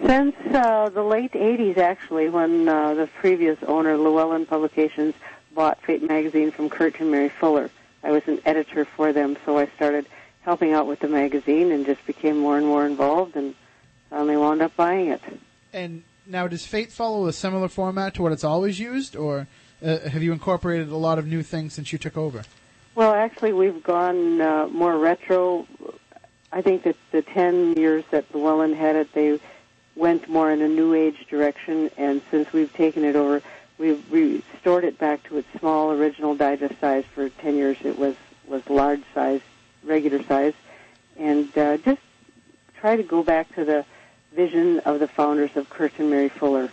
Since 0.05 0.37
uh, 0.53 0.91
the 0.91 1.03
late 1.03 1.33
80s, 1.33 1.79
actually, 1.79 2.29
when 2.29 2.69
uh, 2.69 2.95
the 2.95 3.07
previous 3.07 3.59
owner, 3.67 3.97
Llewellyn 3.97 4.47
Publications, 4.47 5.15
bought 5.55 5.81
Fate 5.83 6.03
magazine 6.03 6.51
from 6.51 6.69
Kurt 6.69 7.01
and 7.01 7.11
Mary 7.11 7.31
Fuller, 7.31 7.71
I 8.03 8.11
was 8.11 8.23
an 8.27 8.41
editor 8.45 8.85
for 8.85 9.13
them, 9.13 9.37
so 9.45 9.59
I 9.59 9.67
started 9.77 10.07
helping 10.47 10.73
out 10.73 10.87
with 10.87 11.01
the 11.01 11.09
magazine 11.09 11.73
and 11.73 11.85
just 11.85 12.07
became 12.07 12.39
more 12.39 12.57
and 12.57 12.65
more 12.65 12.87
involved 12.87 13.35
and 13.35 13.55
finally 14.09 14.37
wound 14.37 14.63
up 14.63 14.75
buying 14.77 15.09
it. 15.09 15.21
And 15.73 16.05
now, 16.25 16.47
does 16.47 16.65
Fate 16.65 16.93
follow 16.93 17.27
a 17.27 17.33
similar 17.33 17.69
format 17.69 18.15
to 18.15 18.23
what 18.23 18.31
it's 18.31 18.45
always 18.45 18.79
used, 18.79 19.17
or 19.17 19.49
uh, 19.85 19.99
have 20.09 20.23
you 20.23 20.33
incorporated 20.33 20.89
a 20.89 20.97
lot 20.97 21.19
of 21.19 21.27
new 21.27 21.43
things 21.43 21.75
since 21.75 21.93
you 21.93 21.99
took 21.99 22.17
over? 22.17 22.45
Well, 22.95 23.13
actually, 23.13 23.53
we've 23.53 23.83
gone 23.83 24.41
uh, 24.41 24.69
more 24.69 24.97
retro. 24.97 25.67
I 26.53 26.63
think 26.63 26.85
that 26.85 26.97
the 27.11 27.23
10 27.23 27.75
years 27.77 28.05
that 28.13 28.33
Llewellyn 28.33 28.73
had 28.73 28.95
it, 28.95 29.13
they 29.13 29.41
went 29.97 30.29
more 30.29 30.51
in 30.53 30.63
a 30.63 30.69
new 30.69 30.95
age 30.95 31.27
direction, 31.29 31.91
and 31.97 32.23
since 32.31 32.53
we've 32.53 32.73
taken 32.73 33.05
it 33.05 33.17
over, 33.17 33.43
we've 33.79 34.03
restored 34.13 34.85
it 34.85 34.97
back 34.97 35.25
to 35.25 35.39
its 35.39 35.49
small 35.59 35.91
original 35.91 36.37
digest 36.37 36.81
size. 36.81 37.05
For 37.15 37.29
10 37.29 37.57
years, 37.57 37.77
it 37.83 37.99
was, 37.99 38.15
was 38.47 38.69
large 38.71 39.03
size, 39.13 39.41
regular 39.87 40.23
size, 40.25 40.55
and 41.17 41.57
uh, 41.57 41.77
just 41.79 42.01
try 42.81 42.97
to 42.97 43.03
go 43.03 43.23
back 43.23 43.55
to 43.55 43.65
the 43.65 43.85
vision 44.35 44.81
of 44.81 45.01
the 45.01 45.09
founders 45.09 45.57
of 45.57 45.71
Curtin 45.71 46.11
Mary 46.11 46.29
Fuller 46.29 46.71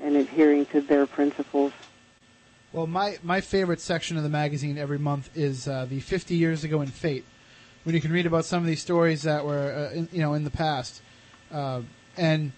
and 0.00 0.16
adhering 0.16 0.66
to 0.66 0.80
their 0.80 1.06
principles. 1.06 1.72
Well, 2.72 2.88
my, 2.88 3.18
my 3.22 3.40
favorite 3.40 3.80
section 3.80 4.16
of 4.16 4.24
the 4.24 4.28
magazine 4.28 4.78
every 4.78 4.98
month 4.98 5.30
is 5.36 5.68
uh, 5.68 5.86
the 5.88 6.00
50 6.00 6.34
years 6.34 6.64
ago 6.64 6.80
in 6.80 6.88
Fate, 6.88 7.24
when 7.84 7.94
you 7.94 8.00
can 8.00 8.10
read 8.10 8.26
about 8.26 8.44
some 8.44 8.62
of 8.62 8.66
these 8.66 8.82
stories 8.82 9.22
that 9.22 9.44
were 9.44 9.90
uh, 9.92 9.94
in, 9.94 10.08
you 10.10 10.20
know 10.20 10.34
in 10.34 10.42
the 10.42 10.50
past. 10.50 11.00
Uh, 11.52 11.82
and 12.16 12.50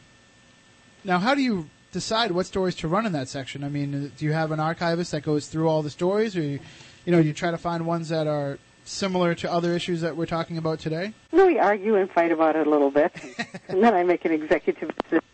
now, 1.04 1.18
how 1.18 1.34
do 1.34 1.42
you 1.42 1.68
decide 1.92 2.30
what 2.32 2.46
stories 2.46 2.74
to 2.76 2.88
run 2.88 3.06
in 3.06 3.12
that 3.12 3.28
section? 3.28 3.62
I 3.62 3.68
mean, 3.68 4.10
do 4.16 4.24
you 4.24 4.32
have 4.32 4.52
an 4.52 4.60
archivist 4.60 5.12
that 5.12 5.22
goes 5.22 5.48
through 5.48 5.68
all 5.68 5.82
the 5.82 5.90
stories, 5.90 6.36
or 6.36 6.42
you, 6.42 6.60
you 7.04 7.12
know, 7.12 7.18
you 7.18 7.32
try 7.32 7.50
to 7.50 7.58
find 7.58 7.86
ones 7.86 8.08
that 8.08 8.26
are 8.26 8.58
similar 8.88 9.34
to 9.36 9.52
other 9.52 9.74
issues 9.74 10.00
that 10.00 10.16
we're 10.16 10.26
talking 10.26 10.58
about 10.58 10.78
today? 10.78 11.12
No, 11.32 11.46
we 11.46 11.58
argue 11.58 11.96
and 11.96 12.10
fight 12.10 12.32
about 12.32 12.56
it 12.56 12.66
a 12.66 12.70
little 12.70 12.90
bit, 12.90 13.12
and 13.68 13.82
then 13.82 13.94
I 13.94 14.02
make 14.02 14.24
an 14.24 14.32
executive 14.32 14.90
decision. 14.96 15.24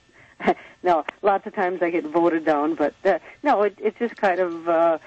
no, 0.83 1.05
lots 1.23 1.47
of 1.47 1.55
times 1.55 1.83
I 1.83 1.91
get 1.91 2.05
voted 2.05 2.45
down, 2.45 2.75
but 2.75 2.95
uh, 3.05 3.19
no, 3.43 3.63
it, 3.63 3.75
it's 3.79 3.99
just 3.99 4.17
kind 4.17 4.41
of 4.41 4.69
uh, 4.69 4.99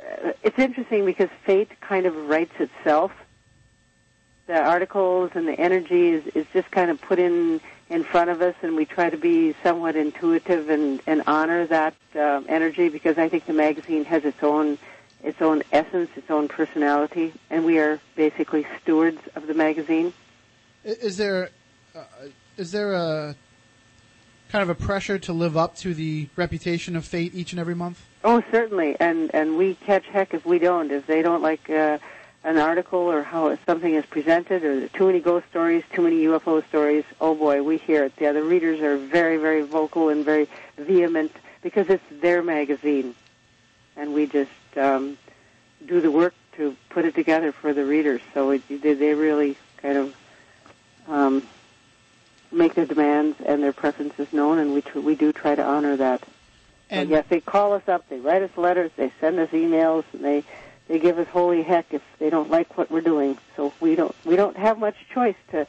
uh, 0.00 0.32
it's 0.42 0.58
interesting 0.58 1.04
because 1.04 1.28
fate 1.44 1.80
kind 1.80 2.06
of 2.06 2.14
writes 2.28 2.54
itself. 2.58 3.12
The 4.46 4.60
articles 4.60 5.30
and 5.34 5.46
the 5.46 5.58
energy 5.60 6.08
is, 6.08 6.26
is 6.34 6.46
just 6.52 6.70
kind 6.70 6.90
of 6.90 7.00
put 7.00 7.18
in 7.18 7.60
in 7.88 8.04
front 8.04 8.30
of 8.30 8.40
us, 8.40 8.54
and 8.62 8.76
we 8.76 8.84
try 8.84 9.10
to 9.10 9.16
be 9.16 9.54
somewhat 9.64 9.96
intuitive 9.96 10.70
and, 10.70 11.02
and 11.08 11.22
honor 11.26 11.66
that 11.66 11.94
um, 12.14 12.46
energy 12.48 12.88
because 12.88 13.18
I 13.18 13.28
think 13.28 13.46
the 13.46 13.52
magazine 13.52 14.04
has 14.04 14.24
its 14.24 14.40
own 14.42 14.78
its 15.22 15.40
own 15.42 15.62
essence, 15.72 16.10
its 16.16 16.30
own 16.30 16.48
personality, 16.48 17.32
and 17.50 17.64
we 17.64 17.78
are 17.78 18.00
basically 18.16 18.66
stewards 18.82 19.20
of 19.34 19.46
the 19.46 19.54
magazine. 19.54 20.12
Is 20.84 21.16
there 21.16 21.50
uh, 21.94 22.04
is 22.56 22.72
there 22.72 22.92
a 22.92 23.34
kind 24.50 24.62
of 24.62 24.68
a 24.68 24.74
pressure 24.74 25.18
to 25.18 25.32
live 25.32 25.56
up 25.56 25.76
to 25.76 25.94
the 25.94 26.28
reputation 26.36 26.96
of 26.96 27.04
Fate 27.04 27.34
each 27.34 27.52
and 27.52 27.60
every 27.60 27.74
month? 27.74 28.04
Oh, 28.24 28.42
certainly, 28.50 28.96
and 28.98 29.34
and 29.34 29.56
we 29.56 29.74
catch 29.74 30.06
heck 30.06 30.34
if 30.34 30.44
we 30.44 30.58
don't. 30.58 30.90
If 30.90 31.06
they 31.06 31.22
don't 31.22 31.42
like 31.42 31.68
uh, 31.68 31.98
an 32.44 32.56
article 32.56 33.00
or 33.00 33.22
how 33.22 33.56
something 33.66 33.94
is 33.94 34.06
presented, 34.06 34.64
or 34.64 34.88
too 34.88 35.06
many 35.06 35.20
ghost 35.20 35.46
stories, 35.50 35.84
too 35.92 36.02
many 36.02 36.24
UFO 36.24 36.66
stories, 36.68 37.04
oh 37.20 37.34
boy, 37.34 37.62
we 37.62 37.76
hear 37.76 38.04
it. 38.04 38.16
The 38.16 38.26
other 38.26 38.42
readers 38.42 38.80
are 38.80 38.96
very, 38.96 39.36
very 39.36 39.62
vocal 39.62 40.08
and 40.08 40.24
very 40.24 40.48
vehement 40.78 41.32
because 41.62 41.90
it's 41.90 42.04
their 42.10 42.42
magazine, 42.42 43.14
and 43.96 44.14
we 44.14 44.26
just 44.26 44.50
um, 44.76 45.18
do 45.86 46.00
the 46.00 46.10
work 46.10 46.34
to 46.56 46.76
put 46.90 47.04
it 47.04 47.14
together 47.14 47.52
for 47.52 47.72
the 47.72 47.84
readers. 47.84 48.20
So 48.34 48.50
it, 48.50 48.62
they, 48.68 48.94
they 48.94 49.14
really 49.14 49.56
kind 49.78 49.96
of 49.96 50.14
um, 51.08 51.42
make 52.52 52.74
their 52.74 52.86
demands 52.86 53.38
and 53.44 53.62
their 53.62 53.72
preferences 53.72 54.32
known, 54.32 54.58
and 54.58 54.74
we 54.74 54.82
tr- 54.82 55.00
we 55.00 55.14
do 55.14 55.32
try 55.32 55.54
to 55.54 55.64
honor 55.64 55.96
that. 55.96 56.22
And 56.90 57.08
yes, 57.08 57.24
they 57.28 57.40
call 57.40 57.72
us 57.72 57.88
up, 57.88 58.08
they 58.08 58.18
write 58.18 58.42
us 58.42 58.50
letters, 58.56 58.90
they 58.96 59.12
send 59.20 59.38
us 59.38 59.50
emails, 59.50 60.04
and 60.12 60.24
they 60.24 60.44
they 60.88 60.98
give 60.98 61.18
us 61.18 61.28
holy 61.28 61.62
heck 61.62 61.94
if 61.94 62.02
they 62.18 62.30
don't 62.30 62.50
like 62.50 62.76
what 62.76 62.90
we're 62.90 63.00
doing. 63.00 63.38
So 63.56 63.72
we 63.80 63.94
don't 63.94 64.14
we 64.24 64.36
don't 64.36 64.56
have 64.56 64.78
much 64.78 64.96
choice 65.14 65.36
to 65.52 65.66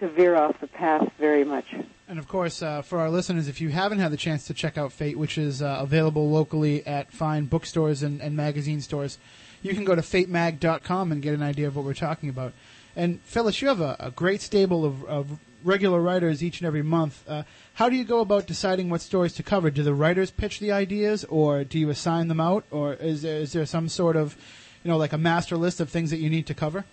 to 0.00 0.08
veer 0.08 0.36
off 0.36 0.60
the 0.60 0.66
path 0.66 1.10
very 1.18 1.44
much. 1.44 1.66
And 2.08 2.18
of 2.18 2.26
course, 2.26 2.60
uh, 2.60 2.82
for 2.82 2.98
our 2.98 3.08
listeners, 3.08 3.46
if 3.46 3.60
you 3.60 3.68
haven't 3.68 4.00
had 4.00 4.10
the 4.10 4.16
chance 4.16 4.46
to 4.48 4.54
check 4.54 4.76
out 4.76 4.92
Fate, 4.92 5.16
which 5.16 5.38
is 5.38 5.62
uh, 5.62 5.78
available 5.80 6.28
locally 6.28 6.84
at 6.84 7.12
fine 7.12 7.44
bookstores 7.44 8.02
and, 8.02 8.20
and 8.20 8.36
magazine 8.36 8.80
stores, 8.80 9.18
you 9.62 9.74
can 9.74 9.84
go 9.84 9.94
to 9.94 10.02
fatemag.com 10.02 11.12
and 11.12 11.22
get 11.22 11.34
an 11.34 11.42
idea 11.42 11.68
of 11.68 11.76
what 11.76 11.84
we're 11.84 11.94
talking 11.94 12.28
about. 12.28 12.52
And 12.96 13.20
Phyllis, 13.22 13.62
you 13.62 13.68
have 13.68 13.80
a, 13.80 13.96
a 14.00 14.10
great 14.10 14.40
stable 14.40 14.84
of, 14.84 15.04
of 15.04 15.38
regular 15.62 16.00
writers 16.00 16.42
each 16.42 16.60
and 16.60 16.66
every 16.66 16.82
month. 16.82 17.22
Uh, 17.28 17.44
how 17.74 17.88
do 17.88 17.96
you 17.96 18.04
go 18.04 18.20
about 18.20 18.46
deciding 18.46 18.90
what 18.90 19.00
stories 19.00 19.34
to 19.34 19.42
cover? 19.42 19.70
Do 19.70 19.82
the 19.82 19.94
writers 19.94 20.30
pitch 20.30 20.58
the 20.58 20.72
ideas, 20.72 21.24
or 21.24 21.64
do 21.64 21.78
you 21.78 21.90
assign 21.90 22.28
them 22.28 22.40
out, 22.40 22.64
or 22.70 22.94
is 22.94 23.22
there, 23.22 23.36
is 23.36 23.52
there 23.52 23.66
some 23.66 23.88
sort 23.88 24.16
of, 24.16 24.36
you 24.82 24.90
know, 24.90 24.96
like 24.96 25.12
a 25.12 25.18
master 25.18 25.56
list 25.56 25.80
of 25.80 25.90
things 25.90 26.10
that 26.10 26.18
you 26.18 26.30
need 26.30 26.46
to 26.46 26.54
cover? 26.54 26.84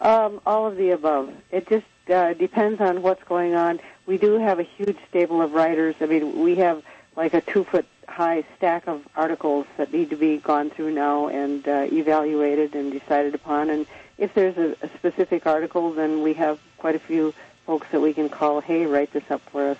Um, 0.00 0.40
all 0.46 0.66
of 0.66 0.76
the 0.76 0.90
above. 0.90 1.32
It 1.50 1.68
just 1.68 1.84
uh, 2.08 2.34
depends 2.34 2.80
on 2.80 3.02
what's 3.02 3.22
going 3.24 3.54
on. 3.54 3.80
We 4.06 4.18
do 4.18 4.38
have 4.38 4.58
a 4.58 4.64
huge 4.64 4.98
stable 5.08 5.42
of 5.42 5.52
writers. 5.52 5.94
I 6.00 6.06
mean, 6.06 6.40
we 6.42 6.56
have 6.56 6.82
like 7.16 7.34
a 7.34 7.40
two 7.40 7.64
foot 7.64 7.86
high 8.08 8.44
stack 8.56 8.88
of 8.88 9.06
articles 9.14 9.66
that 9.76 9.92
need 9.92 10.10
to 10.10 10.16
be 10.16 10.38
gone 10.38 10.70
through 10.70 10.92
now 10.92 11.28
and 11.28 11.66
uh, 11.68 11.86
evaluated 11.92 12.74
and 12.74 12.90
decided 12.92 13.34
upon. 13.34 13.70
And 13.70 13.86
if 14.18 14.34
there's 14.34 14.56
a, 14.56 14.76
a 14.84 14.88
specific 14.98 15.46
article, 15.46 15.92
then 15.92 16.22
we 16.22 16.34
have 16.34 16.58
quite 16.78 16.96
a 16.96 17.00
few 17.00 17.32
folks 17.66 17.86
that 17.92 18.00
we 18.00 18.12
can 18.12 18.28
call, 18.28 18.60
hey, 18.60 18.86
write 18.86 19.12
this 19.12 19.22
up 19.30 19.42
for 19.52 19.70
us. 19.70 19.78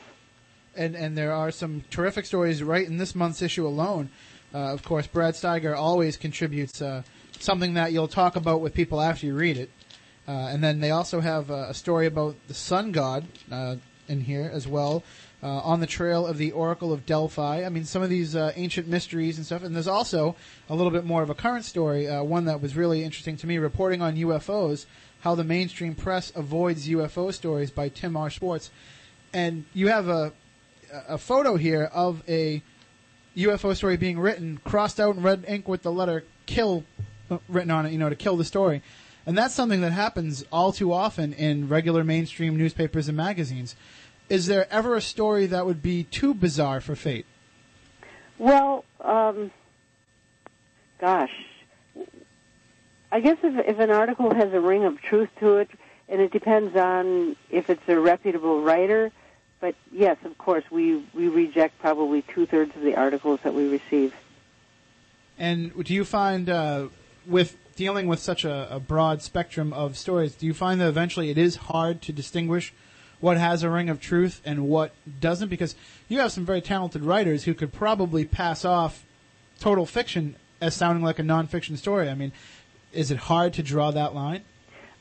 and 0.76 0.94
and 0.94 1.18
there 1.18 1.32
are 1.32 1.50
some 1.50 1.82
terrific 1.90 2.24
stories 2.26 2.62
right 2.62 2.86
in 2.86 2.98
this 2.98 3.14
month's 3.14 3.42
issue 3.42 3.66
alone. 3.66 4.10
Uh, 4.54 4.72
of 4.72 4.82
course, 4.84 5.06
Brad 5.06 5.34
Steiger 5.34 5.76
always 5.76 6.16
contributes 6.16 6.80
uh, 6.82 7.02
something 7.38 7.74
that 7.74 7.92
you'll 7.92 8.08
talk 8.08 8.36
about 8.36 8.60
with 8.60 8.74
people 8.74 9.00
after 9.00 9.26
you 9.26 9.34
read 9.34 9.56
it. 9.56 9.70
Uh, 10.28 10.32
and 10.32 10.62
then 10.62 10.80
they 10.80 10.90
also 10.90 11.20
have 11.20 11.50
uh, 11.50 11.66
a 11.68 11.74
story 11.74 12.06
about 12.06 12.36
the 12.48 12.54
sun 12.54 12.92
god 12.92 13.26
uh, 13.50 13.76
in 14.08 14.20
here 14.20 14.50
as 14.52 14.66
well, 14.68 15.02
uh, 15.42 15.46
on 15.46 15.80
the 15.80 15.86
trail 15.86 16.26
of 16.26 16.38
the 16.38 16.52
Oracle 16.52 16.92
of 16.92 17.06
Delphi. 17.06 17.64
I 17.64 17.68
mean, 17.68 17.84
some 17.84 18.02
of 18.02 18.10
these 18.10 18.36
uh, 18.36 18.52
ancient 18.56 18.86
mysteries 18.86 19.36
and 19.36 19.46
stuff. 19.46 19.62
And 19.62 19.74
there's 19.74 19.88
also 19.88 20.36
a 20.68 20.74
little 20.74 20.92
bit 20.92 21.04
more 21.04 21.22
of 21.22 21.30
a 21.30 21.34
current 21.34 21.64
story, 21.64 22.08
uh, 22.08 22.22
one 22.22 22.44
that 22.44 22.60
was 22.60 22.76
really 22.76 23.02
interesting 23.02 23.36
to 23.38 23.46
me, 23.46 23.58
reporting 23.58 24.02
on 24.02 24.16
UFOs, 24.16 24.86
how 25.20 25.34
the 25.34 25.44
mainstream 25.44 25.94
press 25.94 26.32
avoids 26.34 26.88
UFO 26.88 27.32
stories 27.32 27.70
by 27.70 27.88
Tim 27.88 28.16
R. 28.16 28.30
Swartz. 28.30 28.70
And 29.32 29.64
you 29.74 29.88
have 29.88 30.08
a 30.08 30.32
a 31.08 31.18
photo 31.18 31.56
here 31.56 31.84
of 31.84 32.22
a 32.28 32.62
UFO 33.36 33.76
story 33.76 33.96
being 33.96 34.18
written, 34.18 34.60
crossed 34.64 34.98
out 34.98 35.16
in 35.16 35.22
red 35.22 35.44
ink 35.46 35.68
with 35.68 35.82
the 35.82 35.92
letter 35.92 36.24
"kill" 36.46 36.84
written 37.48 37.70
on 37.70 37.86
it, 37.86 37.92
you 37.92 37.98
know, 37.98 38.08
to 38.08 38.16
kill 38.16 38.36
the 38.36 38.44
story. 38.44 38.82
And 39.26 39.36
that's 39.36 39.54
something 39.54 39.80
that 39.82 39.92
happens 39.92 40.44
all 40.50 40.72
too 40.72 40.92
often 40.92 41.32
in 41.32 41.68
regular 41.68 42.04
mainstream 42.04 42.56
newspapers 42.56 43.08
and 43.08 43.16
magazines. 43.16 43.76
Is 44.28 44.46
there 44.46 44.72
ever 44.72 44.96
a 44.96 45.00
story 45.00 45.46
that 45.46 45.66
would 45.66 45.82
be 45.82 46.04
too 46.04 46.34
bizarre 46.34 46.80
for 46.80 46.94
fate? 46.94 47.26
Well, 48.38 48.84
um, 49.00 49.50
gosh, 50.98 51.32
I 53.12 53.20
guess 53.20 53.38
if, 53.42 53.66
if 53.66 53.78
an 53.78 53.90
article 53.90 54.32
has 54.34 54.52
a 54.52 54.60
ring 54.60 54.84
of 54.84 55.02
truth 55.02 55.30
to 55.40 55.56
it, 55.56 55.70
and 56.08 56.20
it 56.20 56.32
depends 56.32 56.76
on 56.76 57.36
if 57.50 57.70
it's 57.70 57.82
a 57.88 57.98
reputable 57.98 58.62
writer. 58.62 59.12
But 59.60 59.74
yes, 59.92 60.16
of 60.24 60.38
course, 60.38 60.64
we 60.70 61.04
we 61.12 61.28
reject 61.28 61.78
probably 61.80 62.22
two 62.22 62.46
thirds 62.46 62.74
of 62.76 62.82
the 62.82 62.96
articles 62.96 63.40
that 63.42 63.52
we 63.52 63.68
receive. 63.68 64.14
And 65.38 65.84
do 65.84 65.94
you 65.94 66.04
find, 66.04 66.48
uh, 66.48 66.88
with 67.26 67.56
dealing 67.76 68.06
with 68.06 68.20
such 68.20 68.44
a, 68.44 68.68
a 68.70 68.80
broad 68.80 69.22
spectrum 69.22 69.72
of 69.72 69.96
stories, 69.96 70.34
do 70.34 70.46
you 70.46 70.54
find 70.54 70.80
that 70.80 70.88
eventually 70.88 71.30
it 71.30 71.38
is 71.38 71.56
hard 71.56 72.02
to 72.02 72.12
distinguish 72.12 72.72
what 73.20 73.36
has 73.36 73.62
a 73.62 73.70
ring 73.70 73.88
of 73.88 74.00
truth 74.00 74.40
and 74.44 74.68
what 74.68 74.92
doesn't? 75.20 75.48
Because 75.48 75.74
you 76.08 76.18
have 76.20 76.32
some 76.32 76.44
very 76.44 76.60
talented 76.60 77.04
writers 77.04 77.44
who 77.44 77.54
could 77.54 77.72
probably 77.72 78.24
pass 78.24 78.64
off 78.64 79.04
total 79.58 79.86
fiction 79.86 80.36
as 80.60 80.74
sounding 80.74 81.04
like 81.04 81.18
a 81.18 81.22
nonfiction 81.22 81.76
story. 81.76 82.08
I 82.08 82.14
mean, 82.14 82.32
is 82.92 83.10
it 83.10 83.18
hard 83.18 83.52
to 83.54 83.62
draw 83.62 83.90
that 83.90 84.14
line? 84.14 84.42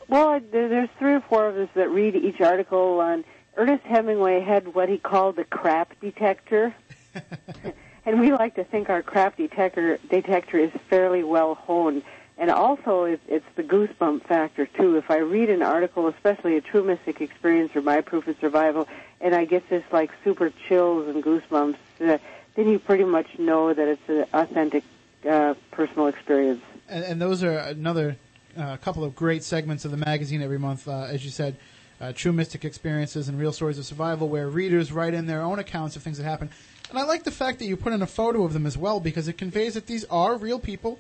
Well, 0.08 0.40
there's 0.52 0.90
three 0.98 1.14
or 1.14 1.22
four 1.22 1.48
of 1.48 1.58
us 1.58 1.70
that 1.76 1.90
read 1.90 2.16
each 2.16 2.42
article 2.42 3.00
on. 3.00 3.24
Ernest 3.58 3.84
Hemingway 3.84 4.42
had 4.42 4.74
what 4.74 4.90
he 4.90 4.98
called 4.98 5.36
the 5.36 5.44
crap 5.44 6.00
detector. 6.00 6.74
and 8.06 8.20
we 8.20 8.32
like 8.32 8.56
to 8.56 8.64
think 8.64 8.90
our 8.90 9.04
crap 9.04 9.38
detector 9.38 10.00
detector 10.10 10.58
is 10.58 10.72
fairly 10.90 11.24
well 11.24 11.56
honed. 11.56 12.04
And 12.40 12.50
also, 12.50 13.04
it, 13.04 13.20
it's 13.28 13.46
the 13.56 13.64
goosebump 13.64 14.24
factor 14.24 14.66
too. 14.66 14.96
If 14.96 15.12
I 15.12 15.18
read 15.18 15.50
an 15.50 15.62
article, 15.62 16.08
especially 16.08 16.56
a 16.56 16.62
true 16.62 16.84
mystic 16.84 17.20
experience 17.20 17.76
or 17.76 17.82
my 17.82 18.00
proof 18.00 18.28
of 18.28 18.38
survival, 18.40 18.88
and 19.20 19.36
I 19.36 19.44
get 19.44 19.70
this 19.70 19.84
like 19.92 20.10
super 20.24 20.50
chills 20.68 21.14
and 21.14 21.22
goosebumps, 21.22 21.76
uh, 22.00 22.18
then 22.56 22.70
you 22.70 22.80
pretty 22.80 23.04
much 23.04 23.28
know 23.38 23.74
that 23.74 23.88
it's 23.88 24.10
an 24.10 24.26
authentic 24.34 24.86
uh, 25.30 25.54
personal 25.72 26.08
experience. 26.08 26.64
And, 26.88 27.04
and 27.04 27.22
those 27.22 27.44
are 27.44 27.58
another 27.58 28.16
uh, 28.58 28.78
couple 28.78 29.04
of 29.04 29.16
great 29.16 29.44
segments 29.44 29.84
of 29.84 29.92
the 29.92 29.98
magazine 29.98 30.42
every 30.42 30.60
month, 30.60 30.88
uh, 30.88 31.08
as 31.10 31.26
you 31.26 31.32
said. 31.32 31.58
uh, 32.02 32.14
true 32.14 32.32
mystic 32.32 32.64
experiences 32.64 33.28
and 33.28 33.40
real 33.40 33.52
stories 33.52 33.78
of 33.78 33.86
survival, 33.86 34.30
where 34.30 34.48
readers 34.48 34.92
write 34.92 35.14
in 35.14 35.26
their 35.28 35.42
own 35.42 35.60
accounts 35.60 35.96
of 35.96 36.04
things 36.04 36.18
that 36.18 36.24
happen. 36.24 36.50
And 36.90 36.98
I 36.98 37.04
like 37.04 37.24
the 37.24 37.32
fact 37.32 37.60
that 37.60 37.66
you 37.66 37.76
put 37.76 37.94
in 37.94 38.02
a 38.02 38.08
photo 38.08 38.44
of 38.44 38.54
them 38.54 38.66
as 38.66 38.78
well 38.78 39.00
because 39.00 39.28
it 39.28 39.38
conveys 39.38 39.76
that 39.76 39.88
these 39.88 40.06
are 40.06 40.38
real 40.38 40.60
people. 40.60 41.00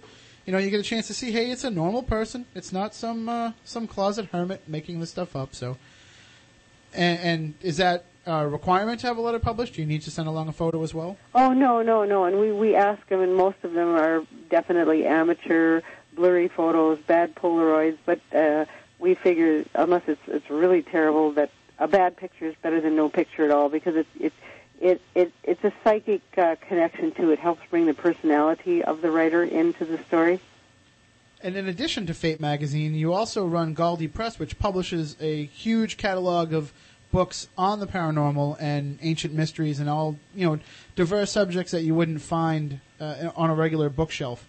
You 0.50 0.54
know, 0.54 0.58
you 0.58 0.72
get 0.72 0.80
a 0.80 0.84
chance 0.84 1.06
to 1.06 1.14
see, 1.14 1.32
hey, 1.32 1.52
it's 1.52 1.64
a 1.64 1.70
normal 1.70 2.02
person. 2.02 2.48
It's 2.56 2.74
not 2.74 2.96
some 2.96 3.30
uh, 3.30 3.52
some 3.64 3.86
closet 3.86 4.30
hermit 4.32 4.68
making 4.68 5.00
this 5.00 5.12
stuff 5.12 5.36
up. 5.36 5.54
So, 5.54 5.78
and, 6.92 7.20
and 7.20 7.54
is 7.62 7.78
that 7.78 8.06
a 8.26 8.48
requirement 8.48 9.02
to 9.02 9.08
have 9.10 9.20
a 9.20 9.22
letter 9.22 9.38
published? 9.38 9.76
Do 9.76 9.82
you 9.82 9.88
need 9.88 10.02
to 10.02 10.10
send 10.10 10.28
along 10.28 10.48
a 10.48 10.52
photo 10.52 10.82
as 10.82 10.92
well? 10.92 11.18
Oh 11.36 11.54
no, 11.54 11.84
no, 11.84 12.04
no. 12.04 12.24
And 12.24 12.40
we 12.40 12.52
we 12.52 12.74
ask 12.74 13.08
them, 13.10 13.22
and 13.22 13.36
most 13.36 13.58
of 13.62 13.74
them 13.74 13.90
are 13.90 14.26
definitely 14.50 15.06
amateur, 15.06 15.82
blurry 16.16 16.48
photos, 16.48 16.98
bad 16.98 17.36
Polaroids. 17.36 18.00
But 18.04 18.20
uh, 18.34 18.66
we 18.98 19.14
figure, 19.14 19.66
unless 19.76 20.02
it's 20.08 20.28
it's 20.28 20.50
really 20.50 20.82
terrible, 20.82 21.32
that 21.34 21.52
a 21.78 21.88
bad 21.88 22.18
picture 22.18 22.48
is 22.48 22.56
better 22.64 22.82
than 22.82 22.96
no 22.96 23.08
picture 23.08 23.46
at 23.46 23.52
all 23.52 23.70
because 23.70 23.96
it's 23.96 24.10
it's 24.20 24.36
it, 24.80 25.02
it 25.16 25.32
it's 25.44 25.64
a 25.64 25.74
psychic 25.84 26.22
uh, 26.38 26.56
connection 26.68 27.12
too. 27.12 27.32
it. 27.32 27.40
Helps 27.40 27.62
bring 27.70 27.86
the 27.86 27.94
personality 27.94 28.84
of 28.84 29.02
the 29.02 29.12
writer 29.12 29.44
into 29.44 29.86
the 29.86 29.98
story. 30.06 30.40
And 31.42 31.56
in 31.56 31.68
addition 31.68 32.06
to 32.08 32.14
Fate 32.14 32.42
magazine, 32.42 32.94
you 32.96 33.14
also 33.14 33.46
run 33.46 33.74
Galde 33.74 34.14
Press, 34.14 34.40
which 34.40 34.60
publishes 34.60 35.16
a 35.22 35.46
huge 35.46 35.96
catalog 35.96 36.54
of 36.54 36.74
books 37.12 37.48
on 37.58 37.80
the 37.80 37.88
paranormal 37.88 38.58
and 38.60 39.00
ancient 39.02 39.34
mysteries 39.34 39.80
and 39.80 39.90
all 39.90 40.18
you 40.36 40.46
know 40.46 40.60
diverse 40.96 41.32
subjects 41.32 41.72
that 41.72 41.82
you 41.82 41.96
wouldn't 41.96 42.22
find 42.22 42.80
uh, 43.00 43.32
on 43.36 43.50
a 43.50 43.56
regular 43.56 43.90
bookshelf. 43.90 44.48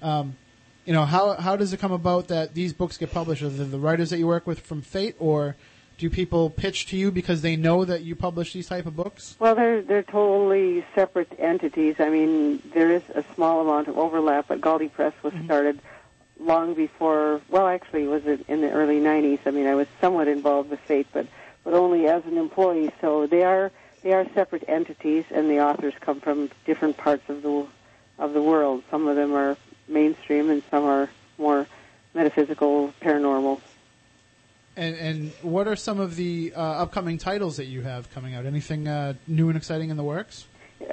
Um, 0.00 0.36
you 0.84 0.92
know 0.92 1.04
how 1.04 1.34
how 1.34 1.56
does 1.56 1.72
it 1.72 1.80
come 1.80 1.92
about 1.92 2.28
that 2.28 2.54
these 2.54 2.72
books 2.72 2.96
get 2.96 3.12
published? 3.12 3.42
Are 3.42 3.48
they 3.48 3.64
the 3.64 3.78
writers 3.78 4.10
that 4.10 4.18
you 4.18 4.26
work 4.26 4.46
with 4.46 4.60
from 4.60 4.80
Fate, 4.80 5.16
or 5.18 5.56
do 5.98 6.08
people 6.08 6.48
pitch 6.48 6.86
to 6.86 6.96
you 6.96 7.10
because 7.10 7.42
they 7.42 7.56
know 7.56 7.84
that 7.84 8.02
you 8.02 8.14
publish 8.14 8.52
these 8.52 8.68
type 8.68 8.86
of 8.86 8.96
books? 8.96 9.36
Well, 9.38 9.54
they're 9.54 9.82
they're 9.82 10.04
totally 10.04 10.84
separate 10.94 11.32
entities. 11.38 11.96
I 11.98 12.08
mean, 12.08 12.62
there 12.72 12.90
is 12.90 13.02
a 13.14 13.24
small 13.34 13.60
amount 13.60 13.88
of 13.88 13.98
overlap, 13.98 14.46
but 14.48 14.60
Galde 14.60 14.88
Press 14.92 15.12
was 15.22 15.32
mm-hmm. 15.34 15.44
started 15.44 15.80
long 16.38 16.74
before. 16.74 17.40
Well, 17.48 17.66
actually, 17.66 18.06
was 18.06 18.24
it 18.24 18.38
was 18.38 18.40
in 18.48 18.60
the 18.60 18.70
early 18.70 19.00
'90s. 19.00 19.40
I 19.44 19.50
mean, 19.50 19.66
I 19.66 19.74
was 19.74 19.88
somewhat 20.00 20.28
involved 20.28 20.70
with 20.70 20.80
Fate, 20.80 21.08
but 21.12 21.26
but 21.64 21.74
only 21.74 22.06
as 22.06 22.24
an 22.24 22.38
employee. 22.38 22.92
So 23.00 23.26
they 23.26 23.42
are 23.42 23.72
they 24.02 24.12
are 24.12 24.24
separate 24.34 24.64
entities, 24.68 25.24
and 25.30 25.50
the 25.50 25.60
authors 25.60 25.94
come 26.00 26.20
from 26.20 26.50
different 26.64 26.96
parts 26.96 27.28
of 27.28 27.42
the 27.42 27.66
of 28.18 28.32
the 28.32 28.42
world. 28.42 28.84
Some 28.90 29.08
of 29.08 29.16
them 29.16 29.34
are 29.34 29.56
mainstream, 29.88 30.48
and 30.48 30.62
some 30.70 30.84
are 30.84 31.10
more 31.38 31.66
metaphysical, 32.14 32.92
paranormal. 33.02 33.60
And 34.78 34.94
and 34.96 35.32
what 35.42 35.66
are 35.66 35.74
some 35.74 35.98
of 35.98 36.14
the 36.14 36.52
uh, 36.54 36.60
upcoming 36.60 37.18
titles 37.18 37.56
that 37.56 37.64
you 37.64 37.82
have 37.82 38.08
coming 38.12 38.36
out? 38.36 38.46
Anything 38.46 38.86
uh, 38.86 39.14
new 39.26 39.48
and 39.48 39.56
exciting 39.56 39.90
in 39.90 39.96
the 39.96 40.04
works? 40.04 40.46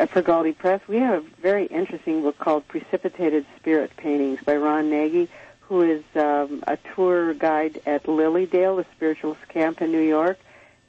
For 0.10 0.24
Galde 0.24 0.58
Press, 0.58 0.82
we 0.88 0.98
have 0.98 1.24
a 1.24 1.28
very 1.40 1.68
interesting 1.68 2.24
book 2.24 2.40
called 2.40 2.68
Precipitated 2.68 3.46
Spirit 3.58 3.96
Paintings 3.96 4.40
by 4.44 4.56
Ron 4.56 4.90
Nagy, 4.90 5.30
who 5.60 5.84
is 5.84 6.04
um, 6.16 6.64
a 6.66 6.80
tour 6.96 7.36
guide 7.36 7.80
at 7.86 8.06
Lilydale, 8.06 8.78
the 8.78 8.86
spiritualist 8.96 9.48
camp 9.50 9.84
in 9.84 9.92
New 9.92 10.02
York, 10.02 10.40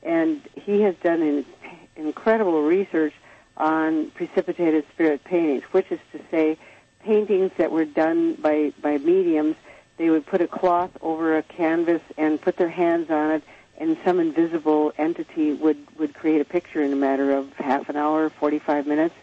and 0.03 0.41
he 0.55 0.81
has 0.81 0.95
done 1.03 1.21
an 1.21 1.45
incredible 1.97 2.63
research 2.63 3.13
on 3.59 4.11
precipitated 4.13 4.87
spirit 4.95 5.23
paintings, 5.23 5.65
which 5.65 5.93
is 5.93 6.01
to 6.13 6.21
say, 6.31 6.57
paintings 7.01 7.53
that 7.59 7.71
were 7.71 7.85
done 7.85 8.37
by 8.37 8.73
by 8.81 8.97
mediums. 8.97 9.57
They 9.97 10.11
would 10.11 10.27
put 10.27 10.41
a 10.41 10.47
cloth 10.47 10.91
over 11.01 11.37
a 11.39 11.43
canvas 11.43 12.03
and 12.19 12.41
put 12.41 12.57
their 12.57 12.69
hands 12.69 13.11
on 13.11 13.31
it, 13.31 13.43
and 13.79 13.97
some 14.05 14.21
invisible 14.21 14.93
entity 14.99 15.53
would 15.53 15.79
would 15.99 16.15
create 16.15 16.41
a 16.41 16.45
picture 16.45 16.83
in 16.83 16.93
a 16.93 16.97
matter 16.97 17.33
of 17.33 17.53
half 17.55 17.89
an 17.89 17.97
hour, 17.97 18.29
45 18.31 18.87
minutes. 18.87 19.15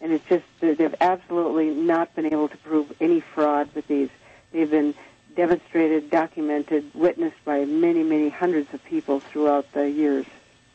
And 0.00 0.12
it's 0.12 0.26
just 0.28 0.44
they- 0.60 0.74
they've 0.74 0.94
absolutely 1.00 1.70
not 1.70 2.14
been 2.14 2.26
able 2.26 2.48
to 2.48 2.56
prove 2.58 2.92
any 3.00 3.20
fraud 3.20 3.68
with 3.74 3.86
these. 3.88 4.10
They've 4.52 4.70
been 4.70 4.94
demonstrated, 5.36 6.10
documented, 6.10 6.84
witnessed 6.94 7.42
by 7.44 7.64
many, 7.64 8.02
many 8.02 8.28
hundreds 8.28 8.72
of 8.74 8.84
people 8.84 9.20
throughout 9.20 9.72
the 9.72 9.90
years. 9.90 10.26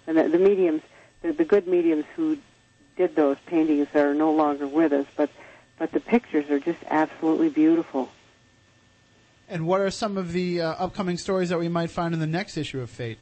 And 0.08 0.18
the, 0.18 0.28
the 0.28 0.40
mediums, 0.40 0.82
the, 1.22 1.32
the 1.32 1.46
good 1.46 1.68
mediums 1.68 2.06
who 2.16 2.38
did 2.98 3.16
those 3.16 3.38
paintings 3.46 3.88
are 3.96 4.14
no 4.14 4.32
longer 4.32 4.68
with 4.68 4.92
us, 4.92 5.06
but 5.16 5.30
but 5.78 5.94
the 5.94 6.00
pictures 6.02 6.50
are 6.50 6.60
just 6.60 6.80
absolutely 6.90 7.48
beautiful. 7.50 8.10
And 9.50 9.66
what 9.66 9.82
are 9.82 9.90
some 9.90 10.16
of 10.16 10.32
the 10.32 10.62
uh, 10.62 10.72
upcoming 10.74 11.18
stories 11.18 11.50
that 11.50 11.58
we 11.58 11.68
might 11.68 11.90
find 11.90 12.14
in 12.14 12.20
the 12.20 12.28
next 12.28 12.56
issue 12.56 12.82
of 12.82 12.90
Fate? 12.90 13.18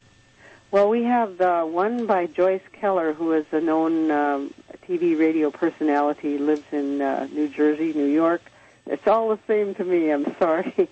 Well, 0.72 0.90
we 0.90 1.04
have 1.04 1.38
the 1.38 1.62
one 1.62 2.06
by 2.06 2.26
Joyce 2.26 2.62
Keller, 2.74 3.14
who 3.14 3.32
is 3.32 3.46
a 3.54 3.62
known 3.62 4.12
um, 4.12 4.54
TV 4.86 5.18
radio 5.18 5.50
personality, 5.50 6.38
lives 6.38 6.66
in 6.74 7.02
uh, 7.02 7.30
New 7.32 7.48
Jersey, 7.48 7.94
New 7.94 8.08
York. 8.08 8.42
It's 8.86 9.08
all 9.08 9.30
the 9.30 9.40
same 9.48 9.74
to 9.76 9.86
me. 9.86 10.10
I'm 10.10 10.26
sorry, 10.40 10.90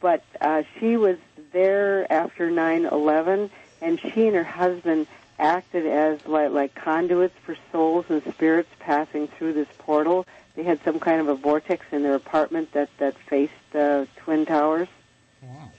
but 0.00 0.22
uh, 0.40 0.62
she 0.78 0.96
was 0.96 1.18
there 1.52 2.10
after 2.12 2.48
9/11, 2.48 3.50
and 3.82 4.00
she 4.00 4.28
and 4.28 4.36
her 4.36 4.44
husband 4.44 5.08
acted 5.40 5.84
as 5.86 6.24
like 6.28 6.52
like 6.52 6.74
conduits 6.76 7.34
for 7.44 7.56
souls 7.72 8.04
and 8.08 8.22
spirits 8.32 8.70
passing 8.78 9.26
through 9.26 9.54
this 9.54 9.68
portal. 9.78 10.24
They 10.56 10.62
had 10.62 10.82
some 10.84 10.98
kind 10.98 11.20
of 11.20 11.28
a 11.28 11.34
vortex 11.34 11.84
in 11.92 12.02
their 12.02 12.14
apartment 12.14 12.72
that 12.72 12.88
that 12.98 13.16
faced 13.16 13.52
the 13.72 14.08
twin 14.16 14.46
towers. 14.46 14.88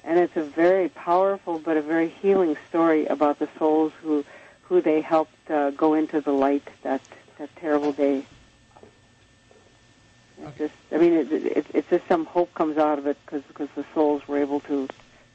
And 0.03 0.19
it's 0.19 0.37
a 0.37 0.43
very 0.43 0.87
powerful 0.87 1.59
but 1.59 1.75
a 1.75 1.81
very 1.81 2.07
healing 2.07 2.55
story 2.69 3.05
about 3.07 3.39
the 3.39 3.49
souls 3.57 3.91
who 4.01 4.23
who 4.61 4.81
they 4.81 5.01
helped 5.01 5.49
uh, 5.49 5.71
go 5.71 5.93
into 5.95 6.21
the 6.21 6.31
light 6.31 6.63
that 6.83 7.01
that 7.37 7.53
terrible 7.57 7.91
day. 7.91 8.25
It's 10.39 10.57
just, 10.57 10.73
I 10.91 10.97
mean, 10.97 11.13
it, 11.13 11.31
it, 11.31 11.65
it's 11.73 11.89
just 11.89 12.07
some 12.07 12.25
hope 12.25 12.53
comes 12.53 12.77
out 12.77 12.99
of 12.99 13.07
it 13.07 13.17
because 13.25 13.41
because 13.47 13.69
the 13.75 13.85
souls 13.93 14.27
were 14.27 14.37
able 14.37 14.59
to 14.61 14.87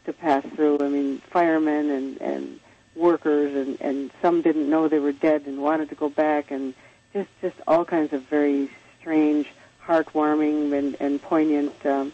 to 0.04 0.12
pass 0.12 0.44
through. 0.54 0.78
I 0.80 0.88
mean, 0.88 1.18
firemen 1.30 1.90
and 1.90 2.22
and 2.22 2.60
workers 2.94 3.54
and 3.54 3.80
and 3.80 4.10
some 4.22 4.40
didn't 4.42 4.70
know 4.70 4.88
they 4.88 5.00
were 5.00 5.12
dead 5.12 5.46
and 5.46 5.60
wanted 5.60 5.88
to 5.88 5.94
go 5.96 6.08
back 6.08 6.50
and 6.50 6.74
just 7.12 7.28
just 7.40 7.56
all 7.66 7.84
kinds 7.84 8.12
of 8.12 8.22
very 8.22 8.70
strange, 9.02 9.46
heartwarming 9.84 10.72
and 10.72 10.96
and 10.98 11.20
poignant 11.20 11.74
um, 11.84 12.12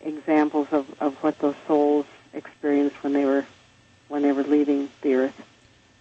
examples 0.00 0.68
of 0.70 0.86
of 1.00 1.14
what 1.16 1.38
those 1.40 1.56
souls 1.66 2.06
experienced 2.32 3.02
when 3.02 3.12
they 3.12 3.26
were 3.26 3.44
when 4.08 4.22
they 4.22 4.32
were 4.32 4.44
leaving 4.44 4.88
the 5.02 5.14
earth. 5.14 5.42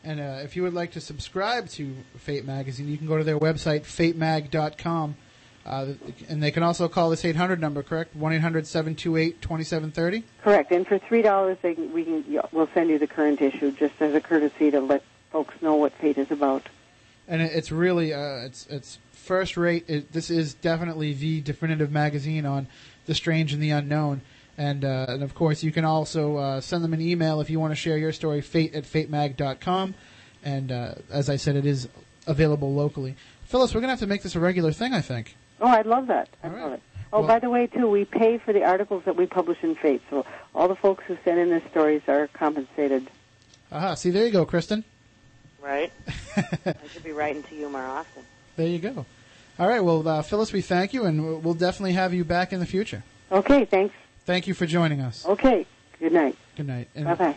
And 0.03 0.22
uh, 0.22 0.40
if 0.41 0.56
you 0.56 0.64
would 0.64 0.74
like 0.74 0.91
to 0.91 1.02
subscribe 1.02 1.68
to 1.72 1.94
Fate 2.18 2.45
Magazine, 2.45 2.88
you 2.88 2.98
can 2.98 3.07
go 3.07 3.18
to 3.18 3.26
their 3.26 3.38
website, 3.38 3.82
fatemag.com. 3.82 5.18
Uh, 5.65 5.94
and 6.30 6.41
they 6.41 6.52
can 6.52 6.64
also 6.64 6.88
call 6.88 7.10
this 7.10 7.26
800 7.26 7.60
number, 7.60 7.84
correct? 7.84 8.15
1 8.15 8.34
800 8.34 8.65
728 8.65 9.41
2730? 9.41 10.24
Correct. 10.41 10.72
And 10.72 10.88
for 10.88 10.98
three 10.98 11.22
dollars, 11.22 11.57
they 11.61 11.76
can, 11.76 11.91
we 11.91 12.06
can, 12.06 12.41
we'll 12.53 12.69
send 12.74 12.90
you 12.90 12.98
the 12.98 13.07
current 13.07 13.41
issue 13.41 13.72
just 13.72 13.95
as 13.99 14.15
a 14.15 14.22
courtesy 14.22 14.72
to 14.72 14.80
let 14.80 15.03
folks 15.30 15.61
know 15.61 15.76
what 15.76 15.91
Fate 15.94 16.18
is 16.18 16.32
about. 16.32 16.64
And 17.28 17.41
it's 17.41 17.69
really, 17.69 18.14
uh, 18.14 18.45
it's, 18.45 18.65
it's 18.68 18.99
first 19.28 19.58
rate. 19.58 19.86
It, 19.88 20.12
this 20.14 20.30
is 20.30 20.54
definitely 20.54 21.14
the 21.14 21.41
definitive 21.41 21.91
magazine 21.91 22.45
on 22.45 22.68
the 23.06 23.14
strange 23.14 23.54
and 23.54 23.62
the 23.62 23.72
unknown. 23.72 24.22
And, 24.58 24.84
uh, 24.84 25.06
and 25.10 25.22
of 25.22 25.36
course, 25.36 25.64
you 25.64 25.72
can 25.72 25.86
also 25.86 26.38
uh, 26.38 26.62
send 26.62 26.84
them 26.84 26.94
an 26.94 27.02
email 27.02 27.41
if 27.41 27.49
you 27.49 27.60
want 27.60 27.72
to 27.72 27.76
share 27.76 27.98
your 27.98 28.12
story, 28.12 28.41
fate 28.41 28.74
at 28.74 28.86
fatemag.com. 28.86 29.94
And 30.44 30.72
uh, 30.72 30.95
as 31.12 31.30
I 31.30 31.36
said, 31.36 31.56
it 31.56 31.66
is 31.66 31.88
available 32.26 32.74
locally. 32.74 33.16
Phyllis, 33.45 33.74
we're 33.76 33.82
going 33.82 33.90
to 33.90 33.94
have 33.94 33.99
to 33.99 34.08
make 34.08 34.24
this 34.24 34.36
a 34.36 34.40
regular 34.40 34.72
thing, 34.72 34.94
I 34.94 35.02
think. 35.02 35.36
Oh, 35.60 35.68
I'd 35.68 35.86
love 35.86 36.08
that. 36.08 36.30
I 36.44 36.48
love 36.48 36.74
it. 36.74 36.82
Oh, 37.14 37.26
by 37.26 37.40
the 37.40 37.49
way, 37.49 37.68
too, 37.68 37.90
we 37.90 38.04
pay 38.04 38.38
for 38.38 38.52
the 38.52 38.64
articles 38.64 39.04
that 39.06 39.16
we 39.16 39.26
publish 39.26 39.58
in 39.64 39.76
Fate, 39.76 40.02
so 40.10 40.26
all 40.54 40.68
the 40.68 40.76
folks 40.76 41.06
who 41.08 41.18
send 41.24 41.40
in 41.40 41.49
their 41.49 41.66
stories 41.70 42.02
are 42.08 42.28
compensated. 42.28 43.10
Aha, 43.72 43.94
see, 43.94 44.10
there 44.10 44.26
you 44.26 44.32
go, 44.32 44.45
Kristyn. 44.45 44.84
Right? 45.62 45.91
I 46.36 46.76
should 46.91 47.06
be 47.06 47.14
writing 47.14 47.44
to 47.44 47.56
you 47.56 47.70
more 47.70 47.86
often. 47.86 48.24
There 48.58 48.68
you 48.68 48.80
go. 48.80 49.06
All 49.60 49.68
right, 49.68 49.80
well, 49.80 50.08
uh, 50.08 50.22
Phyllis, 50.22 50.54
we 50.54 50.62
thank 50.62 50.94
you, 50.94 51.06
and 51.06 51.44
we'll- 51.44 51.54
definitely 51.56 51.94
have 51.94 52.14
you 52.14 52.24
back 52.24 52.54
in 52.54 52.60
the 52.60 52.66
future. 52.66 53.04
Okay, 53.32 53.66
thanks. 53.66 53.94
Thank 54.26 54.46
you 54.48 54.54
for 54.54 54.66
joining 54.66 55.02
us. 55.02 55.26
Okay, 55.26 55.66
good 56.00 56.12
night. 56.14 56.36
Good 56.56 56.68
night. 56.68 56.90
Bye 56.96 57.16
bye. 57.16 57.36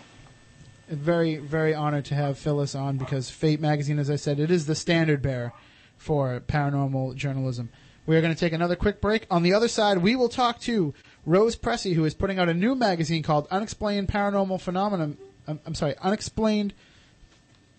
Very, 0.89 1.37
very 1.37 1.73
honored 1.73 2.05
to 2.07 2.15
have 2.15 2.37
Phyllis 2.39 2.75
on 2.75 2.97
because 2.99 3.31
Fate 3.31 3.61
Magazine, 3.61 3.99
as 3.99 4.11
I 4.11 4.17
said, 4.17 4.39
it 4.41 4.51
is 4.51 4.67
the 4.67 4.75
standard 4.75 5.23
bearer 5.23 5.53
for 5.97 6.41
paranormal 6.49 7.15
journalism. 7.15 7.71
We 8.07 8.17
are 8.17 8.21
going 8.21 8.35
to 8.35 8.39
take 8.39 8.53
another 8.53 8.75
quick 8.77 9.01
break. 9.01 9.27
On 9.31 9.43
the 9.45 9.55
other 9.55 9.69
side, 9.69 9.99
we 9.99 10.17
will 10.17 10.29
talk 10.29 10.59
to 10.63 10.93
Rose 11.25 11.55
Pressey, 11.55 11.95
who 11.95 12.05
is 12.05 12.15
putting 12.15 12.39
out 12.41 12.49
a 12.49 12.55
new 12.55 12.75
magazine 12.75 13.23
called 13.23 13.47
Unexplained 13.51 14.09
Paranormal 14.09 14.61
Phenomenon. 14.61 15.17
I'm, 15.47 15.61
I'm 15.65 15.75
sorry, 15.75 15.95
Unexplained, 16.03 16.75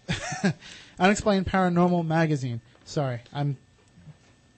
Unexplained 1.00 1.48
Paranormal 1.48 2.06
Magazine. 2.06 2.62
Sorry, 2.86 3.20
I'm 3.34 3.58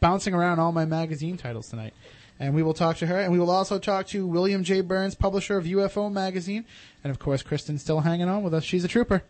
bouncing 0.04 0.34
around 0.34 0.60
all 0.60 0.74
my 0.74 0.84
magazine 0.84 1.38
titles 1.38 1.70
tonight. 1.70 1.94
And 2.38 2.54
we 2.54 2.62
will 2.62 2.74
talk 2.74 2.98
to 2.98 3.08
her, 3.08 3.18
and 3.18 3.32
we 3.32 3.40
will 3.40 3.50
also 3.50 3.80
talk 3.80 4.06
to 4.08 4.28
William 4.28 4.66
J. 4.66 4.84
Birnes, 4.84 5.18
publisher 5.18 5.56
of 5.56 5.64
UFO 5.64 6.12
magazine, 6.12 6.66
and 7.06 7.12
of 7.12 7.20
course, 7.20 7.42
Kristyn's 7.42 7.82
still 7.82 8.02
hanging 8.02 8.28
on 8.28 8.44
with 8.44 8.54
us. 8.54 8.66
She's 8.66 8.84
a 8.84 8.88
trooper. 8.88 9.24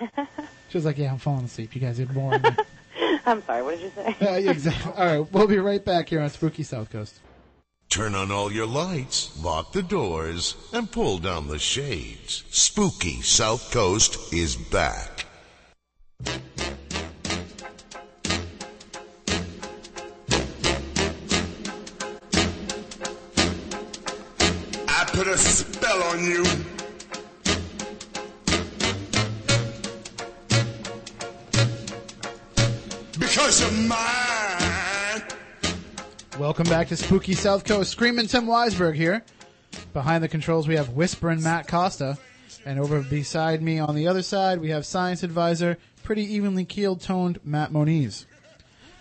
She 0.68 0.78
was 0.78 0.86
like, 0.86 0.96
"Yeah, 0.96 1.12
I'm 1.12 1.18
falling 1.18 1.44
asleep. 1.44 1.74
You 1.74 1.82
guys 1.82 2.00
are 2.00 2.06
boring." 2.06 2.40
me." 2.40 2.48
I'm 3.26 3.42
sorry. 3.42 3.62
What 3.62 3.78
did 3.78 3.82
you 3.82 3.92
say? 3.94 4.16
uh, 4.46 4.50
exactly. 4.50 4.92
All 4.96 5.04
right, 5.04 5.32
we'll 5.32 5.46
be 5.46 5.58
right 5.58 5.84
back 5.84 6.08
here 6.08 6.22
on 6.22 6.30
Spooky 6.30 6.62
South 6.62 6.88
Coast. 6.88 7.20
Turn 7.90 8.14
on 8.14 8.32
all 8.32 8.50
your 8.50 8.66
lights, 8.66 9.38
lock 9.44 9.72
the 9.72 9.82
doors, 9.82 10.56
and 10.72 10.90
pull 10.90 11.18
down 11.18 11.48
the 11.48 11.58
shades. 11.58 12.44
Spooky 12.48 13.20
South 13.20 13.70
Coast 13.70 14.32
is 14.32 14.56
back. 14.56 15.26
Put 25.22 25.32
a 25.32 25.38
spell 25.38 26.02
on 26.02 26.24
you. 26.24 26.42
Because 33.20 33.60
you're 33.60 33.88
mine. 33.88 35.22
Welcome 36.40 36.64
back 36.64 36.88
to 36.88 36.96
Spooky 36.96 37.34
South 37.34 37.62
Coast. 37.62 37.92
Screaming 37.92 38.26
Tim 38.26 38.46
Weisberg 38.46 38.96
here. 38.96 39.22
Behind 39.92 40.24
the 40.24 40.28
controls, 40.28 40.66
we 40.66 40.74
have 40.74 40.88
Whispering 40.88 41.40
Matt 41.40 41.68
Costa. 41.68 42.18
And 42.66 42.80
over 42.80 43.00
beside 43.02 43.62
me 43.62 43.78
on 43.78 43.94
the 43.94 44.08
other 44.08 44.22
side, 44.22 44.60
we 44.60 44.70
have 44.70 44.84
Science 44.84 45.22
Advisor, 45.22 45.78
pretty 46.02 46.24
evenly 46.34 46.64
keeled 46.64 47.00
toned 47.00 47.38
Matt 47.44 47.70
Moniz. 47.70 48.26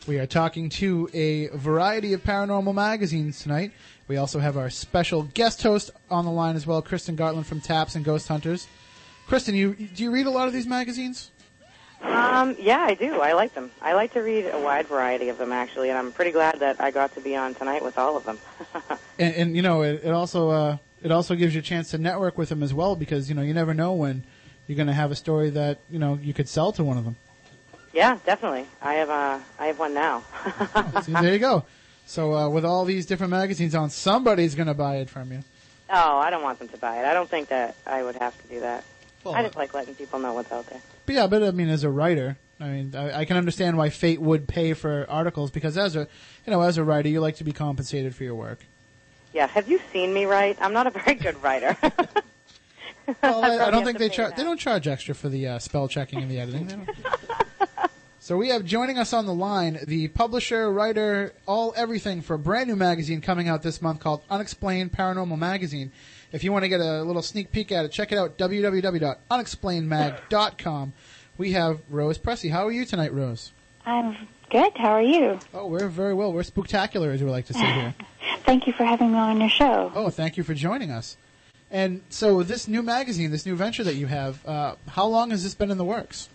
We 0.07 0.19
are 0.19 0.27
talking 0.27 0.69
to 0.69 1.10
a 1.14 1.48
variety 1.49 2.14
of 2.14 2.23
paranormal 2.23 2.73
magazines 2.76 3.39
tonight. 3.39 3.72
We 4.12 4.18
also 4.18 4.40
have 4.40 4.58
our 4.58 4.70
special 4.70 5.24
guest 5.24 5.64
host 5.64 5.90
on 6.10 6.26
the 6.26 6.32
line 6.32 6.58
as 6.58 6.68
well, 6.68 6.82
Kristyn 6.82 7.16
Gartland 7.16 7.46
from 7.46 7.62
Taps 7.62 7.96
and 7.96 8.04
Ghost 8.04 8.28
Hunters. 8.28 8.68
Kristyn, 9.26 9.56
you 9.56 9.74
do 9.74 10.04
you 10.04 10.12
read 10.12 10.26
a 10.26 10.30
lot 10.30 10.50
of 10.50 10.54
these 10.54 10.68
magazines? 10.68 11.32
Um, 12.02 12.58
yeah, 12.60 12.82
I 12.82 12.94
do. 12.94 13.22
I 13.22 13.32
like 13.32 13.54
them. 13.54 13.72
I 13.82 13.94
like 13.94 14.12
to 14.12 14.20
read 14.20 14.48
a 14.48 14.60
wide 14.60 14.88
variety 14.88 15.30
of 15.30 15.38
them, 15.38 15.54
actually, 15.54 15.88
and 15.88 15.98
I'm 15.98 16.12
pretty 16.12 16.32
glad 16.32 16.60
that 16.60 16.82
I 16.82 16.92
got 16.92 17.16
to 17.16 17.22
be 17.22 17.38
on 17.38 17.56
tonight 17.56 17.86
with 17.86 17.98
all 17.98 18.18
of 18.18 18.26
them. 18.26 18.38
and, 19.18 19.34
and 19.34 19.56
you 19.56 19.62
know 19.62 19.84
it, 19.84 20.02
it 20.04 20.12
also 20.12 20.50
uh, 20.50 20.78
it 21.02 21.14
also 21.14 21.34
gives 21.36 21.54
you 21.54 21.60
a 21.60 21.64
chance 21.64 21.92
to 21.92 21.98
network 21.98 22.38
with 22.38 22.50
them 22.50 22.62
as 22.64 22.74
well 22.74 22.98
because 22.98 23.30
you 23.30 23.36
know 23.36 23.42
you 23.42 23.54
never 23.54 23.74
know 23.74 23.94
when 23.94 24.26
you're 24.68 24.76
going 24.76 24.88
to 24.88 24.94
have 24.94 25.12
a 25.12 25.16
story 25.16 25.52
that 25.52 25.80
you 25.90 26.00
know 26.00 26.20
you 26.22 26.34
could 26.34 26.50
sell 26.50 26.74
to 26.74 26.84
one 26.84 26.98
of 26.98 27.06
them. 27.06 27.16
yeah, 27.94 28.20
definitely. 28.26 28.66
I 28.82 28.96
have 28.96 29.10
uh, 29.10 29.40
I 29.58 29.68
have 29.68 29.80
one 29.80 29.94
now. 29.94 30.26
See, 31.04 31.14
there 31.14 31.32
you 31.32 31.40
go. 31.40 31.64
So 32.12 32.36
uh, 32.36 32.50
with 32.50 32.66
all 32.66 32.84
these 32.84 33.06
different 33.06 33.32
magazines 33.32 33.74
on, 33.74 33.90
somebody's 33.90 34.54
going 34.54 34.68
to 34.68 34.74
buy 34.74 34.98
it 34.98 35.10
from 35.10 35.32
you. 35.32 35.46
oh, 35.90 36.18
I 36.18 36.30
don't 36.30 36.44
want 36.44 36.60
them 36.60 36.68
to 36.68 36.78
buy 36.78 37.00
it. 37.00 37.06
I 37.06 37.14
don't 37.14 37.30
think 37.30 37.48
that 37.48 37.74
I 37.88 38.04
would 38.04 38.18
have 38.18 38.38
to 38.42 38.48
do 38.50 38.60
that. 38.60 38.84
Well, 39.24 39.34
I 39.34 39.44
just 39.44 39.56
like 39.56 39.74
letting 39.74 39.96
people 39.96 40.20
know 40.20 40.34
what's 40.34 40.52
out 40.52 40.68
there. 40.68 40.82
But 41.06 41.16
yeah, 41.16 41.28
but 41.28 41.42
I 41.42 41.52
mean, 41.52 41.70
as 41.70 41.86
a 41.86 41.90
writer, 41.90 42.38
I 42.60 42.68
mean, 42.68 42.96
I, 42.98 43.20
I 43.20 43.26
can 43.26 43.38
understand 43.38 43.78
why 43.78 43.90
Fate 43.90 44.20
would 44.20 44.46
pay 44.46 44.74
for 44.74 45.06
articles 45.10 45.52
because 45.52 45.78
as 45.78 45.96
a 45.96 46.06
you 46.46 46.52
know 46.52 46.60
as 46.60 46.78
a 46.78 46.84
writer, 46.84 47.08
you 47.08 47.22
like 47.22 47.38
to 47.38 47.46
be 47.46 47.54
compensated 47.54 48.14
for 48.14 48.26
your 48.26 48.36
work. 48.36 48.60
Yeah, 49.34 49.48
have 49.48 49.70
you 49.70 49.80
seen 49.94 50.14
me 50.14 50.26
write? 50.26 50.58
I'm 50.60 50.74
not 50.74 50.88
a 50.88 50.90
very 50.90 51.16
good 51.16 51.42
writer. 51.42 51.78
Well, 53.24 53.44
I, 53.44 53.68
I 53.68 53.72
don't 53.72 53.86
think 53.86 54.00
they 54.00 54.10
charge. 54.10 54.36
They 54.36 54.44
don't 54.44 54.60
charge 54.60 54.86
extra 54.86 55.16
for 55.16 55.30
the 55.30 55.48
uh, 55.48 55.60
spell 55.60 55.88
checking 55.88 56.20
and 56.22 56.30
the 56.30 56.40
editing. 56.40 56.88
So 58.23 58.38
we 58.38 58.49
have 58.49 58.64
joining 58.64 58.99
us 58.99 59.14
on 59.14 59.26
the 59.26 59.34
line 59.34 59.80
the 59.88 60.07
publisher, 60.10 60.72
writer, 60.72 61.34
all 61.48 61.73
everything 61.76 62.22
for 62.22 62.35
a 62.35 62.38
brand 62.38 62.69
new 62.69 62.76
magazine 62.76 63.19
coming 63.19 63.49
out 63.49 63.64
this 63.64 63.81
month 63.81 63.99
called 63.99 64.22
Unexplained 64.30 64.91
Paranormal 64.91 65.39
Magazine. 65.39 65.91
If 66.31 66.43
you 66.43 66.52
want 66.52 66.64
to 66.64 66.69
get 66.69 66.81
a 66.81 67.02
little 67.02 67.23
sneak 67.23 67.52
peek 67.52 67.72
at 67.72 67.84
it, 67.84 67.91
check 67.91 68.11
it 68.11 68.19
out 68.19 68.38
www.unexplainedmag.com. 68.38 70.93
We 71.39 71.53
have 71.53 71.80
Rose 71.89 72.19
Pressey. 72.19 72.52
How 72.52 72.68
are 72.68 72.72
you 72.72 72.85
tonight, 72.85 73.11
Rose? 73.11 73.53
I'm 73.88 74.15
good. 74.52 74.72
How 74.76 74.91
are 74.91 75.02
you? 75.02 75.39
Oh, 75.52 75.65
we're 75.65 75.88
very 75.88 76.14
well. 76.14 76.31
We're 76.31 76.43
spooktacular, 76.43 77.11
as 77.11 77.23
we 77.23 77.30
like 77.31 77.48
to 77.48 77.56
say 77.56 77.73
here. 77.73 77.95
Thank 78.45 78.68
you 78.68 78.73
for 78.73 78.85
having 78.85 79.14
me 79.14 79.18
on 79.18 79.39
your 79.39 79.49
show. 79.49 79.91
Oh, 79.95 80.11
thank 80.11 80.38
you 80.38 80.43
for 80.43 80.53
joining 80.53 80.91
us. 80.91 81.18
And 81.72 82.03
so, 82.10 82.43
this 82.43 82.68
new 82.68 82.84
magazine, 82.84 83.31
this 83.31 83.48
new 83.48 83.56
venture 83.56 83.84
that 83.84 83.95
you 83.95 84.06
have, 84.06 84.45
uh, 84.45 84.76
how 84.89 85.07
long 85.07 85.31
has 85.31 85.41
this 85.41 85.56
been 85.56 85.72
in 85.72 85.80
the 85.80 85.85
works? 85.85 86.30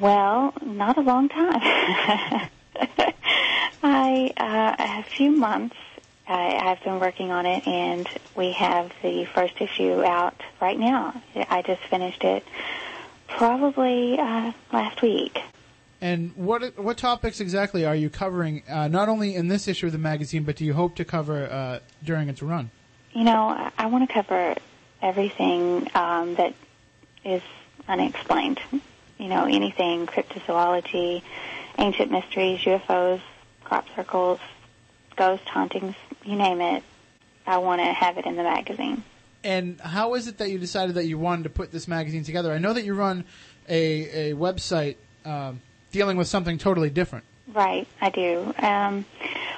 Well, 0.00 0.54
not 0.64 0.98
a 0.98 1.00
long 1.00 1.28
time. 1.28 1.60
I 3.82 4.32
uh, 4.36 4.76
a 4.78 5.02
few 5.02 5.32
months. 5.32 5.76
I, 6.28 6.56
I've 6.56 6.82
been 6.84 7.00
working 7.00 7.30
on 7.32 7.44
it, 7.44 7.66
and 7.66 8.08
we 8.36 8.52
have 8.52 8.92
the 9.02 9.24
first 9.26 9.60
issue 9.60 10.02
out 10.02 10.40
right 10.60 10.78
now. 10.78 11.20
I 11.34 11.62
just 11.62 11.82
finished 11.82 12.22
it 12.22 12.44
probably 13.28 14.18
uh, 14.18 14.52
last 14.72 15.02
week. 15.02 15.40
And 16.00 16.32
what 16.36 16.78
what 16.78 16.96
topics 16.96 17.40
exactly 17.40 17.84
are 17.84 17.96
you 17.96 18.10
covering? 18.10 18.62
Uh, 18.68 18.88
not 18.88 19.08
only 19.08 19.34
in 19.34 19.48
this 19.48 19.66
issue 19.66 19.86
of 19.86 19.92
the 19.92 19.98
magazine, 19.98 20.44
but 20.44 20.56
do 20.56 20.64
you 20.64 20.74
hope 20.74 20.94
to 20.96 21.04
cover 21.04 21.50
uh, 21.50 21.80
during 22.02 22.28
its 22.28 22.42
run? 22.42 22.70
You 23.12 23.24
know, 23.24 23.48
I, 23.48 23.72
I 23.76 23.86
want 23.86 24.08
to 24.08 24.14
cover 24.14 24.54
everything 25.02 25.88
um, 25.94 26.36
that 26.36 26.54
is 27.24 27.42
unexplained. 27.88 28.60
You 29.18 29.28
know, 29.28 29.46
anything 29.46 30.06
cryptozoology, 30.06 31.22
ancient 31.78 32.10
mysteries, 32.10 32.60
UFOs, 32.60 33.20
crop 33.62 33.86
circles, 33.94 34.40
ghost 35.16 35.44
hauntings, 35.48 35.94
you 36.24 36.36
name 36.36 36.60
it. 36.60 36.82
I 37.46 37.58
want 37.58 37.80
to 37.80 37.92
have 37.92 38.18
it 38.18 38.26
in 38.26 38.36
the 38.36 38.42
magazine. 38.42 39.04
And 39.42 39.78
how 39.80 40.14
is 40.14 40.26
it 40.26 40.38
that 40.38 40.50
you 40.50 40.58
decided 40.58 40.94
that 40.94 41.04
you 41.04 41.18
wanted 41.18 41.44
to 41.44 41.50
put 41.50 41.70
this 41.70 41.86
magazine 41.86 42.24
together? 42.24 42.52
I 42.52 42.58
know 42.58 42.72
that 42.72 42.84
you 42.84 42.94
run 42.94 43.24
a 43.68 44.30
a 44.30 44.34
website 44.34 44.96
um, 45.24 45.60
dealing 45.92 46.16
with 46.16 46.26
something 46.26 46.58
totally 46.58 46.90
different. 46.90 47.24
Right, 47.52 47.86
I 48.00 48.10
do. 48.10 48.54
Um, 48.58 49.04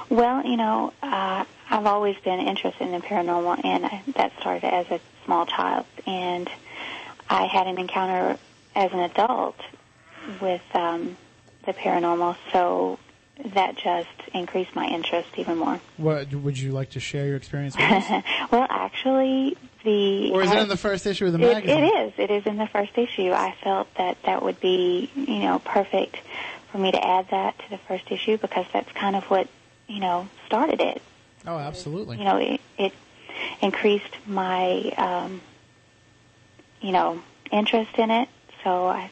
well, 0.08 0.44
you 0.44 0.56
know, 0.56 0.92
uh, 1.02 1.44
I've 1.70 1.86
always 1.86 2.16
been 2.18 2.40
interested 2.40 2.84
in 2.84 2.92
the 2.92 2.98
paranormal, 2.98 3.64
and 3.64 3.86
I, 3.86 4.02
that 4.14 4.32
started 4.40 4.66
as 4.66 4.90
a 4.90 5.00
small 5.24 5.46
child. 5.46 5.86
And 6.04 6.50
I 7.28 7.46
had 7.46 7.66
an 7.66 7.78
encounter 7.78 8.38
as 8.76 8.92
an 8.92 9.00
adult 9.00 9.56
with 10.40 10.62
um, 10.74 11.16
the 11.64 11.72
paranormal, 11.72 12.36
so 12.52 12.98
that 13.54 13.76
just 13.76 14.08
increased 14.34 14.74
my 14.74 14.86
interest 14.86 15.28
even 15.36 15.58
more. 15.58 15.80
What 15.96 16.32
would 16.32 16.58
you 16.58 16.72
like 16.72 16.90
to 16.90 17.00
share 17.00 17.26
your 17.26 17.36
experience 17.36 17.76
with 17.76 17.84
us? 17.84 18.24
well, 18.52 18.66
actually, 18.68 19.56
the 19.82 20.30
or 20.32 20.42
is 20.42 20.50
it 20.52 20.58
in 20.58 20.68
the 20.68 20.76
first 20.76 21.06
issue 21.06 21.26
of 21.26 21.32
the 21.32 21.38
It- 21.40 21.52
magazine? 21.54 21.84
it 21.84 21.86
is. 21.86 22.12
It 22.18 22.30
is 22.30 22.46
in 22.46 22.56
the 22.56 22.66
first 22.66 22.96
issue. 22.96 23.32
I 23.32 23.54
felt 23.62 23.92
that 23.96 24.18
that 24.24 24.42
would 24.42 24.60
be, 24.60 25.10
you 25.16 25.38
know, 25.40 25.58
perfect 25.58 26.16
for 26.70 26.78
me 26.78 26.92
to 26.92 27.04
add 27.04 27.28
that 27.30 27.58
to 27.58 27.70
the 27.70 27.78
first 27.78 28.10
issue 28.10 28.36
because 28.36 28.66
that's 28.72 28.90
kind 28.92 29.16
of 29.16 29.24
what, 29.24 29.48
you 29.86 30.00
know, 30.00 30.28
started 30.46 30.80
it. 30.80 31.00
Oh, 31.46 31.58
absolutely. 31.58 32.18
You 32.18 32.24
know, 32.24 32.36
it, 32.38 32.60
it 32.78 32.92
increased 33.62 34.16
my, 34.26 34.92
um, 34.96 35.40
you 36.80 36.92
know, 36.92 37.22
interest 37.52 37.96
in 37.98 38.10
it. 38.10 38.28
So 38.66 38.88
I, 38.88 39.08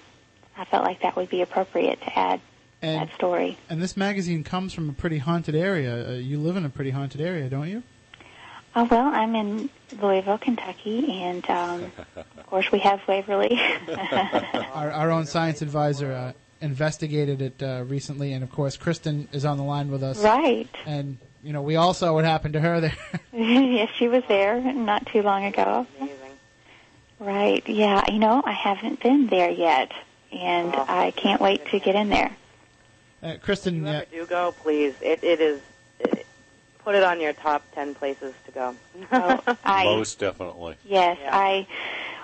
I 0.59 0.65
felt 0.65 0.83
like 0.83 1.03
that 1.03 1.15
would 1.15 1.29
be 1.31 1.41
appropriate 1.41 2.01
to 2.01 2.19
add 2.19 2.41
And, 2.83 3.03
that 3.09 3.15
story. 3.15 3.57
and 3.71 3.81
this 3.81 3.97
magazine 3.97 4.43
comes 4.43 4.73
from 4.73 4.91
a 4.91 4.93
pretty 4.93 5.19
haunted 5.19 5.55
area. 5.55 6.09
Uh, 6.09 6.13
you 6.15 6.41
live 6.41 6.57
in 6.57 6.65
a 6.65 6.69
pretty 6.69 6.91
haunted 6.91 7.21
area, 7.21 7.49
don't 7.49 7.69
you? 7.69 7.85
Oh, 8.75 8.83
well, 8.91 9.07
I'm 9.07 9.37
in 9.37 9.71
Louisville, 10.03 10.39
Kentucky, 10.39 11.23
and 11.23 11.49
um, 11.49 11.93
of 12.17 12.47
course 12.49 12.73
we 12.73 12.81
have 12.81 13.01
Waverly. 13.07 13.57
our, 14.75 14.91
our 14.91 15.13
own 15.13 15.25
science 15.25 15.63
advisor 15.63 16.11
uh, 16.13 16.33
investigated 16.61 17.41
it 17.41 17.63
uh, 17.63 17.85
recently, 17.87 18.33
and 18.33 18.43
of 18.43 18.51
course, 18.51 18.77
Kristyn 18.77 19.29
is 19.31 19.45
on 19.45 19.57
the 19.57 19.63
line 19.63 19.89
with 19.89 20.03
us. 20.03 20.19
Right. 20.19 20.69
And 20.85 21.19
you 21.45 21.53
know, 21.53 21.63
we 21.63 21.77
all 21.77 21.95
saw 21.95 22.13
what 22.13 22.25
happened 22.25 22.55
to 22.55 22.61
her 22.61 22.81
there. 22.81 22.97
yes, 23.33 23.91
she 23.99 24.09
was 24.09 24.25
there 24.27 24.61
not 24.61 25.07
too 25.07 25.23
long 25.23 25.45
ago. 25.45 25.87
Right. 27.25 27.67
Yeah. 27.69 28.03
You 28.11 28.19
know, 28.19 28.43
I 28.45 28.53
haven't 28.53 29.01
been 29.03 29.27
there 29.29 29.51
yet, 29.51 29.93
and 30.33 30.75
I 30.75 31.11
can't 31.13 31.41
wait 31.41 31.65
to 31.67 31.79
get 31.81 31.95
in 31.95 32.11
there. 32.11 32.37
Uh, 33.23 33.37
Kristyn, 33.41 33.87
uh, 33.87 34.05
do 34.11 34.27
go, 34.27 34.53
please. 34.63 34.95
It, 35.01 35.25
it 35.25 35.41
is. 35.41 35.61
It, 36.01 36.27
put 36.85 36.95
it 36.95 37.03
on 37.03 37.21
your 37.21 37.33
top 37.33 37.63
ten 37.75 37.95
places 37.95 38.35
to 38.45 38.53
go. 38.53 38.77
Oh, 39.11 39.57
I 39.65 39.85
Most 39.85 40.19
definitely. 40.19 40.77
yes, 40.85 41.17
I 41.31 41.67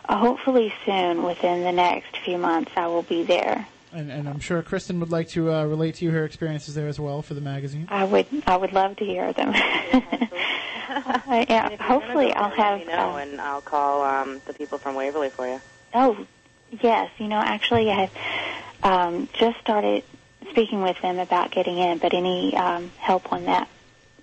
uh, 0.07 0.19
hopefully 0.19 0.75
soon, 0.85 1.23
within 1.23 1.63
the 1.63 1.73
next 1.73 2.19
few 2.19 2.37
months, 2.37 2.73
I 2.77 2.87
will 2.89 3.03
be 3.03 3.23
there. 3.23 3.67
and, 3.93 4.11
and 4.11 4.29
I'm 4.29 4.41
sure 4.41 4.61
Kristyn 4.63 5.01
would 5.01 5.11
like 5.11 5.29
to 5.31 5.51
uh, 5.51 5.65
relate 5.65 5.95
to 5.97 6.05
you 6.05 6.11
her 6.11 6.27
experiences 6.27 6.75
there 6.75 6.89
as 6.89 7.01
well 7.01 7.23
for 7.23 7.33
the 7.33 7.41
magazine. 7.41 7.87
I 7.89 8.05
would 8.05 8.27
I 8.47 8.57
would 8.59 8.75
love 8.75 8.97
to 8.97 9.05
hear 9.07 9.33
them. 9.33 9.55
Uh, 10.91 11.45
yeah, 11.49 11.69
If 11.71 11.81
hopefully 11.81 12.27
go, 12.27 12.33
I'll 12.33 12.51
have. 12.51 12.79
Let 12.79 12.87
me 12.89 12.93
know, 12.93 13.17
uh, 13.17 13.17
and 13.19 13.41
I'll 13.41 13.61
call 13.61 14.03
um, 14.03 14.43
the 14.47 14.53
people 14.53 14.79
from 14.79 14.95
Waverly 14.97 15.31
for 15.31 15.47
you. 15.47 15.61
Oh, 15.95 16.27
yes. 16.71 17.11
You 17.19 17.29
know, 17.29 17.39
actually, 17.39 17.91
I've 17.91 18.11
um, 18.83 19.29
just 19.35 19.59
started 19.61 20.03
speaking 20.51 20.83
with 20.83 21.01
them 21.03 21.19
about 21.19 21.53
getting 21.53 21.79
in, 21.79 21.99
but 21.99 22.15
any 22.15 22.57
um, 22.57 22.93
help 22.99 23.33
on 23.33 23.45
that 23.45 23.69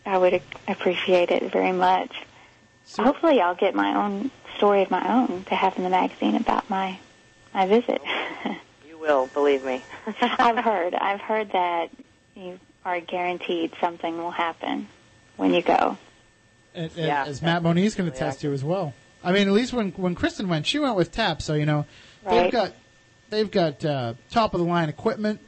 I 0.08 0.18
would 0.18 0.42
appreciate 0.68 1.32
it 1.32 1.52
very 1.52 1.74
much. 1.74 2.12
Hopefully, 2.98 3.42
I'll 3.42 3.56
get 3.56 3.76
my 3.76 4.06
own 4.06 4.32
story 4.56 4.82
of 4.82 4.90
my 4.90 5.14
own 5.14 5.44
to 5.46 5.56
have 5.56 5.78
in 5.78 5.84
the 5.84 5.90
magazine 5.90 6.36
about 6.36 6.70
my 6.70 7.00
my 7.54 7.68
visit. 7.68 8.02
You 8.88 8.98
will, 9.00 9.28
believe 9.28 9.64
me. 9.64 9.86
I've 10.22 10.58
heard. 10.64 10.96
I've 10.96 11.20
heard 11.20 11.52
that 11.52 11.90
you 12.36 12.60
are 12.86 13.02
guaranteed 13.02 13.74
something 13.82 14.18
will 14.18 14.32
happen 14.32 14.88
when 15.36 15.54
you 15.54 15.62
go. 15.62 15.98
Yeah, 16.96 17.26
as 17.26 17.42
Matt 17.42 17.64
Moniz 17.64 17.96
can 17.96 18.08
attest 18.08 18.42
to 18.42 18.54
as 18.54 18.64
well. 18.64 18.94
I 19.24 19.32
mean, 19.32 19.48
at 19.48 19.54
least 19.54 19.74
when 19.74 19.92
when 19.92 20.16
Kristyn 20.16 20.48
went, 20.48 20.66
she 20.66 20.80
went 20.80 20.96
with 20.96 21.12
Tap, 21.12 21.42
so 21.42 21.54
you 21.54 21.66
know 21.66 21.86
they've 22.28 22.52
got 22.52 22.74
they've 23.30 23.50
got 23.50 23.84
uh, 23.84 24.14
top 24.30 24.54
of 24.54 24.60
the 24.60 24.66
line 24.66 24.90
equipment. 24.90 25.42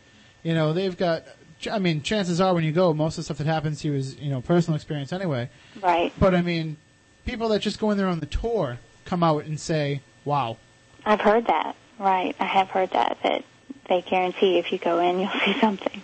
You 0.44 0.54
know, 0.54 0.74
they've 0.74 0.96
got. 0.96 1.24
I 1.70 1.78
mean, 1.78 2.02
chances 2.02 2.40
are 2.40 2.54
when 2.54 2.64
you 2.64 2.72
go, 2.72 2.94
most 2.94 3.14
of 3.14 3.18
the 3.18 3.24
stuff 3.24 3.38
that 3.40 3.48
happens 3.48 3.82
to 3.82 3.90
you 3.90 3.94
is 3.94 4.18
you 4.18 4.30
know 4.30 4.42
personal 4.42 4.76
experience 4.76 5.12
anyway. 5.12 5.50
Right. 5.82 6.14
But 6.18 6.34
I 6.34 6.42
mean, 6.42 6.78
people 7.26 7.50
that 7.50 7.60
just 7.60 7.80
go 7.80 7.92
in 7.92 7.98
there 7.98 8.08
on 8.08 8.22
the 8.22 8.26
tour 8.26 8.80
come 9.06 9.24
out 9.24 9.46
and 9.46 9.60
say, 9.60 10.02
"Wow, 10.26 10.58
I've 11.06 11.22
heard 11.22 11.48
that. 11.48 11.76
Right. 11.98 12.36
I 12.40 12.46
have 12.46 12.70
heard 12.70 12.92
that 12.92 13.18
that 13.24 13.44
they 13.90 14.02
guarantee 14.02 14.58
if 14.58 14.72
you 14.72 14.78
go 14.78 15.00
in, 15.00 15.20
you'll 15.20 15.32
see 15.46 15.60
something. 15.60 16.02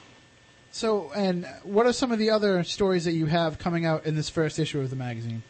So, 0.76 1.10
and 1.16 1.48
what 1.64 1.86
are 1.86 1.94
some 1.94 2.12
of 2.12 2.20
the 2.20 2.32
other 2.32 2.66
stories 2.66 3.06
that 3.06 3.14
you 3.14 3.28
have 3.28 3.58
coming 3.58 3.86
out 3.86 4.06
in 4.06 4.18
this 4.18 4.28
first 4.28 4.60
issue 4.60 4.82
of 4.82 4.90
the 4.90 4.98
magazine? 4.98 5.42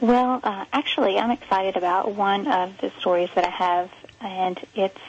Well, 0.00 0.38
uh, 0.44 0.64
actually, 0.72 1.18
I'm 1.18 1.32
excited 1.32 1.76
about 1.76 2.14
one 2.14 2.46
of 2.46 2.78
the 2.80 2.92
stories 3.00 3.30
that 3.34 3.44
I 3.44 3.50
have, 3.50 3.90
and 4.20 4.64
it's 4.76 5.00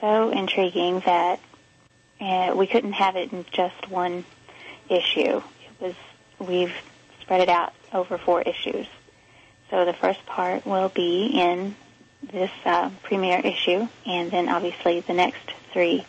so 0.00 0.30
intriguing 0.30 1.00
that 1.00 1.40
uh, 2.22 2.54
we 2.56 2.66
couldn't 2.66 2.94
have 2.94 3.16
it 3.16 3.34
in 3.34 3.44
just 3.52 3.90
one 3.90 4.24
issue. 4.88 5.42
It 5.42 5.42
was 5.78 5.94
we've 6.38 6.72
spread 7.20 7.42
it 7.42 7.50
out 7.50 7.74
over 7.92 8.16
four 8.16 8.40
issues. 8.40 8.86
So 9.68 9.84
the 9.84 9.92
first 9.92 10.24
part 10.24 10.64
will 10.64 10.88
be 10.88 11.26
in 11.26 11.76
this 12.32 12.50
uh, 12.64 12.88
premiere 13.02 13.40
issue, 13.40 13.88
and 14.06 14.30
then 14.30 14.48
obviously 14.48 15.00
the 15.00 15.12
next 15.12 15.52
three 15.74 16.06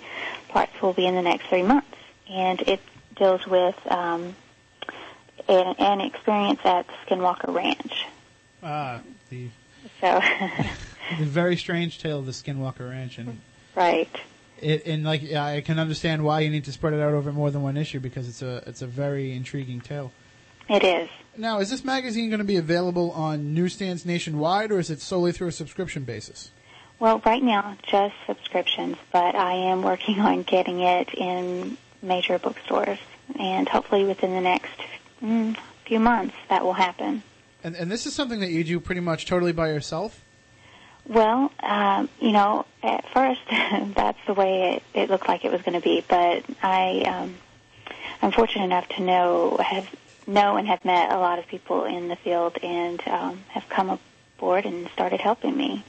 parts 0.47 0.81
will 0.81 0.93
be 0.93 1.05
in 1.05 1.15
the 1.15 1.21
next 1.21 1.47
three 1.47 1.63
months. 1.63 1.97
And 2.31 2.61
it 2.61 2.79
deals 3.15 3.45
with 3.45 3.75
um, 3.91 4.35
an, 5.47 5.75
an 5.77 6.01
experience 6.01 6.59
at 6.63 6.87
Skinwalker 7.05 7.53
Ranch. 7.53 8.07
Ah, 8.63 9.01
the 9.29 9.49
So, 9.99 10.21
the 11.19 11.25
very 11.25 11.57
strange 11.57 11.99
tale 11.99 12.19
of 12.19 12.25
the 12.25 12.31
Skinwalker 12.31 12.89
Ranch, 12.89 13.17
and 13.17 13.41
right. 13.75 14.09
it, 14.59 14.85
and 14.85 15.03
like 15.03 15.33
I 15.33 15.61
can 15.61 15.79
understand 15.79 16.23
why 16.23 16.41
you 16.41 16.49
need 16.49 16.65
to 16.65 16.71
spread 16.71 16.93
it 16.93 17.01
out 17.01 17.13
over 17.13 17.31
more 17.31 17.51
than 17.51 17.63
one 17.63 17.77
issue 17.77 17.99
because 17.99 18.27
it's 18.27 18.41
a 18.41 18.63
it's 18.67 18.81
a 18.81 18.87
very 18.87 19.35
intriguing 19.35 19.81
tale. 19.81 20.11
It 20.69 20.83
is. 20.83 21.09
Now, 21.35 21.59
is 21.59 21.69
this 21.69 21.83
magazine 21.83 22.29
going 22.29 22.39
to 22.39 22.45
be 22.45 22.57
available 22.57 23.11
on 23.11 23.53
newsstands 23.53 24.05
nationwide, 24.05 24.71
or 24.71 24.79
is 24.79 24.89
it 24.89 25.01
solely 25.01 25.31
through 25.31 25.47
a 25.47 25.51
subscription 25.51 26.03
basis? 26.03 26.51
Well, 26.99 27.21
right 27.25 27.41
now, 27.41 27.77
just 27.81 28.13
subscriptions, 28.27 28.97
but 29.11 29.35
I 29.35 29.53
am 29.53 29.81
working 29.81 30.19
on 30.19 30.43
getting 30.43 30.81
it 30.81 31.13
in 31.13 31.77
major 32.01 32.39
bookstores, 32.39 32.99
and 33.39 33.67
hopefully 33.67 34.03
within 34.03 34.33
the 34.33 34.41
next 34.41 34.71
mm, 35.23 35.55
few 35.85 35.99
months 35.99 36.35
that 36.49 36.63
will 36.63 36.73
happen. 36.73 37.23
And 37.63 37.75
and 37.75 37.91
this 37.91 38.05
is 38.05 38.13
something 38.13 38.39
that 38.39 38.49
you 38.51 38.63
do 38.63 38.79
pretty 38.79 39.01
much 39.01 39.25
totally 39.25 39.51
by 39.51 39.67
yourself. 39.69 40.21
Well, 41.07 41.51
um, 41.61 42.09
you 42.19 42.31
know, 42.31 42.65
at 42.83 43.07
first 43.11 43.41
that's 43.49 44.19
the 44.27 44.33
way 44.33 44.75
it, 44.75 44.83
it 44.99 45.09
looked 45.09 45.27
like 45.27 45.45
it 45.45 45.51
was 45.51 45.61
going 45.61 45.79
to 45.79 45.83
be, 45.83 46.03
but 46.07 46.43
I 46.61 47.01
um, 47.01 47.35
I'm 48.21 48.31
fortunate 48.31 48.65
enough 48.65 48.87
to 48.89 49.01
know 49.01 49.57
have 49.57 49.87
know 50.27 50.57
and 50.57 50.67
have 50.67 50.83
met 50.85 51.11
a 51.11 51.17
lot 51.17 51.39
of 51.39 51.47
people 51.47 51.85
in 51.85 52.07
the 52.07 52.15
field 52.15 52.57
and 52.63 53.01
um, 53.07 53.39
have 53.49 53.67
come 53.69 53.99
aboard 54.37 54.65
and 54.65 54.87
started 54.89 55.19
helping 55.19 55.55
me. 55.57 55.83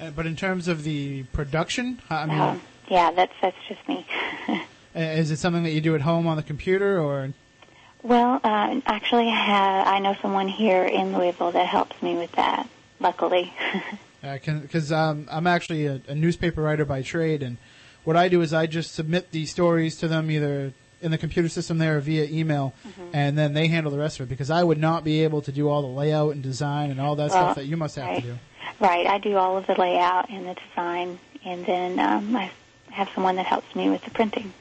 Uh, 0.00 0.10
but 0.10 0.26
in 0.26 0.34
terms 0.36 0.68
of 0.68 0.84
the 0.84 1.24
production, 1.24 2.00
I 2.08 2.26
mean, 2.26 2.40
Um, 2.40 2.60
yeah, 2.88 3.10
that's 3.12 3.34
that's 3.40 3.56
just 3.68 3.86
me. 3.88 4.06
uh, 4.94 4.98
is 5.00 5.30
it 5.30 5.38
something 5.38 5.62
that 5.62 5.70
you 5.72 5.80
do 5.80 5.94
at 5.94 6.00
home 6.02 6.26
on 6.26 6.36
the 6.36 6.42
computer, 6.42 6.98
or 7.00 7.32
Well, 8.02 8.40
uh, 8.44 8.80
actually, 8.86 9.28
I, 9.28 9.34
have, 9.44 9.86
I 9.86 9.98
know 10.00 10.14
someone 10.20 10.48
here 10.48 10.84
in 10.84 11.16
Louisville 11.16 11.52
that 11.52 11.66
helps 11.66 12.00
me 12.02 12.16
with 12.16 12.32
that. 12.32 12.68
Luckily, 13.00 13.52
because 14.22 14.92
um, 14.92 15.26
I'm 15.30 15.46
actually 15.48 15.86
a, 15.86 16.00
a 16.06 16.14
newspaper 16.14 16.62
writer 16.62 16.84
by 16.84 17.02
trade, 17.02 17.42
and 17.42 17.56
what 18.04 18.16
I 18.16 18.28
do 18.28 18.40
is 18.42 18.52
I 18.54 18.66
just 18.66 18.94
submit 18.94 19.32
the 19.32 19.44
stories 19.46 19.96
to 19.96 20.08
them 20.08 20.30
either 20.30 20.72
in 21.00 21.10
the 21.10 21.18
computer 21.18 21.48
system 21.48 21.78
there 21.78 21.96
or 21.96 22.00
via 22.00 22.26
email, 22.26 22.74
Mm-hmm. 22.86 23.10
and 23.12 23.36
then 23.36 23.54
they 23.54 23.66
handle 23.66 23.90
the 23.90 23.98
rest 23.98 24.20
of 24.20 24.26
it. 24.26 24.28
Because 24.28 24.50
I 24.50 24.62
would 24.62 24.78
not 24.78 25.02
be 25.02 25.24
able 25.24 25.42
to 25.42 25.50
do 25.50 25.68
all 25.68 25.82
the 25.82 25.88
layout 25.88 26.32
and 26.34 26.42
design 26.44 26.92
and 26.92 27.00
all 27.00 27.16
that 27.16 27.30
Well, 27.30 27.44
stuff 27.46 27.56
that 27.56 27.66
you 27.66 27.76
must 27.76 27.96
have 27.96 28.06
right. 28.06 28.22
to 28.22 28.28
do. 28.28 28.38
right? 28.78 29.06
I 29.08 29.18
do 29.18 29.36
all 29.36 29.56
of 29.58 29.66
the 29.66 29.74
layout 29.74 30.30
and 30.30 30.46
the 30.46 30.54
design, 30.54 31.18
and 31.44 31.66
then 31.66 31.98
um, 31.98 32.36
I 32.36 32.52
have 32.90 33.08
someone 33.16 33.34
that 33.34 33.46
helps 33.46 33.74
me 33.74 33.90
with 33.90 34.04
the 34.04 34.10
printing. 34.12 34.52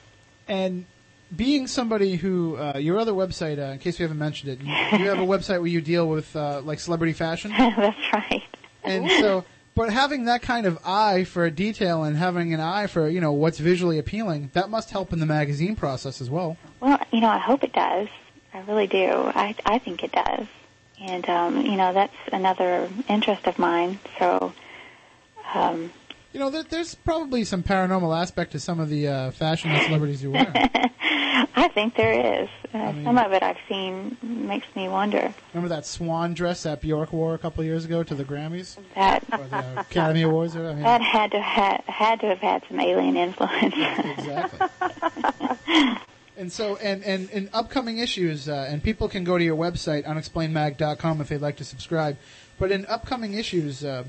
And 0.51 0.85
being 1.33 1.65
somebody 1.65 2.17
who 2.17 2.57
uh, 2.57 2.77
your 2.77 2.99
other 2.99 3.13
website, 3.13 3.57
uh, 3.57 3.71
in 3.71 3.79
case 3.79 3.97
we 3.97 4.03
haven't 4.03 4.19
mentioned 4.19 4.51
it, 4.51 4.59
you, 4.61 4.67
you 4.99 5.09
have 5.09 5.19
a 5.19 5.25
website 5.35 5.59
where 5.59 5.67
you 5.67 5.79
deal 5.79 6.07
with 6.09 6.35
uh, 6.35 6.61
like 6.61 6.79
celebrity 6.79 7.13
fashion. 7.13 7.51
That's 7.57 8.13
right. 8.13 8.43
And 8.83 9.09
so, 9.09 9.45
but 9.75 9.93
having 9.93 10.25
that 10.25 10.41
kind 10.41 10.65
of 10.65 10.77
eye 10.83 11.23
for 11.23 11.49
detail 11.49 12.03
and 12.03 12.17
having 12.17 12.53
an 12.53 12.59
eye 12.59 12.87
for 12.87 13.07
you 13.07 13.21
know 13.21 13.31
what's 13.31 13.59
visually 13.59 13.97
appealing, 13.97 14.51
that 14.53 14.69
must 14.69 14.91
help 14.91 15.13
in 15.13 15.19
the 15.19 15.25
magazine 15.25 15.77
process 15.77 16.19
as 16.19 16.29
well. 16.29 16.57
Well, 16.81 16.99
you 17.13 17.21
know, 17.21 17.29
I 17.29 17.37
hope 17.37 17.63
it 17.63 17.71
does. 17.71 18.09
I 18.53 18.59
really 18.61 18.87
do. 18.87 19.07
I 19.07 19.55
I 19.65 19.79
think 19.79 20.03
it 20.03 20.11
does. 20.11 20.47
And 20.99 21.27
um, 21.29 21.61
you 21.61 21.77
know, 21.77 21.93
that's 21.93 22.13
another 22.33 22.89
interest 23.07 23.47
of 23.47 23.57
mine. 23.57 23.99
So, 24.19 24.51
um, 25.53 25.91
You 26.33 26.39
know, 26.39 26.49
there, 26.49 26.63
there's 26.63 26.95
probably 26.95 27.43
some 27.43 27.61
paranormal 27.61 28.19
aspect 28.19 28.53
to 28.53 28.59
some 28.59 28.79
of 28.79 28.89
the 28.89 29.07
uh, 29.07 29.31
fashion 29.31 29.71
that 29.71 29.85
celebrities 29.85 30.21
do 30.21 30.31
wear. 30.31 30.51
I 31.55 31.67
think 31.67 31.95
there 31.95 32.43
is. 32.43 32.49
Uh, 32.73 32.93
some 33.03 33.17
of 33.17 33.33
it 33.33 33.43
I've 33.43 33.57
seen 33.67 34.15
makes 34.21 34.67
me 34.75 34.87
wonder. 34.87 35.33
Remember 35.53 35.75
that 35.75 35.85
swan 35.85 36.33
dress 36.33 36.63
that 36.63 36.81
Bjork 36.81 37.11
wore 37.11 37.33
a 37.33 37.37
couple 37.37 37.61
of 37.61 37.67
years 37.67 37.83
ago 37.83 38.01
to 38.03 38.15
the 38.15 38.23
Grammys 38.23 38.77
That 38.95 39.23
or 39.31 39.45
the 39.47 39.81
Academy 39.81 40.21
Awards? 40.21 40.55
Or, 40.55 40.69
I 40.69 40.73
mean, 40.73 40.83
that 40.83 41.01
had 41.01 41.31
to 41.31 41.41
ha- 41.41 41.81
had 41.87 42.21
to 42.21 42.27
have 42.27 42.39
had 42.39 42.63
some 42.69 42.79
alien 42.79 43.17
influence. 43.17 43.75
exactly. 44.17 44.67
And 46.37 46.51
so, 46.51 46.77
and, 46.77 47.03
and 47.03 47.29
in 47.29 47.51
upcoming 47.53 47.99
issues, 47.99 48.49
uh, 48.49 48.65
and 48.67 48.81
people 48.81 49.07
can 49.07 49.23
go 49.23 49.37
to 49.37 49.43
your 49.43 49.55
website, 49.55 50.05
unexplainedmag.com, 50.05 51.21
if 51.21 51.29
they'd 51.29 51.37
like 51.37 51.57
to 51.57 51.63
subscribe. 51.63 52.17
But 52.57 52.71
in 52.71 52.87
upcoming 52.87 53.35
issues, 53.35 53.85
uh, 53.85 54.05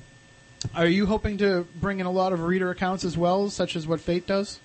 are 0.75 0.87
you 0.87 1.07
hoping 1.07 1.39
to 1.39 1.67
bring 1.81 2.01
in 2.01 2.07
a 2.07 2.11
lot 2.11 2.33
of 2.33 2.43
reader 2.43 2.71
accounts 2.71 3.05
as 3.05 3.17
well, 3.17 3.51
such 3.51 3.77
as 3.77 3.87
what 3.87 4.01
Fate 4.01 4.27
does? 4.27 4.61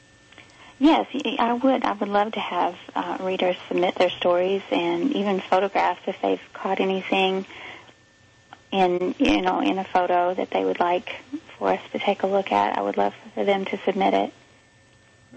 Yes, 0.79 1.07
I 1.39 1.53
would. 1.53 1.83
I 1.83 1.93
would 1.93 2.09
love 2.09 2.33
to 2.33 2.39
have 2.39 2.75
uh, 2.95 3.17
readers 3.21 3.55
submit 3.67 3.95
their 3.95 4.11
stories 4.11 4.61
and 4.69 5.11
even 5.15 5.39
photographs 5.39 6.01
if 6.05 6.21
they've 6.21 6.41
caught 6.53 6.79
anything 6.79 7.45
in 8.71 9.15
you 9.17 9.41
know 9.41 9.61
in 9.61 9.79
a 9.79 9.83
photo 9.83 10.33
that 10.33 10.49
they 10.51 10.63
would 10.63 10.79
like 10.79 11.15
for 11.57 11.69
us 11.69 11.81
to 11.93 11.99
take 11.99 12.21
a 12.23 12.27
look 12.27 12.51
at. 12.51 12.77
I 12.77 12.81
would 12.81 12.97
love 12.97 13.15
for 13.33 13.43
them 13.43 13.65
to 13.65 13.77
submit 13.85 14.13
it. 14.13 14.33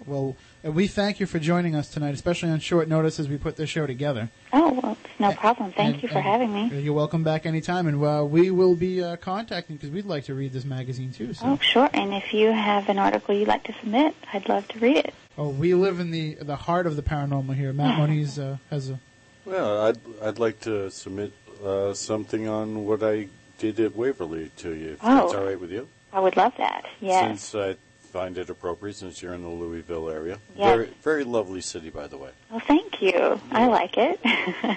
Well, 0.04 0.36
uh, 0.64 0.70
we 0.72 0.86
thank 0.86 1.20
you 1.20 1.26
for 1.26 1.38
joining 1.38 1.74
us 1.74 1.88
tonight, 1.88 2.14
especially 2.14 2.50
on 2.50 2.60
short 2.60 2.88
notice 2.88 3.18
as 3.20 3.28
we 3.28 3.36
put 3.36 3.56
this 3.56 3.70
show 3.70 3.86
together. 3.86 4.30
Oh 4.52 4.78
well, 4.82 4.96
no 5.18 5.32
problem. 5.32 5.72
Thank 5.72 5.94
and- 5.94 6.02
you 6.02 6.08
for 6.08 6.20
having 6.20 6.52
me. 6.52 6.80
You're 6.80 6.94
welcome 6.94 7.22
back 7.24 7.46
anytime, 7.46 7.86
and 7.86 8.02
uh, 8.04 8.24
we 8.24 8.50
will 8.50 8.74
be 8.74 9.02
uh, 9.02 9.16
contacting 9.16 9.76
because 9.76 9.90
we'd 9.90 10.06
like 10.06 10.24
to 10.24 10.34
read 10.34 10.52
this 10.52 10.64
magazine 10.64 11.12
too. 11.12 11.34
So. 11.34 11.46
Oh 11.46 11.58
sure. 11.62 11.88
And 11.92 12.12
if 12.14 12.32
you 12.32 12.52
have 12.52 12.88
an 12.88 12.98
article 12.98 13.34
you'd 13.34 13.48
like 13.48 13.64
to 13.64 13.74
submit, 13.80 14.14
I'd 14.32 14.48
love 14.48 14.66
to 14.68 14.78
read 14.78 14.96
it. 14.98 15.14
Oh, 15.38 15.48
we 15.48 15.74
live 15.74 16.00
in 16.00 16.10
the 16.10 16.34
the 16.34 16.56
heart 16.56 16.86
of 16.86 16.96
the 16.96 17.02
paranormal 17.02 17.54
here. 17.54 17.72
Matt 17.72 17.98
Moniz 17.98 18.38
uh, 18.38 18.58
has 18.70 18.90
a. 18.90 18.98
Well, 19.44 19.82
I'd 19.86 19.98
I'd 20.22 20.38
like 20.38 20.60
to 20.60 20.90
submit 20.90 21.32
uh, 21.64 21.94
something 21.94 22.48
on 22.48 22.84
what 22.86 23.02
I 23.02 23.28
did 23.58 23.78
at 23.80 23.94
Waverly 23.94 24.50
to 24.58 24.74
you, 24.74 24.92
if 24.92 24.98
Oh. 25.02 25.14
that's 25.16 25.34
all 25.34 25.44
right 25.44 25.60
with 25.60 25.70
you. 25.70 25.88
I 26.12 26.20
would 26.20 26.36
love 26.36 26.52
that. 26.58 26.86
Yes. 27.00 27.42
Since 27.42 27.54
I 27.54 27.76
find 28.10 28.36
it 28.38 28.50
appropriate, 28.50 28.96
since 28.96 29.22
you're 29.22 29.34
in 29.34 29.42
the 29.42 29.48
Louisville 29.48 30.10
area. 30.10 30.38
Yes. 30.56 30.74
Very 30.74 30.88
very 31.02 31.24
lovely 31.24 31.60
city, 31.60 31.90
by 31.90 32.06
the 32.06 32.18
way. 32.18 32.30
Well, 32.50 32.60
thank 32.60 33.00
you. 33.00 33.40
I 33.50 33.66
like 33.66 33.96
it. 33.96 34.20
And 34.24 34.76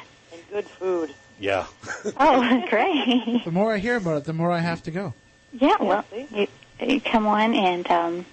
good 0.49 0.65
food. 0.65 1.13
Yeah. 1.39 1.65
oh, 2.17 2.63
great. 2.69 3.43
The 3.43 3.51
more 3.51 3.73
I 3.73 3.79
hear 3.79 3.97
about 3.97 4.17
it, 4.17 4.25
the 4.25 4.33
more 4.33 4.51
I 4.51 4.59
have 4.59 4.83
to 4.83 4.91
go. 4.91 5.13
Yeah, 5.51 5.75
well, 5.79 6.05
you, 6.31 6.47
you 6.79 7.01
come 7.01 7.27
on 7.27 7.53
and 7.53 7.89
um, 7.91 8.25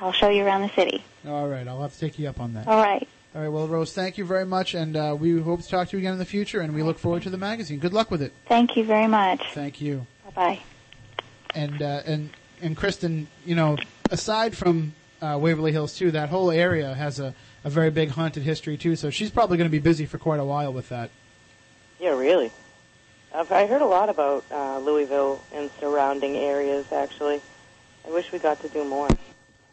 I'll 0.00 0.12
show 0.12 0.28
you 0.28 0.44
around 0.44 0.62
the 0.62 0.70
city. 0.70 1.04
All 1.26 1.48
right, 1.48 1.66
I'll 1.66 1.82
have 1.82 1.92
to 1.92 1.98
take 1.98 2.18
you 2.18 2.28
up 2.28 2.40
on 2.40 2.54
that. 2.54 2.66
All 2.66 2.82
right. 2.82 3.06
All 3.34 3.40
right, 3.40 3.48
well, 3.48 3.66
Rose, 3.66 3.94
thank 3.94 4.18
you 4.18 4.26
very 4.26 4.44
much, 4.44 4.74
and 4.74 4.94
uh, 4.94 5.16
we 5.18 5.40
hope 5.40 5.62
to 5.62 5.68
talk 5.68 5.88
to 5.88 5.96
you 5.96 6.00
again 6.00 6.12
in 6.12 6.18
the 6.18 6.24
future, 6.26 6.60
and 6.60 6.74
we 6.74 6.82
look 6.82 6.98
forward 6.98 7.22
to 7.22 7.30
the 7.30 7.38
magazine. 7.38 7.78
Good 7.78 7.94
luck 7.94 8.10
with 8.10 8.20
it. 8.20 8.32
Thank 8.46 8.76
you 8.76 8.84
very 8.84 9.06
much. 9.06 9.42
Thank 9.54 9.80
you. 9.80 10.06
Bye 10.24 10.30
bye. 10.34 10.60
And 11.54 11.80
uh, 11.80 12.02
and 12.04 12.30
and 12.60 12.76
Kristyn, 12.76 13.28
you 13.46 13.54
know, 13.54 13.78
aside 14.12 14.56
from 14.56 14.94
uh, 15.20 15.38
Waverly 15.40 15.72
Hills 15.72 15.96
too. 15.96 16.12
That 16.12 16.28
whole 16.28 16.50
area 16.50 16.94
has 16.94 17.18
a, 17.18 17.34
a 17.64 17.70
very 17.70 17.90
big 17.90 18.10
haunted 18.10 18.44
history 18.44 18.76
too. 18.76 18.94
So 18.94 19.10
she's 19.10 19.30
probably 19.30 19.56
going 19.56 19.68
to 19.68 19.72
be 19.72 19.80
busy 19.80 20.06
for 20.06 20.18
quite 20.18 20.38
a 20.38 20.44
while 20.44 20.72
with 20.72 20.88
that. 20.90 21.10
Yeah, 21.98 22.10
really. 22.10 22.52
I've, 23.34 23.50
I 23.50 23.66
heard 23.66 23.80
a 23.80 23.86
lot 23.86 24.08
about 24.08 24.44
uh, 24.50 24.78
Louisville 24.78 25.42
and 25.54 25.70
surrounding 25.80 26.36
areas. 26.36 26.92
Actually, 26.92 27.40
I 28.06 28.10
wish 28.10 28.30
we 28.30 28.38
got 28.38 28.60
to 28.60 28.68
do 28.68 28.84
more. 28.84 29.08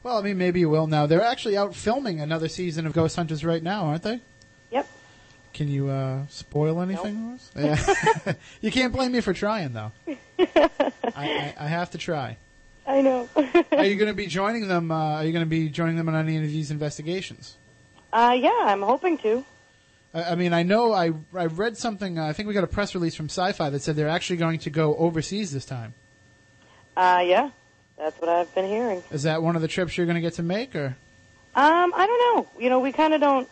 Well, 0.01 0.17
I 0.17 0.21
mean, 0.21 0.37
maybe 0.37 0.61
you 0.61 0.69
will 0.69 0.87
now. 0.87 1.05
They're 1.05 1.21
actually 1.21 1.57
out 1.57 1.75
filming 1.75 2.21
another 2.21 2.47
season 2.47 2.87
of 2.87 2.93
Ghost 2.93 3.17
Hunters 3.17 3.43
right 3.43 3.61
now, 3.61 3.85
aren't 3.85 4.03
they? 4.03 4.21
Yep. 4.71 4.87
Can 5.51 5.67
you 5.67 5.89
uh, 5.89 6.21
spoil 6.29 6.81
anything? 6.81 7.31
Nope. 7.31 7.39
Yeah. 7.55 8.33
you 8.61 8.71
can't 8.71 8.93
blame 8.93 9.11
me 9.11 9.19
for 9.19 9.33
trying, 9.33 9.73
though. 9.73 9.91
I, 10.39 10.69
I, 11.15 11.53
I 11.59 11.67
have 11.67 11.91
to 11.91 11.97
try. 11.97 12.37
I 12.87 13.01
know. 13.01 13.29
are 13.35 13.85
you 13.85 13.95
going 13.95 14.07
to 14.07 14.13
be 14.13 14.25
joining 14.25 14.67
them? 14.67 14.91
Uh, 14.91 15.15
are 15.15 15.25
you 15.25 15.31
going 15.31 15.45
to 15.45 15.49
be 15.49 15.69
joining 15.69 15.95
them 15.95 16.09
on 16.09 16.15
any 16.15 16.37
of 16.37 16.43
these 16.43 16.71
investigations? 16.71 17.57
Uh, 18.11 18.35
yeah, 18.39 18.65
I'm 18.65 18.81
hoping 18.81 19.17
to. 19.19 19.45
I, 20.13 20.23
I 20.23 20.35
mean, 20.35 20.53
I 20.53 20.63
know 20.63 20.93
I 20.93 21.11
I 21.35 21.45
read 21.45 21.77
something. 21.77 22.17
Uh, 22.17 22.25
I 22.25 22.33
think 22.33 22.47
we 22.47 22.53
got 22.53 22.63
a 22.63 22.67
press 22.67 22.95
release 22.95 23.15
from 23.15 23.27
Sci-Fi 23.27 23.69
that 23.69 23.81
said 23.81 23.95
they're 23.95 24.09
actually 24.09 24.37
going 24.37 24.59
to 24.59 24.69
go 24.69 24.95
overseas 24.95 25.51
this 25.51 25.65
time. 25.65 25.93
Uh, 26.97 27.23
yeah, 27.25 27.51
that's 27.97 28.19
what 28.19 28.29
I've 28.29 28.53
been 28.55 28.65
hearing. 28.65 29.03
Is 29.11 29.23
that 29.23 29.43
one 29.43 29.55
of 29.55 29.61
the 29.61 29.67
trips 29.67 29.97
you're 29.97 30.07
going 30.07 30.15
to 30.15 30.21
get 30.21 30.33
to 30.33 30.43
make, 30.43 30.75
or? 30.75 30.97
Um, 31.55 31.93
I 31.95 32.07
don't 32.07 32.35
know. 32.35 32.61
You 32.61 32.69
know, 32.69 32.79
we 32.79 32.91
kind 32.91 33.13
of 33.13 33.21
don't. 33.21 33.47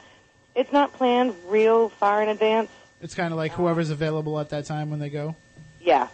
It's 0.55 0.71
not 0.71 0.93
planned 0.93 1.35
real 1.47 1.89
far 1.89 2.23
in 2.23 2.29
advance. 2.29 2.69
It's 3.01 3.13
kind 3.13 3.31
of 3.31 3.37
like 3.37 3.51
whoever's 3.51 3.91
available 3.91 4.39
at 4.39 4.49
that 4.49 4.65
time 4.65 4.89
when 4.89 4.99
they 4.99 5.09
go. 5.09 5.35
Yeah. 5.79 6.07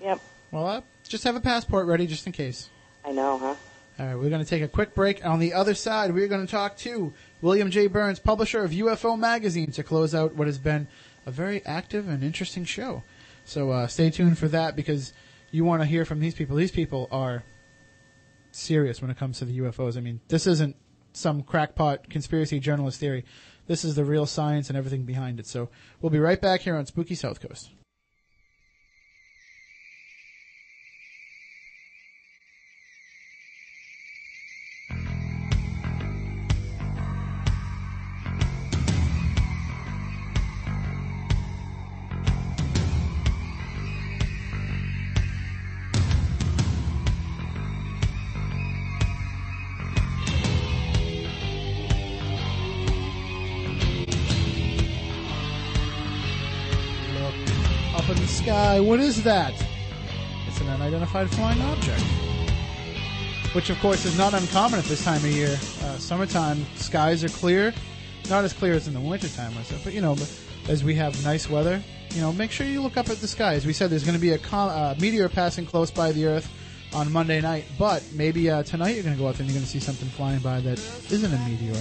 Yep. 0.00 0.20
Well, 0.50 0.84
just 1.08 1.24
have 1.24 1.36
a 1.36 1.40
passport 1.40 1.86
ready 1.86 2.06
just 2.06 2.26
in 2.26 2.32
case. 2.32 2.68
I 3.04 3.12
know, 3.12 3.38
huh? 3.38 3.54
All 3.98 4.06
right, 4.06 4.14
we're 4.14 4.30
going 4.30 4.44
to 4.44 4.48
take 4.48 4.62
a 4.62 4.68
quick 4.68 4.94
break. 4.94 5.26
On 5.26 5.40
the 5.40 5.54
other 5.54 5.74
side, 5.74 6.14
we're 6.14 6.28
going 6.28 6.46
to 6.46 6.50
talk 6.50 6.76
to 6.78 7.12
William 7.40 7.70
J. 7.70 7.88
Birnes, 7.88 8.22
publisher 8.22 8.62
of 8.62 8.70
UFO 8.70 9.18
Magazine, 9.18 9.72
to 9.72 9.82
close 9.82 10.14
out 10.14 10.36
what 10.36 10.46
has 10.46 10.58
been 10.58 10.86
a 11.26 11.32
very 11.32 11.64
active 11.66 12.08
and 12.08 12.22
interesting 12.22 12.64
show. 12.64 13.02
So 13.44 13.70
uh, 13.70 13.86
stay 13.88 14.10
tuned 14.10 14.38
for 14.38 14.46
that 14.48 14.76
because 14.76 15.12
you 15.50 15.64
want 15.64 15.82
to 15.82 15.86
hear 15.86 16.04
from 16.04 16.20
these 16.20 16.34
people. 16.34 16.54
These 16.54 16.70
people 16.70 17.08
are 17.10 17.42
serious 18.52 19.02
when 19.02 19.10
it 19.10 19.16
comes 19.16 19.38
to 19.38 19.44
the 19.44 19.58
UFOs. 19.58 19.96
I 19.96 20.00
mean, 20.00 20.20
this 20.28 20.46
isn't 20.46 20.76
some 21.12 21.42
crackpot 21.42 22.08
conspiracy 22.08 22.60
journalist 22.60 23.00
theory. 23.00 23.24
This 23.66 23.84
is 23.84 23.96
the 23.96 24.04
real 24.04 24.26
science 24.26 24.68
and 24.68 24.78
everything 24.78 25.02
behind 25.02 25.40
it. 25.40 25.46
So 25.46 25.70
we'll 26.00 26.10
be 26.10 26.20
right 26.20 26.40
back 26.40 26.60
here 26.60 26.76
on 26.76 26.86
Spooky 26.86 27.14
South 27.14 27.40
Coast. 27.40 27.70
Sky, 58.48 58.80
what 58.80 58.98
is 58.98 59.22
that? 59.24 59.52
It's 60.46 60.58
an 60.62 60.68
unidentified 60.68 61.30
flying 61.32 61.60
object. 61.60 62.00
Which, 63.52 63.68
of 63.68 63.78
course, 63.80 64.06
is 64.06 64.16
not 64.16 64.32
uncommon 64.32 64.78
at 64.78 64.86
this 64.86 65.04
time 65.04 65.18
of 65.18 65.30
year. 65.30 65.58
Uh, 65.82 65.98
summertime, 65.98 66.64
skies 66.76 67.22
are 67.22 67.28
clear. 67.28 67.74
Not 68.30 68.44
as 68.44 68.54
clear 68.54 68.72
as 68.72 68.88
in 68.88 68.94
the 68.94 69.00
wintertime 69.00 69.52
or 69.52 69.62
but 69.84 69.92
you 69.92 70.00
know, 70.00 70.16
as 70.66 70.82
we 70.82 70.94
have 70.94 71.22
nice 71.24 71.50
weather, 71.50 71.82
you 72.14 72.22
know, 72.22 72.32
make 72.32 72.50
sure 72.50 72.66
you 72.66 72.80
look 72.80 72.96
up 72.96 73.10
at 73.10 73.18
the 73.18 73.28
sky. 73.28 73.52
As 73.52 73.66
we 73.66 73.74
said, 73.74 73.90
there's 73.90 74.04
going 74.04 74.16
to 74.16 74.20
be 74.20 74.32
a 74.32 74.38
com- 74.38 74.70
uh, 74.70 74.94
meteor 74.98 75.28
passing 75.28 75.66
close 75.66 75.90
by 75.90 76.12
the 76.12 76.24
Earth 76.24 76.50
on 76.94 77.12
Monday 77.12 77.42
night, 77.42 77.66
but 77.78 78.02
maybe 78.14 78.48
uh, 78.48 78.62
tonight 78.62 78.94
you're 78.94 79.04
going 79.04 79.14
to 79.14 79.20
go 79.20 79.28
out 79.28 79.34
there 79.34 79.42
and 79.42 79.50
you're 79.50 79.58
going 79.58 79.66
to 79.66 79.70
see 79.70 79.78
something 79.78 80.08
flying 80.08 80.38
by 80.38 80.60
that 80.60 80.78
isn't 81.10 81.34
a 81.34 81.38
meteor. 81.46 81.78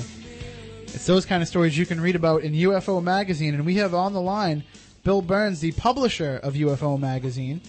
It's 0.87 1.05
those 1.05 1.25
kind 1.25 1.41
of 1.41 1.47
stories 1.47 1.77
you 1.77 1.85
can 1.85 2.01
read 2.01 2.17
about 2.17 2.41
in 2.41 2.51
UFO 2.51 3.01
Magazine, 3.01 3.53
and 3.53 3.65
we 3.65 3.75
have 3.75 3.93
on 3.93 4.11
the 4.11 4.21
line 4.21 4.65
Bill 5.07 5.23
Birnes, 5.23 5.61
the 5.61 5.71
publisher 5.71 6.37
of 6.43 6.55
UFO 6.55 6.99
Magazine, 6.99 7.61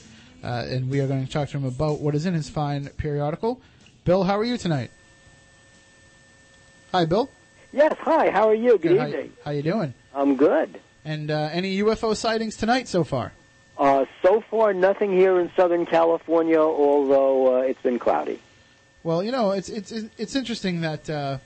uh, 0.43 0.67
and 0.67 0.91
we 0.91 0.99
are 0.99 1.07
going 1.07 1.25
to 1.25 1.33
talk 1.33 1.49
to 1.51 1.57
him 1.57 1.65
about 1.65 2.01
what 2.01 2.17
is 2.17 2.27
in 2.27 2.35
his 2.35 2.51
fine 2.51 2.89
periodical. 2.97 3.61
Bill, 4.03 4.25
how 4.25 4.37
are 4.37 4.45
you 4.45 4.57
tonight? 4.57 4.91
Hi, 6.91 7.05
Bill. 7.05 7.31
Yes, 7.73 7.95
hi. 8.01 8.31
How 8.31 8.49
are 8.49 8.57
you? 8.57 8.77
Good, 8.77 8.99
How- 8.99 9.07
evening. 9.07 9.33
How, 9.45 9.53
you 9.53 9.63
doing? 9.63 9.95
I'm 10.13 10.35
good. 10.35 10.81
And 11.05 11.31
uh, 11.31 11.51
any 11.53 11.79
UFO 11.79 12.17
sightings 12.17 12.57
tonight 12.57 12.89
so 12.89 13.05
far? 13.05 13.33
Uh, 13.79 14.05
so 14.21 14.41
far, 14.51 14.75
nothing 14.75 15.13
here 15.13 15.39
in 15.39 15.49
Southern 15.55 15.87
California, 15.87 16.59
although 16.59 17.59
uh, 17.59 17.61
it's 17.61 17.83
been 17.83 18.01
cloudy. 18.01 18.41
Well, 19.05 19.23
you 19.23 19.31
know, 19.31 19.53
it's 19.53 19.69
it's 19.69 19.93
it's 19.93 20.35
interesting 20.35 20.81
that 20.81 21.09
uh, 21.09 21.39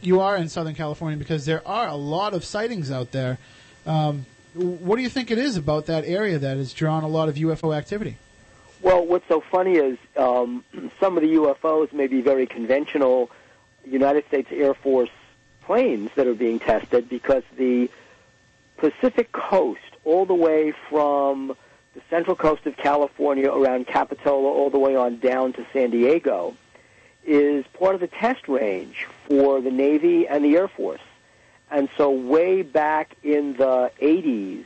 you 0.00 0.20
are 0.20 0.36
in 0.36 0.48
Southern 0.48 0.74
California 0.74 1.18
because 1.18 1.44
there 1.44 1.60
are 1.68 1.86
a 1.86 1.96
lot 1.96 2.32
of 2.32 2.46
sightings 2.46 2.90
out 2.90 3.10
there. 3.12 3.36
Um, 3.84 4.24
what 4.54 4.96
do 4.96 5.02
you 5.02 5.08
think 5.08 5.30
it 5.30 5.38
is 5.38 5.56
about 5.56 5.86
that 5.86 6.04
area 6.04 6.38
that 6.38 6.56
has 6.56 6.72
drawn 6.72 7.02
a 7.02 7.08
lot 7.08 7.28
of 7.28 7.34
UFO 7.36 7.76
activity? 7.76 8.16
Well, 8.82 9.04
what's 9.04 9.26
so 9.28 9.40
funny 9.40 9.76
is 9.76 9.98
um, 10.16 10.64
some 11.00 11.16
of 11.16 11.22
the 11.22 11.34
UFOs 11.34 11.92
may 11.92 12.06
be 12.06 12.20
very 12.20 12.46
conventional 12.46 13.30
United 13.84 14.26
States 14.28 14.48
Air 14.50 14.74
Force 14.74 15.10
planes 15.62 16.10
that 16.16 16.26
are 16.26 16.34
being 16.34 16.58
tested 16.58 17.08
because 17.08 17.42
the 17.56 17.90
Pacific 18.76 19.32
coast, 19.32 19.80
all 20.04 20.26
the 20.26 20.34
way 20.34 20.74
from 20.90 21.56
the 21.94 22.02
central 22.10 22.36
coast 22.36 22.66
of 22.66 22.76
California 22.76 23.50
around 23.50 23.86
Capitola 23.86 24.48
all 24.48 24.68
the 24.68 24.78
way 24.78 24.96
on 24.96 25.18
down 25.18 25.52
to 25.54 25.66
San 25.72 25.90
Diego, 25.90 26.54
is 27.24 27.64
part 27.78 27.94
of 27.94 28.00
the 28.00 28.06
test 28.06 28.48
range 28.48 29.06
for 29.26 29.60
the 29.60 29.70
Navy 29.70 30.28
and 30.28 30.44
the 30.44 30.56
Air 30.56 30.68
Force. 30.68 31.00
And 31.70 31.88
so, 31.96 32.10
way 32.10 32.62
back 32.62 33.16
in 33.22 33.54
the 33.54 33.90
80s, 34.00 34.64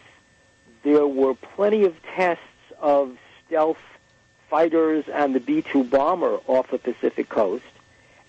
there 0.83 1.07
were 1.07 1.35
plenty 1.35 1.85
of 1.85 1.95
tests 2.15 2.43
of 2.81 3.17
stealth 3.47 3.79
fighters 4.51 5.05
and 5.13 5.35
the 5.35 5.41
B 5.41 5.63
2 5.63 5.85
bomber 5.85 6.39
off 6.47 6.71
the 6.71 6.79
Pacific 6.79 7.29
coast. 7.29 7.65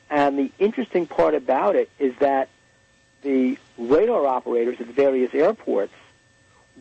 And 0.10 0.38
the 0.38 0.52
interesting 0.60 1.08
part 1.08 1.36
about 1.36 1.76
it 1.76 1.90
is 2.00 2.16
that 2.20 2.50
the 3.22 3.58
radar 3.78 4.26
operators 4.26 4.80
at 4.80 4.88
various 4.88 5.34
airports 5.34 5.94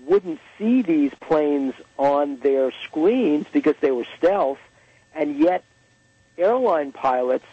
wouldn't 0.06 0.40
see 0.56 0.82
these 0.82 1.12
planes 1.20 1.74
on 1.98 2.38
their 2.38 2.72
screens 2.84 3.46
because 3.52 3.74
they 3.80 3.90
were 3.90 4.06
stealth, 4.16 4.58
and 5.14 5.38
yet 5.38 5.64
airline 6.36 6.92
pilots 6.92 7.44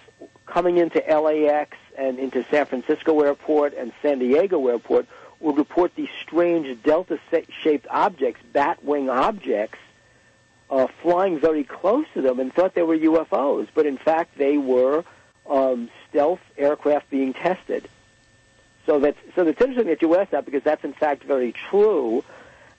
coming 0.45 0.77
into 0.77 0.99
LAX 0.99 1.75
and 1.97 2.19
into 2.19 2.45
San 2.49 2.65
Francisco 2.65 3.22
Airport 3.22 3.73
and 3.73 3.91
San 4.01 4.19
Diego 4.19 4.67
Airport 4.67 5.07
would 5.39 5.57
report 5.57 5.95
these 5.95 6.09
strange 6.22 6.81
delta-shaped 6.84 7.88
objects, 7.89 8.41
bat-wing 8.53 9.09
objects, 9.09 9.80
uh, 10.69 10.88
flying 11.01 11.39
very 11.39 11.63
close 11.63 12.05
to 12.13 12.22
them 12.22 12.39
and 12.39 12.53
thought 12.53 12.73
they 12.73 12.81
were 12.81 12.97
UFOs, 12.97 13.67
but 13.73 13.85
in 13.85 13.97
fact 13.97 14.38
they 14.38 14.57
were 14.57 15.03
um, 15.47 15.89
stealth 16.09 16.39
aircraft 16.57 17.09
being 17.09 17.34
tested. 17.34 17.88
So 18.85 18.99
that's 18.99 19.17
so 19.35 19.43
that's 19.43 19.59
interesting 19.61 19.88
that 19.88 20.01
you 20.01 20.15
asked 20.15 20.31
that 20.31 20.45
because 20.45 20.63
that's 20.63 20.84
in 20.84 20.93
fact 20.93 21.23
very 21.23 21.51
true. 21.51 22.23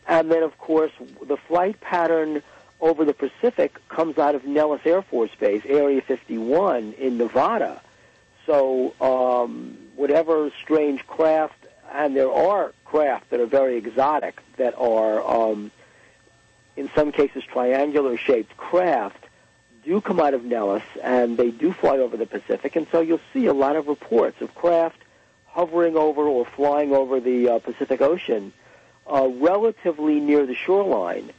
And 0.07 0.31
then 0.31 0.43
of 0.43 0.57
course 0.59 0.93
the 1.27 1.37
flight 1.37 1.81
pattern 1.81 2.43
over 2.81 3.05
the 3.05 3.15
Pacific 3.15 3.77
comes 3.89 4.19
out 4.19 4.35
of 4.35 4.45
Nellis 4.45 4.83
Air 4.85 5.03
Force 5.03 5.31
Base, 5.39 5.63
Area 5.67 6.01
51 6.03 6.95
in 6.99 7.19
Nevada. 7.19 7.81
So 8.47 8.95
um, 9.01 9.77
whatever 9.97 10.51
strange 10.63 11.07
craft, 11.07 11.67
and 11.93 12.17
there 12.17 12.31
are 12.31 12.73
craft 12.85 13.31
that 13.31 13.41
are 13.41 13.47
very 13.47 13.77
exotic 13.77 14.41
that 14.57 14.75
are 14.79 15.23
um, 15.23 15.71
in 16.77 16.91
some 16.95 17.13
cases 17.13 17.43
triangular 17.45 18.17
shaped 18.17 18.57
craft 18.57 19.27
do 19.85 20.01
come 20.01 20.21
out 20.21 20.35
of 20.35 20.45
Nellis 20.45 20.83
and 21.03 21.37
they 21.37 21.51
do 21.51 21.73
fly 21.73 21.99
over 21.99 22.17
the 22.17 22.27
Pacific, 22.27 22.77
and 22.77 22.87
so 22.91 23.01
you'll 23.01 23.21
see 23.33 23.47
a 23.47 23.55
lot 23.55 23.77
of 23.77 23.87
reports 23.87 24.41
of 24.41 24.55
craft 24.55 24.99
hovering 25.47 25.97
over 25.97 26.23
or 26.27 26.45
flying 26.45 26.93
over 26.93 27.21
the 27.21 27.49
uh, 27.49 27.59
Pacific 27.61 28.01
Ocean 28.01 28.53
uh, 29.07 29.29
relatively 29.37 30.21
near 30.21 30.45
the 30.45 30.55
shoreline 30.55 31.31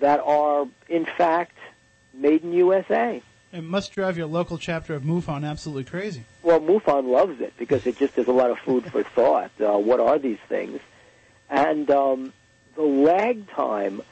that 0.00 0.20
are, 0.20 0.66
in 0.88 1.06
fact, 1.06 1.56
made 2.12 2.42
in 2.42 2.52
USA. 2.52 3.22
It 3.54 3.62
must 3.62 3.92
drive 3.92 4.18
your 4.18 4.26
local 4.26 4.58
chapter 4.58 4.96
of 4.96 5.04
MUFON 5.04 5.48
absolutely 5.48 5.84
crazy. 5.84 6.24
Well, 6.42 6.58
MUFON 6.58 7.06
loves 7.06 7.40
it 7.40 7.52
because 7.56 7.86
it 7.86 7.96
just 7.96 8.18
is 8.18 8.26
a 8.26 8.32
lot 8.32 8.50
of 8.50 8.58
food 8.58 8.90
for 8.90 9.04
thought. 9.04 9.52
Uh, 9.60 9.78
what 9.78 10.00
are 10.00 10.18
these 10.18 10.40
things? 10.48 10.80
And 11.48 11.88
um, 11.88 12.32
the 12.74 12.82
lag 12.82 13.48
time 13.50 14.02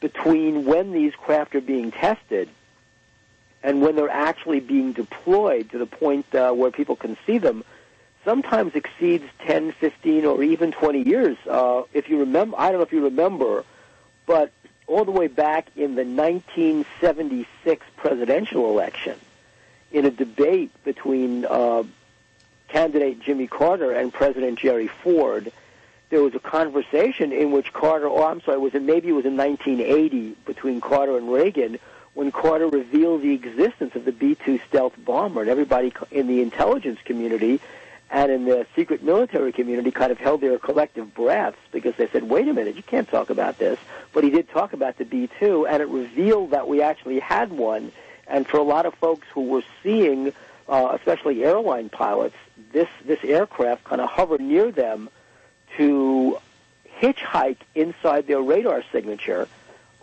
between 0.00 0.64
when 0.64 0.92
these 0.92 1.14
craft 1.14 1.54
are 1.54 1.60
being 1.60 1.90
tested 1.90 2.48
and 3.62 3.82
when 3.82 3.96
they're 3.96 4.08
actually 4.08 4.60
being 4.60 4.94
deployed 4.94 5.68
to 5.72 5.78
the 5.78 5.84
point 5.84 6.34
uh, 6.34 6.52
where 6.52 6.70
people 6.70 6.96
can 6.96 7.18
see 7.26 7.36
them, 7.36 7.64
sometimes 8.24 8.74
exceeds 8.74 9.24
10, 9.40 9.72
15, 9.72 10.24
or 10.24 10.42
even 10.42 10.72
20 10.72 11.06
years. 11.06 11.36
Uh, 11.46 11.82
if 11.92 12.08
you 12.08 12.20
remember, 12.20 12.56
I 12.58 12.70
don't 12.70 12.78
know 12.78 12.86
if 12.86 12.92
you 12.94 13.04
remember, 13.04 13.62
but 14.24 14.52
all 14.86 15.04
the 15.04 15.10
way 15.10 15.26
back 15.26 15.68
in 15.76 15.94
the 15.94 16.04
1976 16.04 17.86
presidential 17.96 18.70
election, 18.70 19.18
in 19.92 20.04
a 20.04 20.10
debate 20.10 20.70
between 20.84 21.44
uh, 21.44 21.82
candidate 22.68 23.20
Jimmy 23.20 23.46
Carter 23.46 23.92
and 23.92 24.12
President 24.12 24.58
Jerry 24.58 24.88
Ford, 24.88 25.52
there 26.10 26.22
was 26.22 26.34
a 26.34 26.40
conversation 26.40 27.32
in 27.32 27.50
which 27.50 27.72
Carter, 27.72 28.06
or 28.06 28.30
I'm 28.30 28.40
sorry, 28.42 28.58
was 28.58 28.74
it 28.74 28.82
maybe 28.82 29.08
it 29.08 29.12
was 29.12 29.24
in 29.24 29.36
1980 29.36 30.36
between 30.44 30.80
Carter 30.80 31.16
and 31.16 31.32
Reagan, 31.32 31.78
when 32.14 32.32
Carter 32.32 32.68
revealed 32.68 33.22
the 33.22 33.34
existence 33.34 33.94
of 33.94 34.04
the 34.04 34.12
B-2 34.12 34.60
stealth 34.68 34.94
bomber, 35.04 35.42
and 35.42 35.50
everybody 35.50 35.92
in 36.10 36.28
the 36.28 36.40
intelligence 36.40 36.98
community 37.04 37.60
and 38.10 38.30
in 38.30 38.44
the 38.44 38.66
secret 38.76 39.02
military 39.02 39.52
community 39.52 39.90
kind 39.90 40.12
of 40.12 40.18
held 40.18 40.40
their 40.40 40.58
collective 40.58 41.12
breaths 41.14 41.58
because 41.72 41.94
they 41.96 42.06
said, 42.08 42.22
wait 42.24 42.46
a 42.46 42.52
minute, 42.52 42.76
you 42.76 42.82
can't 42.82 43.08
talk 43.08 43.30
about 43.30 43.58
this. 43.58 43.78
But 44.12 44.22
he 44.22 44.30
did 44.30 44.48
talk 44.48 44.72
about 44.72 44.96
the 44.96 45.04
B-2, 45.04 45.68
and 45.68 45.82
it 45.82 45.88
revealed 45.88 46.52
that 46.52 46.68
we 46.68 46.82
actually 46.82 47.18
had 47.18 47.50
one. 47.52 47.90
And 48.26 48.46
for 48.46 48.58
a 48.58 48.62
lot 48.62 48.86
of 48.86 48.94
folks 48.94 49.26
who 49.34 49.42
were 49.42 49.62
seeing, 49.82 50.32
uh, 50.68 50.96
especially 50.98 51.44
airline 51.44 51.88
pilots, 51.88 52.36
this, 52.72 52.88
this 53.04 53.18
aircraft 53.24 53.84
kind 53.84 54.00
of 54.00 54.08
hovered 54.08 54.40
near 54.40 54.70
them 54.70 55.08
to 55.76 56.38
hitchhike 57.00 57.58
inside 57.74 58.26
their 58.26 58.40
radar 58.40 58.82
signature, 58.92 59.48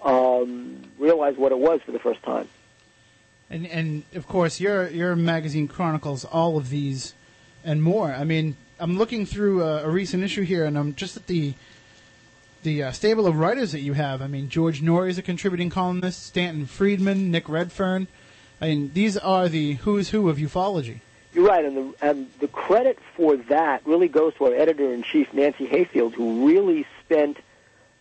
um, 0.04 0.82
realize 1.00 1.38
what 1.38 1.52
it 1.52 1.58
was 1.58 1.82
for 1.82 1.92
the 1.92 2.00
first 2.00 2.22
time. 2.24 2.48
And 3.50 3.68
and 3.68 4.04
of 4.16 4.26
course, 4.26 4.60
your 4.60 4.88
your 4.90 5.16
magazine 5.16 5.68
chronicles 5.68 6.26
all 6.26 6.58
of 6.58 6.70
these 6.70 7.14
and 7.64 7.82
more. 7.82 8.12
I 8.12 8.24
mean, 8.24 8.56
I'm 8.80 8.98
looking 8.98 9.26
through 9.26 9.64
a, 9.64 9.84
a 9.84 9.90
recent 9.90 10.24
issue 10.24 10.44
here, 10.44 10.66
and 10.66 10.78
I'm 10.78 10.96
just 10.96 11.18
at 11.18 11.28
the 11.28 11.54
the 12.64 12.84
uh, 12.84 12.92
stable 12.92 13.28
of 13.28 13.38
writers 13.38 13.74
that 13.74 13.82
you 13.82 13.94
have. 13.94 14.22
I 14.22 14.28
mean, 14.28 14.48
George 14.50 14.82
Noory 14.82 15.10
is 15.10 15.18
a 15.18 15.22
contributing 15.22 15.70
columnist, 15.70 16.26
Stanton 16.26 16.66
Friedman, 16.66 17.30
Nick 17.30 17.50
Redfern. 17.50 18.08
I 18.62 18.68
mean, 18.68 18.92
these 18.94 19.18
are 19.18 19.50
the 19.50 19.74
who's 19.74 20.10
who 20.10 20.30
of 20.30 20.38
ufology. 20.38 21.02
You're 21.34 21.48
right, 21.48 21.66
and 21.66 21.76
the 21.76 21.94
and 22.02 22.32
the 22.40 22.48
credit 22.48 23.00
for 23.16 23.36
that 23.36 23.86
really 23.86 24.08
goes 24.08 24.34
to 24.36 24.46
our 24.46 24.54
editor 24.54 24.94
in 24.94 25.04
chief, 25.04 25.34
Nancy 25.34 25.66
Hayfield, 25.66 26.14
who 26.14 26.48
really 26.48 26.86
spent 27.04 27.38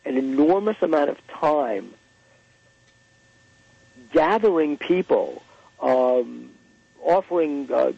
an 0.04 0.16
enormous 0.16 0.76
amount 0.82 1.10
of 1.10 1.26
time 1.28 1.94
gathering 4.12 4.76
people, 4.76 5.42
um, 5.80 6.50
offering, 7.02 7.72
uh, 7.72 7.92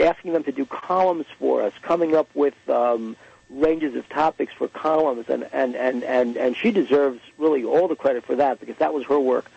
asking 0.00 0.32
them 0.32 0.44
to 0.44 0.52
do 0.52 0.64
columns 0.66 1.26
for 1.38 1.62
us, 1.62 1.72
coming 1.82 2.14
up 2.14 2.28
with 2.34 2.54
um, 2.68 3.16
ranges 3.50 3.94
of 3.94 4.08
topics 4.08 4.52
for 4.52 4.68
columns, 4.68 5.28
and, 5.28 5.48
and, 5.52 5.74
and, 5.76 6.02
and, 6.04 6.36
and 6.36 6.56
she 6.56 6.70
deserves 6.70 7.20
really 7.38 7.64
all 7.64 7.88
the 7.88 7.96
credit 7.96 8.24
for 8.24 8.36
that 8.36 8.60
because 8.60 8.76
that 8.78 8.92
was 8.94 9.04
her 9.06 9.18
work. 9.20 9.50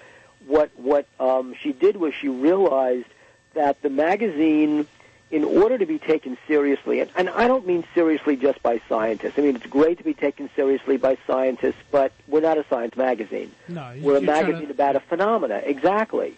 What 0.48 0.72
what 0.78 1.06
um, 1.20 1.54
she 1.62 1.74
did 1.74 1.98
was 1.98 2.14
she 2.14 2.30
realized 2.30 3.08
that 3.54 3.82
the 3.82 3.90
magazine, 3.90 4.88
in 5.32 5.44
order 5.44 5.78
to 5.78 5.86
be 5.86 6.00
taken 6.00 6.38
seriously, 6.48 7.02
and, 7.02 7.12
and 7.16 7.30
I 7.30 7.48
don't 7.48 7.68
mean 7.68 7.84
seriously 7.94 8.36
just 8.36 8.64
by 8.64 8.82
scientists. 8.90 9.34
I 9.38 9.42
mean 9.42 9.56
it's 9.58 9.66
great 9.68 9.98
to 10.00 10.04
be 10.04 10.14
taken 10.14 10.50
seriously 10.56 10.98
by 10.98 11.18
scientists, 11.28 11.82
but 11.92 12.12
we're 12.28 12.42
not 12.42 12.58
a 12.58 12.66
science 12.70 12.96
magazine. 12.96 13.52
No, 13.68 13.94
We're 14.02 14.18
a 14.18 14.22
magazine 14.22 14.68
to- 14.68 14.72
about 14.72 14.96
a 14.96 15.02
phenomena, 15.02 15.62
exactly. 15.64 16.36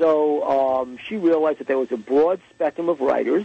So 0.00 0.80
um, 0.80 0.96
she 0.96 1.18
realized 1.18 1.58
that 1.58 1.66
there 1.66 1.78
was 1.78 1.92
a 1.92 1.98
broad 1.98 2.40
spectrum 2.54 2.88
of 2.88 3.02
writers, 3.02 3.44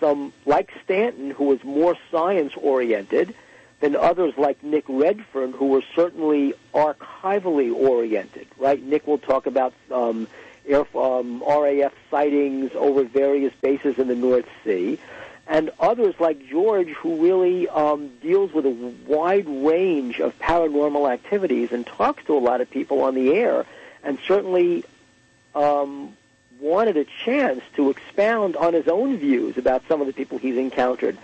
some 0.00 0.34
like 0.44 0.70
Stanton, 0.84 1.30
who 1.30 1.44
was 1.44 1.64
more 1.64 1.96
science 2.10 2.52
oriented, 2.58 3.34
than 3.80 3.96
others 3.96 4.34
like 4.36 4.62
Nick 4.62 4.84
Redfern, 4.86 5.52
who 5.52 5.68
were 5.68 5.82
certainly 5.96 6.52
archivally 6.74 7.74
oriented. 7.74 8.46
Right? 8.58 8.82
Nick 8.82 9.06
will 9.06 9.16
talk 9.16 9.46
about 9.46 9.72
um, 9.90 10.28
air, 10.68 10.86
um, 10.94 11.42
RAF 11.42 11.94
sightings 12.10 12.72
over 12.74 13.04
various 13.04 13.54
bases 13.62 13.98
in 13.98 14.06
the 14.06 14.14
North 14.14 14.46
Sea. 14.62 14.98
And 15.46 15.70
others 15.80 16.14
like 16.18 16.46
George, 16.46 16.88
who 16.88 17.22
really 17.22 17.66
um, 17.68 18.10
deals 18.20 18.52
with 18.52 18.66
a 18.66 18.94
wide 19.06 19.48
range 19.48 20.20
of 20.20 20.38
paranormal 20.38 21.10
activities 21.10 21.72
and 21.72 21.86
talks 21.86 22.22
to 22.26 22.36
a 22.36 22.40
lot 22.40 22.60
of 22.60 22.70
people 22.70 23.00
on 23.00 23.14
the 23.14 23.32
air, 23.32 23.64
and 24.02 24.18
certainly 24.26 24.84
um, 25.54 26.16
wanted 26.60 26.96
a 26.96 27.04
chance 27.24 27.62
to 27.76 27.90
expound 27.90 28.56
on 28.56 28.74
his 28.74 28.88
own 28.88 29.18
views 29.18 29.56
about 29.56 29.82
some 29.88 30.00
of 30.00 30.06
the 30.06 30.12
people 30.12 30.38
he's 30.38 30.56
encountered. 30.56 31.16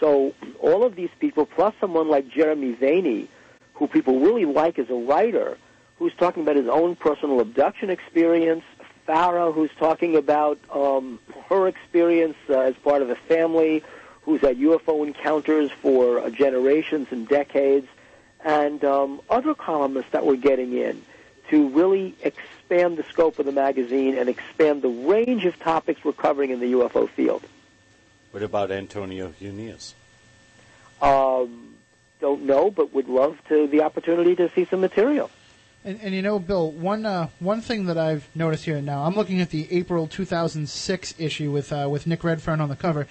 So 0.00 0.34
all 0.60 0.84
of 0.84 0.96
these 0.96 1.10
people, 1.18 1.46
plus 1.46 1.74
someone 1.80 2.08
like 2.08 2.28
Jeremy 2.28 2.74
Vaeni, 2.74 3.28
who 3.74 3.86
people 3.86 4.20
really 4.20 4.44
like 4.44 4.78
as 4.78 4.90
a 4.90 4.94
writer, 4.94 5.58
who's 5.98 6.14
talking 6.14 6.42
about 6.42 6.56
his 6.56 6.68
own 6.68 6.96
personal 6.96 7.40
abduction 7.40 7.90
experience, 7.90 8.64
Farah, 9.08 9.54
who's 9.54 9.70
talking 9.78 10.16
about 10.16 10.58
um, 10.72 11.18
her 11.48 11.68
experience 11.68 12.36
uh, 12.48 12.60
as 12.60 12.74
part 12.76 13.02
of 13.02 13.10
a 13.10 13.16
family 13.16 13.82
who's 14.22 14.40
had 14.40 14.56
UFO 14.58 15.06
encounters 15.06 15.70
for 15.82 16.18
uh, 16.18 16.30
generations 16.30 17.08
and 17.10 17.28
decades, 17.28 17.86
and 18.42 18.82
um, 18.84 19.20
other 19.28 19.54
columnists 19.54 20.10
that 20.12 20.24
we're 20.24 20.36
getting 20.36 20.72
in 20.72 21.02
to 21.50 21.68
really 21.68 22.14
expand 22.22 22.63
the 22.68 23.04
scope 23.08 23.38
of 23.38 23.46
the 23.46 23.52
magazine 23.52 24.16
and 24.18 24.28
expand 24.28 24.82
the 24.82 24.88
range 24.88 25.44
of 25.44 25.58
topics 25.58 26.02
we're 26.04 26.12
covering 26.12 26.50
in 26.50 26.60
the 26.60 26.72
UFO 26.72 27.08
field. 27.08 27.42
What 28.30 28.42
about 28.42 28.70
Antonio 28.70 29.32
Huneeus? 29.40 29.94
Um, 31.00 31.74
don't 32.20 32.42
know, 32.42 32.70
but 32.70 32.92
would 32.92 33.08
love 33.08 33.38
to 33.48 33.66
the 33.68 33.82
opportunity 33.82 34.34
to 34.36 34.50
see 34.54 34.64
some 34.64 34.80
material. 34.80 35.30
And, 35.84 36.00
and 36.02 36.14
you 36.14 36.22
know, 36.22 36.38
Bill, 36.38 36.70
one 36.70 37.04
uh, 37.04 37.28
one 37.40 37.60
thing 37.60 37.84
that 37.86 37.98
I've 37.98 38.26
noticed 38.34 38.64
here 38.64 38.80
now, 38.80 39.04
I'm 39.04 39.14
looking 39.14 39.42
at 39.42 39.50
the 39.50 39.70
April 39.70 40.06
2006 40.06 41.14
issue 41.18 41.50
with 41.52 41.72
uh, 41.72 41.88
with 41.90 42.06
Nick 42.06 42.24
Redfern 42.24 42.62
on 42.62 42.70
the 42.70 42.76
cover, 42.76 43.06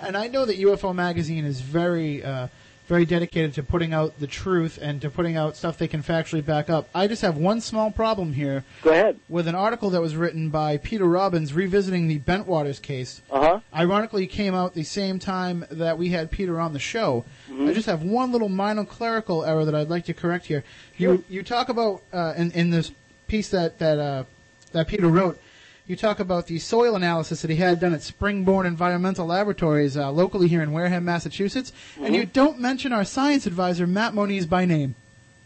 and 0.00 0.16
I 0.16 0.28
know 0.28 0.44
that 0.46 0.56
UFO 0.56 0.94
magazine 0.94 1.44
is 1.44 1.60
very 1.60 2.22
uh, 2.22 2.46
very 2.92 3.06
dedicated 3.06 3.54
to 3.54 3.62
putting 3.62 3.94
out 3.94 4.20
the 4.20 4.26
truth 4.26 4.78
and 4.82 5.00
to 5.00 5.08
putting 5.08 5.34
out 5.34 5.56
stuff 5.56 5.78
they 5.78 5.88
can 5.88 6.02
factually 6.02 6.44
back 6.44 6.68
up. 6.68 6.86
I 6.94 7.06
just 7.06 7.22
have 7.22 7.38
one 7.38 7.62
small 7.62 7.90
problem 7.90 8.34
here. 8.34 8.64
Go 8.82 8.90
ahead. 8.90 9.18
With 9.30 9.48
an 9.48 9.54
article 9.54 9.88
that 9.88 10.02
was 10.02 10.14
written 10.14 10.50
by 10.50 10.76
Peter 10.76 11.06
Robbins 11.06 11.54
revisiting 11.54 12.06
the 12.06 12.18
Bentwaters 12.18 12.82
case. 12.82 13.22
Uh-huh. 13.30 13.60
Ironically, 13.74 14.26
came 14.26 14.54
out 14.54 14.74
the 14.74 14.82
same 14.82 15.18
time 15.18 15.64
that 15.70 15.96
we 15.96 16.10
had 16.10 16.30
Peter 16.30 16.60
on 16.60 16.74
the 16.74 16.78
show. 16.78 17.24
I 17.50 17.72
just 17.72 17.86
have 17.86 18.02
one 18.02 18.30
little 18.30 18.50
minor 18.50 18.84
clerical 18.84 19.42
error 19.42 19.64
that 19.64 19.74
I'd 19.74 19.88
like 19.88 20.04
to 20.06 20.14
correct 20.14 20.44
here. 20.44 20.62
You 20.98 21.24
you 21.30 21.42
talk 21.42 21.70
about 21.70 22.02
uh, 22.12 22.34
in 22.36 22.50
in 22.50 22.68
this 22.68 22.92
piece 23.26 23.48
that 23.50 23.78
that 23.78 23.98
uh, 23.98 24.24
that 24.72 24.86
Peter 24.86 25.08
wrote. 25.08 25.40
You 25.86 25.96
talk 25.96 26.20
about 26.20 26.46
the 26.46 26.60
soil 26.60 26.94
analysis 26.94 27.42
that 27.42 27.50
he 27.50 27.56
had 27.56 27.80
done 27.80 27.92
at 27.92 28.00
Springborn 28.00 28.66
Environmental 28.66 29.26
Laboratories 29.26 29.96
uh, 29.96 30.12
locally 30.12 30.46
here 30.46 30.62
in 30.62 30.70
Wareham, 30.70 31.04
Massachusetts, 31.04 31.72
and 32.00 32.14
you 32.14 32.24
don't 32.24 32.60
mention 32.60 32.92
our 32.92 33.04
science 33.04 33.46
advisor 33.46 33.86
Matt 33.86 34.14
Moniz 34.14 34.46
by 34.46 34.64
name. 34.64 34.94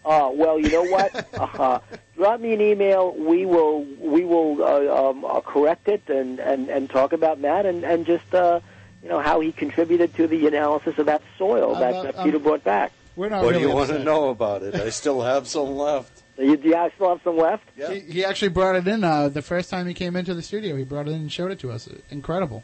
Uh, 0.04 0.30
well, 0.32 0.58
you 0.60 0.68
know 0.70 0.84
what? 0.84 1.26
uh, 1.58 1.80
drop 2.16 2.40
me 2.40 2.52
an 2.52 2.60
email. 2.60 3.12
We 3.14 3.46
will 3.46 3.84
we 3.98 4.24
will 4.24 4.62
uh, 4.62 5.08
um, 5.08 5.24
uh, 5.24 5.40
correct 5.40 5.88
it 5.88 6.02
and, 6.08 6.38
and, 6.38 6.68
and 6.68 6.88
talk 6.90 7.14
about 7.14 7.40
Matt 7.40 7.64
and 7.64 7.82
and 7.82 8.04
just 8.04 8.32
uh, 8.34 8.60
you 9.02 9.08
know 9.08 9.20
how 9.20 9.40
he 9.40 9.52
contributed 9.52 10.14
to 10.16 10.26
the 10.26 10.46
analysis 10.46 10.98
of 10.98 11.06
that 11.06 11.22
soil 11.38 11.74
that 11.76 11.94
Uh, 11.94 12.02
uh, 12.02 12.12
um, 12.14 12.24
Peter 12.24 12.38
brought 12.38 12.62
back. 12.62 12.92
We're 13.16 13.30
not 13.30 13.42
what 13.42 13.52
really 13.52 13.62
do 13.62 13.68
you 13.70 13.74
want 13.74 13.88
to 13.88 13.98
know 14.04 14.28
about 14.28 14.62
it? 14.62 14.74
I 14.74 14.90
still 14.90 15.22
have 15.22 15.48
some 15.48 15.76
left. 15.76 16.15
You, 16.38 16.56
do 16.56 16.68
you 16.68 16.90
still 16.94 17.08
have 17.10 17.20
some 17.24 17.36
left? 17.38 17.64
He, 17.76 18.00
he 18.00 18.24
actually 18.24 18.48
brought 18.50 18.76
it 18.76 18.86
in 18.86 19.02
uh, 19.04 19.28
the 19.28 19.42
first 19.42 19.70
time 19.70 19.86
he 19.86 19.94
came 19.94 20.16
into 20.16 20.34
the 20.34 20.42
studio. 20.42 20.76
He 20.76 20.84
brought 20.84 21.08
it 21.08 21.12
in 21.12 21.20
and 21.22 21.32
showed 21.32 21.50
it 21.50 21.58
to 21.60 21.70
us. 21.72 21.88
Incredible. 22.10 22.62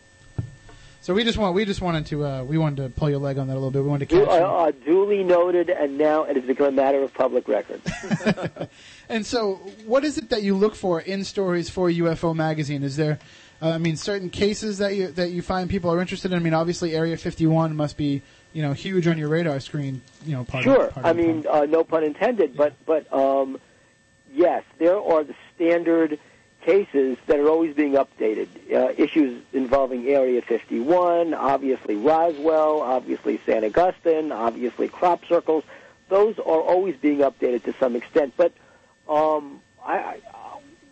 So 1.00 1.14
we 1.14 1.24
just 1.24 1.36
want 1.36 1.56
we 1.56 1.64
just 1.64 1.80
wanted 1.80 2.06
to 2.06 2.24
uh, 2.24 2.44
we 2.44 2.58
wanted 2.58 2.76
to 2.84 2.88
pull 2.90 3.10
your 3.10 3.18
leg 3.18 3.36
on 3.36 3.48
that 3.48 3.54
a 3.54 3.58
little 3.58 3.72
bit. 3.72 3.82
We 3.82 3.88
wanted 3.88 4.08
to 4.08 4.14
Du- 4.14 4.24
catch 4.24 4.38
you. 4.38 4.44
uh, 4.46 4.48
uh, 4.68 4.70
duly 4.84 5.24
noted, 5.24 5.68
and 5.68 5.98
now 5.98 6.22
it 6.22 6.36
has 6.36 6.44
become 6.44 6.66
a 6.66 6.70
matter 6.70 7.02
of 7.02 7.12
public 7.12 7.48
record. 7.48 7.80
And 9.08 9.26
so, 9.26 9.54
what 9.84 10.04
is 10.04 10.16
it 10.16 10.30
that 10.30 10.42
you 10.42 10.54
look 10.56 10.74
for 10.74 11.00
in 11.00 11.24
stories 11.24 11.68
for 11.68 11.90
UFO 11.90 12.34
magazine? 12.34 12.82
Is 12.82 12.96
there, 12.96 13.18
uh, 13.60 13.70
I 13.70 13.78
mean, 13.78 13.96
certain 13.96 14.30
cases 14.30 14.78
that 14.78 14.94
you 14.94 15.08
that 15.08 15.32
you 15.32 15.42
find 15.42 15.68
people 15.68 15.90
are 15.92 16.00
interested 16.00 16.32
in? 16.32 16.38
I 16.38 16.40
mean, 16.40 16.54
obviously, 16.54 16.94
Area 16.94 17.16
51 17.16 17.76
must 17.76 17.96
be 17.98 18.22
you 18.52 18.62
know 18.62 18.72
huge 18.72 19.06
on 19.06 19.18
your 19.18 19.28
radar 19.28 19.60
screen. 19.60 20.00
You 20.24 20.36
know, 20.36 20.44
part 20.44 20.64
sure. 20.64 20.86
Of, 20.86 20.94
part 20.94 21.06
I 21.06 21.12
mean, 21.12 21.46
uh, 21.48 21.66
no 21.68 21.84
pun 21.84 22.04
intended, 22.04 22.56
but 22.56 22.74
but 22.86 23.12
um, 23.12 23.60
yes, 24.32 24.64
there 24.78 24.98
are 24.98 25.24
the 25.24 25.34
standard 25.54 26.18
cases 26.62 27.18
that 27.26 27.40
are 27.40 27.48
always 27.48 27.74
being 27.74 27.92
updated. 27.94 28.48
Uh, 28.72 28.92
issues 28.96 29.42
involving 29.52 30.06
Area 30.06 30.40
51, 30.42 31.34
obviously 31.34 31.96
Roswell, 31.96 32.80
obviously 32.80 33.40
San 33.44 33.64
Augustine, 33.64 34.30
obviously 34.30 34.88
crop 34.88 35.24
circles. 35.24 35.64
Those 36.08 36.38
are 36.38 36.60
always 36.60 36.96
being 36.96 37.18
updated 37.18 37.64
to 37.64 37.74
some 37.80 37.96
extent. 37.96 38.34
But 38.36 38.52
um, 39.08 39.60
I, 39.84 39.98
I, 39.98 40.20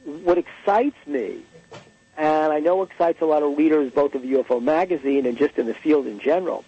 what 0.04 0.38
excites 0.38 0.96
me 1.06 1.44
and 2.20 2.52
I 2.52 2.60
know 2.60 2.82
excites 2.82 3.22
a 3.22 3.24
lot 3.24 3.42
of 3.42 3.56
readers 3.56 3.90
both 3.92 4.14
of 4.14 4.22
UFO 4.22 4.62
magazine 4.62 5.24
and 5.24 5.38
just 5.38 5.56
in 5.56 5.66
the 5.66 5.72
field 5.72 6.06
in 6.06 6.20
general, 6.20 6.64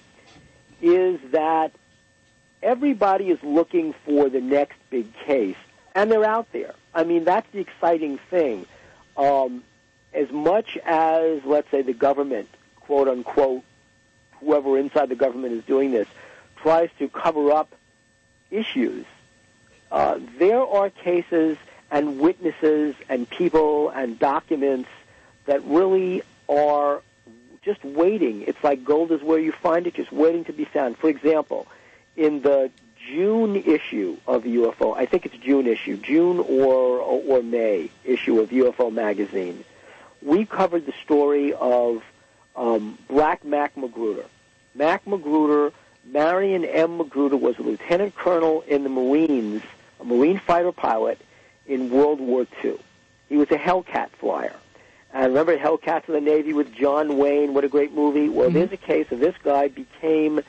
is 0.83 1.19
that 1.31 1.73
everybody 2.63 3.31
is 3.31 3.39
looking 3.43 3.95
for 4.05 4.29
the 4.29 4.41
next 4.41 4.77
big 4.91 5.15
case, 5.25 5.57
and 5.95 6.11
they're 6.11 6.25
out 6.25 6.53
there. 6.53 6.75
I 6.93 7.05
mean, 7.05 7.25
that's 7.25 7.51
the 7.53 7.61
exciting 7.61 8.19
thing. 8.29 8.67
Um, 9.17 9.63
as 10.13 10.31
much 10.31 10.77
as, 10.85 11.41
let's 11.45 11.71
say, 11.71 11.83
the 11.83 11.95
government, 11.95 12.49
quote 12.81 13.09
unquote, 13.09 13.63
whoever 14.41 14.77
inside 14.77 15.09
the 15.09 15.17
government 15.17 15.55
is 15.55 15.65
doing 15.65 15.93
this, 15.93 16.09
tries 16.57 16.91
to 16.99 17.09
cover 17.09 17.51
up 17.53 17.75
issues, 18.51 19.07
uh, 19.91 20.19
there 20.39 20.63
are 20.63 20.91
cases 20.91 21.57
and 21.91 22.19
witnesses 22.19 22.95
and 23.09 23.29
people 23.29 23.91
and 23.91 24.19
documents 24.19 24.89
that 25.47 25.63
really 25.65 26.23
are 26.49 27.03
just 27.62 27.84
waiting. 27.84 28.43
It's 28.43 28.62
like 28.62 28.84
gold 28.84 29.12
is 29.12 29.22
where 29.22 29.39
you 29.39 29.52
find 29.52 29.86
it, 29.86 29.94
just 29.94 30.12
waiting 30.12 30.44
to 30.44 30.52
be 30.52 30.64
found. 30.64 30.98
For 30.98 31.09
example, 31.09 31.66
in 32.16 32.43
the 32.43 32.70
June 33.09 33.56
issue 33.56 34.16
of 34.26 34.44
UFO, 34.44 34.97
I 34.97 35.06
think 35.06 35.26
it's 35.26 35.36
June 35.36 35.66
issue, 35.66 35.97
June 35.97 36.39
or 36.39 36.98
or 36.98 37.43
May 37.43 37.90
issue 38.05 38.40
of 38.40 38.51
UFO 38.51 38.93
magazine, 38.93 39.64
we 40.20 40.44
covered 40.44 40.86
the 40.86 40.94
story 41.05 41.52
of 41.52 42.02
um, 42.55 42.98
Black 43.09 43.44
Mac 43.44 43.76
Magruder. 43.76 44.24
Mac 44.74 45.06
Magruder, 45.06 45.72
Marion 46.05 46.64
M. 46.64 46.98
Magruder, 46.98 47.36
was 47.36 47.59
a 47.59 47.62
lieutenant 47.62 48.14
colonel 48.14 48.62
in 48.66 48.84
the 48.84 48.89
Marines, 48.89 49.62
a 50.01 50.05
Marine 50.05 50.39
fighter 50.39 50.72
pilot 50.72 51.20
in 51.66 51.90
World 51.90 52.20
War 52.20 52.47
II. 52.64 52.78
He 53.28 53.36
was 53.36 53.51
a 53.51 53.59
Hellcat 53.59 54.10
flyer. 54.10 54.55
And 55.12 55.28
remember 55.28 55.56
Hellcats 55.59 56.09
of 56.09 56.14
the 56.14 56.20
Navy 56.20 56.52
with 56.52 56.72
John 56.74 57.18
Wayne? 57.18 57.52
What 57.55 57.64
a 57.64 57.68
great 57.68 57.93
movie. 57.93 58.28
Well, 58.28 58.48
Mm-hmm. 58.48 58.59
there's 58.59 58.72
a 58.72 58.76
case 58.78 59.06
of 59.10 59.20
this 59.20 59.34
guy 59.43 59.68
became 59.68 60.40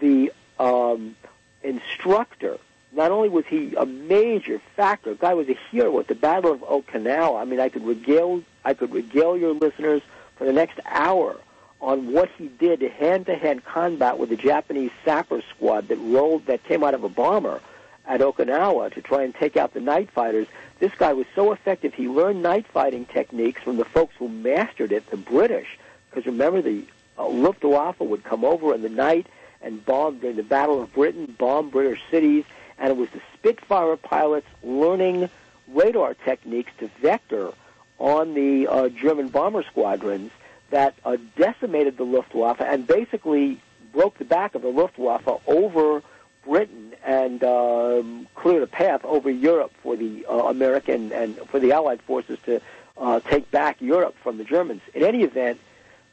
the 0.00 0.32
um, 0.58 1.14
instructor. 1.62 2.58
Not 2.92 3.10
only 3.10 3.28
was 3.28 3.44
he 3.46 3.74
a 3.76 3.86
major 3.86 4.60
factor, 4.74 5.14
guy 5.14 5.34
was 5.34 5.48
a 5.48 5.56
hero 5.70 5.98
at 6.00 6.08
the 6.08 6.14
Battle 6.14 6.52
of 6.52 6.60
Okinawa. 6.60 7.40
I 7.40 7.44
mean, 7.44 7.60
I 7.60 7.68
could 7.68 7.84
regale, 7.84 8.42
I 8.64 8.74
could 8.74 8.92
regale 8.92 9.36
your 9.36 9.52
listeners 9.52 10.02
for 10.36 10.44
the 10.44 10.52
next 10.52 10.80
hour 10.86 11.36
on 11.80 12.12
what 12.12 12.28
he 12.36 12.48
did 12.48 12.80
hand-to-hand 12.82 13.64
combat 13.64 14.18
with 14.18 14.30
the 14.30 14.36
Japanese 14.36 14.90
sapper 15.04 15.42
squad 15.54 15.86
that 15.88 15.96
rolled, 15.98 16.46
that 16.46 16.64
came 16.64 16.82
out 16.82 16.94
of 16.94 17.04
a 17.04 17.08
bomber 17.08 17.60
at 18.08 18.20
Okinawa 18.20 18.92
to 18.94 19.02
try 19.02 19.22
and 19.22 19.34
take 19.34 19.56
out 19.56 19.74
the 19.74 19.80
night 19.80 20.10
fighters. 20.10 20.48
This 20.80 20.92
guy 20.96 21.12
was 21.12 21.26
so 21.34 21.52
effective. 21.52 21.94
He 21.94 22.08
learned 22.08 22.42
night 22.42 22.66
fighting 22.66 23.04
techniques 23.04 23.62
from 23.62 23.76
the 23.76 23.84
folks 23.84 24.14
who 24.18 24.28
mastered 24.28 24.90
it, 24.90 25.08
the 25.10 25.18
British. 25.18 25.78
Because 26.08 26.24
remember, 26.26 26.62
the 26.62 26.84
uh, 27.18 27.28
Luftwaffe 27.28 28.00
would 28.00 28.24
come 28.24 28.44
over 28.44 28.74
in 28.74 28.82
the 28.82 28.88
night 28.88 29.26
and 29.60 29.84
bomb 29.84 30.18
during 30.18 30.36
the 30.36 30.42
Battle 30.42 30.80
of 30.80 30.92
Britain, 30.94 31.34
bomb 31.38 31.68
British 31.68 32.00
cities, 32.10 32.44
and 32.78 32.90
it 32.90 32.96
was 32.96 33.10
the 33.10 33.20
Spitfire 33.34 33.96
pilots 33.96 34.46
learning 34.62 35.28
radar 35.68 36.14
techniques 36.14 36.72
to 36.78 36.88
vector 37.02 37.52
on 37.98 38.32
the 38.34 38.66
uh, 38.66 38.88
German 38.88 39.28
bomber 39.28 39.62
squadrons 39.64 40.30
that 40.70 40.94
uh, 41.04 41.16
decimated 41.36 41.96
the 41.96 42.04
Luftwaffe 42.04 42.60
and 42.60 42.86
basically 42.86 43.60
broke 43.92 44.16
the 44.18 44.24
back 44.24 44.54
of 44.54 44.62
the 44.62 44.68
Luftwaffe 44.68 45.28
over 45.46 46.02
Britain 46.48 46.94
and 47.04 47.44
um, 47.44 48.26
cleared 48.34 48.62
a 48.62 48.66
path 48.66 49.04
over 49.04 49.30
Europe 49.30 49.72
for 49.82 49.96
the 49.96 50.24
uh, 50.26 50.32
American 50.48 51.12
and 51.12 51.36
for 51.48 51.60
the 51.60 51.72
Allied 51.72 52.02
forces 52.02 52.38
to 52.46 52.60
uh, 52.96 53.20
take 53.20 53.50
back 53.50 53.80
Europe 53.80 54.16
from 54.22 54.38
the 54.38 54.44
Germans. 54.44 54.80
In 54.94 55.04
any 55.04 55.22
event, 55.22 55.60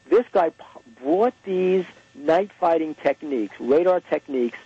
this 0.08 0.24
guy 0.32 0.50
p- 0.50 0.64
brought 1.02 1.34
these 1.44 1.84
night 2.14 2.50
fighting 2.60 2.94
techniques, 2.94 3.54
radar 3.58 4.00
techniques, 4.00 4.58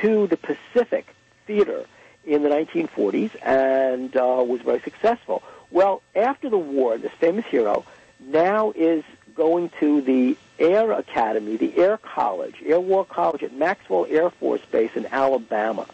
to 0.00 0.26
the 0.26 0.36
Pacific 0.36 1.06
theater 1.46 1.84
in 2.24 2.42
the 2.42 2.48
1940s 2.48 3.30
and 3.42 4.16
uh, 4.16 4.42
was 4.46 4.60
very 4.62 4.80
successful. 4.80 5.42
Well, 5.70 6.02
after 6.16 6.48
the 6.48 6.58
war, 6.58 6.98
this 6.98 7.12
famous 7.12 7.44
hero 7.46 7.84
now 8.20 8.72
is 8.74 9.04
going 9.34 9.70
to 9.80 10.00
the 10.00 10.36
Air 10.58 10.92
Academy, 10.92 11.56
the 11.56 11.76
Air 11.76 11.96
College, 11.96 12.56
Air 12.64 12.80
War 12.80 13.04
College 13.04 13.42
at 13.42 13.52
Maxwell 13.52 14.06
Air 14.08 14.30
Force 14.30 14.62
Base 14.70 14.90
in 14.94 15.06
Alabama 15.06 15.86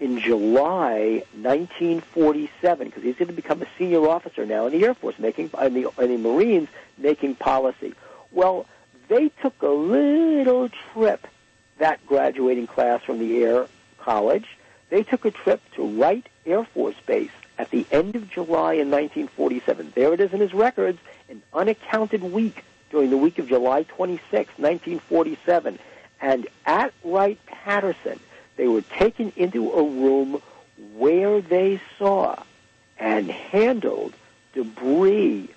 in 0.00 0.18
July 0.18 1.22
1947 1.40 2.88
because 2.88 3.02
he's 3.02 3.16
going 3.16 3.28
to 3.28 3.34
become 3.34 3.62
a 3.62 3.66
senior 3.78 4.08
officer 4.08 4.44
now 4.44 4.66
in 4.66 4.72
the 4.72 4.84
Air 4.84 4.94
Force, 4.94 5.18
making 5.18 5.50
in 5.60 5.74
the, 5.74 5.90
in 5.98 6.10
the 6.10 6.18
Marines, 6.18 6.68
making 6.98 7.36
policy. 7.36 7.94
Well, 8.30 8.66
they 9.08 9.30
took 9.42 9.60
a 9.62 9.68
little 9.68 10.68
trip 10.92 11.26
that 11.78 12.04
graduating 12.06 12.66
class 12.66 13.02
from 13.02 13.18
the 13.18 13.42
Air 13.42 13.66
College. 13.98 14.46
They 14.90 15.02
took 15.02 15.24
a 15.24 15.30
trip 15.30 15.60
to 15.74 15.86
Wright 15.86 16.28
Air 16.46 16.64
Force 16.64 16.96
Base 17.06 17.30
at 17.58 17.70
the 17.70 17.86
end 17.90 18.16
of 18.16 18.30
July 18.30 18.74
in 18.74 18.90
1947. 18.90 19.92
There 19.94 20.12
it 20.12 20.20
is 20.20 20.32
in 20.32 20.40
his 20.40 20.54
records, 20.54 20.98
an 21.28 21.42
unaccounted 21.52 22.22
week 22.22 22.64
during 22.90 23.10
the 23.10 23.16
week 23.16 23.38
of 23.38 23.48
July 23.48 23.82
26, 23.84 24.32
1947. 24.58 25.78
And 26.20 26.46
at 26.66 26.92
Wright 27.02 27.38
Patterson, 27.46 28.20
they 28.56 28.68
were 28.68 28.82
taken 28.82 29.32
into 29.36 29.70
a 29.72 29.82
room 29.82 30.40
where 30.96 31.40
they 31.40 31.80
saw 31.98 32.42
and 32.98 33.30
handled 33.30 34.14
debris 34.52 35.50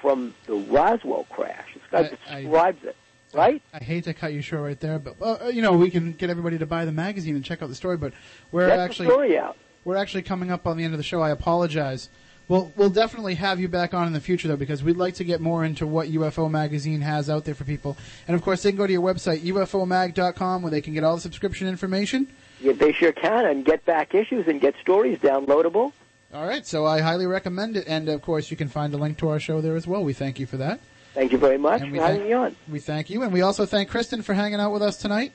from 0.00 0.34
the 0.46 0.54
Roswell 0.54 1.24
crash. 1.30 1.74
This 1.74 1.82
guy 1.90 1.98
I- 2.32 2.36
I- 2.36 2.42
describes 2.42 2.84
it, 2.84 2.96
right? 3.32 3.62
I 3.72 3.82
hate 3.82 4.04
to 4.04 4.14
cut 4.14 4.32
you 4.32 4.42
short 4.42 4.62
right 4.62 4.78
there, 4.78 4.98
but 4.98 5.16
uh, 5.20 5.48
you 5.48 5.62
know 5.62 5.72
we 5.72 5.90
can 5.90 6.12
get 6.12 6.30
everybody 6.30 6.58
to 6.58 6.66
buy 6.66 6.84
the 6.84 6.92
magazine 6.92 7.34
and 7.34 7.44
check 7.44 7.62
out 7.62 7.68
the 7.68 7.74
story. 7.74 7.96
But 7.96 8.12
we're 8.52 8.66
the 8.66 8.74
actually 8.76 9.40
we're 9.84 9.96
actually 9.96 10.22
coming 10.22 10.50
up 10.50 10.66
on 10.66 10.76
the 10.76 10.84
end 10.84 10.94
of 10.94 10.98
the 10.98 11.04
show. 11.04 11.20
I 11.22 11.30
apologize. 11.30 12.08
We'll 12.46 12.72
we'll 12.76 12.90
definitely 12.90 13.36
have 13.36 13.58
you 13.58 13.68
back 13.68 13.94
on 13.94 14.06
in 14.06 14.12
the 14.12 14.20
future 14.20 14.48
though, 14.48 14.56
because 14.56 14.82
we'd 14.82 14.96
like 14.98 15.14
to 15.14 15.24
get 15.24 15.40
more 15.40 15.64
into 15.64 15.86
what 15.86 16.08
UFO 16.10 16.50
magazine 16.50 17.00
has 17.00 17.30
out 17.30 17.44
there 17.46 17.54
for 17.54 17.64
people. 17.64 17.96
And 18.28 18.34
of 18.34 18.42
course, 18.42 18.62
they 18.62 18.70
can 18.70 18.76
go 18.76 18.86
to 18.86 18.92
your 18.92 19.02
website 19.02 19.40
ufomag.com 19.40 20.62
where 20.62 20.70
they 20.70 20.80
can 20.82 20.92
get 20.94 21.04
all 21.04 21.14
the 21.14 21.22
subscription 21.22 21.66
information. 21.68 22.26
Yeah, 22.60 22.72
they 22.72 22.92
sure 22.92 23.12
can, 23.12 23.46
and 23.46 23.64
get 23.64 23.84
back 23.84 24.14
issues 24.14 24.46
and 24.46 24.60
get 24.60 24.74
stories 24.80 25.18
downloadable. 25.18 25.92
All 26.32 26.46
right, 26.46 26.66
so 26.66 26.84
I 26.84 27.00
highly 27.00 27.26
recommend 27.26 27.76
it. 27.76 27.84
And 27.86 28.08
of 28.08 28.20
course, 28.22 28.50
you 28.50 28.56
can 28.56 28.68
find 28.68 28.92
a 28.92 28.96
link 28.96 29.18
to 29.18 29.28
our 29.28 29.38
show 29.40 29.60
there 29.60 29.76
as 29.76 29.86
well. 29.86 30.02
We 30.04 30.12
thank 30.12 30.38
you 30.38 30.46
for 30.46 30.56
that. 30.58 30.80
Thank 31.14 31.30
you 31.32 31.38
very 31.38 31.58
much 31.58 31.80
And 31.80 31.90
for 31.90 31.92
we 31.92 31.98
having 31.98 32.16
thank- 32.18 32.28
me 32.28 32.32
on. 32.32 32.56
We 32.70 32.80
thank 32.80 33.08
you, 33.08 33.22
and 33.22 33.32
we 33.32 33.40
also 33.42 33.64
thank 33.66 33.88
Kristyn 33.88 34.20
for 34.22 34.34
hanging 34.34 34.60
out 34.60 34.72
with 34.72 34.82
us 34.82 34.96
tonight. 34.96 35.32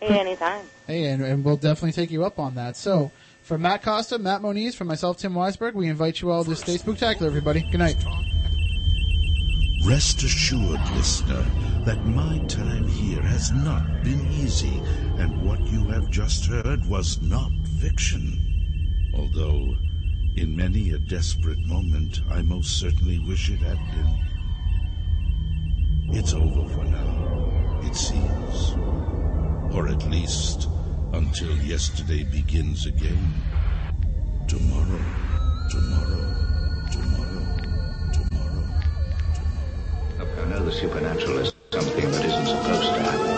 Hey, 0.00 0.18
anytime. 0.18 0.64
Hey, 0.86 1.04
and, 1.04 1.22
and 1.22 1.44
we'll 1.44 1.56
definitely 1.56 1.92
take 1.92 2.10
you 2.10 2.24
up 2.24 2.38
on 2.38 2.54
that. 2.56 2.76
So, 2.76 3.10
for 3.44 3.58
Matt 3.58 3.82
Costa, 3.82 4.18
Matt 4.18 4.40
Moniz, 4.40 4.74
for 4.74 4.86
myself, 4.86 5.18
Tim 5.18 5.34
Weisberg, 5.34 5.74
we 5.74 5.88
invite 5.88 6.22
you 6.22 6.30
all 6.30 6.44
to 6.44 6.56
stay 6.56 6.78
spooktacular, 6.78 7.26
everybody. 7.26 7.60
Good 7.70 7.78
night. 7.78 8.02
Rest 9.84 10.22
assured, 10.22 10.80
listener, 10.94 11.44
that 11.84 12.06
my 12.06 12.38
time 12.48 12.88
here 12.88 13.20
has 13.20 13.52
not 13.52 14.02
been 14.02 14.26
easy, 14.32 14.80
and 15.18 15.46
what 15.46 15.60
you 15.66 15.84
have 15.88 16.10
just 16.10 16.46
heard 16.46 16.86
was 16.86 17.20
not 17.20 17.52
fiction. 17.82 18.40
Although, 19.14 19.76
in 20.36 20.56
many 20.56 20.92
a 20.92 20.98
desperate 20.98 21.60
moment, 21.66 22.20
I 22.30 22.40
most 22.40 22.80
certainly 22.80 23.18
wish 23.28 23.50
it 23.50 23.60
had 23.60 23.78
been. 23.92 24.18
It's 26.16 26.32
over 26.32 26.66
for 26.70 26.84
now, 26.84 27.80
it 27.84 27.94
seems. 27.94 28.72
Or 29.74 29.88
at 29.88 30.02
least 30.08 30.68
until 31.14 31.56
yesterday 31.58 32.24
begins 32.24 32.86
again. 32.86 33.32
Tomorrow, 34.48 35.00
tomorrow, 35.70 36.24
tomorrow, 36.90 37.46
tomorrow, 38.12 38.66
tomorrow. 40.18 40.42
I 40.42 40.48
know 40.48 40.64
the 40.64 40.72
supernatural 40.72 41.38
is 41.38 41.52
something 41.72 42.10
that 42.10 42.24
isn't 42.24 42.46
supposed 42.46 42.94
to 42.94 43.02
happen. 43.02 43.33